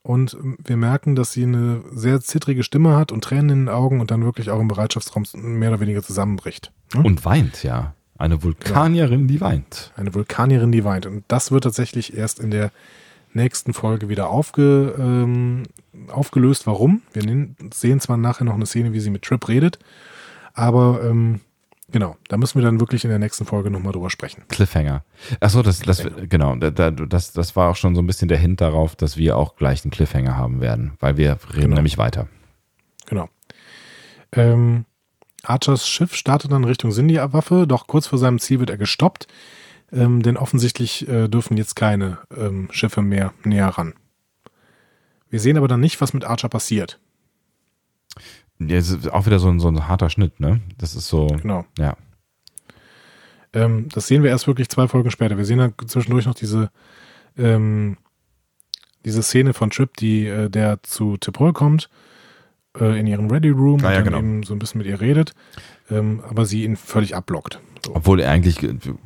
und 0.04 0.36
ähm, 0.36 0.58
wir 0.64 0.78
merken, 0.78 1.16
dass 1.16 1.34
sie 1.34 1.44
eine 1.44 1.84
sehr 1.92 2.22
zittrige 2.22 2.64
Stimme 2.64 2.96
hat 2.96 3.12
und 3.12 3.24
Tränen 3.24 3.50
in 3.50 3.60
den 3.66 3.70
Augen 3.70 4.00
und 4.00 4.12
dann 4.12 4.24
wirklich 4.24 4.50
auch 4.50 4.60
im 4.60 4.68
Bereitschaftsraum 4.68 5.26
mehr 5.34 5.70
oder 5.70 5.80
weniger 5.80 6.02
zusammenbricht. 6.02 6.72
Ne? 6.94 7.04
Und 7.04 7.26
weint, 7.26 7.64
ja. 7.64 7.94
Eine 8.18 8.44
Vulkanierin, 8.44 9.28
die 9.28 9.42
weint. 9.42 9.92
Eine 9.96 10.14
Vulkanierin, 10.14 10.72
die 10.72 10.84
weint. 10.84 11.08
Und 11.08 11.24
das 11.28 11.52
wird 11.52 11.64
tatsächlich 11.64 12.16
erst 12.16 12.40
in 12.40 12.52
der 12.52 12.72
nächsten 13.34 13.74
Folge 13.74 14.10
wieder 14.10 14.30
aufge, 14.30 14.96
ähm, 14.98 15.64
aufgelöst. 16.10 16.68
Warum? 16.68 17.02
Wir 17.14 17.24
sehen 17.74 18.00
zwar 18.00 18.18
nachher 18.18 18.46
noch 18.46 18.56
eine 18.56 18.66
Szene, 18.66 18.94
wie 18.94 19.00
sie 19.00 19.10
mit 19.10 19.24
Trip 19.24 19.48
redet, 19.48 19.80
aber 20.54 21.02
ähm, 21.04 21.40
genau, 21.92 22.16
da 22.28 22.38
müssen 22.38 22.60
wir 22.60 22.64
dann 22.66 22.80
wirklich 22.80 23.04
in 23.04 23.10
der 23.10 23.20
nächsten 23.20 23.46
Folge 23.46 23.72
nochmal 23.72 23.94
drüber 23.94 24.10
sprechen. 24.10 24.44
Cliffhanger. 24.50 25.04
Achso, 25.40 25.62
das, 25.62 25.80
das, 25.80 26.06
genau, 26.30 26.56
da, 26.56 26.72
da, 26.72 26.92
das, 26.92 27.32
das 27.34 27.56
war 27.56 27.70
auch 27.70 27.76
schon 27.76 27.96
so 27.96 28.02
ein 28.02 28.08
bisschen 28.08 28.28
der 28.28 28.38
Hint 28.38 28.62
darauf, 28.62 28.96
dass 28.96 29.18
wir 29.18 29.38
auch 29.38 29.56
gleich 29.56 29.84
einen 29.84 29.92
Cliffhanger 29.92 30.36
haben 30.38 30.62
werden, 30.62 30.94
weil 31.00 31.18
wir 31.18 31.38
reden 31.54 31.62
Genau. 31.62 31.76
nämlich 31.76 31.98
weiter. 31.98 32.28
Genau. 33.08 33.30
Ähm, 34.34 34.86
Archers 35.44 35.88
Schiff 35.88 36.14
startet 36.16 36.52
dann 36.52 36.64
Richtung 36.64 36.92
Sindia-Waffe, 36.92 37.66
doch 37.68 37.88
kurz 37.88 38.08
vor 38.08 38.20
seinem 38.20 38.40
Ziel 38.40 38.60
wird 38.60 38.70
er 38.70 38.78
gestoppt, 38.78 39.28
ähm, 39.92 40.22
denn 40.22 40.38
offensichtlich 40.38 41.08
äh, 41.08 41.28
dürfen 41.28 41.58
jetzt 41.58 41.76
keine 41.76 42.20
ähm, 42.36 42.68
Schiffe 42.72 43.02
mehr 43.02 43.34
näher 43.44 43.68
ran. 43.68 43.94
Wir 45.30 45.40
sehen 45.40 45.58
aber 45.58 45.68
dann 45.68 45.80
nicht, 45.80 46.02
was 46.02 46.14
mit 46.14 46.26
Archer 46.26 46.50
passiert. 46.50 47.00
Ja, 48.60 48.78
es 48.78 48.90
ist 48.90 49.12
auch 49.12 49.26
wieder 49.26 49.40
so 49.40 49.50
ein, 49.50 49.60
so 49.60 49.70
ein 49.70 49.88
harter 49.88 50.10
Schnitt, 50.10 50.40
ne? 50.40 50.62
Das 50.78 50.96
ist 50.96 51.08
so, 51.08 51.28
Genau. 51.28 51.66
ja. 51.80 51.96
Ähm, 53.54 53.90
das 53.90 54.08
sehen 54.08 54.24
wir 54.24 54.30
erst 54.30 54.48
wirklich 54.48 54.70
zwei 54.70 54.88
Folgen 54.88 55.12
später. 55.12 55.38
Wir 55.38 55.46
sehen 55.46 55.58
dann 55.58 55.74
zwischendurch 55.88 56.26
noch 56.26 56.36
diese, 56.36 56.70
ähm, 57.38 57.98
diese 59.04 59.24
Szene 59.24 59.54
von 59.54 59.72
Trip, 59.72 59.96
die 59.98 60.28
äh, 60.28 60.50
der 60.50 60.84
zu 60.84 61.18
Tipol 61.18 61.52
kommt, 61.54 61.90
äh, 62.80 62.98
in 63.00 63.08
ihren 63.08 63.30
Ready 63.32 63.50
Room 63.50 63.84
Ah, 63.84 63.88
und 63.88 63.94
ja, 63.94 63.96
dann 63.96 64.04
genau. 64.06 64.18
eben 64.20 64.44
so 64.44 64.54
ein 64.54 64.60
bisschen 64.60 64.78
mit 64.78 64.88
ihr 64.88 65.02
redet, 65.02 65.34
ähm, 65.90 66.22
aber 66.30 66.46
sie 66.46 66.64
ihn 66.64 66.76
völlig 66.78 67.16
abblockt. 67.16 67.60
Obwohl 67.94 68.20
er 68.20 68.32
eigentlich 68.32 68.58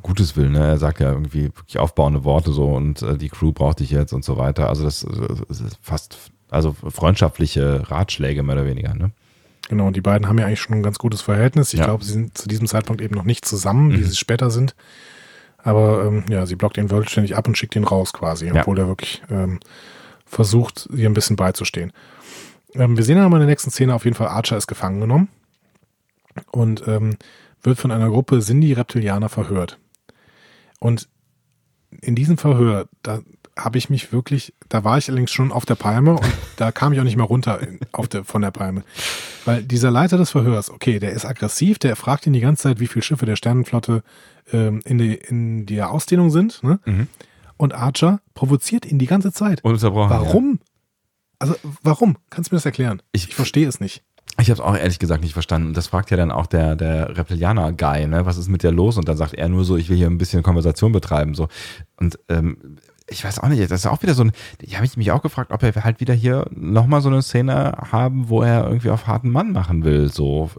Gutes 0.02 0.36
will, 0.36 0.50
ne? 0.50 0.58
Er 0.66 0.78
sagt 0.78 1.00
ja 1.00 1.10
irgendwie 1.12 1.44
wirklich 1.44 1.78
aufbauende 1.78 2.24
Worte 2.24 2.52
so 2.52 2.66
und 2.74 3.02
äh, 3.02 3.16
die 3.16 3.28
Crew 3.28 3.52
braucht 3.52 3.80
dich 3.80 3.90
jetzt 3.90 4.12
und 4.12 4.24
so 4.24 4.36
weiter. 4.36 4.68
Also 4.68 4.84
das, 4.84 5.06
das 5.48 5.60
ist 5.60 5.78
fast, 5.80 6.18
also 6.50 6.72
freundschaftliche 6.72 7.90
Ratschläge 7.90 8.42
mehr 8.42 8.56
oder 8.56 8.66
weniger, 8.66 8.94
ne? 8.94 9.10
Genau, 9.68 9.86
und 9.88 9.96
die 9.96 10.00
beiden 10.00 10.28
haben 10.28 10.38
ja 10.38 10.46
eigentlich 10.46 10.60
schon 10.60 10.76
ein 10.76 10.82
ganz 10.82 10.98
gutes 10.98 11.22
Verhältnis. 11.22 11.72
Ich 11.72 11.80
Ja. 11.80 11.86
glaube, 11.86 12.04
sie 12.04 12.12
sind 12.12 12.38
zu 12.38 12.46
diesem 12.48 12.66
Zeitpunkt 12.68 13.02
eben 13.02 13.14
noch 13.16 13.24
nicht 13.24 13.44
zusammen, 13.44 13.92
wie 13.92 13.96
Mhm. 13.98 14.04
sie 14.04 14.10
es 14.10 14.18
später 14.18 14.50
sind. 14.50 14.76
Aber 15.58 16.04
ähm, 16.04 16.24
ja, 16.28 16.46
sie 16.46 16.54
blockt 16.54 16.76
ihn 16.76 16.88
vollständig 16.88 17.34
ab 17.36 17.48
und 17.48 17.58
schickt 17.58 17.74
ihn 17.74 17.82
raus 17.82 18.12
quasi, 18.12 18.46
Ja. 18.46 18.60
obwohl 18.60 18.78
er 18.78 18.86
wirklich 18.86 19.22
ähm, 19.30 19.58
versucht, 20.24 20.88
ihr 20.94 21.08
ein 21.08 21.14
bisschen 21.14 21.34
beizustehen. 21.34 21.92
Ähm, 22.74 22.96
wir 22.96 23.02
sehen 23.04 23.16
dann 23.16 23.28
mal 23.30 23.38
in 23.38 23.40
der 23.40 23.48
nächsten 23.48 23.70
Szene 23.72 23.94
auf 23.94 24.04
jeden 24.04 24.16
Fall, 24.16 24.28
Archer 24.28 24.56
ist 24.56 24.66
gefangen 24.68 25.00
genommen 25.00 25.28
und 26.52 26.86
ähm, 26.86 27.16
wird 27.66 27.78
von 27.78 27.90
einer 27.90 28.08
Gruppe 28.08 28.40
Sindhi-Reptilianer 28.40 29.28
verhört. 29.28 29.78
Und 30.80 31.08
in 32.00 32.14
diesem 32.14 32.38
Verhör, 32.38 32.88
da 33.02 33.20
habe 33.58 33.78
ich 33.78 33.88
mich 33.88 34.12
wirklich, 34.12 34.52
da 34.68 34.84
war 34.84 34.98
ich 34.98 35.08
allerdings 35.08 35.32
schon 35.32 35.50
auf 35.50 35.64
der 35.64 35.76
Palme 35.76 36.12
und 36.14 36.26
da 36.56 36.72
kam 36.72 36.92
ich 36.92 37.00
auch 37.00 37.04
nicht 37.04 37.16
mehr 37.16 37.24
runter 37.26 37.60
auf 37.92 38.06
der, 38.08 38.24
von 38.24 38.42
der 38.42 38.50
Palme. 38.50 38.84
Weil 39.46 39.62
dieser 39.62 39.90
Leiter 39.90 40.18
des 40.18 40.30
Verhörs, 40.30 40.70
okay, 40.70 40.98
der 40.98 41.12
ist 41.12 41.24
aggressiv, 41.24 41.78
der 41.78 41.96
fragt 41.96 42.26
ihn 42.26 42.32
die 42.34 42.40
ganze 42.40 42.64
Zeit, 42.64 42.80
wie 42.80 42.86
viele 42.86 43.02
Schiffe 43.02 43.24
der 43.24 43.36
Sternenflotte 43.36 44.02
ähm, 44.52 44.80
in, 44.84 44.98
die, 44.98 45.14
in 45.14 45.64
der 45.66 45.90
Ausdehnung 45.90 46.30
sind. 46.30 46.62
Ne? 46.62 46.80
Mhm. 46.84 47.06
Und 47.56 47.72
Archer 47.72 48.20
provoziert 48.34 48.84
ihn 48.84 48.98
die 48.98 49.06
ganze 49.06 49.32
Zeit. 49.32 49.64
Ununterbrochen. 49.64 50.10
Warum? 50.10 50.58
Also, 51.38 51.54
warum? 51.82 52.18
Kannst 52.28 52.50
du 52.50 52.54
mir 52.54 52.58
das 52.58 52.66
erklären? 52.66 53.00
Ich- 53.12 53.28
ich 53.28 53.34
verstehe 53.34 53.66
es 53.68 53.80
nicht. 53.80 54.02
Ich 54.38 54.50
habe 54.50 54.60
es 54.60 54.60
auch 54.60 54.76
ehrlich 54.76 54.98
gesagt 54.98 55.22
nicht 55.22 55.32
verstanden. 55.32 55.72
Das 55.72 55.86
fragt 55.86 56.10
ja 56.10 56.16
dann 56.16 56.30
auch 56.30 56.46
der, 56.46 56.76
der 56.76 57.16
Reptilianer-Guy, 57.16 58.06
ne? 58.06 58.26
Was 58.26 58.36
ist 58.36 58.48
mit 58.48 58.62
der 58.62 58.72
los? 58.72 58.98
Und 58.98 59.08
dann 59.08 59.16
sagt 59.16 59.34
er 59.34 59.48
nur 59.48 59.64
so, 59.64 59.76
ich 59.76 59.88
will 59.88 59.96
hier 59.96 60.08
ein 60.08 60.18
bisschen 60.18 60.42
Konversation 60.42 60.92
betreiben. 60.92 61.34
So. 61.34 61.48
Und 61.96 62.18
ähm, 62.28 62.78
ich 63.08 63.24
weiß 63.24 63.38
auch 63.38 63.48
nicht, 63.48 63.62
das 63.70 63.80
ist 63.80 63.86
auch 63.86 64.02
wieder 64.02 64.14
so 64.14 64.24
ein. 64.24 64.32
Ich 64.60 64.76
habe 64.76 64.88
mich 64.96 65.12
auch 65.12 65.22
gefragt, 65.22 65.52
ob 65.52 65.62
er 65.62 65.84
halt 65.84 66.00
wieder 66.00 66.12
hier 66.12 66.46
nochmal 66.50 67.00
so 67.00 67.08
eine 67.08 67.22
Szene 67.22 67.72
haben, 67.90 68.28
wo 68.28 68.42
er 68.42 68.64
irgendwie 68.64 68.90
auf 68.90 69.06
harten 69.06 69.30
Mann 69.30 69.52
machen 69.52 69.84
will. 69.84 70.10
So 70.12 70.50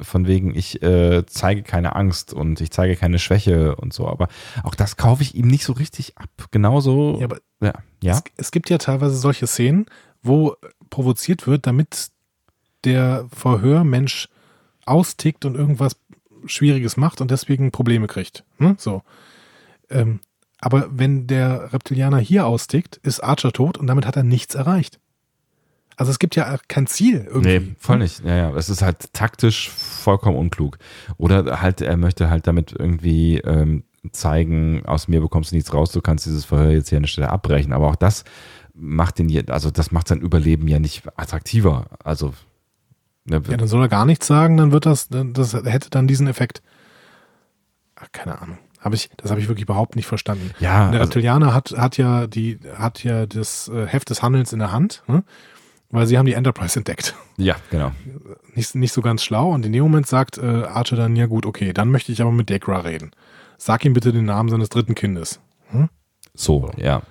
von 0.00 0.26
wegen, 0.26 0.54
ich 0.54 0.82
äh, 0.82 1.24
zeige 1.26 1.62
keine 1.62 1.94
Angst 1.94 2.34
und 2.34 2.60
ich 2.60 2.70
zeige 2.70 2.96
keine 2.96 3.18
Schwäche 3.18 3.76
und 3.76 3.92
so. 3.92 4.08
Aber 4.08 4.28
auch 4.64 4.74
das 4.74 4.96
kaufe 4.96 5.22
ich 5.22 5.36
ihm 5.36 5.46
nicht 5.46 5.64
so 5.64 5.72
richtig 5.74 6.18
ab. 6.18 6.48
Genauso. 6.50 7.18
Ja, 7.20 7.26
aber 7.26 7.38
ja. 7.60 7.72
ja? 8.02 8.12
Es, 8.12 8.22
es 8.36 8.50
gibt 8.50 8.68
ja 8.68 8.78
teilweise 8.78 9.16
solche 9.16 9.46
Szenen, 9.46 9.86
wo 10.22 10.56
provoziert 10.90 11.46
wird, 11.46 11.66
damit 11.66 12.10
der 12.86 13.26
Verhörmensch 13.30 14.28
austickt 14.86 15.44
und 15.44 15.56
irgendwas 15.56 15.96
Schwieriges 16.46 16.96
macht 16.96 17.20
und 17.20 17.30
deswegen 17.30 17.72
Probleme 17.72 18.06
kriegt. 18.06 18.44
Ne? 18.58 18.76
So. 18.78 19.02
Ähm, 19.90 20.20
aber 20.60 20.88
wenn 20.90 21.26
der 21.26 21.72
Reptilianer 21.72 22.18
hier 22.18 22.46
austickt, 22.46 22.96
ist 23.02 23.20
Archer 23.20 23.52
tot 23.52 23.76
und 23.76 23.86
damit 23.88 24.06
hat 24.06 24.16
er 24.16 24.22
nichts 24.22 24.54
erreicht. 24.54 25.00
Also 25.96 26.10
es 26.10 26.18
gibt 26.18 26.36
ja 26.36 26.58
kein 26.68 26.86
Ziel 26.86 27.26
irgendwie. 27.26 27.58
Nee, 27.58 27.76
voll 27.78 27.98
nicht. 27.98 28.22
Ja, 28.24 28.36
ja. 28.36 28.54
Es 28.54 28.68
ist 28.68 28.82
halt 28.82 29.12
taktisch 29.12 29.70
vollkommen 29.70 30.36
unklug. 30.36 30.78
Oder 31.16 31.62
halt, 31.62 31.80
er 31.80 31.96
möchte 31.96 32.28
halt 32.28 32.46
damit 32.46 32.74
irgendwie 32.78 33.38
ähm, 33.38 33.82
zeigen, 34.12 34.84
aus 34.84 35.08
mir 35.08 35.20
bekommst 35.20 35.52
du 35.52 35.56
nichts 35.56 35.72
raus, 35.72 35.92
du 35.92 36.02
kannst 36.02 36.26
dieses 36.26 36.44
Verhör 36.44 36.70
jetzt 36.70 36.90
hier 36.90 36.98
an 36.98 37.04
der 37.04 37.08
Stelle 37.08 37.30
abbrechen. 37.30 37.72
Aber 37.72 37.88
auch 37.88 37.96
das 37.96 38.24
macht 38.74 39.18
den, 39.18 39.50
also 39.50 39.70
das 39.70 39.90
macht 39.90 40.08
sein 40.08 40.20
Überleben 40.20 40.68
ja 40.68 40.78
nicht 40.78 41.02
attraktiver. 41.16 41.86
Also, 42.04 42.34
Ja, 43.28 43.38
dann 43.38 43.66
soll 43.66 43.82
er 43.82 43.88
gar 43.88 44.04
nichts 44.04 44.26
sagen, 44.26 44.56
dann 44.56 44.72
wird 44.72 44.86
das, 44.86 45.08
das 45.10 45.54
hätte 45.54 45.90
dann 45.90 46.06
diesen 46.06 46.26
Effekt. 46.28 46.62
Ach, 47.96 48.06
keine 48.12 48.40
Ahnung. 48.40 48.58
Hab 48.80 48.94
ich, 48.94 49.10
das 49.16 49.30
habe 49.30 49.40
ich 49.40 49.48
wirklich 49.48 49.64
überhaupt 49.64 49.96
nicht 49.96 50.06
verstanden. 50.06 50.52
ja, 50.60 50.90
Der 50.90 51.00
also, 51.00 51.04
Reptilianer 51.04 51.52
hat, 51.52 51.72
hat 51.76 51.96
ja 51.96 52.26
die, 52.26 52.58
hat 52.76 53.02
ja 53.02 53.26
das 53.26 53.68
äh, 53.68 53.86
Heft 53.86 54.10
des 54.10 54.22
Handelns 54.22 54.52
in 54.52 54.60
der 54.60 54.70
Hand, 54.70 55.02
ne? 55.08 55.24
weil 55.90 56.06
sie 56.06 56.18
haben 56.18 56.26
die 56.26 56.34
Enterprise 56.34 56.78
entdeckt. 56.78 57.14
Ja, 57.36 57.56
genau. 57.70 57.90
Nicht, 58.54 58.74
nicht 58.74 58.92
so 58.92 59.00
ganz 59.02 59.24
schlau. 59.24 59.50
Und 59.50 59.66
in 59.66 59.72
dem 59.72 59.82
Moment 59.82 60.06
sagt 60.06 60.38
äh, 60.38 60.64
Archer 60.64 60.96
dann, 60.96 61.16
ja 61.16 61.26
gut, 61.26 61.46
okay, 61.46 61.72
dann 61.72 61.90
möchte 61.90 62.12
ich 62.12 62.22
aber 62.22 62.32
mit 62.32 62.48
Dekra 62.48 62.80
reden. 62.80 63.10
Sag 63.58 63.84
ihm 63.84 63.92
bitte 63.92 64.12
den 64.12 64.26
Namen 64.26 64.48
seines 64.50 64.68
dritten 64.68 64.94
Kindes. 64.94 65.40
Hm? 65.70 65.88
So, 66.34 66.70
ja. 66.76 67.02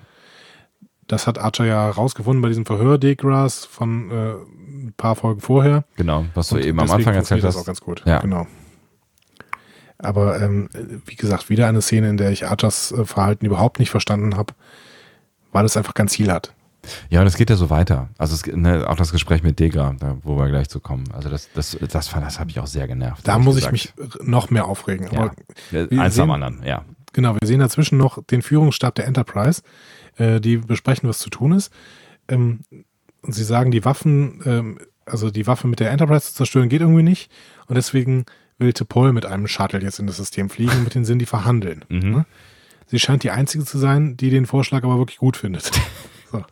Das 1.08 1.28
hat 1.28 1.38
Archer 1.38 1.66
ja 1.66 1.90
rausgefunden 1.90 2.42
bei 2.42 2.48
diesem 2.48 2.66
Verhör 2.66 2.98
Degras 2.98 3.66
von 3.66 4.10
äh, 4.12 4.32
ein 4.88 4.94
paar 4.98 5.16
Folgen 5.16 5.40
vorher. 5.42 5.84
Genau, 5.98 6.26
was 6.34 6.50
du 6.50 6.56
Und 6.56 6.66
eben 6.66 6.80
am 6.80 6.90
Anfang 6.90 7.14
erzählt 7.14 7.42
funktioniert 7.42 7.44
das 7.46 7.56
hast. 7.56 7.62
auch 7.62 7.66
ganz 7.66 7.82
gut. 7.82 8.02
Ja. 8.06 8.20
Genau. 8.20 8.48
Aber 9.98 10.42
ähm, 10.42 10.70
wie 11.06 11.16
gesagt, 11.16 11.50
wieder 11.50 11.68
eine 11.68 11.82
Szene, 11.82 12.10
in 12.10 12.18
der 12.18 12.32
ich 12.32 12.48
Archers 12.48 12.92
äh, 12.92 13.06
Verhalten 13.06 13.46
überhaupt 13.46 13.80
nicht 13.80 13.90
verstanden 13.90 14.36
habe, 14.36 14.54
weil 15.52 15.66
es 15.66 15.78
einfach 15.78 15.94
kein 15.94 16.08
Ziel 16.08 16.32
hat. 16.32 16.54
Ja, 17.10 17.22
und 17.22 17.28
es 17.28 17.36
geht 17.38 17.50
ja 17.50 17.56
so 17.56 17.70
weiter. 17.70 18.10
Also 18.18 18.36
es, 18.36 18.46
ne, 18.46 18.86
auch 18.88 18.98
das 18.98 19.12
Gespräch 19.12 19.42
mit 19.42 19.60
Degra, 19.60 19.96
da, 19.98 20.18
wo 20.22 20.38
wir 20.38 20.50
gleich 20.50 20.70
zu 20.70 20.80
kommen. 20.80 21.06
Also 21.14 21.30
das, 21.30 21.50
das, 21.54 21.78
das, 21.90 22.08
fand- 22.10 22.26
das 22.26 22.40
habe 22.40 22.50
ich 22.52 22.60
auch 22.60 22.68
sehr 22.68 22.88
genervt. 22.88 23.28
Da 23.28 23.40
muss 23.40 23.58
ich 23.58 23.70
gesagt. 23.72 23.98
mich 23.98 24.28
noch 24.28 24.50
mehr 24.50 24.66
aufregen. 24.66 25.10
Ja, 25.12 25.32
Eins 26.00 26.16
sehen- 26.16 26.24
am 26.24 26.32
anderen, 26.32 26.62
ja. 26.64 26.84
Genau, 27.14 27.34
wir 27.40 27.48
sehen 27.48 27.62
dazwischen 27.62 27.98
noch 27.98 28.22
den 28.26 28.42
Führungsstab 28.42 28.94
der 28.96 29.08
Enterprise, 29.08 29.62
äh, 30.18 30.40
die 30.40 30.58
besprechen, 30.58 31.08
was 31.10 31.20
zu 31.20 31.30
tun 31.30 31.52
ist. 31.54 31.72
Ähm, 32.28 32.62
und 33.22 33.34
sie 33.34 33.44
sagen, 33.44 33.72
die 33.72 33.86
Waffen, 33.86 34.42
ähm, 34.46 34.78
also 35.06 35.32
die 35.32 35.48
Waffe 35.48 35.68
mit 35.68 35.80
der 35.80 35.92
Enterprise 35.92 36.28
zu 36.28 36.34
zerstören, 36.36 36.70
geht 36.70 36.82
irgendwie 36.82 37.04
nicht. 37.04 37.32
Und 37.68 37.76
deswegen 37.76 38.26
will 38.58 38.70
T'Pol 38.70 39.12
mit 39.14 39.26
einem 39.26 39.48
Shuttle 39.48 39.82
jetzt 39.82 40.00
in 40.00 40.08
das 40.08 40.18
System 40.18 40.50
fliegen 40.50 40.72
und 40.78 40.84
mit 40.86 40.96
den 40.96 41.06
Sindhi 41.06 41.26
verhandeln. 41.26 41.84
Mhm. 41.90 42.12
Ne? 42.12 42.26
Sie 42.88 43.00
scheint 43.00 43.24
die 43.24 43.32
Einzige 43.32 43.66
zu 43.66 43.80
sein, 43.80 44.16
die 44.16 44.30
den 44.30 44.46
Vorschlag 44.46 44.84
aber 44.84 45.00
wirklich 45.00 45.18
gut 45.18 45.38
findet. 45.38 45.72
so. 46.32 46.44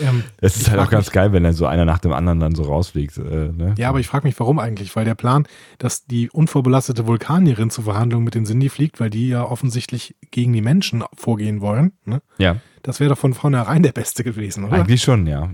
ähm, 0.00 0.22
Es 0.42 0.56
ist 0.56 0.68
halt 0.70 0.78
auch 0.78 0.90
ganz 0.90 1.06
mich- 1.06 1.12
geil, 1.14 1.32
wenn 1.32 1.42
dann 1.42 1.54
so 1.54 1.64
einer 1.64 1.86
nach 1.86 2.00
dem 2.00 2.12
anderen 2.12 2.38
dann 2.38 2.54
so 2.54 2.64
rausfliegt. 2.64 3.16
Äh, 3.16 3.20
ne? 3.52 3.74
Ja, 3.78 3.88
aber 3.88 3.98
ich 3.98 4.06
frage 4.08 4.26
mich, 4.26 4.38
warum 4.38 4.58
eigentlich? 4.58 4.94
Weil 4.94 5.06
der 5.06 5.14
Plan, 5.14 5.46
dass 5.78 6.04
die 6.04 6.28
unvorbelastete 6.30 7.06
Vulkanierin 7.06 7.70
zur 7.70 7.84
Verhandlung 7.84 8.24
mit 8.24 8.34
den 8.34 8.44
Sindhi 8.44 8.68
fliegt, 8.68 9.00
weil 9.00 9.08
die 9.08 9.28
ja 9.28 9.42
offensichtlich 9.42 10.16
gegen 10.30 10.52
die 10.52 10.60
Menschen 10.60 11.02
vorgehen 11.14 11.62
wollen, 11.62 11.92
ne? 12.04 12.20
ja. 12.36 12.56
Das 12.82 13.00
wäre 13.00 13.10
doch 13.10 13.18
von 13.18 13.34
vornherein 13.34 13.82
der 13.82 13.92
Beste 13.92 14.24
gewesen, 14.24 14.64
oder? 14.64 14.74
Eigentlich 14.74 15.02
schon, 15.02 15.26
ja. 15.26 15.50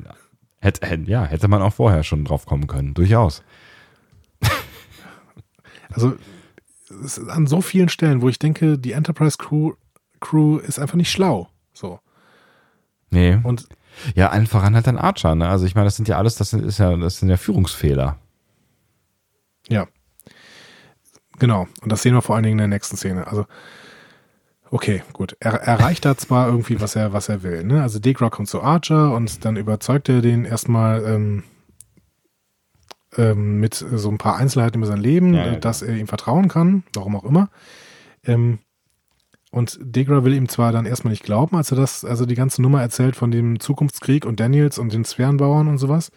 Hätte, 0.60 0.86
hätte, 0.86 1.10
ja. 1.10 1.24
hätte 1.24 1.48
man 1.48 1.62
auch 1.62 1.74
vorher 1.74 2.02
schon 2.04 2.24
drauf 2.24 2.46
kommen 2.46 2.66
können, 2.66 2.94
durchaus. 2.94 3.42
Also 5.90 6.14
es 7.04 7.18
ist 7.18 7.28
an 7.28 7.46
so 7.46 7.60
vielen 7.60 7.88
Stellen, 7.88 8.20
wo 8.20 8.28
ich 8.28 8.40
denke, 8.40 8.78
die 8.78 8.92
Enterprise 8.92 9.36
Crew, 9.38 9.74
Crew 10.18 10.58
ist 10.58 10.80
einfach 10.80 10.96
nicht 10.96 11.10
schlau. 11.12 11.48
So. 11.72 12.00
Nee. 13.10 13.38
Und 13.44 13.68
Ja, 14.16 14.30
allen 14.30 14.48
voran 14.48 14.74
halt 14.74 14.88
dann 14.88 14.98
Archer, 14.98 15.36
ne? 15.36 15.48
Also 15.48 15.66
ich 15.66 15.76
meine, 15.76 15.84
das 15.84 15.94
sind 15.94 16.08
ja 16.08 16.18
alles, 16.18 16.34
das 16.34 16.50
sind, 16.50 16.64
ist 16.64 16.78
ja, 16.78 16.96
das 16.96 17.18
sind 17.20 17.28
ja 17.28 17.36
Führungsfehler. 17.36 18.18
ja. 19.68 19.86
Genau. 21.38 21.66
Und 21.82 21.90
das 21.92 22.02
sehen 22.02 22.14
wir 22.14 22.22
vor 22.22 22.36
allen 22.36 22.44
Dingen 22.44 22.54
in 22.54 22.70
der 22.70 22.76
nächsten 22.76 22.96
Szene. 22.96 23.26
Also, 23.26 23.46
okay, 24.74 25.02
gut. 25.12 25.36
Er 25.38 25.54
erreicht 25.54 26.04
da 26.04 26.16
zwar 26.16 26.48
irgendwie, 26.48 26.80
was 26.80 26.96
er, 26.96 27.12
was 27.12 27.28
er 27.28 27.42
will. 27.44 27.62
Ne? 27.62 27.80
Also 27.80 28.00
Degra 28.00 28.28
kommt 28.28 28.48
zu 28.48 28.60
Archer 28.60 29.14
und 29.14 29.44
dann 29.44 29.56
überzeugt 29.56 30.08
er 30.08 30.20
den 30.20 30.44
erstmal 30.44 31.04
ähm, 31.04 31.42
ähm, 33.16 33.60
mit 33.60 33.74
so 33.74 34.10
ein 34.10 34.18
paar 34.18 34.36
Einzelheiten 34.36 34.78
über 34.78 34.86
sein 34.86 34.98
Leben, 35.00 35.34
Ja, 35.34 35.46
ja, 35.46 35.52
äh, 35.52 35.60
dass 35.60 35.82
er 35.82 35.96
ihm 35.96 36.08
vertrauen 36.08 36.48
kann, 36.48 36.82
warum 36.94 37.14
auch 37.16 37.24
immer. 37.24 37.48
Ähm, 38.24 38.58
und 39.52 39.78
Degra 39.80 40.24
will 40.24 40.34
ihm 40.34 40.48
zwar 40.48 40.72
dann 40.72 40.84
erstmal 40.86 41.12
nicht 41.12 41.22
glauben, 41.22 41.56
als 41.56 41.70
er 41.70 41.76
das, 41.76 42.04
also 42.04 42.26
die 42.26 42.34
ganze 42.34 42.60
Nummer 42.60 42.82
erzählt 42.82 43.14
von 43.14 43.30
dem 43.30 43.60
Zukunftskrieg 43.60 44.26
und 44.26 44.40
Daniels 44.40 44.78
und 44.78 44.92
den 44.92 45.04
Sphärenbauern 45.04 45.68
und 45.68 45.78
sowas. 45.78 46.10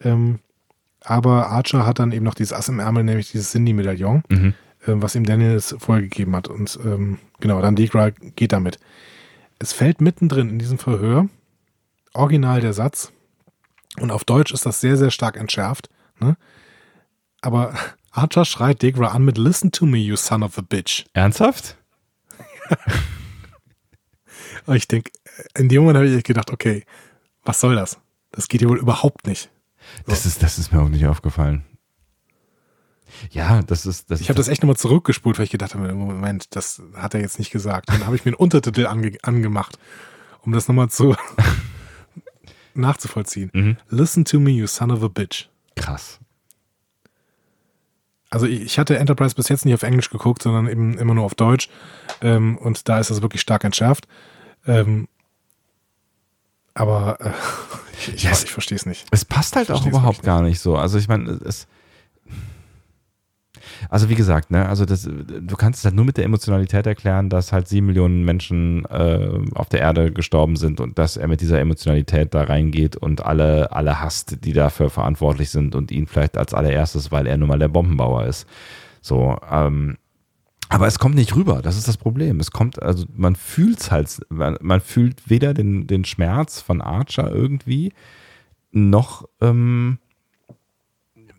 Ähm, 0.00 0.40
aber 1.00 1.46
Archer 1.50 1.86
hat 1.86 2.00
dann 2.00 2.10
eben 2.10 2.24
noch 2.24 2.34
dieses 2.34 2.52
Ass 2.52 2.68
im 2.68 2.80
Ärmel, 2.80 3.04
nämlich 3.04 3.30
dieses 3.30 3.52
Cindy-Medaillon, 3.52 4.24
Mhm. 4.28 4.54
ähm, 4.88 5.00
was 5.02 5.14
ihm 5.14 5.22
Daniels 5.24 5.76
vorgegeben 5.78 6.34
hat. 6.34 6.48
Und 6.48 6.76
ähm, 6.84 7.18
genau, 7.40 7.60
dann 7.60 7.76
Degra 7.76 8.10
geht 8.10 8.52
damit. 8.52 8.78
Es 9.58 9.72
fällt 9.72 10.00
mittendrin 10.00 10.50
in 10.50 10.58
diesem 10.58 10.78
Verhör 10.78 11.28
original 12.12 12.60
der 12.60 12.72
Satz. 12.72 13.12
Und 13.98 14.10
auf 14.10 14.24
Deutsch 14.24 14.52
ist 14.52 14.66
das 14.66 14.80
sehr, 14.80 14.96
sehr 14.96 15.10
stark 15.10 15.36
entschärft. 15.36 15.88
Ne? 16.18 16.36
Aber 17.40 17.74
Archer 18.10 18.44
schreit 18.44 18.82
Degra 18.82 19.08
an 19.08 19.24
mit 19.24 19.38
Listen 19.38 19.72
to 19.72 19.86
me, 19.86 19.98
you 19.98 20.16
son 20.16 20.42
of 20.42 20.58
a 20.58 20.62
bitch. 20.62 21.04
Ernsthaft? 21.12 21.76
Ich 24.68 24.88
denke, 24.88 25.12
in 25.56 25.68
dem 25.68 25.82
Moment 25.82 25.98
habe 25.98 26.08
ich 26.08 26.24
gedacht, 26.24 26.50
okay, 26.50 26.84
was 27.44 27.60
soll 27.60 27.76
das? 27.76 27.98
Das 28.32 28.48
geht 28.48 28.62
ja 28.62 28.68
wohl 28.68 28.78
überhaupt 28.78 29.26
nicht. 29.26 29.48
Das 30.06 30.26
ist, 30.26 30.42
das 30.42 30.58
ist 30.58 30.72
mir 30.72 30.82
auch 30.82 30.88
nicht 30.88 31.06
aufgefallen. 31.06 31.64
Ja, 33.30 33.62
das 33.62 33.86
ist, 33.86 34.10
das 34.10 34.20
Ich 34.20 34.28
habe 34.28 34.36
das 34.36 34.48
echt 34.48 34.62
nochmal 34.62 34.76
zurückgespult, 34.76 35.38
weil 35.38 35.44
ich 35.44 35.50
gedacht 35.50 35.74
habe, 35.74 35.92
Moment, 35.94 36.54
das 36.56 36.82
hat 36.94 37.14
er 37.14 37.20
jetzt 37.20 37.38
nicht 37.38 37.50
gesagt. 37.50 37.88
Dann 37.90 38.04
habe 38.06 38.16
ich 38.16 38.24
mir 38.24 38.30
einen 38.30 38.36
Untertitel 38.36 38.86
ange 38.86 39.16
angemacht, 39.22 39.78
um 40.42 40.52
das 40.52 40.68
nochmal 40.68 40.88
zu 40.90 41.14
nachzuvollziehen. 42.74 43.50
Mhm. 43.52 43.76
Listen 43.88 44.24
to 44.24 44.38
me, 44.40 44.50
you 44.50 44.66
son 44.66 44.90
of 44.90 45.02
a 45.02 45.08
bitch. 45.08 45.48
krass. 45.76 46.18
Also 48.28 48.46
ich 48.46 48.78
hatte 48.78 48.98
Enterprise 48.98 49.34
bis 49.36 49.48
jetzt 49.48 49.64
nicht 49.64 49.72
auf 49.74 49.84
Englisch 49.84 50.10
geguckt, 50.10 50.42
sondern 50.42 50.68
eben 50.68 50.98
immer 50.98 51.14
nur 51.14 51.24
auf 51.24 51.34
Deutsch. 51.36 51.70
Ähm, 52.20 52.58
und 52.58 52.88
da 52.88 52.98
ist 52.98 53.08
das 53.08 53.22
wirklich 53.22 53.40
stark 53.40 53.62
entschärft. 53.64 54.08
Ähm, 54.66 55.06
aber 56.74 57.18
äh, 57.20 57.30
ich, 57.98 58.14
ich, 58.14 58.22
Ja, 58.24 58.30
weiß, 58.32 58.38
es- 58.38 58.44
ich 58.44 58.50
verstehe 58.50 58.76
es 58.76 58.84
nicht. 58.84 59.06
Es 59.12 59.24
passt 59.24 59.54
halt 59.56 59.70
auch 59.70 59.86
überhaupt 59.86 60.22
gar 60.22 60.42
nicht 60.42 60.60
so. 60.60 60.76
Also 60.76 60.98
ich 60.98 61.08
meine, 61.08 61.30
es. 61.30 61.66
Also 63.88 64.08
wie 64.08 64.14
gesagt, 64.14 64.50
ne, 64.50 64.68
also 64.68 64.84
das, 64.84 65.02
du 65.04 65.56
kannst 65.56 65.80
es 65.80 65.84
halt 65.84 65.94
nur 65.94 66.04
mit 66.04 66.16
der 66.16 66.24
Emotionalität 66.24 66.86
erklären, 66.86 67.28
dass 67.28 67.52
halt 67.52 67.68
sieben 67.68 67.86
Millionen 67.86 68.24
Menschen 68.24 68.84
äh, 68.86 69.28
auf 69.54 69.68
der 69.68 69.80
Erde 69.80 70.12
gestorben 70.12 70.56
sind 70.56 70.80
und 70.80 70.98
dass 70.98 71.16
er 71.16 71.28
mit 71.28 71.40
dieser 71.40 71.60
Emotionalität 71.60 72.34
da 72.34 72.42
reingeht 72.42 72.96
und 72.96 73.24
alle, 73.24 73.72
alle 73.72 74.00
hasst, 74.00 74.44
die 74.44 74.52
dafür 74.52 74.90
verantwortlich 74.90 75.50
sind 75.50 75.74
und 75.74 75.90
ihn 75.90 76.06
vielleicht 76.06 76.36
als 76.36 76.54
allererstes, 76.54 77.12
weil 77.12 77.26
er 77.26 77.36
nun 77.36 77.48
mal 77.48 77.58
der 77.58 77.68
Bombenbauer 77.68 78.26
ist. 78.26 78.46
So, 79.00 79.38
ähm, 79.50 79.96
aber 80.68 80.86
es 80.86 80.98
kommt 80.98 81.14
nicht 81.14 81.36
rüber, 81.36 81.62
das 81.62 81.76
ist 81.76 81.86
das 81.86 81.96
Problem. 81.96 82.40
Es 82.40 82.50
kommt, 82.50 82.82
also 82.82 83.06
man 83.14 83.36
fühlt 83.36 83.80
es 83.80 83.90
halt, 83.90 84.18
man, 84.30 84.56
man 84.60 84.80
fühlt 84.80 85.30
weder 85.30 85.54
den, 85.54 85.86
den 85.86 86.04
Schmerz 86.04 86.60
von 86.60 86.80
Archer 86.80 87.30
irgendwie, 87.30 87.92
noch, 88.72 89.28
ähm, 89.40 89.98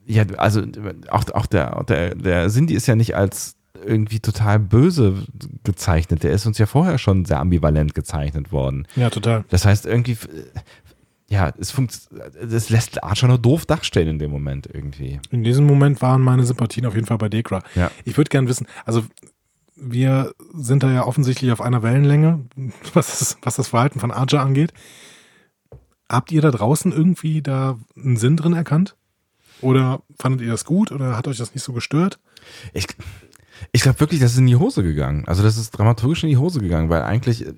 ja, 0.07 0.25
also 0.37 0.63
auch, 1.09 1.25
auch 1.33 1.45
der, 1.45 1.83
der, 1.83 2.15
der 2.15 2.49
Cindy 2.49 2.73
ist 2.73 2.87
ja 2.87 2.95
nicht 2.95 3.15
als 3.15 3.57
irgendwie 3.85 4.19
total 4.19 4.59
böse 4.59 5.25
gezeichnet. 5.63 6.23
Der 6.23 6.31
ist 6.31 6.45
uns 6.45 6.57
ja 6.57 6.65
vorher 6.65 6.97
schon 6.97 7.25
sehr 7.25 7.39
ambivalent 7.39 7.93
gezeichnet 7.93 8.51
worden. 8.51 8.87
Ja, 8.95 9.09
total. 9.09 9.45
Das 9.49 9.65
heißt, 9.65 9.85
irgendwie, 9.85 10.13
äh, 10.13 10.15
ja, 11.29 11.51
es 11.59 11.75
das 12.41 12.69
lässt 12.69 13.03
Archer 13.03 13.27
nur 13.27 13.37
doof 13.37 13.65
dastehen 13.65 14.07
in 14.07 14.19
dem 14.19 14.31
Moment 14.31 14.67
irgendwie. 14.71 15.19
In 15.29 15.43
diesem 15.43 15.65
Moment 15.65 16.01
waren 16.01 16.21
meine 16.21 16.43
Sympathien 16.43 16.85
auf 16.85 16.95
jeden 16.95 17.05
Fall 17.05 17.17
bei 17.17 17.29
Dekra. 17.29 17.61
Ja. 17.75 17.91
Ich 18.05 18.17
würde 18.17 18.29
gern 18.29 18.47
wissen, 18.47 18.65
also 18.85 19.03
wir 19.75 20.33
sind 20.53 20.83
da 20.83 20.91
ja 20.91 21.05
offensichtlich 21.05 21.51
auf 21.51 21.61
einer 21.61 21.83
Wellenlänge, 21.83 22.45
was 22.93 23.19
das, 23.19 23.37
was 23.41 23.57
das 23.57 23.67
Verhalten 23.67 23.99
von 23.99 24.11
Archer 24.11 24.41
angeht. 24.41 24.73
Habt 26.09 26.31
ihr 26.31 26.41
da 26.41 26.51
draußen 26.51 26.93
irgendwie 26.93 27.41
da 27.41 27.77
einen 27.97 28.15
Sinn 28.15 28.37
drin 28.37 28.53
erkannt? 28.53 28.95
Oder 29.61 30.01
fandet 30.19 30.41
ihr 30.41 30.51
das 30.51 30.65
gut 30.65 30.91
oder 30.91 31.17
hat 31.17 31.27
euch 31.27 31.37
das 31.37 31.53
nicht 31.53 31.63
so 31.63 31.73
gestört? 31.73 32.19
Ich, 32.73 32.87
ich 33.71 33.81
glaube 33.81 33.99
wirklich, 33.99 34.19
das 34.19 34.33
ist 34.33 34.37
in 34.37 34.47
die 34.47 34.55
Hose 34.55 34.83
gegangen. 34.83 35.27
Also 35.27 35.43
das 35.43 35.57
ist 35.57 35.71
dramaturgisch 35.71 36.23
in 36.23 36.29
die 36.29 36.37
Hose 36.37 36.59
gegangen, 36.59 36.89
weil 36.89 37.01
eigentlich, 37.01 37.45
äh, 37.45 37.53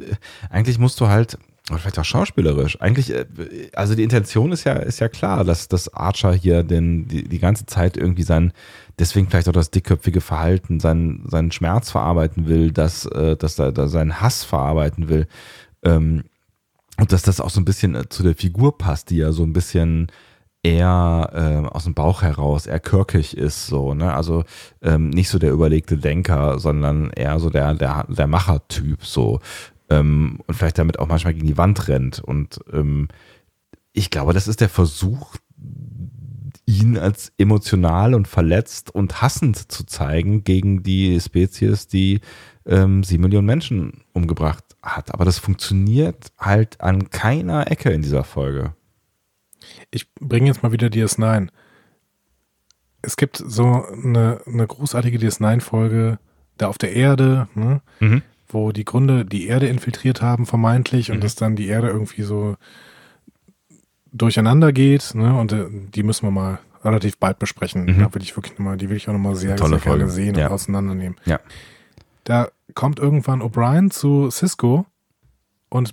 eigentlich 0.49 0.79
musst 0.79 0.99
du 0.99 1.07
halt, 1.07 1.37
oder 1.69 1.79
vielleicht 1.79 1.99
auch 1.99 2.05
schauspielerisch, 2.05 2.79
eigentlich, 2.81 3.11
äh, 3.11 3.25
also 3.73 3.95
die 3.95 4.03
Intention 4.03 4.51
ist 4.51 4.63
ja, 4.63 4.73
ist 4.73 4.99
ja 4.99 5.09
klar, 5.09 5.43
dass, 5.43 5.67
dass 5.67 5.93
Archer 5.93 6.33
hier 6.33 6.63
den, 6.63 7.07
die, 7.07 7.27
die 7.27 7.39
ganze 7.39 7.65
Zeit 7.65 7.97
irgendwie 7.97 8.23
sein, 8.23 8.53
deswegen 8.97 9.29
vielleicht 9.29 9.49
auch 9.49 9.53
das 9.53 9.71
dickköpfige 9.71 10.21
Verhalten, 10.21 10.79
seinen, 10.79 11.27
seinen 11.29 11.51
Schmerz 11.51 11.91
verarbeiten 11.91 12.47
will, 12.47 12.71
dass, 12.71 13.05
äh, 13.05 13.35
dass 13.35 13.59
er 13.59 13.71
da 13.71 13.87
seinen 13.87 14.21
Hass 14.21 14.43
verarbeiten 14.43 15.09
will. 15.09 15.27
Ähm, 15.83 16.23
und 16.97 17.13
dass 17.13 17.21
das 17.21 17.39
auch 17.39 17.49
so 17.49 17.61
ein 17.61 17.65
bisschen 17.65 17.97
zu 18.09 18.23
der 18.23 18.35
Figur 18.35 18.77
passt, 18.77 19.09
die 19.09 19.17
ja 19.17 19.31
so 19.31 19.43
ein 19.43 19.53
bisschen 19.53 20.11
eher 20.63 21.29
äh, 21.33 21.67
aus 21.67 21.85
dem 21.85 21.93
Bauch 21.93 22.21
heraus, 22.21 22.67
eher 22.67 22.79
kirkig 22.79 23.37
ist, 23.37 23.67
so, 23.67 23.93
ne? 23.93 24.13
Also 24.13 24.43
ähm, 24.81 25.09
nicht 25.09 25.29
so 25.29 25.39
der 25.39 25.51
überlegte 25.51 25.97
Denker, 25.97 26.59
sondern 26.59 27.11
eher 27.11 27.39
so 27.39 27.49
der, 27.49 27.73
der, 27.75 28.05
der 28.09 28.27
Machertyp, 28.27 29.05
so. 29.05 29.39
Ähm, 29.89 30.39
und 30.47 30.55
vielleicht 30.55 30.77
damit 30.77 30.99
auch 30.99 31.07
manchmal 31.07 31.33
gegen 31.33 31.47
die 31.47 31.57
Wand 31.57 31.87
rennt. 31.87 32.19
Und 32.19 32.59
ähm, 32.73 33.07
ich 33.93 34.09
glaube, 34.09 34.33
das 34.33 34.47
ist 34.47 34.61
der 34.61 34.69
Versuch, 34.69 35.35
ihn 36.65 36.97
als 36.97 37.31
emotional 37.37 38.13
und 38.13 38.27
verletzt 38.27 38.93
und 38.93 39.21
hassend 39.21 39.71
zu 39.71 39.85
zeigen 39.85 40.43
gegen 40.43 40.83
die 40.83 41.19
Spezies, 41.19 41.87
die 41.87 42.19
ähm, 42.65 43.03
sieben 43.03 43.23
Millionen 43.23 43.47
Menschen 43.47 44.03
umgebracht 44.13 44.63
hat. 44.83 45.13
Aber 45.13 45.25
das 45.25 45.39
funktioniert 45.39 46.31
halt 46.37 46.79
an 46.81 47.09
keiner 47.09 47.71
Ecke 47.71 47.89
in 47.89 48.03
dieser 48.03 48.23
Folge. 48.23 48.73
Ich 49.91 50.11
bringe 50.15 50.47
jetzt 50.47 50.61
mal 50.63 50.71
wieder 50.71 50.87
DS9. 50.87 51.49
Es 53.01 53.15
gibt 53.17 53.37
so 53.37 53.85
eine, 53.85 54.41
eine 54.45 54.67
großartige 54.67 55.17
DS9-Folge 55.19 56.19
da 56.57 56.67
auf 56.67 56.77
der 56.77 56.93
Erde, 56.93 57.47
ne, 57.55 57.81
Mhm. 57.99 58.21
wo 58.49 58.71
die 58.71 58.83
Gründe 58.85 59.25
die 59.25 59.47
Erde 59.47 59.67
infiltriert 59.67 60.21
haben, 60.21 60.45
vermeintlich, 60.45 61.11
und 61.11 61.17
Mhm. 61.17 61.21
dass 61.21 61.35
dann 61.35 61.55
die 61.55 61.67
Erde 61.67 61.87
irgendwie 61.87 62.23
so 62.23 62.57
durcheinander 64.11 64.73
geht, 64.73 65.13
ne, 65.15 65.37
und 65.39 65.51
äh, 65.51 65.67
die 65.69 66.03
müssen 66.03 66.25
wir 66.25 66.31
mal 66.31 66.59
relativ 66.83 67.17
bald 67.17 67.39
besprechen. 67.39 67.85
Mhm. 67.85 67.99
Da 67.99 68.13
will 68.13 68.21
ich 68.23 68.35
wirklich 68.35 68.57
nochmal, 68.57 68.77
die 68.77 68.89
will 68.89 68.97
ich 68.97 69.07
auch 69.07 69.13
nochmal 69.13 69.35
sehr, 69.35 69.55
Tolle 69.55 69.75
sehr 69.75 69.79
gerne 69.79 69.99
Folge. 69.99 70.11
sehen 70.11 70.35
Ja. 70.35 70.47
und 70.47 70.53
auseinandernehmen. 70.53 71.17
Ja. 71.25 71.39
Da 72.23 72.49
kommt 72.73 72.99
irgendwann 72.99 73.41
O'Brien 73.41 73.91
zu 73.91 74.29
Cisco 74.31 74.85
und 75.69 75.91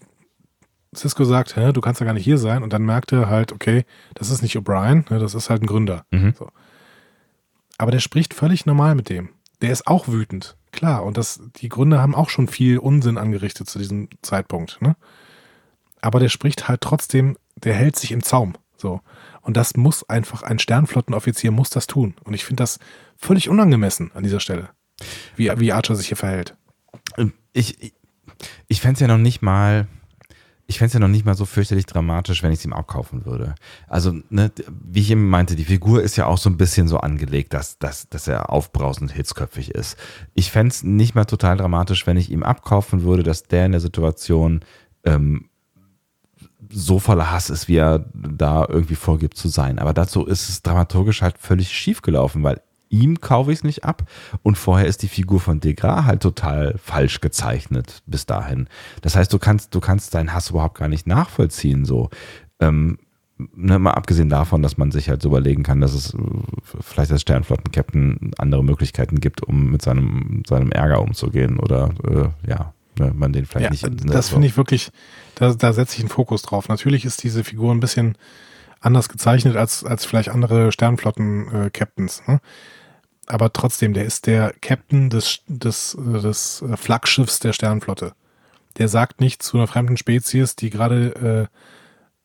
Cisco 0.97 1.25
sagt, 1.25 1.57
Hä, 1.57 1.73
du 1.73 1.81
kannst 1.81 2.01
ja 2.01 2.07
gar 2.07 2.13
nicht 2.13 2.25
hier 2.25 2.39
sein. 2.39 2.63
Und 2.63 2.73
dann 2.73 2.83
merkt 2.83 3.13
er 3.13 3.29
halt, 3.29 3.53
okay, 3.53 3.85
das 4.15 4.31
ist 4.31 4.43
nicht 4.43 4.57
O'Brien, 4.57 5.11
ne, 5.11 5.19
das 5.19 5.35
ist 5.35 5.51
halt 5.51 5.63
ein 5.63 5.67
Gründer. 5.67 6.05
Mhm. 6.11 6.35
So. 6.37 6.49
Aber 7.79 7.91
der 7.91 8.01
spricht 8.01 8.35
völlig 8.35 8.67
normal 8.67 8.95
mit 8.95 9.09
dem. 9.09 9.31
Der 9.61 9.73
ist 9.73 9.87
auch 9.87 10.09
wütend. 10.09 10.57
Klar, 10.73 11.05
und 11.05 11.17
das, 11.17 11.41
die 11.57 11.69
Gründer 11.69 12.01
haben 12.01 12.15
auch 12.15 12.29
schon 12.29 12.49
viel 12.49 12.79
Unsinn 12.79 13.17
angerichtet 13.17 13.69
zu 13.69 13.79
diesem 13.79 14.09
Zeitpunkt. 14.23 14.81
Ne? 14.83 14.97
Aber 16.01 16.21
der 16.21 16.29
spricht 16.29 16.69
halt 16.69 16.83
trotzdem, 16.83 17.37
der 17.57 17.75
hält 17.75 17.97
sich 17.97 18.13
im 18.13 18.23
Zaum. 18.23 18.55
So. 18.77 19.01
Und 19.41 19.57
das 19.57 19.77
muss 19.77 20.09
einfach, 20.09 20.43
ein 20.43 20.59
Sternflottenoffizier 20.59 21.51
muss 21.51 21.71
das 21.71 21.87
tun. 21.87 22.15
Und 22.25 22.35
ich 22.35 22.45
finde 22.45 22.63
das 22.63 22.79
völlig 23.17 23.49
unangemessen 23.49 24.11
an 24.15 24.23
dieser 24.23 24.41
Stelle, 24.41 24.69
wie, 25.37 25.51
wie 25.59 25.73
Archer 25.73 25.97
sich 25.97 26.09
hier 26.09 26.17
verhält. 26.17 26.57
Ich, 27.53 27.83
ich, 27.83 27.95
ich 28.69 28.81
fände 28.81 28.95
es 28.95 29.01
ja 29.01 29.09
noch 29.09 29.17
nicht 29.17 29.41
mal, 29.41 29.87
ich 30.69 30.79
fände 30.79 30.89
es 30.89 30.93
ja 30.95 31.01
noch 31.01 31.09
nicht 31.09 31.25
mal 31.25 31.37
so 31.37 31.45
fürchterlich 31.45 31.87
dramatisch, 31.87 32.43
wenn 32.43 32.51
ich 32.51 32.59
es 32.59 32.65
ihm 32.65 32.73
abkaufen 32.73 33.25
würde. 33.25 33.55
Also, 33.87 34.15
ne, 34.31 34.51
wie 34.69 35.01
ich 35.01 35.11
eben 35.11 35.29
meinte, 35.29 35.55
die 35.55 35.65
Figur 35.65 36.03
ist 36.03 36.17
ja 36.17 36.27
auch 36.27 36.39
so 36.39 36.51
ein 36.51 36.57
bisschen 36.57 36.89
so 36.89 36.99
angelegt, 36.99 37.55
dass, 37.55 37.79
dass, 37.79 38.09
dass 38.09 38.27
er 38.27 38.51
aufbrausend 38.51 39.13
hitzköpfig 39.13 39.71
ist. 39.71 39.97
Ich 40.35 40.51
fände 40.51 40.73
es 40.73 40.83
nicht 40.83 41.15
mal 41.15 41.25
total 41.25 41.57
dramatisch, 41.57 42.07
wenn 42.07 42.17
ich 42.17 42.31
ihm 42.31 42.43
abkaufen 42.43 43.05
würde, 43.05 43.23
dass 43.23 43.45
der 43.45 43.67
in 43.67 43.73
der 43.73 43.81
Situation 43.81 44.61
ähm, 45.05 45.49
so 46.69 46.99
voller 46.99 47.31
Hass 47.31 47.49
ist, 47.49 47.69
wie 47.69 47.77
er 47.77 48.05
da 48.13 48.67
irgendwie 48.69 48.97
vorgibt 48.97 49.37
zu 49.37 49.49
sein. 49.49 49.79
Aber 49.79 49.95
dazu 49.95 50.27
ist 50.27 50.49
es 50.49 50.63
dramaturgisch 50.63 51.23
halt 51.23 51.39
völlig 51.39 51.71
schief 51.71 52.03
gelaufen, 52.03 52.43
weil 52.43 52.61
ihm 52.89 53.21
kaufe 53.21 53.53
ich 53.53 53.59
es 53.59 53.65
nicht 53.65 53.85
ab 53.85 54.05
und 54.43 54.57
vorher 54.57 54.87
ist 54.87 55.03
die 55.03 55.09
Figur 55.09 55.41
von 55.41 55.61
Degra 55.61 56.05
halt 56.05 56.23
total 56.23 56.75
falsch 56.83 57.21
gezeichnet 57.21 58.03
bis 58.07 58.27
dahin. 58.27 58.69
Das 59.03 59.17
heißt, 59.17 59.33
du 59.33 59.39
kannst, 59.39 59.75
du 59.75 59.81
kannst 59.81 60.15
deinen 60.15 60.33
Hass 60.33 60.51
überhaupt 60.51 60.79
gar 60.79 60.89
nicht 60.89 61.07
nachvollziehen, 61.07 61.85
so. 61.85 62.11
Ähm, 62.61 62.99
ne, 63.39 63.79
mal 63.79 63.91
abgesehen 63.91 64.29
davon, 64.31 64.63
dass 64.63 64.79
man 64.79 64.91
sich 64.93 65.11
halt 65.11 65.21
so 65.21 65.29
überlegen 65.29 65.63
kann, 65.63 65.81
dass 65.83 65.93
es 65.93 66.15
äh, 66.15 66.19
vielleicht 66.81 67.13
als 67.13 67.21
Sternflotten-Captain 67.23 68.31
andere 68.39 68.65
Möglichkeiten 68.65 69.21
gibt, 69.21 69.43
um 69.43 69.71
mit 69.71 69.83
seinem, 69.83 70.43
seinem 70.47 70.73
Ärger 70.73 71.03
umzugehen 71.03 71.59
oder 71.59 71.91
äh, 72.09 72.49
ja, 72.49 72.73
ne, 72.99 73.13
man 73.15 73.33
den 73.35 73.45
vielleicht 73.45 73.83
Ja, 73.83 73.89
nicht. 73.91 74.05
ne, 74.07 74.13
das 74.13 74.29
so- 74.29 74.35
finde 74.35 74.47
ich 74.49 74.57
wirklich, 74.57 74.91
da, 75.35 75.53
da 75.53 75.73
setze 75.75 75.97
ich 75.97 76.01
einen 76.01 76.09
Fokus 76.09 76.41
drauf. 76.43 76.69
Natürlich 76.69 77.05
ist 77.05 77.23
diese 77.25 77.45
Figur 77.45 77.73
ein 77.75 77.81
bisschen 77.81 78.17
anders 78.81 79.09
gezeichnet 79.11 79.57
als, 79.57 79.85
als 79.85 80.05
vielleicht 80.07 80.29
andere 80.31 80.71
Sternflotten-Captains. 80.73 82.23
ne? 82.27 82.41
Aber 83.27 83.53
trotzdem, 83.53 83.93
der 83.93 84.05
ist 84.05 84.27
der 84.27 84.55
Captain 84.61 85.11
des, 85.11 85.41
des, 85.49 85.97
des 85.99 86.63
äh, 86.63 86.77
Flaggschiffs 86.77 87.41
der 87.41 87.53
Sternflotte. 87.53 88.13
Der 88.79 88.89
sagt 88.89 89.21
nicht 89.21 89.43
zu 89.43 89.57
einer 89.57 89.67
fremden 89.67 89.97
Spezies, 89.97 90.55
die 90.55 90.71
gerade, 90.71 91.49
äh, 91.51 91.57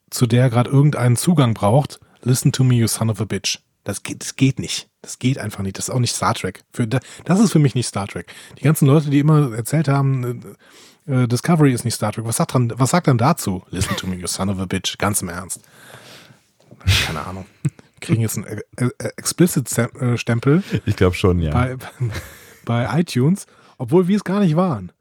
zu 0.09 0.27
der 0.27 0.49
gerade 0.49 0.69
irgendeinen 0.69 1.15
Zugang 1.15 1.53
braucht, 1.53 1.99
listen 2.21 2.51
to 2.51 2.63
me, 2.63 2.75
you 2.75 2.87
son 2.87 3.09
of 3.09 3.19
a 3.21 3.25
bitch. 3.25 3.59
Das 3.83 4.03
geht, 4.03 4.21
das 4.21 4.35
geht 4.35 4.59
nicht. 4.59 4.89
Das 5.01 5.17
geht 5.17 5.39
einfach 5.39 5.63
nicht. 5.63 5.77
Das 5.79 5.87
ist 5.87 5.93
auch 5.95 5.99
nicht 5.99 6.13
Star 6.15 6.35
Trek. 6.35 6.63
Für, 6.71 6.85
da- 6.87 6.99
das 7.25 7.39
ist 7.39 7.51
für 7.51 7.57
mich 7.57 7.73
nicht 7.73 7.87
Star 7.87 8.07
Trek. 8.07 8.31
Die 8.59 8.63
ganzen 8.63 8.85
Leute, 8.85 9.09
die 9.09 9.17
immer 9.17 9.55
erzählt 9.55 9.87
haben, 9.87 10.55
äh, 11.07 11.23
äh, 11.23 11.27
Discovery 11.27 11.73
ist 11.73 11.83
nicht 11.83 11.95
Star 11.95 12.11
Trek. 12.11 12.25
Was 12.25 12.35
sagt, 12.35 12.53
dran, 12.53 12.71
was 12.75 12.91
sagt 12.91 13.07
dann 13.07 13.17
dazu? 13.17 13.63
Listen 13.71 13.95
to 13.95 14.05
me, 14.05 14.17
you 14.17 14.27
son 14.27 14.49
of 14.49 14.59
a 14.59 14.65
bitch. 14.65 14.99
Ganz 14.99 15.23
im 15.23 15.29
Ernst. 15.29 15.61
Keine 17.07 17.25
Ahnung. 17.25 17.45
Kriegen 18.01 18.21
jetzt 18.21 18.37
einen 18.37 18.45
äh, 18.47 18.61
äh, 18.77 19.09
Explicit-Stempel 19.15 20.63
Ich 20.85 20.95
glaube 20.95 21.15
schon, 21.15 21.39
ja. 21.39 21.51
bei, 21.51 21.77
bei 22.65 22.99
iTunes, 22.99 23.45
obwohl 23.77 24.07
wir 24.07 24.17
es 24.17 24.23
gar 24.23 24.39
nicht 24.39 24.55
waren. 24.55 24.91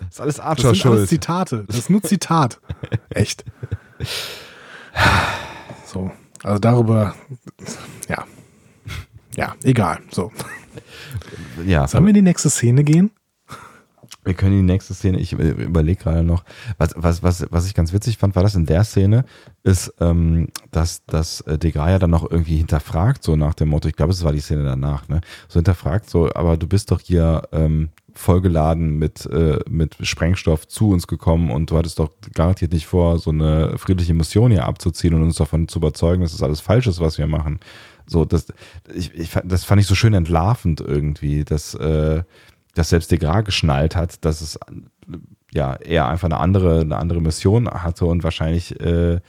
Das 0.00 0.14
ist 0.14 0.20
alles 0.20 0.36
Das 0.36 0.44
Archer 0.44 0.60
sind 0.62 0.68
alles 0.68 0.80
schuld. 0.80 1.08
Zitate. 1.08 1.64
Das 1.66 1.76
ist 1.76 1.90
nur 1.90 2.02
Zitat. 2.02 2.60
Echt. 3.10 3.44
So. 5.86 6.10
Also 6.42 6.58
darüber, 6.58 7.14
ja. 8.08 8.24
Ja, 9.36 9.54
egal. 9.62 10.00
So. 10.10 10.32
Ja, 11.66 11.86
Sollen 11.86 12.04
wir 12.04 12.10
in 12.10 12.14
die 12.14 12.22
nächste 12.22 12.50
Szene 12.50 12.82
gehen? 12.82 13.10
Wir 14.24 14.34
können 14.34 14.56
die 14.56 14.62
nächste 14.62 14.92
Szene, 14.92 15.18
ich 15.18 15.32
überlege 15.32 16.02
gerade 16.02 16.22
noch, 16.22 16.44
was, 16.76 16.92
was, 16.96 17.22
was, 17.22 17.46
was 17.50 17.66
ich 17.66 17.74
ganz 17.74 17.92
witzig 17.92 18.18
fand, 18.18 18.36
war 18.36 18.42
das 18.42 18.54
in 18.54 18.66
der 18.66 18.84
Szene, 18.84 19.24
ist, 19.62 19.94
ähm, 20.00 20.48
dass, 20.70 21.04
dass 21.06 21.40
äh, 21.42 21.58
De 21.58 21.70
Graya 21.70 21.98
dann 21.98 22.10
noch 22.10 22.30
irgendwie 22.30 22.56
hinterfragt, 22.56 23.22
so 23.22 23.36
nach 23.36 23.54
dem 23.54 23.68
Motto, 23.68 23.88
ich 23.88 23.96
glaube, 23.96 24.12
es 24.12 24.22
war 24.22 24.32
die 24.32 24.40
Szene 24.40 24.64
danach, 24.64 25.08
ne? 25.08 25.20
So 25.48 25.54
hinterfragt, 25.54 26.10
so, 26.10 26.30
aber 26.34 26.56
du 26.58 26.66
bist 26.66 26.90
doch 26.90 27.00
hier 27.00 27.42
ähm, 27.52 27.90
vollgeladen 28.14 28.98
mit, 28.98 29.26
äh, 29.26 29.58
mit 29.68 29.96
Sprengstoff 30.00 30.68
zu 30.68 30.90
uns 30.90 31.06
gekommen 31.06 31.50
und 31.50 31.70
du 31.70 31.78
hattest 31.78 31.98
doch 31.98 32.10
garantiert 32.34 32.72
nicht 32.72 32.86
vor, 32.86 33.18
so 33.18 33.30
eine 33.30 33.78
friedliche 33.78 34.14
Mission 34.14 34.50
hier 34.50 34.66
abzuziehen 34.66 35.14
und 35.14 35.22
uns 35.22 35.36
davon 35.36 35.68
zu 35.68 35.78
überzeugen, 35.78 36.22
dass 36.22 36.32
das 36.32 36.42
alles 36.42 36.60
falsch 36.60 36.86
ist, 36.86 37.00
was 37.00 37.18
wir 37.18 37.26
machen. 37.26 37.60
So, 38.06 38.24
das, 38.24 38.46
ich, 38.92 39.14
ich, 39.14 39.30
das 39.44 39.64
fand 39.64 39.80
ich 39.80 39.86
so 39.86 39.94
schön 39.94 40.14
entlarvend 40.14 40.80
irgendwie, 40.80 41.44
dass, 41.44 41.74
äh, 41.74 42.22
dass 42.80 42.88
selbst 42.88 43.12
Degra 43.12 43.42
geschnallt 43.42 43.94
hat, 43.94 44.24
dass 44.24 44.40
es 44.40 44.58
ja 45.52 45.76
eher 45.76 46.08
einfach 46.08 46.26
eine 46.26 46.38
andere, 46.38 46.80
eine 46.80 46.96
andere 46.96 47.20
Mission 47.20 47.68
hatte 47.68 48.06
und 48.06 48.24
wahrscheinlich 48.24 48.80
äh, 48.80 49.20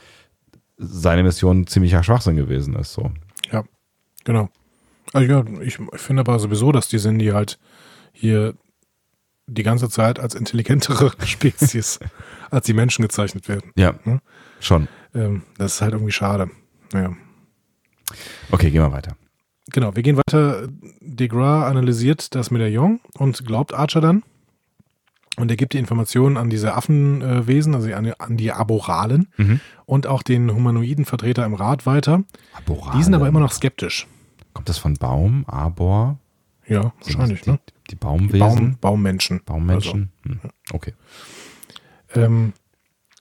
seine 0.77 1.23
Mission 1.23 1.67
ziemlicher 1.67 2.01
Schwachsinn 2.01 2.37
gewesen 2.37 2.75
ist. 2.75 2.93
So. 2.93 3.11
Ja, 3.51 3.65
genau. 4.23 4.49
Also 5.11 5.29
ja, 5.29 5.43
ich, 5.61 5.79
ich 5.79 6.01
finde 6.01 6.21
aber 6.21 6.39
sowieso, 6.39 6.71
dass 6.71 6.87
die 6.87 6.97
Cindy 6.97 7.27
halt 7.27 7.59
hier 8.13 8.53
die 9.47 9.63
ganze 9.63 9.89
Zeit 9.89 10.17
als 10.17 10.33
intelligentere 10.33 11.11
Spezies 11.25 11.99
als 12.51 12.65
die 12.67 12.73
Menschen 12.73 13.01
gezeichnet 13.01 13.49
werden. 13.49 13.71
Ja, 13.75 13.95
Hm? 14.03 14.21
schon. 14.61 14.87
Ähm, 15.13 15.43
das 15.57 15.73
ist 15.73 15.81
halt 15.81 15.91
irgendwie 15.91 16.13
schade. 16.13 16.49
Naja. 16.93 17.13
Okay, 18.49 18.71
gehen 18.71 18.81
wir 18.81 18.93
weiter. 18.93 19.17
Genau, 19.73 19.95
wir 19.95 20.03
gehen 20.03 20.17
weiter. 20.17 20.67
Degra 20.99 21.67
analysiert 21.67 22.35
das 22.35 22.51
Medaillon 22.51 22.99
und 23.17 23.45
glaubt 23.45 23.73
Archer 23.73 24.01
dann. 24.01 24.23
Und 25.37 25.49
er 25.49 25.55
gibt 25.55 25.73
die 25.73 25.77
Informationen 25.77 26.35
an 26.37 26.49
diese 26.49 26.73
Affenwesen, 26.75 27.73
also 27.73 27.91
an, 27.93 28.11
an 28.19 28.37
die 28.37 28.51
Aboralen 28.51 29.29
Mhm. 29.37 29.59
und 29.85 30.05
auch 30.05 30.23
den 30.23 30.53
humanoiden 30.53 31.05
Vertreter 31.05 31.45
im 31.45 31.53
Rat 31.53 31.85
weiter. 31.85 32.23
Aborale. 32.53 32.97
Die 32.97 33.03
sind 33.03 33.13
aber 33.13 33.27
immer 33.27 33.39
noch 33.39 33.51
skeptisch. 33.53 34.07
Kommt 34.53 34.67
das 34.67 34.77
von 34.77 34.95
Baum, 34.95 35.45
Arbor? 35.47 36.19
Ja, 36.67 36.93
wahrscheinlich, 37.03 37.41
die, 37.41 37.51
ne? 37.51 37.59
Die 37.89 37.95
Baumwesen? 37.95 38.39
Baum, 38.39 38.77
Baummenschen. 38.81 39.41
Baummenschen? 39.45 40.11
Hm. 40.23 40.39
Okay. 40.73 40.93
Also, 42.09 42.21
ähm, 42.25 42.53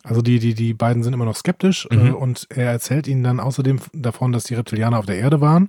also 0.03 0.21
die, 0.23 0.39
die, 0.41 0.55
die 0.55 0.75
beiden 0.75 1.03
sind 1.05 1.13
immer 1.15 1.25
noch 1.25 1.37
skeptisch 1.37 1.87
Mhm. 1.91 2.07
äh, 2.07 2.11
und 2.11 2.47
er 2.51 2.71
erzählt 2.73 3.07
ihnen 3.07 3.23
dann 3.23 3.39
außerdem 3.39 3.79
davon, 3.93 4.33
dass 4.33 4.45
die 4.45 4.55
Reptilianer 4.55 4.99
auf 4.99 5.07
der 5.07 5.19
Erde 5.19 5.41
waren. 5.41 5.69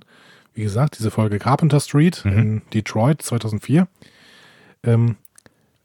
Wie 0.54 0.62
gesagt, 0.62 0.98
diese 0.98 1.10
Folge 1.10 1.38
Carpenter 1.38 1.80
Street 1.80 2.24
Mhm. 2.24 2.38
in 2.38 2.62
Detroit 2.74 3.22
2004. 3.22 3.88
Ähm, 4.84 5.16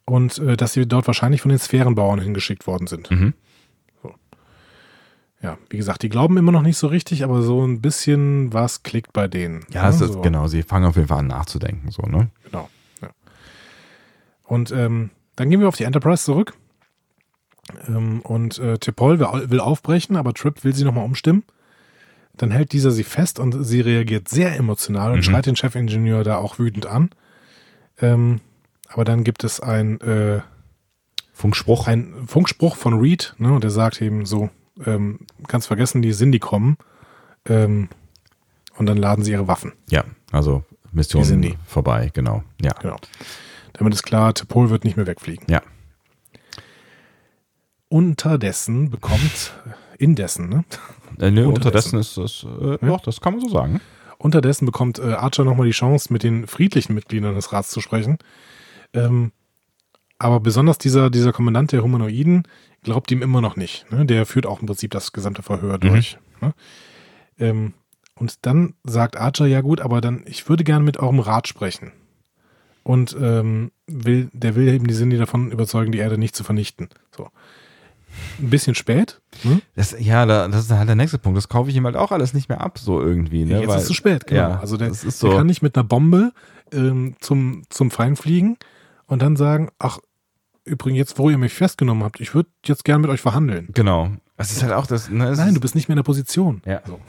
und 0.06 0.38
äh, 0.39 0.56
dass 0.57 0.73
sie 0.73 0.88
dort 0.88 1.07
wahrscheinlich 1.07 1.41
von 1.41 1.49
den 1.49 1.60
Sphärenbauern 1.60 2.19
hingeschickt 2.19 2.68
worden 2.68 2.88
sind. 2.88 3.10
Mhm. 3.11 3.34
Ja, 5.39 5.60
wie 5.69 5.77
gesagt, 5.77 6.02
die 6.02 6.10
glauben 6.10 6.35
immer 6.38 6.52
noch 6.52 6.64
nicht 6.64 6.77
so 6.77 6.88
richtig, 6.88 7.23
aber 7.23 7.44
so 7.44 7.64
ein 7.64 7.80
bisschen 7.80 8.52
was 8.53 8.81
klickt 8.81 9.14
bei 9.14 9.27
denen. 9.27 9.65
Ja, 9.69 9.84
Ne, 9.84 9.89
ist, 9.89 9.99
so. 9.99 10.22
genau, 10.22 10.48
sie 10.48 10.64
fangen 10.64 10.85
auf 10.88 10.95
jeden 10.95 11.07
Fall 11.07 11.19
an 11.19 11.27
nachzudenken, 11.27 11.91
so, 11.91 12.02
ne? 12.03 12.30
Genau. 12.45 12.68
Ja. 13.03 13.10
Und 14.44 14.72
ähm, 14.72 15.11
dann 15.35 15.49
gehen 15.52 15.60
wir 15.60 15.68
auf 15.68 15.76
die 15.76 15.84
Enterprise 15.84 16.23
zurück. 16.23 16.53
Ähm, 17.88 18.22
und 18.22 18.57
äh, 18.57 18.80
will, 18.84 19.19
will 19.19 19.60
aufbrechen, 19.60 20.15
aber 20.15 20.34
Trip 20.34 20.64
will 20.64 20.73
sie 20.73 20.85
nochmal 20.85 21.06
umstimmen. 21.06 21.44
Dann 22.38 22.51
hält 22.51 22.72
dieser 22.72 22.91
sie 22.91 23.03
fest 23.03 23.39
und 23.39 23.64
sie 23.65 23.81
reagiert 23.81 24.30
sehr 24.30 24.55
emotional 24.55 25.11
und 25.11 25.18
Mhm. 25.18 25.23
schreit 25.23 25.45
den 25.47 25.55
Chefingenieur 25.55 26.23
da 26.23 26.38
auch 26.38 26.59
wütend 26.59 26.85
an. 26.85 27.09
Ähm, 27.99 28.41
aber 28.89 29.03
dann 29.05 29.23
gibt 29.23 29.43
es 29.43 29.59
ein, 29.59 29.99
äh, 30.01 30.41
Funkspruch. 31.34 31.88
ein 31.88 32.14
Funkspruch 32.27 32.76
von 32.76 32.99
Reed, 32.99 33.35
ne, 33.38 33.53
und 33.53 33.64
der 33.64 33.69
sagt 33.72 34.01
eben 34.01 34.26
so, 34.26 34.49
ähm, 34.85 35.19
kannst 35.47 35.68
vergessen, 35.68 36.01
die 36.01 36.14
sind 36.14 36.31
die 36.31 36.39
kommen. 36.39 36.77
Ähm, 37.45 37.89
und 38.77 38.85
dann 38.88 38.97
laden 38.97 39.23
sie 39.23 39.31
ihre 39.31 39.47
Waffen. 39.47 39.73
ja, 39.89 40.03
also 40.31 40.64
Mission 40.91 41.22
Die 41.23 41.27
sind 41.27 41.41
die. 41.43 41.55
vorbei, 41.65 42.09
genau. 42.14 42.43
Ja. 42.61 42.73
Genau. 42.81 42.97
Damit 43.73 43.93
ist 43.93 44.03
klar, 44.03 44.31
T'Pol 44.31 44.69
wird 44.69 44.84
nicht 44.84 44.97
mehr 44.97 45.05
wegfliegen. 45.07 45.45
Ja. 45.49 45.61
Unterdessen 47.89 48.89
bekommt 48.89 49.53
indessen, 49.97 50.49
ne? 50.49 50.63
Äh, 51.19 51.31
nee, 51.31 51.41
Unterdessen. 51.41 51.97
unterdessen 51.97 51.99
ist 51.99 52.17
das, 52.17 52.45
äh, 52.61 52.85
doch, 52.85 53.01
das 53.01 53.21
kann 53.21 53.33
man 53.33 53.41
so 53.41 53.49
sagen. 53.49 53.81
Unterdessen 54.17 54.65
bekommt 54.65 54.99
äh, 54.99 55.13
Archer 55.13 55.43
nochmal 55.43 55.67
die 55.67 55.73
Chance, 55.73 56.11
mit 56.11 56.23
den 56.23 56.47
friedlichen 56.47 56.93
Mitgliedern 56.93 57.35
des 57.35 57.53
Rats 57.53 57.69
zu 57.69 57.81
sprechen. 57.81 58.17
Ähm, 58.93 59.31
aber 60.19 60.39
besonders 60.39 60.77
dieser, 60.77 61.09
dieser 61.09 61.31
Kommandant 61.31 61.71
der 61.71 61.83
Humanoiden 61.83 62.43
glaubt 62.83 63.11
ihm 63.11 63.21
immer 63.21 63.41
noch 63.41 63.55
nicht. 63.55 63.91
Ne? 63.91 64.05
Der 64.05 64.25
führt 64.25 64.45
auch 64.45 64.61
im 64.61 64.67
Prinzip 64.67 64.91
das 64.91 65.13
gesamte 65.13 65.43
Verhör 65.43 65.77
durch. 65.77 66.17
Ne? 66.41 66.53
Ähm, 67.39 67.73
und 68.15 68.45
dann 68.45 68.73
sagt 68.83 69.17
Archer, 69.17 69.45
ja 69.45 69.61
gut, 69.61 69.81
aber 69.81 70.01
dann, 70.01 70.23
ich 70.25 70.49
würde 70.49 70.63
gerne 70.63 70.83
mit 70.83 70.97
eurem 70.97 71.19
Rat 71.19 71.47
sprechen. 71.47 71.91
Und 72.83 73.15
ähm, 73.19 73.71
will, 73.85 74.29
der 74.33 74.55
will 74.55 74.67
eben 74.69 74.87
die 74.87 74.93
Sinne 74.93 75.17
davon 75.17 75.51
überzeugen, 75.51 75.91
die 75.91 75.97
Erde 75.99 76.17
nicht 76.17 76.35
zu 76.35 76.43
vernichten. 76.43 76.89
So. 77.15 77.29
Ein 78.39 78.49
bisschen 78.49 78.75
spät. 78.75 79.21
Ne? 79.43 79.61
Das, 79.76 79.95
ja, 79.99 80.26
da, 80.26 80.47
das 80.47 80.65
ist 80.65 80.72
halt 80.72 80.88
der 80.88 80.95
nächste 80.95 81.18
Punkt. 81.18 81.38
Das 81.38 81.49
kaufe 81.49 81.69
ich 81.69 81.76
ihm 81.76 81.85
halt 81.85 81.95
auch 81.95 82.11
alles 82.11 82.34
nicht 82.34 82.49
mehr 82.49 82.61
ab, 82.61 82.80
so 82.80 83.01
irgendwie. 83.01 83.45
Ne? 83.45 83.59
Jetzt 83.59 83.69
Weil- 83.69 83.76
ist 83.77 83.81
es 83.84 83.88
zu 83.88 83.93
spät, 83.93 84.27
genau. 84.27 84.41
Ja, 84.49 84.59
also 84.59 84.77
der, 84.77 84.89
das 84.89 85.03
ist 85.03 85.22
der 85.23 85.31
so. 85.31 85.38
kann 85.38 85.47
nicht 85.47 85.61
mit 85.61 85.76
einer 85.76 85.84
Bombe 85.84 86.31
ähm, 86.72 87.15
zum, 87.19 87.64
zum 87.69 87.91
Feind 87.91 88.18
fliegen 88.18 88.57
und 89.05 89.22
dann 89.22 89.35
sagen, 89.35 89.69
ach, 89.80 89.99
übrigens, 90.65 90.97
jetzt, 90.97 91.19
wo 91.19 91.30
ihr 91.30 91.38
mich 91.38 91.53
festgenommen 91.53 92.03
habt, 92.03 92.19
ich 92.19 92.34
würde 92.35 92.49
jetzt 92.65 92.84
gern 92.84 93.01
mit 93.01 93.09
euch 93.09 93.22
verhandeln. 93.22 93.69
Genau. 93.73 94.11
Es 94.38 94.51
ist 94.51 94.61
halt 94.61 94.73
auch 94.73 94.85
das. 94.85 95.09
Ne, 95.09 95.34
Nein, 95.35 95.55
du 95.55 95.59
bist 95.59 95.73
nicht 95.76 95.88
mehr 95.88 95.93
in 95.93 95.99
der 95.99 96.03
Position. 96.03 96.61
Ja. 96.65 96.81
So. 96.85 96.99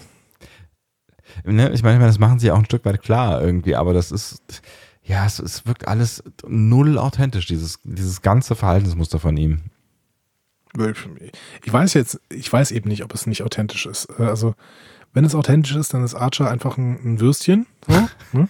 ne, 1.44 1.70
ich 1.72 1.82
meine, 1.82 1.98
das 2.04 2.18
machen 2.18 2.38
sie 2.38 2.46
ja 2.48 2.54
auch 2.54 2.58
ein 2.58 2.64
Stück 2.64 2.84
weit 2.84 3.02
klar 3.02 3.42
irgendwie, 3.42 3.74
aber 3.74 3.92
das 3.92 4.10
ist. 4.12 4.62
Ja, 5.02 5.24
es, 5.24 5.38
es 5.38 5.66
wirkt 5.66 5.88
alles 5.88 6.22
null 6.46 6.98
authentisch, 6.98 7.46
dieses, 7.46 7.80
dieses 7.82 8.20
ganze 8.20 8.54
Verhaltensmuster 8.54 9.18
von 9.18 9.38
ihm. 9.38 9.60
Ich 11.64 11.72
weiß 11.72 11.94
jetzt, 11.94 12.20
ich 12.30 12.52
weiß 12.52 12.70
eben 12.72 12.88
nicht, 12.88 13.02
ob 13.04 13.14
es 13.14 13.26
nicht 13.26 13.42
authentisch 13.42 13.86
ist. 13.86 14.08
Äh, 14.18 14.24
Also, 14.24 14.54
wenn 15.14 15.24
es 15.24 15.34
authentisch 15.34 15.74
ist, 15.76 15.94
dann 15.94 16.04
ist 16.04 16.14
Archer 16.14 16.50
einfach 16.50 16.76
ein, 16.76 16.98
ein 17.04 17.20
Würstchen. 17.20 17.66
So, 17.86 18.08
ne? 18.38 18.48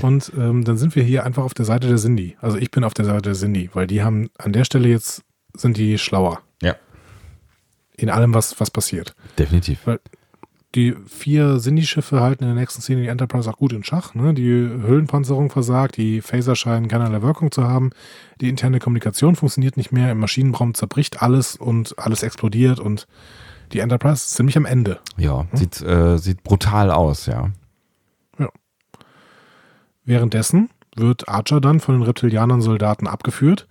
Und 0.00 0.32
ähm, 0.38 0.62
dann 0.64 0.76
sind 0.76 0.94
wir 0.94 1.02
hier 1.02 1.24
einfach 1.24 1.42
auf 1.42 1.54
der 1.54 1.64
Seite 1.64 1.88
der 1.88 1.96
Cindy. 1.96 2.36
Also 2.40 2.56
ich 2.56 2.70
bin 2.70 2.84
auf 2.84 2.94
der 2.94 3.04
Seite 3.04 3.22
der 3.22 3.32
Cindy, 3.34 3.68
weil 3.74 3.88
die 3.88 4.02
haben 4.02 4.30
an 4.38 4.52
der 4.52 4.62
Stelle 4.64 4.88
jetzt, 4.88 5.22
sind 5.54 5.76
die 5.76 5.98
schlauer 5.98 6.40
Ja. 6.62 6.76
in 7.96 8.08
allem, 8.08 8.32
was, 8.32 8.60
was 8.60 8.70
passiert. 8.70 9.16
Definitiv. 9.38 9.80
Die 10.74 10.94
vier 11.06 11.58
Cindy-Schiffe 11.58 12.20
halten 12.20 12.44
in 12.44 12.50
der 12.50 12.60
nächsten 12.60 12.82
Szene 12.82 13.02
die 13.02 13.08
Enterprise 13.08 13.48
auch 13.48 13.56
gut 13.56 13.72
in 13.72 13.84
Schach. 13.84 14.14
Ne? 14.14 14.34
Die 14.34 14.50
Hüllenpanzerung 14.50 15.48
versagt, 15.48 15.96
die 15.96 16.20
Phaser 16.20 16.56
scheinen 16.56 16.88
keinerlei 16.88 17.22
Wirkung 17.22 17.50
zu 17.50 17.66
haben, 17.66 17.90
die 18.40 18.50
interne 18.50 18.78
Kommunikation 18.78 19.34
funktioniert 19.34 19.78
nicht 19.78 19.92
mehr, 19.92 20.12
im 20.12 20.18
Maschinenraum 20.18 20.74
zerbricht 20.74 21.22
alles 21.22 21.56
und 21.56 21.98
alles 21.98 22.22
explodiert 22.22 22.80
und 22.80 23.06
die 23.72 23.80
Enterprise 23.80 24.26
ist 24.26 24.34
ziemlich 24.34 24.56
am 24.56 24.66
Ende. 24.66 25.00
Ja, 25.16 25.46
sieht, 25.52 25.80
äh, 25.80 26.18
sieht 26.18 26.42
brutal 26.42 26.90
aus, 26.90 27.26
ja. 27.26 27.50
Währenddessen 30.04 30.70
wird 30.96 31.28
Archer 31.28 31.60
dann 31.60 31.80
von 31.80 31.94
den 31.94 32.02
Reptilianern 32.02 32.62
Soldaten 32.62 33.06
abgeführt. 33.06 33.68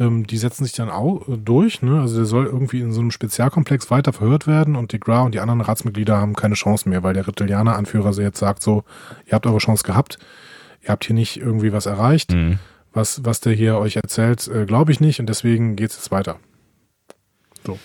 Ähm, 0.00 0.26
die 0.26 0.38
setzen 0.38 0.64
sich 0.64 0.72
dann 0.72 0.88
auch 0.88 1.22
durch. 1.28 1.82
Ne? 1.82 2.00
Also 2.00 2.16
der 2.16 2.24
soll 2.24 2.46
irgendwie 2.46 2.80
in 2.80 2.90
so 2.90 3.00
einem 3.00 3.10
Spezialkomplex 3.10 3.90
weiter 3.90 4.14
verhört 4.14 4.46
werden 4.46 4.74
und 4.74 4.92
die 4.92 4.98
Gra 4.98 5.20
und 5.20 5.34
die 5.34 5.40
anderen 5.40 5.60
Ratsmitglieder 5.60 6.16
haben 6.16 6.34
keine 6.34 6.54
Chance 6.54 6.88
mehr, 6.88 7.02
weil 7.02 7.12
der 7.12 7.26
Reptilianer-Anführer 7.26 8.14
so 8.14 8.22
jetzt 8.22 8.38
sagt 8.38 8.62
so, 8.62 8.82
ihr 9.26 9.34
habt 9.34 9.46
eure 9.46 9.58
Chance 9.58 9.84
gehabt, 9.84 10.18
ihr 10.82 10.88
habt 10.88 11.04
hier 11.04 11.14
nicht 11.14 11.36
irgendwie 11.36 11.72
was 11.72 11.84
erreicht. 11.84 12.32
Mhm. 12.32 12.58
Was, 12.92 13.24
was 13.24 13.40
der 13.40 13.52
hier 13.52 13.76
euch 13.76 13.96
erzählt, 13.96 14.48
äh, 14.48 14.64
glaube 14.64 14.90
ich 14.90 15.00
nicht 15.00 15.20
und 15.20 15.28
deswegen 15.28 15.76
geht 15.76 15.90
es 15.90 15.96
jetzt 15.96 16.10
weiter. 16.10 16.40
So. 17.64 17.78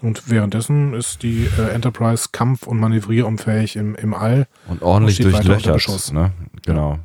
Und 0.00 0.30
währenddessen 0.30 0.94
ist 0.94 1.22
die 1.22 1.48
äh, 1.58 1.70
Enterprise 1.70 2.30
kampf- 2.32 2.66
und 2.66 2.78
manövrierunfähig 2.80 3.76
im, 3.76 3.94
im 3.94 4.14
All. 4.14 4.46
Und 4.68 4.82
ordentlich 4.82 5.18
durchlöchert. 5.18 5.74
Beschuss. 5.74 6.12
Ne? 6.12 6.32
Genau. 6.64 6.98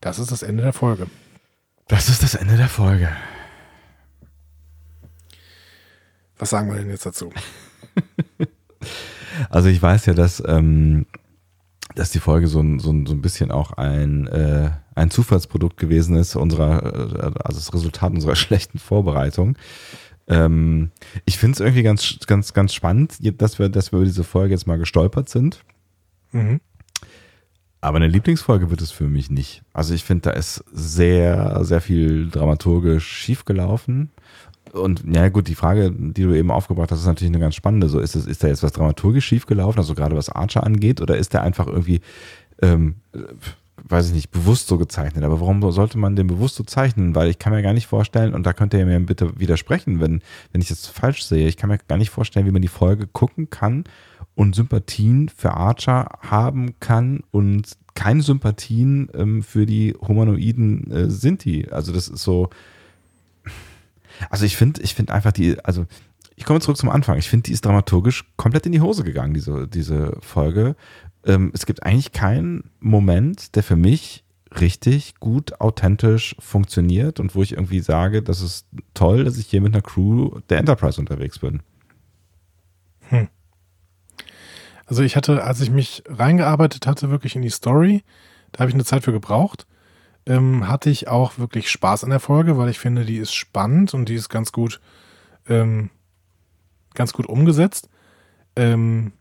Das 0.00 0.18
ist 0.18 0.30
das 0.30 0.42
Ende 0.42 0.62
der 0.62 0.72
Folge. 0.72 1.08
Das 1.88 2.08
ist 2.08 2.22
das 2.22 2.36
Ende 2.36 2.56
der 2.56 2.68
Folge. 2.68 3.08
Was 6.40 6.50
sagen 6.50 6.72
wir 6.72 6.78
denn 6.78 6.90
jetzt 6.90 7.06
dazu? 7.06 7.30
Also 9.48 9.68
ich 9.68 9.80
weiß 9.80 10.06
ja, 10.06 10.12
dass, 10.12 10.42
ähm, 10.46 11.06
dass 11.94 12.10
die 12.10 12.18
Folge 12.18 12.46
so 12.46 12.60
ein, 12.60 12.78
so 12.78 12.90
ein, 12.90 13.06
so 13.06 13.14
ein 13.14 13.22
bisschen 13.22 13.50
auch 13.50 13.72
ein, 13.72 14.26
äh, 14.26 14.70
ein 14.94 15.10
Zufallsprodukt 15.10 15.76
gewesen 15.76 16.16
ist, 16.16 16.36
unserer, 16.36 16.84
äh, 16.84 17.32
also 17.42 17.58
das 17.58 17.72
Resultat 17.72 18.12
unserer 18.12 18.36
schlechten 18.36 18.78
Vorbereitung. 18.78 19.56
Ähm, 20.28 20.90
ich 21.24 21.38
finde 21.38 21.54
es 21.54 21.60
irgendwie 21.60 21.82
ganz, 21.82 22.18
ganz, 22.26 22.52
ganz 22.52 22.74
spannend, 22.74 23.16
dass 23.40 23.58
wir, 23.58 23.68
dass 23.68 23.92
wir 23.92 23.98
über 23.98 24.06
diese 24.06 24.24
Folge 24.24 24.52
jetzt 24.52 24.66
mal 24.66 24.78
gestolpert 24.78 25.28
sind. 25.28 25.64
Mhm. 26.32 26.60
Aber 27.80 27.96
eine 27.96 28.08
Lieblingsfolge 28.08 28.70
wird 28.70 28.82
es 28.82 28.90
für 28.90 29.08
mich 29.08 29.30
nicht. 29.30 29.62
Also 29.72 29.94
ich 29.94 30.04
finde, 30.04 30.22
da 30.22 30.30
ist 30.32 30.62
sehr, 30.70 31.64
sehr 31.64 31.80
viel 31.80 32.28
dramaturgisch 32.28 33.06
schiefgelaufen. 33.06 34.10
Und 34.72 35.02
ja 35.12 35.28
gut, 35.28 35.48
die 35.48 35.54
Frage, 35.54 35.90
die 35.90 36.22
du 36.22 36.32
eben 36.32 36.50
aufgebracht 36.50 36.92
hast, 36.92 37.00
ist 37.00 37.06
natürlich 37.06 37.32
eine 37.32 37.40
ganz 37.40 37.54
spannende. 37.54 37.88
So 37.88 37.98
ist 37.98 38.14
es, 38.14 38.26
ist 38.26 38.44
da 38.44 38.48
jetzt 38.48 38.62
was 38.62 38.72
dramaturgisch 38.72 39.26
schiefgelaufen, 39.26 39.78
also 39.78 39.94
gerade 39.94 40.16
was 40.16 40.28
Archer 40.28 40.64
angeht, 40.64 41.00
oder 41.00 41.16
ist 41.16 41.32
der 41.32 41.42
einfach 41.42 41.66
irgendwie, 41.66 42.00
ähm, 42.62 42.96
äh, 43.12 43.18
weiß 43.88 44.08
ich 44.08 44.14
nicht, 44.14 44.30
bewusst 44.30 44.68
so 44.68 44.78
gezeichnet? 44.78 45.24
Aber 45.24 45.40
warum 45.40 45.68
sollte 45.72 45.98
man 45.98 46.14
den 46.14 46.28
bewusst 46.28 46.54
so 46.54 46.62
zeichnen? 46.62 47.14
Weil 47.16 47.30
ich 47.30 47.38
kann 47.38 47.52
mir 47.52 47.62
gar 47.62 47.72
nicht 47.72 47.88
vorstellen, 47.88 48.32
und 48.32 48.46
da 48.46 48.52
könnt 48.52 48.72
ihr 48.74 48.86
mir 48.86 49.00
bitte 49.00 49.40
widersprechen, 49.40 50.00
wenn, 50.00 50.20
wenn 50.52 50.60
ich 50.60 50.68
das 50.68 50.86
falsch 50.86 51.24
sehe, 51.24 51.48
ich 51.48 51.56
kann 51.56 51.70
mir 51.70 51.78
gar 51.78 51.98
nicht 51.98 52.10
vorstellen, 52.10 52.46
wie 52.46 52.52
man 52.52 52.62
die 52.62 52.68
Folge 52.68 53.08
gucken 53.08 53.50
kann 53.50 53.84
und 54.36 54.54
Sympathien 54.54 55.28
für 55.28 55.54
Archer 55.54 56.06
haben 56.20 56.78
kann 56.78 57.24
und 57.32 57.76
keine 57.94 58.22
Sympathien 58.22 59.08
ähm, 59.14 59.42
für 59.42 59.66
die 59.66 59.94
humanoiden 60.00 60.90
äh, 60.92 61.10
Sinti. 61.10 61.66
Also 61.70 61.92
das 61.92 62.06
ist 62.06 62.22
so. 62.22 62.50
Also 64.28 64.44
ich 64.44 64.56
finde, 64.56 64.82
ich 64.82 64.94
finde 64.94 65.14
einfach 65.14 65.32
die, 65.32 65.58
also 65.64 65.86
ich 66.36 66.44
komme 66.44 66.60
zurück 66.60 66.76
zum 66.76 66.90
Anfang. 66.90 67.18
Ich 67.18 67.28
finde, 67.28 67.44
die 67.44 67.52
ist 67.52 67.64
dramaturgisch 67.64 68.24
komplett 68.36 68.66
in 68.66 68.72
die 68.72 68.80
Hose 68.80 69.04
gegangen, 69.04 69.34
diese, 69.34 69.68
diese 69.68 70.16
Folge. 70.20 70.76
Ähm, 71.24 71.50
es 71.54 71.66
gibt 71.66 71.84
eigentlich 71.84 72.12
keinen 72.12 72.70
Moment, 72.80 73.56
der 73.56 73.62
für 73.62 73.76
mich 73.76 74.24
richtig 74.58 75.14
gut 75.20 75.60
authentisch 75.60 76.34
funktioniert 76.38 77.20
und 77.20 77.34
wo 77.34 77.42
ich 77.42 77.52
irgendwie 77.52 77.80
sage, 77.80 78.22
das 78.22 78.40
ist 78.40 78.66
toll, 78.94 79.24
dass 79.24 79.38
ich 79.38 79.46
hier 79.46 79.60
mit 79.60 79.74
einer 79.74 79.82
Crew 79.82 80.40
der 80.48 80.58
Enterprise 80.58 81.00
unterwegs 81.00 81.38
bin. 81.38 81.62
Also 84.90 85.04
ich 85.04 85.14
hatte, 85.14 85.44
als 85.44 85.60
ich 85.60 85.70
mich 85.70 86.02
reingearbeitet 86.08 86.88
hatte, 86.88 87.10
wirklich 87.10 87.36
in 87.36 87.42
die 87.42 87.48
Story, 87.48 88.02
da 88.50 88.60
habe 88.60 88.70
ich 88.70 88.74
eine 88.74 88.84
Zeit 88.84 89.04
für 89.04 89.12
gebraucht, 89.12 89.68
ähm, 90.30 90.68
hatte 90.68 90.90
ich 90.90 91.08
auch 91.08 91.38
wirklich 91.38 91.68
Spaß 91.70 92.04
an 92.04 92.10
der 92.10 92.20
Folge, 92.20 92.56
weil 92.56 92.68
ich 92.68 92.78
finde, 92.78 93.04
die 93.04 93.16
ist 93.16 93.34
spannend 93.34 93.94
und 93.94 94.08
die 94.08 94.14
ist 94.14 94.28
ganz 94.28 94.52
gut, 94.52 94.80
ähm, 95.48 95.90
ganz 96.94 97.12
gut 97.12 97.26
umgesetzt. 97.26 97.88
Ähm, 98.54 99.12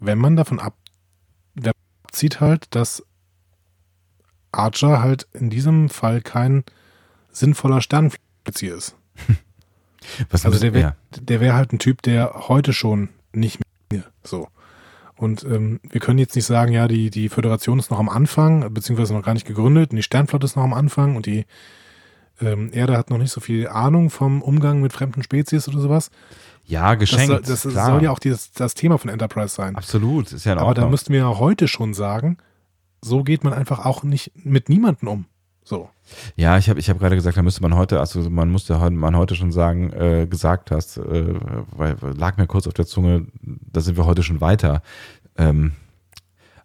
wenn 0.00 0.18
man 0.18 0.36
davon 0.36 0.60
ab, 0.60 0.74
abzieht 2.04 2.40
halt, 2.40 2.74
dass 2.74 3.02
Archer 4.52 5.00
halt 5.00 5.26
in 5.32 5.48
diesem 5.48 5.88
Fall 5.88 6.20
kein 6.20 6.64
sinnvoller 7.32 7.80
Sternenflieger 7.80 8.76
ist. 8.76 8.96
Also 10.30 10.58
der 10.58 10.70
ja. 10.70 10.74
wäre 10.74 10.96
der 11.12 11.40
wär 11.40 11.54
halt 11.54 11.72
ein 11.72 11.78
Typ, 11.78 12.00
der 12.02 12.48
heute 12.48 12.72
schon 12.72 13.10
nicht 13.32 13.60
mehr 13.92 14.04
so. 14.24 14.48
Und 15.20 15.44
ähm, 15.44 15.80
wir 15.82 16.00
können 16.00 16.18
jetzt 16.18 16.34
nicht 16.34 16.46
sagen, 16.46 16.72
ja, 16.72 16.88
die, 16.88 17.10
die 17.10 17.28
Föderation 17.28 17.78
ist 17.78 17.90
noch 17.90 17.98
am 17.98 18.08
Anfang, 18.08 18.72
beziehungsweise 18.72 19.12
noch 19.12 19.22
gar 19.22 19.34
nicht 19.34 19.46
gegründet 19.46 19.90
und 19.90 19.96
die 19.96 20.02
Sternflotte 20.02 20.46
ist 20.46 20.56
noch 20.56 20.62
am 20.62 20.72
Anfang 20.72 21.14
und 21.14 21.26
die 21.26 21.44
ähm, 22.40 22.70
Erde 22.72 22.96
hat 22.96 23.10
noch 23.10 23.18
nicht 23.18 23.30
so 23.30 23.42
viel 23.42 23.68
Ahnung 23.68 24.08
vom 24.08 24.40
Umgang 24.40 24.80
mit 24.80 24.94
fremden 24.94 25.22
Spezies 25.22 25.68
oder 25.68 25.78
sowas. 25.78 26.10
ja, 26.64 26.92
Das, 26.92 27.00
geschenkt. 27.00 27.26
soll, 27.26 27.42
das 27.42 27.62
soll 27.62 28.02
ja 28.02 28.10
auch 28.10 28.18
dieses, 28.18 28.52
das 28.52 28.72
Thema 28.72 28.96
von 28.96 29.10
Enterprise 29.10 29.54
sein. 29.54 29.76
Absolut, 29.76 30.32
ist 30.32 30.46
ja 30.46 30.54
in 30.54 30.58
Aber 30.58 30.72
da 30.72 30.88
müssten 30.88 31.12
wir 31.12 31.20
ja 31.20 31.38
heute 31.38 31.68
schon 31.68 31.92
sagen, 31.92 32.38
so 33.02 33.22
geht 33.22 33.44
man 33.44 33.52
einfach 33.52 33.84
auch 33.84 34.02
nicht 34.02 34.32
mit 34.34 34.70
niemandem 34.70 35.08
um. 35.08 35.26
So. 35.70 35.88
Ja, 36.34 36.58
ich 36.58 36.68
habe 36.68 36.80
ich 36.80 36.90
hab 36.90 36.98
gerade 36.98 37.14
gesagt, 37.14 37.36
da 37.36 37.42
müsste 37.42 37.62
man 37.62 37.76
heute, 37.76 38.00
also 38.00 38.28
man 38.28 38.50
musste 38.50 38.74
man 38.90 39.16
heute 39.16 39.36
schon 39.36 39.52
sagen, 39.52 39.92
äh, 39.92 40.26
gesagt 40.28 40.72
hast, 40.72 40.96
äh, 40.96 41.34
weil 41.70 41.96
lag 42.16 42.38
mir 42.38 42.48
kurz 42.48 42.66
auf 42.66 42.74
der 42.74 42.86
Zunge, 42.86 43.28
da 43.40 43.80
sind 43.80 43.96
wir 43.96 44.04
heute 44.04 44.24
schon 44.24 44.40
weiter. 44.40 44.82
Ähm, 45.38 45.74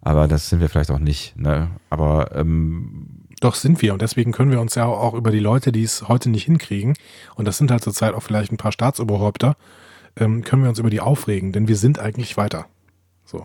aber 0.00 0.26
das 0.26 0.48
sind 0.48 0.60
wir 0.60 0.68
vielleicht 0.68 0.90
auch 0.90 0.98
nicht. 0.98 1.38
Ne? 1.38 1.70
Aber 1.88 2.34
ähm, 2.34 3.28
Doch 3.40 3.54
sind 3.54 3.80
wir 3.80 3.92
und 3.92 4.02
deswegen 4.02 4.32
können 4.32 4.50
wir 4.50 4.60
uns 4.60 4.74
ja 4.74 4.86
auch 4.86 5.14
über 5.14 5.30
die 5.30 5.38
Leute, 5.38 5.70
die 5.70 5.84
es 5.84 6.08
heute 6.08 6.28
nicht 6.28 6.46
hinkriegen, 6.46 6.94
und 7.36 7.46
das 7.46 7.58
sind 7.58 7.70
halt 7.70 7.84
zurzeit 7.84 8.12
auch 8.12 8.24
vielleicht 8.24 8.50
ein 8.50 8.56
paar 8.56 8.72
Staatsoberhäupter, 8.72 9.54
ähm, 10.16 10.42
können 10.42 10.62
wir 10.62 10.68
uns 10.68 10.80
über 10.80 10.90
die 10.90 11.00
aufregen, 11.00 11.52
denn 11.52 11.68
wir 11.68 11.76
sind 11.76 12.00
eigentlich 12.00 12.36
weiter. 12.36 12.66
So. 13.26 13.44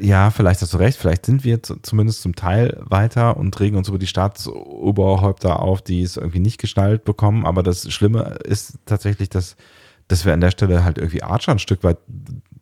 ja, 0.00 0.30
vielleicht 0.30 0.62
hast 0.62 0.74
du 0.74 0.78
recht, 0.78 0.98
vielleicht 0.98 1.26
sind 1.26 1.44
wir 1.44 1.62
zu, 1.62 1.76
zumindest 1.80 2.22
zum 2.22 2.34
Teil 2.34 2.76
weiter 2.80 3.36
und 3.36 3.58
regen 3.60 3.76
uns 3.76 3.88
über 3.88 3.98
die 3.98 4.08
Staatsoberhäupter 4.08 5.60
auf, 5.60 5.80
die 5.80 6.02
es 6.02 6.16
irgendwie 6.16 6.40
nicht 6.40 6.58
gestaltet 6.60 7.04
bekommen. 7.04 7.46
Aber 7.46 7.62
das 7.62 7.92
Schlimme 7.92 8.38
ist 8.44 8.78
tatsächlich, 8.84 9.28
dass 9.28 9.56
dass 10.08 10.26
wir 10.26 10.34
an 10.34 10.40
der 10.40 10.50
Stelle 10.50 10.84
halt 10.84 10.98
irgendwie 10.98 11.22
Archer 11.22 11.52
ein 11.52 11.58
Stück 11.58 11.82
weit 11.84 11.96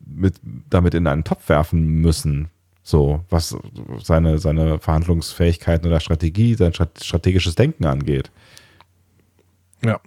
mit, 0.05 0.35
damit 0.69 0.93
in 0.93 1.05
einen 1.05 1.25
Topf 1.25 1.49
werfen 1.49 1.83
müssen. 1.85 2.49
So, 2.83 3.25
was 3.29 3.55
seine, 3.99 4.37
seine 4.37 4.79
Verhandlungsfähigkeiten 4.79 5.85
oder 5.85 5.99
Strategie, 5.99 6.55
sein 6.55 6.73
strategisches 6.73 7.55
Denken 7.55 7.85
angeht. 7.85 8.31
Ja. 9.83 9.99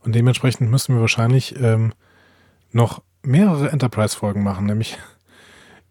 Und 0.00 0.14
dementsprechend 0.14 0.70
müssen 0.70 0.94
wir 0.94 1.00
wahrscheinlich 1.00 1.58
ähm, 1.58 1.92
noch 2.70 3.02
mehrere 3.22 3.70
Enterprise-Folgen 3.70 4.42
machen, 4.42 4.66
nämlich 4.66 4.98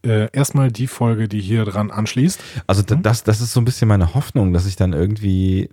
äh, 0.04 0.30
erstmal 0.32 0.72
die 0.72 0.88
Folge, 0.88 1.28
die 1.28 1.42
hier 1.42 1.66
dran 1.66 1.92
anschließt. 1.92 2.42
Also 2.68 2.82
das, 2.84 3.24
das 3.24 3.42
ist 3.42 3.54
so 3.54 3.62
ein 3.62 3.66
bisschen 3.66 3.88
meine 3.88 4.14
Hoffnung, 4.14 4.54
dass 4.54 4.66
ich 4.66 4.76
dann 4.76 4.94
irgendwie 4.94 5.70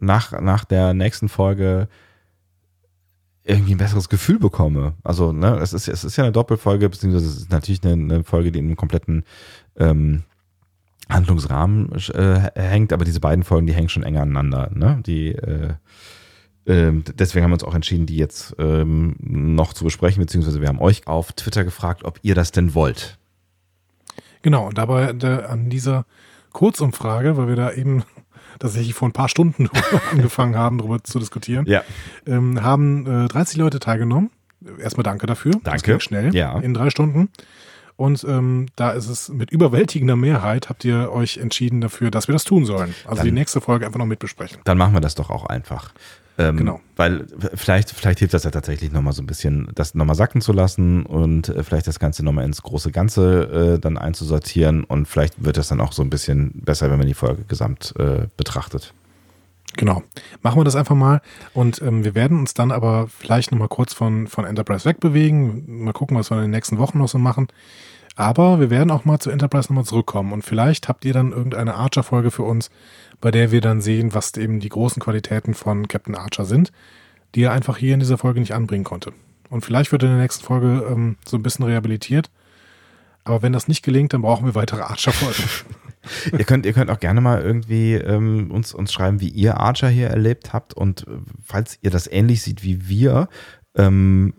nach, 0.00 0.38
nach 0.40 0.64
der 0.64 0.94
nächsten 0.94 1.28
Folge 1.28 1.88
irgendwie 3.44 3.74
ein 3.74 3.78
besseres 3.78 4.08
Gefühl 4.08 4.38
bekomme. 4.38 4.94
Also, 5.02 5.32
ne, 5.32 5.58
es 5.58 5.74
ist, 5.74 5.86
es 5.86 6.02
ist 6.02 6.16
ja 6.16 6.24
eine 6.24 6.32
Doppelfolge, 6.32 6.88
beziehungsweise 6.88 7.26
es 7.26 7.36
ist 7.36 7.52
natürlich 7.52 7.84
eine, 7.84 7.92
eine 7.92 8.24
Folge, 8.24 8.50
die 8.50 8.58
in 8.58 8.66
einem 8.66 8.76
kompletten 8.76 9.24
ähm, 9.76 10.22
Handlungsrahmen 11.10 11.92
äh, 11.92 12.50
hängt, 12.54 12.92
aber 12.92 13.04
diese 13.04 13.20
beiden 13.20 13.44
Folgen, 13.44 13.66
die 13.66 13.74
hängen 13.74 13.90
schon 13.90 14.02
enger 14.02 14.22
aneinander. 14.22 14.70
Ne? 14.72 15.02
Die, 15.04 15.32
äh, 15.32 15.74
deswegen 16.66 17.44
haben 17.44 17.50
wir 17.50 17.54
uns 17.54 17.64
auch 17.64 17.74
entschieden, 17.74 18.06
die 18.06 18.16
jetzt 18.16 18.56
ähm, 18.58 19.16
noch 19.20 19.74
zu 19.74 19.84
besprechen, 19.84 20.22
beziehungsweise 20.22 20.60
wir 20.60 20.68
haben 20.68 20.80
euch 20.80 21.06
auf 21.06 21.32
Twitter 21.32 21.64
gefragt, 21.64 22.04
ob 22.04 22.18
ihr 22.22 22.34
das 22.34 22.52
denn 22.52 22.74
wollt. 22.74 23.18
Genau, 24.42 24.66
und 24.66 24.78
dabei 24.78 25.12
der, 25.12 25.50
an 25.50 25.70
dieser 25.70 26.06
Kurzumfrage, 26.52 27.36
weil 27.36 27.48
wir 27.48 27.56
da 27.56 27.72
eben 27.72 28.04
tatsächlich 28.58 28.94
vor 28.94 29.08
ein 29.08 29.12
paar 29.12 29.28
Stunden 29.28 29.68
angefangen 30.10 30.56
haben, 30.56 30.78
darüber 30.78 31.02
zu 31.04 31.18
diskutieren, 31.18 31.66
ja. 31.66 31.82
ähm, 32.26 32.62
haben 32.62 33.24
äh, 33.24 33.28
30 33.28 33.58
Leute 33.58 33.78
teilgenommen. 33.78 34.30
Erstmal 34.78 35.02
danke 35.02 35.26
dafür. 35.26 35.52
Danke. 35.52 35.70
Das 35.70 35.82
ging 35.82 36.00
schnell. 36.00 36.34
Ja. 36.34 36.58
In 36.60 36.72
drei 36.72 36.88
Stunden. 36.88 37.28
Und 37.96 38.24
ähm, 38.24 38.66
da 38.76 38.90
ist 38.90 39.08
es 39.08 39.28
mit 39.28 39.50
überwältigender 39.50 40.16
Mehrheit, 40.16 40.68
habt 40.68 40.84
ihr 40.84 41.12
euch 41.12 41.36
entschieden 41.36 41.80
dafür, 41.80 42.10
dass 42.10 42.28
wir 42.28 42.32
das 42.32 42.44
tun 42.44 42.64
sollen. 42.64 42.94
Also 43.04 43.18
dann, 43.18 43.26
die 43.26 43.32
nächste 43.32 43.60
Folge 43.60 43.86
einfach 43.86 43.98
noch 43.98 44.06
mitbesprechen. 44.06 44.58
Dann 44.64 44.78
machen 44.78 44.94
wir 44.94 45.00
das 45.00 45.14
doch 45.14 45.30
auch 45.30 45.46
einfach. 45.46 45.92
Ähm, 46.36 46.56
genau. 46.56 46.80
Weil 46.96 47.26
vielleicht, 47.54 47.90
vielleicht 47.90 48.18
hilft 48.18 48.34
das 48.34 48.44
ja 48.44 48.50
tatsächlich 48.50 48.90
nochmal 48.90 49.12
so 49.12 49.22
ein 49.22 49.26
bisschen, 49.26 49.68
das 49.74 49.94
nochmal 49.94 50.16
sacken 50.16 50.40
zu 50.40 50.52
lassen 50.52 51.06
und 51.06 51.48
äh, 51.48 51.62
vielleicht 51.62 51.86
das 51.86 51.98
Ganze 51.98 52.24
nochmal 52.24 52.44
ins 52.44 52.62
große 52.62 52.90
Ganze 52.90 53.74
äh, 53.74 53.78
dann 53.78 53.98
einzusortieren 53.98 54.84
und 54.84 55.06
vielleicht 55.06 55.44
wird 55.44 55.56
das 55.56 55.68
dann 55.68 55.80
auch 55.80 55.92
so 55.92 56.02
ein 56.02 56.10
bisschen 56.10 56.52
besser, 56.64 56.90
wenn 56.90 56.98
man 56.98 57.06
die 57.06 57.14
Folge 57.14 57.44
gesamt 57.44 57.94
äh, 57.98 58.26
betrachtet. 58.36 58.94
Genau. 59.76 60.02
Machen 60.42 60.60
wir 60.60 60.64
das 60.64 60.76
einfach 60.76 60.94
mal. 60.94 61.20
Und 61.52 61.82
ähm, 61.82 62.04
wir 62.04 62.14
werden 62.14 62.38
uns 62.38 62.54
dann 62.54 62.70
aber 62.70 63.08
vielleicht 63.08 63.50
nochmal 63.50 63.68
kurz 63.68 63.92
von, 63.92 64.28
von 64.28 64.44
Enterprise 64.44 64.84
wegbewegen. 64.84 65.84
Mal 65.84 65.92
gucken, 65.92 66.16
was 66.16 66.30
wir 66.30 66.36
in 66.36 66.42
den 66.42 66.50
nächsten 66.52 66.78
Wochen 66.78 66.98
noch 66.98 67.08
so 67.08 67.18
machen. 67.18 67.48
Aber 68.16 68.60
wir 68.60 68.70
werden 68.70 68.90
auch 68.90 69.04
mal 69.04 69.18
zu 69.18 69.30
Enterprise 69.30 69.68
nochmal 69.68 69.84
zurückkommen. 69.84 70.32
Und 70.32 70.42
vielleicht 70.42 70.88
habt 70.88 71.04
ihr 71.04 71.12
dann 71.12 71.32
irgendeine 71.32 71.74
Archer-Folge 71.74 72.30
für 72.30 72.44
uns, 72.44 72.70
bei 73.20 73.30
der 73.30 73.50
wir 73.50 73.60
dann 73.60 73.80
sehen, 73.80 74.14
was 74.14 74.36
eben 74.36 74.60
die 74.60 74.68
großen 74.68 75.02
Qualitäten 75.02 75.54
von 75.54 75.88
Captain 75.88 76.14
Archer 76.14 76.44
sind, 76.44 76.70
die 77.34 77.42
er 77.42 77.52
einfach 77.52 77.76
hier 77.76 77.94
in 77.94 78.00
dieser 78.00 78.18
Folge 78.18 78.40
nicht 78.40 78.54
anbringen 78.54 78.84
konnte. 78.84 79.12
Und 79.50 79.64
vielleicht 79.64 79.90
wird 79.90 80.04
in 80.04 80.10
der 80.10 80.18
nächsten 80.18 80.44
Folge 80.44 80.86
ähm, 80.88 81.16
so 81.26 81.36
ein 81.36 81.42
bisschen 81.42 81.64
rehabilitiert. 81.64 82.30
Aber 83.24 83.42
wenn 83.42 83.52
das 83.52 83.68
nicht 83.68 83.82
gelingt, 83.82 84.12
dann 84.12 84.22
brauchen 84.22 84.46
wir 84.46 84.54
weitere 84.54 84.82
Archer-Folgen. 84.82 85.42
ihr, 86.32 86.44
könnt, 86.44 86.66
ihr 86.66 86.72
könnt 86.72 86.90
auch 86.90 87.00
gerne 87.00 87.20
mal 87.20 87.42
irgendwie 87.42 87.94
ähm, 87.94 88.50
uns, 88.50 88.74
uns 88.74 88.92
schreiben, 88.92 89.20
wie 89.20 89.28
ihr 89.28 89.58
Archer 89.58 89.88
hier 89.88 90.08
erlebt 90.08 90.52
habt 90.52 90.74
und 90.74 91.06
äh, 91.06 91.18
falls 91.42 91.78
ihr 91.82 91.90
das 91.90 92.06
ähnlich 92.10 92.42
seht 92.42 92.62
wie 92.62 92.88
wir, 92.88 93.28
ähm, 93.76 94.34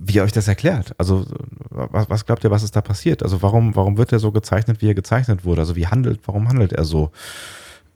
wie 0.00 0.14
ihr 0.16 0.22
euch 0.22 0.32
das 0.32 0.48
erklärt. 0.48 0.94
Also 0.98 1.26
was, 1.70 2.08
was 2.08 2.26
glaubt 2.26 2.44
ihr, 2.44 2.50
was 2.50 2.62
ist 2.62 2.76
da 2.76 2.80
passiert? 2.80 3.22
Also 3.22 3.42
warum, 3.42 3.76
warum 3.76 3.98
wird 3.98 4.12
er 4.12 4.18
so 4.18 4.32
gezeichnet, 4.32 4.82
wie 4.82 4.88
er 4.88 4.94
gezeichnet 4.94 5.44
wurde? 5.44 5.62
Also 5.62 5.76
wie 5.76 5.86
handelt, 5.86 6.20
warum 6.26 6.48
handelt 6.48 6.72
er 6.72 6.84
so? 6.84 7.10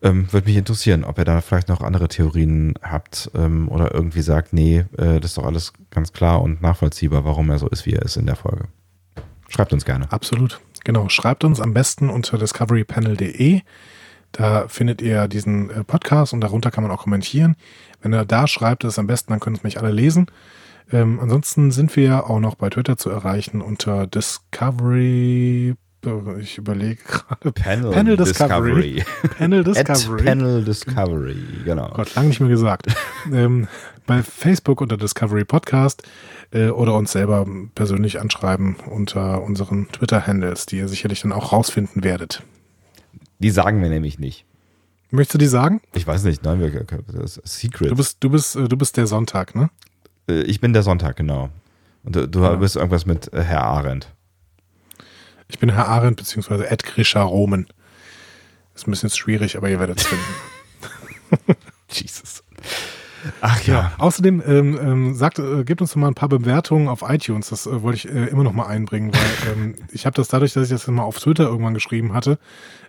Ähm, 0.03 0.33
Würde 0.33 0.49
mich 0.49 0.57
interessieren, 0.57 1.05
ob 1.05 1.19
ihr 1.19 1.25
da 1.25 1.41
vielleicht 1.41 1.69
noch 1.69 1.81
andere 1.81 2.09
Theorien 2.09 2.75
habt 2.83 3.31
ähm, 3.35 3.69
oder 3.69 3.95
irgendwie 3.95 4.23
sagt, 4.23 4.53
nee, 4.53 4.85
äh, 4.99 5.21
das 5.21 5.31
ist 5.31 5.39
doch 5.39 5.47
alles 5.47 5.73
ganz 5.91 6.13
klar 6.13 6.43
und 6.43 6.61
nachvollziehbar, 6.61 7.25
warum 7.25 7.51
er 7.51 7.59
so 7.59 7.69
ist, 7.69 7.87
wie 7.87 7.93
er 7.93 8.03
ist 8.03 8.17
in 8.17 8.27
der 8.27 8.35
Folge. 8.35 8.65
Schreibt 9.49 9.73
uns 9.73 9.85
gerne. 9.85 10.11
Absolut. 10.11 10.61
Genau. 10.85 11.09
Schreibt 11.09 11.45
uns 11.45 11.61
am 11.61 11.73
besten 11.73 12.11
unter 12.11 12.37
discoverypanel.de. 12.37 13.61
Da 14.33 14.67
findet 14.67 15.03
ihr 15.03 15.29
diesen 15.29 15.71
äh, 15.71 15.85
Podcast 15.85 16.33
und 16.33 16.41
darunter 16.41 16.71
kann 16.73 16.83
man 16.83 16.91
auch 16.91 17.03
kommentieren. 17.03 17.55
Wenn 18.01 18.13
ihr 18.13 18.25
da 18.25 18.49
schreibt, 18.49 18.83
ist 18.83 18.95
es 18.95 18.99
am 18.99 19.07
besten, 19.07 19.33
dann 19.33 19.41
können 19.41 19.57
es 19.57 19.63
mich 19.63 19.79
alle 19.79 19.93
lesen. 19.93 20.27
Ähm, 20.91 21.21
ansonsten 21.21 21.71
sind 21.71 21.95
wir 21.97 22.05
ja 22.05 22.25
auch 22.25 22.41
noch 22.41 22.55
bei 22.55 22.71
Twitter 22.71 22.97
zu 22.97 23.11
erreichen 23.11 23.61
unter 23.61 24.07
Discovery 24.07 25.75
ich 26.41 26.59
überlege 26.59 27.01
gerade. 27.05 27.53
Panel, 27.53 27.93
Panel 27.93 28.17
Discovery. 28.17 28.95
Discovery. 28.95 29.35
Panel 29.39 29.65
Discovery. 29.65 30.25
Panel 30.25 30.65
Discovery, 30.65 31.37
genau. 31.65 31.91
Gott, 31.95 32.15
lange 32.17 32.29
nicht 32.29 32.41
mehr 32.41 32.49
gesagt. 32.49 32.87
ähm, 33.33 33.69
bei 34.07 34.23
Facebook 34.23 34.81
unter 34.81 34.97
Discovery 34.97 35.45
Podcast 35.45 36.03
äh, 36.51 36.71
oder 36.71 36.95
uns 36.95 37.13
selber 37.13 37.47
persönlich 37.77 38.21
anschreiben 38.21 38.77
unter 38.91 39.43
unseren 39.43 39.89
Twitter-Handles, 39.93 40.67
die 40.67 40.79
ihr 40.79 40.89
sicherlich 40.89 41.21
dann 41.23 41.33
auch 41.33 41.53
rausfinden 41.53 42.03
werdet. 42.03 42.43
Die 43.39 43.51
sagen 43.51 43.81
wir 43.81 43.89
nämlich 43.89 44.19
nicht. 44.19 44.45
Möchtest 45.11 45.35
du 45.35 45.39
die 45.39 45.47
sagen? 45.47 45.83
Ich 45.95 46.07
weiß 46.07 46.25
nicht, 46.25 46.43
nein, 46.43 46.59
wir, 46.61 46.85
das 47.13 47.37
ist 47.37 47.61
Secret. 47.61 47.91
Du 47.91 47.97
bist, 47.97 48.17
du 48.21 48.31
bist, 48.31 48.57
äh, 48.57 48.67
du 48.67 48.77
bist 48.77 48.97
der 48.97 49.07
Sonntag, 49.07 49.55
ne? 49.55 49.71
Äh, 50.29 50.43
ich 50.43 50.61
bin 50.61 50.73
der 50.73 50.83
Sonntag, 50.83 51.17
genau. 51.17 51.51
Und 52.05 52.17
du, 52.17 52.29
du 52.29 52.43
ja. 52.43 52.55
bist 52.57 52.77
irgendwas 52.77 53.07
mit 53.07 53.33
äh, 53.33 53.43
Herr 53.43 53.65
Arendt. 53.65 54.13
Ich 55.49 55.59
bin 55.59 55.71
Herr 55.71 55.89
Arendt 55.89 56.17
beziehungsweise 56.17 56.69
Ed 56.69 56.83
Grisha 56.85 57.23
Roman. 57.23 57.67
Ist 58.75 58.89
ein 58.89 58.91
bisschen 58.91 59.11
schwierig, 59.11 59.57
aber 59.57 59.69
ihr 59.69 59.79
werdet 59.79 60.01
es 60.01 60.07
finden. 60.07 61.57
Jesus. 61.91 62.43
Ach 63.41 63.63
ja. 63.63 63.75
ja. 63.75 63.93
Außerdem 63.99 64.43
ähm, 64.47 64.79
ähm, 64.83 65.15
sagt, 65.15 65.39
äh, 65.39 65.65
gebt 65.65 65.81
uns 65.81 65.91
doch 65.93 65.97
mal 65.97 66.09
ein 66.09 66.15
paar 66.15 66.29
Bewertungen 66.29 66.89
auf 66.89 67.03
iTunes. 67.07 67.51
Das 67.51 67.67
äh, 67.67 67.83
wollte 67.83 67.97
ich 67.97 68.15
äh, 68.15 68.27
immer 68.27 68.45
noch 68.45 68.53
mal 68.53 68.67
einbringen, 68.67 69.13
weil 69.13 69.53
ähm, 69.53 69.75
ich 69.91 70.07
habe 70.07 70.15
das 70.15 70.29
dadurch, 70.29 70.53
dass 70.53 70.65
ich 70.65 70.71
das 70.71 70.87
mal 70.89 71.03
auf 71.03 71.19
Twitter 71.19 71.45
irgendwann 71.45 71.75
geschrieben 71.75 72.13
hatte, 72.13 72.39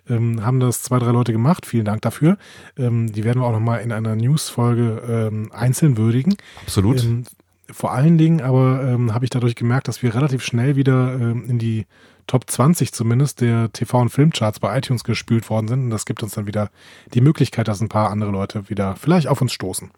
ähm, 0.08 0.44
haben 0.44 0.60
das 0.60 0.82
zwei, 0.82 0.98
drei 0.98 1.10
Leute 1.10 1.32
gemacht. 1.32 1.66
Vielen 1.66 1.84
Dank 1.84 2.02
dafür. 2.02 2.36
Ähm, 2.76 3.12
die 3.12 3.24
werden 3.24 3.40
wir 3.40 3.46
auch 3.46 3.52
noch 3.52 3.60
mal 3.60 3.78
in 3.78 3.92
einer 3.92 4.16
News-Folge 4.16 5.02
ähm, 5.08 5.52
einzeln 5.52 5.96
würdigen. 5.96 6.36
Absolut. 6.62 7.02
Ähm, 7.02 7.24
vor 7.70 7.92
allen 7.92 8.18
Dingen 8.18 8.42
aber 8.42 8.82
ähm, 8.84 9.14
habe 9.14 9.24
ich 9.24 9.30
dadurch 9.30 9.54
gemerkt, 9.54 9.88
dass 9.88 10.02
wir 10.02 10.14
relativ 10.14 10.44
schnell 10.44 10.76
wieder 10.76 11.14
ähm, 11.14 11.44
in 11.48 11.58
die 11.58 11.86
Top 12.26 12.50
20 12.50 12.92
zumindest 12.92 13.40
der 13.40 13.72
TV- 13.72 14.00
und 14.00 14.10
Filmcharts 14.10 14.60
bei 14.60 14.76
iTunes 14.76 15.04
gespült 15.04 15.50
worden 15.50 15.68
sind. 15.68 15.84
Und 15.84 15.90
das 15.90 16.06
gibt 16.06 16.22
uns 16.22 16.34
dann 16.34 16.46
wieder 16.46 16.70
die 17.12 17.20
Möglichkeit, 17.20 17.68
dass 17.68 17.80
ein 17.80 17.88
paar 17.88 18.10
andere 18.10 18.30
Leute 18.30 18.68
wieder 18.68 18.96
vielleicht 18.96 19.28
auf 19.28 19.40
uns 19.40 19.52
stoßen. 19.52 19.90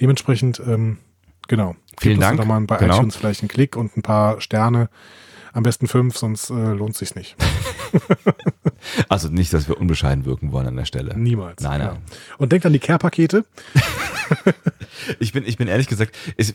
Dementsprechend, 0.00 0.60
ähm, 0.66 0.98
genau. 1.48 1.76
Vielen 1.98 2.20
Dank. 2.20 2.38
Doch 2.38 2.46
mal 2.46 2.60
bei 2.62 2.76
genau. 2.76 2.96
iTunes 2.96 3.16
vielleicht 3.16 3.42
einen 3.42 3.48
Klick 3.48 3.76
und 3.76 3.96
ein 3.96 4.02
paar 4.02 4.40
Sterne. 4.40 4.88
Am 5.52 5.62
besten 5.62 5.86
fünf, 5.86 6.16
sonst 6.16 6.50
äh, 6.50 6.72
lohnt 6.72 6.96
sich's 6.96 7.14
nicht. 7.14 7.36
also 9.08 9.28
nicht, 9.28 9.52
dass 9.52 9.68
wir 9.68 9.78
unbescheiden 9.78 10.24
wirken 10.24 10.52
wollen 10.52 10.66
an 10.66 10.76
der 10.76 10.84
Stelle. 10.84 11.16
Niemals. 11.18 11.62
Nein, 11.62 11.80
nein. 11.80 11.88
Ja. 11.88 12.36
Und 12.38 12.52
denkt 12.52 12.66
an 12.66 12.72
die 12.72 12.78
Care-Pakete. 12.78 13.44
ich 15.18 15.32
bin, 15.32 15.44
ich 15.46 15.56
bin 15.56 15.68
ehrlich 15.68 15.86
gesagt, 15.86 16.16
ich, 16.36 16.54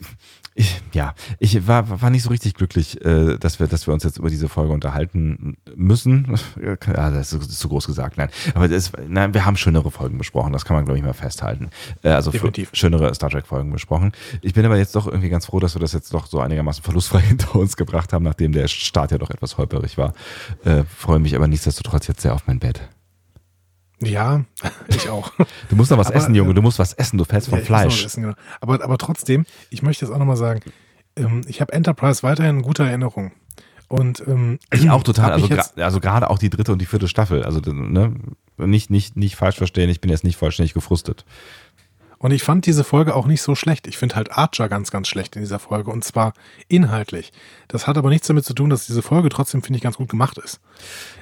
ich, 0.54 0.82
ja, 0.92 1.14
ich 1.40 1.66
war, 1.68 2.02
war 2.02 2.10
nicht 2.10 2.24
so 2.24 2.30
richtig 2.30 2.56
glücklich, 2.56 3.04
äh, 3.06 3.38
dass 3.38 3.60
wir, 3.60 3.68
dass 3.68 3.88
wir 3.88 3.94
uns 3.94 4.04
jetzt 4.04 4.18
über 4.18 4.30
diese 4.30 4.50
Folge 4.50 4.74
unterhalten 4.74 5.58
müssen. 5.76 6.38
Ja, 6.62 7.10
das 7.10 7.34
ist, 7.34 7.60
zu 7.60 7.70
groß 7.70 7.88
gesagt, 7.88 8.18
nein. 8.18 8.30
Aber 8.54 8.68
das, 8.68 8.92
nein, 9.08 9.34
wir 9.34 9.46
haben 9.46 9.56
schönere 9.56 9.92
Folgen 9.92 10.18
besprochen, 10.18 10.54
das 10.54 10.66
kann 10.66 10.76
man, 10.76 10.86
glaube 10.86 10.98
ich, 10.98 11.04
mal 11.04 11.14
festhalten. 11.14 11.70
Äh, 12.04 12.10
also 12.10 12.32
Definitiv. 12.32 12.70
schönere 12.74 13.14
Star 13.16 13.30
Trek-Folgen 13.30 13.72
besprochen. 13.72 14.12
Ich 14.42 14.54
bin 14.54 14.66
aber 14.66 14.78
jetzt 14.78 14.96
doch 14.96 15.08
irgendwie 15.08 15.30
ganz 15.30 15.46
froh, 15.46 15.60
dass 15.60 15.76
wir 15.76 15.80
das 15.80 15.94
jetzt 15.94 16.14
doch 16.14 16.28
so 16.28 16.40
einigermaßen 16.40 16.84
verlustfrei 16.84 17.20
hinter 17.22 17.56
uns 17.56 17.78
gebracht 17.78 18.14
haben, 18.14 18.24
nachdem 18.24 18.52
der 18.52 18.68
Start 18.68 19.12
ja 19.12 19.18
doch 19.18 19.30
etwas 19.30 19.58
holperig 19.58 19.98
war. 19.98 20.14
Äh, 20.64 20.84
freue 20.84 21.20
mich 21.20 21.36
aber 21.36 21.48
nichtsdestotrotz 21.48 22.08
jetzt 22.08 22.21
sehr 22.22 22.34
auf 22.34 22.48
mein 22.48 22.60
Bett. 22.60 22.90
Ja, 24.02 24.46
ich 24.88 25.10
auch. 25.10 25.32
Du 25.70 25.76
musst 25.76 25.92
noch 25.92 25.98
was 25.98 26.08
aber, 26.08 26.16
essen, 26.16 26.36
Junge. 26.36 26.54
Du 26.54 26.62
musst 26.62 26.80
was 26.80 26.94
essen. 26.94 27.18
Du 27.18 27.26
fällst 27.26 27.50
vom 27.50 27.60
ja, 27.60 27.66
Fleisch. 27.66 28.06
Essen, 28.06 28.24
genau. 28.24 28.36
aber, 28.60 28.84
aber 28.84 28.98
trotzdem, 28.98 29.46
ich 29.70 29.84
möchte 29.84 30.06
jetzt 30.06 30.14
auch 30.14 30.18
nochmal 30.18 30.38
sagen, 30.38 30.62
ähm, 31.16 31.42
ich 31.48 31.62
habe 31.62 31.74
Enterprise 31.74 32.24
weiterhin 32.24 32.58
in 32.58 32.62
guter 32.64 32.86
Erinnerung. 32.86 33.32
Und 33.88 34.24
ähm, 34.26 34.58
ich 34.72 34.90
auch 34.90 35.04
total. 35.04 35.34
Also, 35.34 35.50
gra 35.50 35.66
also 35.76 36.00
gerade 36.00 36.30
auch 36.30 36.40
die 36.40 36.50
dritte 36.50 36.72
und 36.72 36.80
die 36.80 36.86
vierte 36.86 37.10
Staffel. 37.10 37.44
Also 37.44 37.60
ne, 37.60 38.16
nicht, 38.58 38.90
nicht, 38.90 39.18
nicht 39.18 39.36
falsch 39.36 39.58
verstehen. 39.58 39.90
Ich 39.90 40.00
bin 40.00 40.10
jetzt 40.10 40.24
nicht 40.24 40.38
vollständig 40.38 40.74
gefrustet. 40.74 41.26
Und 42.22 42.30
ich 42.30 42.44
fand 42.44 42.68
diese 42.68 42.84
Folge 42.84 43.16
auch 43.16 43.26
nicht 43.26 43.42
so 43.42 43.56
schlecht. 43.56 43.88
Ich 43.88 43.98
finde 43.98 44.16
halt 44.16 44.32
Archer 44.38 44.70
ganz, 44.70 44.92
ganz 44.92 45.08
schlecht 45.08 45.36
in 45.36 45.42
dieser 45.42 45.58
Folge 45.58 45.90
und 45.90 46.04
zwar 46.04 46.34
inhaltlich. 46.68 47.34
Das 47.68 47.88
hat 47.88 47.98
aber 47.98 48.10
nichts 48.10 48.28
damit 48.28 48.46
zu 48.46 48.54
tun, 48.54 48.70
dass 48.70 48.86
diese 48.86 49.02
Folge 49.02 49.30
trotzdem, 49.30 49.64
finde 49.64 49.78
ich, 49.78 49.84
ganz 49.84 49.98
gut 49.98 50.08
gemacht 50.08 50.38
ist. 50.38 50.60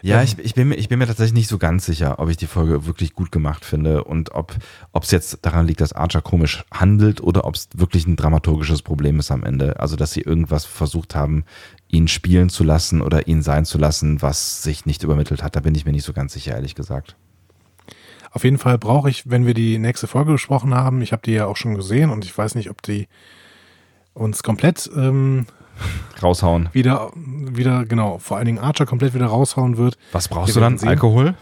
Ja, 0.01 0.17
Ähm, 0.19 0.26
ich, 0.26 0.39
ich, 0.39 0.55
bin 0.55 0.67
mir, 0.67 0.76
ich 0.76 0.89
bin 0.89 0.99
mir 0.99 1.07
tatsächlich 1.07 1.35
nicht 1.35 1.47
so 1.47 1.57
ganz 1.57 1.85
sicher, 1.85 2.19
ob 2.19 2.27
ich 2.27 2.35
die 2.35 2.47
Folge 2.47 2.85
wirklich 2.85 3.13
gut 3.13 3.31
gemacht 3.31 3.63
finde 3.63 4.03
und 4.03 4.35
ob 4.35 4.57
es 5.01 5.11
jetzt 5.11 5.39
daran 5.43 5.67
liegt, 5.67 5.80
dass 5.80 5.93
Archer 5.93 6.21
komisch 6.21 6.65
handelt 6.69 7.21
oder 7.21 7.45
ob 7.45 7.55
es 7.55 7.69
wirklich 7.73 8.05
ein 8.05 8.17
dramaturgisches 8.17 8.81
Problem 8.81 9.19
ist 9.19 9.31
am 9.31 9.45
Ende. 9.45 9.80
Also, 9.80 9.95
dass 9.95 10.11
sie 10.11 10.21
irgendwas 10.21 10.65
versucht 10.65 11.15
haben, 11.15 11.45
ihn 11.88 12.09
spielen 12.09 12.49
zu 12.49 12.65
lassen 12.65 13.01
oder 13.01 13.26
ihn 13.26 13.41
sein 13.41 13.63
zu 13.63 13.77
lassen, 13.77 14.21
was 14.21 14.63
sich 14.63 14.85
nicht 14.85 15.03
übermittelt 15.03 15.43
hat. 15.43 15.55
Da 15.55 15.61
bin 15.61 15.76
ich 15.76 15.85
mir 15.85 15.93
nicht 15.93 16.05
so 16.05 16.11
ganz 16.11 16.34
sicher, 16.34 16.55
ehrlich 16.55 16.76
gesagt. 16.76 17.15
Auf 18.31 18.43
jeden 18.43 18.57
Fall 18.57 18.77
brauche 18.77 19.10
ich, 19.10 19.30
wenn 19.30 19.45
wir 19.45 19.53
die 19.53 19.77
nächste 19.77 20.07
Folge 20.07 20.34
besprochen 20.34 20.73
haben, 20.73 21.01
ich 21.01 21.11
habe 21.11 21.22
die 21.23 21.34
ja 21.34 21.45
auch 21.45 21.57
schon 21.57 21.76
gesehen 21.76 22.10
und 22.10 22.26
ich 22.26 22.38
weiß 22.38 22.56
nicht, 22.56 22.69
ob 22.69 22.81
die 22.81 23.07
uns 24.14 24.43
komplett 24.43 24.89
ähm, 24.95 25.45
Raushauen. 26.22 26.69
wieder, 26.73 27.11
wieder, 27.15 27.85
genau, 27.85 28.18
vor 28.18 28.38
allen 28.38 28.45
Dingen 28.45 28.60
Archer 28.60 28.85
komplett 28.85 29.14
wieder 29.14 29.27
raushauen 29.27 29.77
wird. 29.77 29.97
Was 30.11 30.27
brauchst 30.27 30.49
Wir 30.49 30.53
du 30.56 30.60
dann? 30.60 30.77
sehen. 30.77 30.89
Alkohol? 30.89 31.35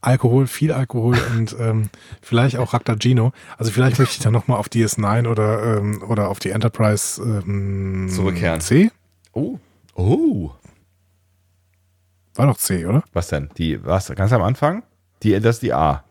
Alkohol, 0.00 0.46
viel 0.46 0.72
Alkohol 0.72 1.18
und 1.36 1.56
ähm, 1.58 1.88
vielleicht 2.20 2.56
auch 2.58 2.74
Raktagino. 2.74 3.32
Also 3.56 3.72
vielleicht 3.72 3.98
möchte 3.98 4.16
ich 4.18 4.22
dann 4.22 4.32
nochmal 4.34 4.58
auf 4.58 4.68
DS9 4.68 5.26
oder, 5.26 5.78
ähm, 5.78 6.02
oder 6.06 6.28
auf 6.28 6.38
die 6.38 6.50
Enterprise 6.50 7.22
ähm, 7.22 8.08
Zurückkehren. 8.10 8.60
C? 8.60 8.90
Oh. 9.32 9.58
Oh. 9.94 10.50
War 12.34 12.46
doch 12.46 12.58
C, 12.58 12.86
oder? 12.86 13.02
Was 13.12 13.28
denn? 13.28 13.48
Die, 13.56 13.82
was? 13.84 14.14
Ganz 14.14 14.32
am 14.32 14.42
Anfang? 14.42 14.82
Die, 15.22 15.38
das 15.40 15.56
ist 15.56 15.62
die 15.62 15.72
A. 15.72 16.04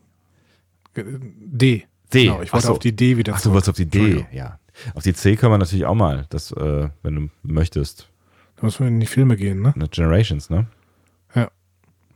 D. 0.96 1.86
D. 2.14 2.24
Genau, 2.24 2.42
ich 2.42 2.54
wollte 2.54 2.68
so. 2.68 2.74
auf 2.74 2.80
die 2.80 2.96
D 2.96 3.18
wieder 3.18 3.34
Ach, 3.36 3.42
du 3.42 3.52
wolltest 3.52 3.70
auf 3.70 3.76
die 3.76 3.86
D. 3.86 4.26
Ja. 4.32 4.60
Auf 4.94 5.04
die 5.04 5.14
C 5.14 5.36
können 5.36 5.54
wir 5.54 5.58
natürlich 5.58 5.86
auch 5.86 5.96
mal, 5.96 6.26
das, 6.30 6.52
äh, 6.52 6.90
wenn 7.04 7.16
du 7.16 7.30
möchtest. 7.44 8.10
Da 8.56 8.66
müssen 8.66 8.80
wir 8.80 8.88
in 8.88 9.00
die 9.00 9.08
Filme 9.08 9.36
gehen, 9.36 9.62
ne? 9.62 9.74
Generations, 9.92 10.50
ne? 10.50 10.68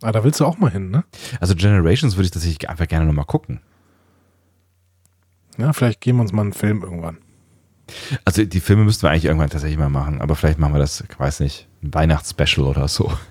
Ah, 0.02 0.12
da 0.12 0.24
willst 0.24 0.40
du 0.40 0.46
auch 0.46 0.58
mal 0.58 0.72
hin, 0.72 0.90
ne? 0.90 1.04
Also 1.40 1.56
Generations 1.56 2.16
würde 2.16 2.26
ich 2.26 2.32
tatsächlich 2.32 2.68
einfach 2.70 2.88
gerne 2.88 3.06
nochmal 3.06 3.26
gucken. 3.26 3.60
Ja, 5.58 5.74
vielleicht 5.74 6.02
geben 6.02 6.18
wir 6.18 6.24
uns 6.24 6.32
mal 6.32 6.42
einen 6.42 6.54
Film 6.54 6.82
irgendwann. 6.82 7.20
Also 8.26 8.44
die 8.44 8.60
Filme 8.62 8.84
müssten 8.84 9.04
wir 9.04 9.12
eigentlich 9.12 9.26
irgendwann 9.26 9.50
tatsächlich 9.50 9.78
mal 9.78 9.90
machen, 9.90 10.22
aber 10.22 10.36
vielleicht 10.36 10.58
machen 10.58 10.74
wir 10.74 10.80
das, 10.80 11.04
ich 11.08 11.20
weiß 11.20 11.42
nicht, 11.42 11.68
ein 11.84 11.94
Weihnachtsspecial 11.94 12.66
oder 12.66 12.88
so. 12.88 13.12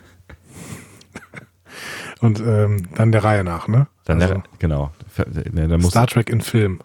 Und 2.21 2.41
ähm, 2.41 2.89
dann 2.95 3.13
der 3.13 3.25
Reihe 3.25 3.45
nach, 3.45 3.67
ne? 3.69 3.87
Dann 4.05 4.21
also, 4.21 4.35
der, 4.35 4.43
genau. 4.59 4.93
Ne, 5.53 5.69
Da, 5.69 5.79
muss, 5.79 5.91
Star 5.91 6.07
Trek 6.07 6.29
in 6.29 6.41
Film. 6.41 6.81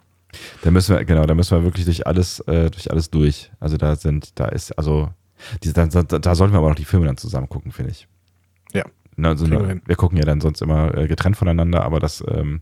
da 0.63 0.71
müssen 0.71 0.95
wir, 0.95 1.03
genau, 1.05 1.25
da 1.25 1.33
müssen 1.35 1.57
wir 1.57 1.63
wirklich 1.63 1.85
durch 1.85 2.07
alles, 2.07 2.39
äh, 2.41 2.69
durch 2.71 2.89
alles 2.91 3.09
durch. 3.09 3.51
Also 3.59 3.75
da 3.77 3.95
sind, 3.95 4.39
da 4.39 4.45
ist, 4.47 4.71
also, 4.77 5.09
diese, 5.63 5.73
da, 5.73 5.85
da, 5.87 6.03
da 6.19 6.35
sollten 6.35 6.53
wir 6.53 6.59
aber 6.59 6.69
noch 6.69 6.75
die 6.75 6.85
Filme 6.85 7.05
dann 7.05 7.17
zusammen 7.17 7.49
gucken, 7.49 7.71
finde 7.71 7.91
ich. 7.91 8.07
Ja. 8.73 8.83
Na, 9.17 9.29
Also, 9.29 9.49
wir 9.49 9.81
wir 9.85 9.95
gucken 9.95 10.17
ja 10.17 10.23
dann 10.25 10.39
sonst 10.41 10.61
immer 10.61 10.95
äh, 10.97 11.07
getrennt 11.07 11.35
voneinander, 11.37 11.83
aber 11.83 11.99
das, 11.99 12.23
ähm, 12.27 12.61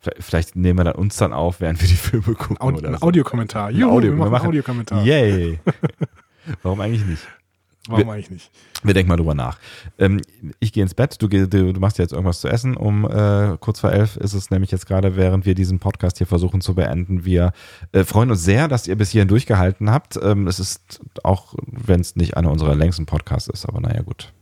vielleicht, 0.00 0.22
vielleicht 0.22 0.56
nehmen 0.56 0.78
wir 0.80 0.84
dann 0.84 0.94
uns 0.96 1.16
dann 1.16 1.32
auf, 1.32 1.60
während 1.60 1.80
wir 1.80 1.88
die 1.88 1.94
Filme 1.94 2.34
gucken. 2.34 2.56
Aud 2.60 2.78
oder 2.78 2.88
ein 2.88 2.96
so. 2.98 3.06
Audiokommentar. 3.06 3.70
Juhu, 3.70 3.90
Audio- 3.92 4.10
wir 4.10 4.16
wir 4.16 4.16
machen 4.18 4.30
machen- 4.32 4.46
Audiokommentar. 4.48 5.04
Yay! 5.04 5.58
Warum 6.62 6.80
eigentlich 6.80 7.04
nicht? 7.06 7.22
Warum 7.88 8.10
eigentlich 8.10 8.30
nicht? 8.30 8.50
Wir 8.84 8.94
denken 8.94 9.08
mal 9.08 9.16
drüber 9.16 9.34
nach. 9.34 9.58
Ähm, 9.98 10.20
ich 10.60 10.72
gehe 10.72 10.84
ins 10.84 10.94
Bett, 10.94 11.20
du, 11.20 11.28
geh- 11.28 11.46
du, 11.48 11.72
du 11.72 11.80
machst 11.80 11.98
jetzt 11.98 12.12
irgendwas 12.12 12.40
zu 12.40 12.46
essen. 12.48 12.76
Um 12.76 13.04
äh, 13.04 13.56
kurz 13.58 13.80
vor 13.80 13.90
elf 13.90 14.16
ist 14.16 14.34
es 14.34 14.50
nämlich 14.50 14.70
jetzt 14.70 14.86
gerade, 14.86 15.16
während 15.16 15.46
wir 15.46 15.54
diesen 15.56 15.80
Podcast 15.80 16.18
hier 16.18 16.28
versuchen 16.28 16.60
zu 16.60 16.74
beenden. 16.76 17.24
Wir 17.24 17.52
äh, 17.90 18.04
freuen 18.04 18.30
uns 18.30 18.44
sehr, 18.44 18.68
dass 18.68 18.86
ihr 18.86 18.94
bis 18.96 19.10
hierhin 19.10 19.26
durchgehalten 19.28 19.90
habt. 19.90 20.16
Ähm, 20.22 20.46
es 20.46 20.60
ist 20.60 21.00
auch, 21.24 21.54
wenn 21.66 22.00
es 22.00 22.14
nicht 22.14 22.36
einer 22.36 22.52
unserer 22.52 22.76
längsten 22.76 23.06
Podcasts 23.06 23.48
ist, 23.48 23.66
aber 23.66 23.80
naja, 23.80 24.02
gut. 24.02 24.32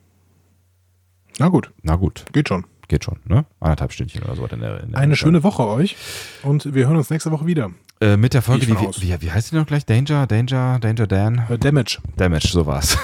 Na 1.39 1.49
gut, 1.49 1.71
Na 1.83 1.97
gut, 1.97 2.27
geht 2.33 2.49
schon. 2.49 2.67
geht 2.89 3.05
schon, 3.05 3.21
ne? 3.25 3.47
Anderthalb 3.61 3.93
Stündchen 3.93 4.23
oder 4.23 4.37
so. 4.37 4.45
In 4.47 4.61
der, 4.61 4.83
in 4.83 4.91
der 4.91 5.01
Eine 5.01 5.17
schöne 5.17 5.43
Woche 5.43 5.67
euch 5.67 5.97
und 6.43 6.75
wir 6.75 6.87
hören 6.87 6.97
uns 6.97 7.09
nächste 7.09 7.31
Woche 7.31 7.47
wieder. 7.47 7.71
Äh, 8.03 8.17
mit 8.17 8.33
der 8.33 8.41
Folge, 8.41 8.65
Gehe 8.65 8.77
wie, 8.77 9.03
wie, 9.03 9.23
wie, 9.23 9.31
heißt 9.31 9.53
die 9.53 9.57
noch 9.57 9.67
gleich? 9.67 9.85
Danger, 9.85 10.27
Danger, 10.27 10.79
Danger 10.81 11.07
Dan? 11.07 11.43
Äh, 11.51 11.59
Damage. 11.59 11.99
Damage, 12.17 12.49
so 12.49 12.65
war's. 12.65 12.97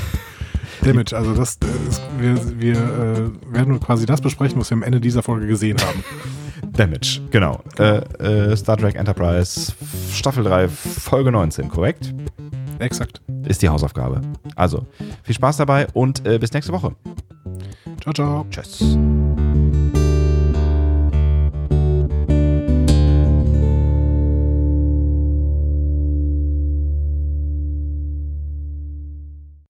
Damage, 0.82 1.14
also 1.14 1.34
das, 1.34 1.58
das 1.58 2.00
wir, 2.18 2.60
wir 2.60 2.76
äh, 2.76 3.54
werden 3.54 3.78
quasi 3.78 4.06
das 4.06 4.22
besprechen, 4.22 4.58
was 4.58 4.70
wir 4.70 4.76
am 4.76 4.82
Ende 4.82 5.00
dieser 5.00 5.22
Folge 5.22 5.46
gesehen 5.46 5.76
haben. 5.82 6.02
Damage, 6.72 7.20
genau. 7.30 7.62
Äh, 7.78 7.98
äh, 8.52 8.56
Star 8.56 8.78
Trek 8.78 8.94
Enterprise 8.94 9.74
Staffel 10.14 10.44
3, 10.44 10.68
Folge 10.68 11.30
19, 11.30 11.68
korrekt? 11.68 12.14
Exakt. 12.78 13.20
Ist 13.46 13.60
die 13.60 13.68
Hausaufgabe. 13.68 14.22
Also, 14.56 14.86
viel 15.24 15.34
Spaß 15.34 15.58
dabei 15.58 15.86
und 15.92 16.26
äh, 16.26 16.38
bis 16.38 16.54
nächste 16.54 16.72
Woche. 16.72 16.94
Ciao, 18.00 18.14
ciao. 18.14 18.46
Tschüss. 18.50 18.96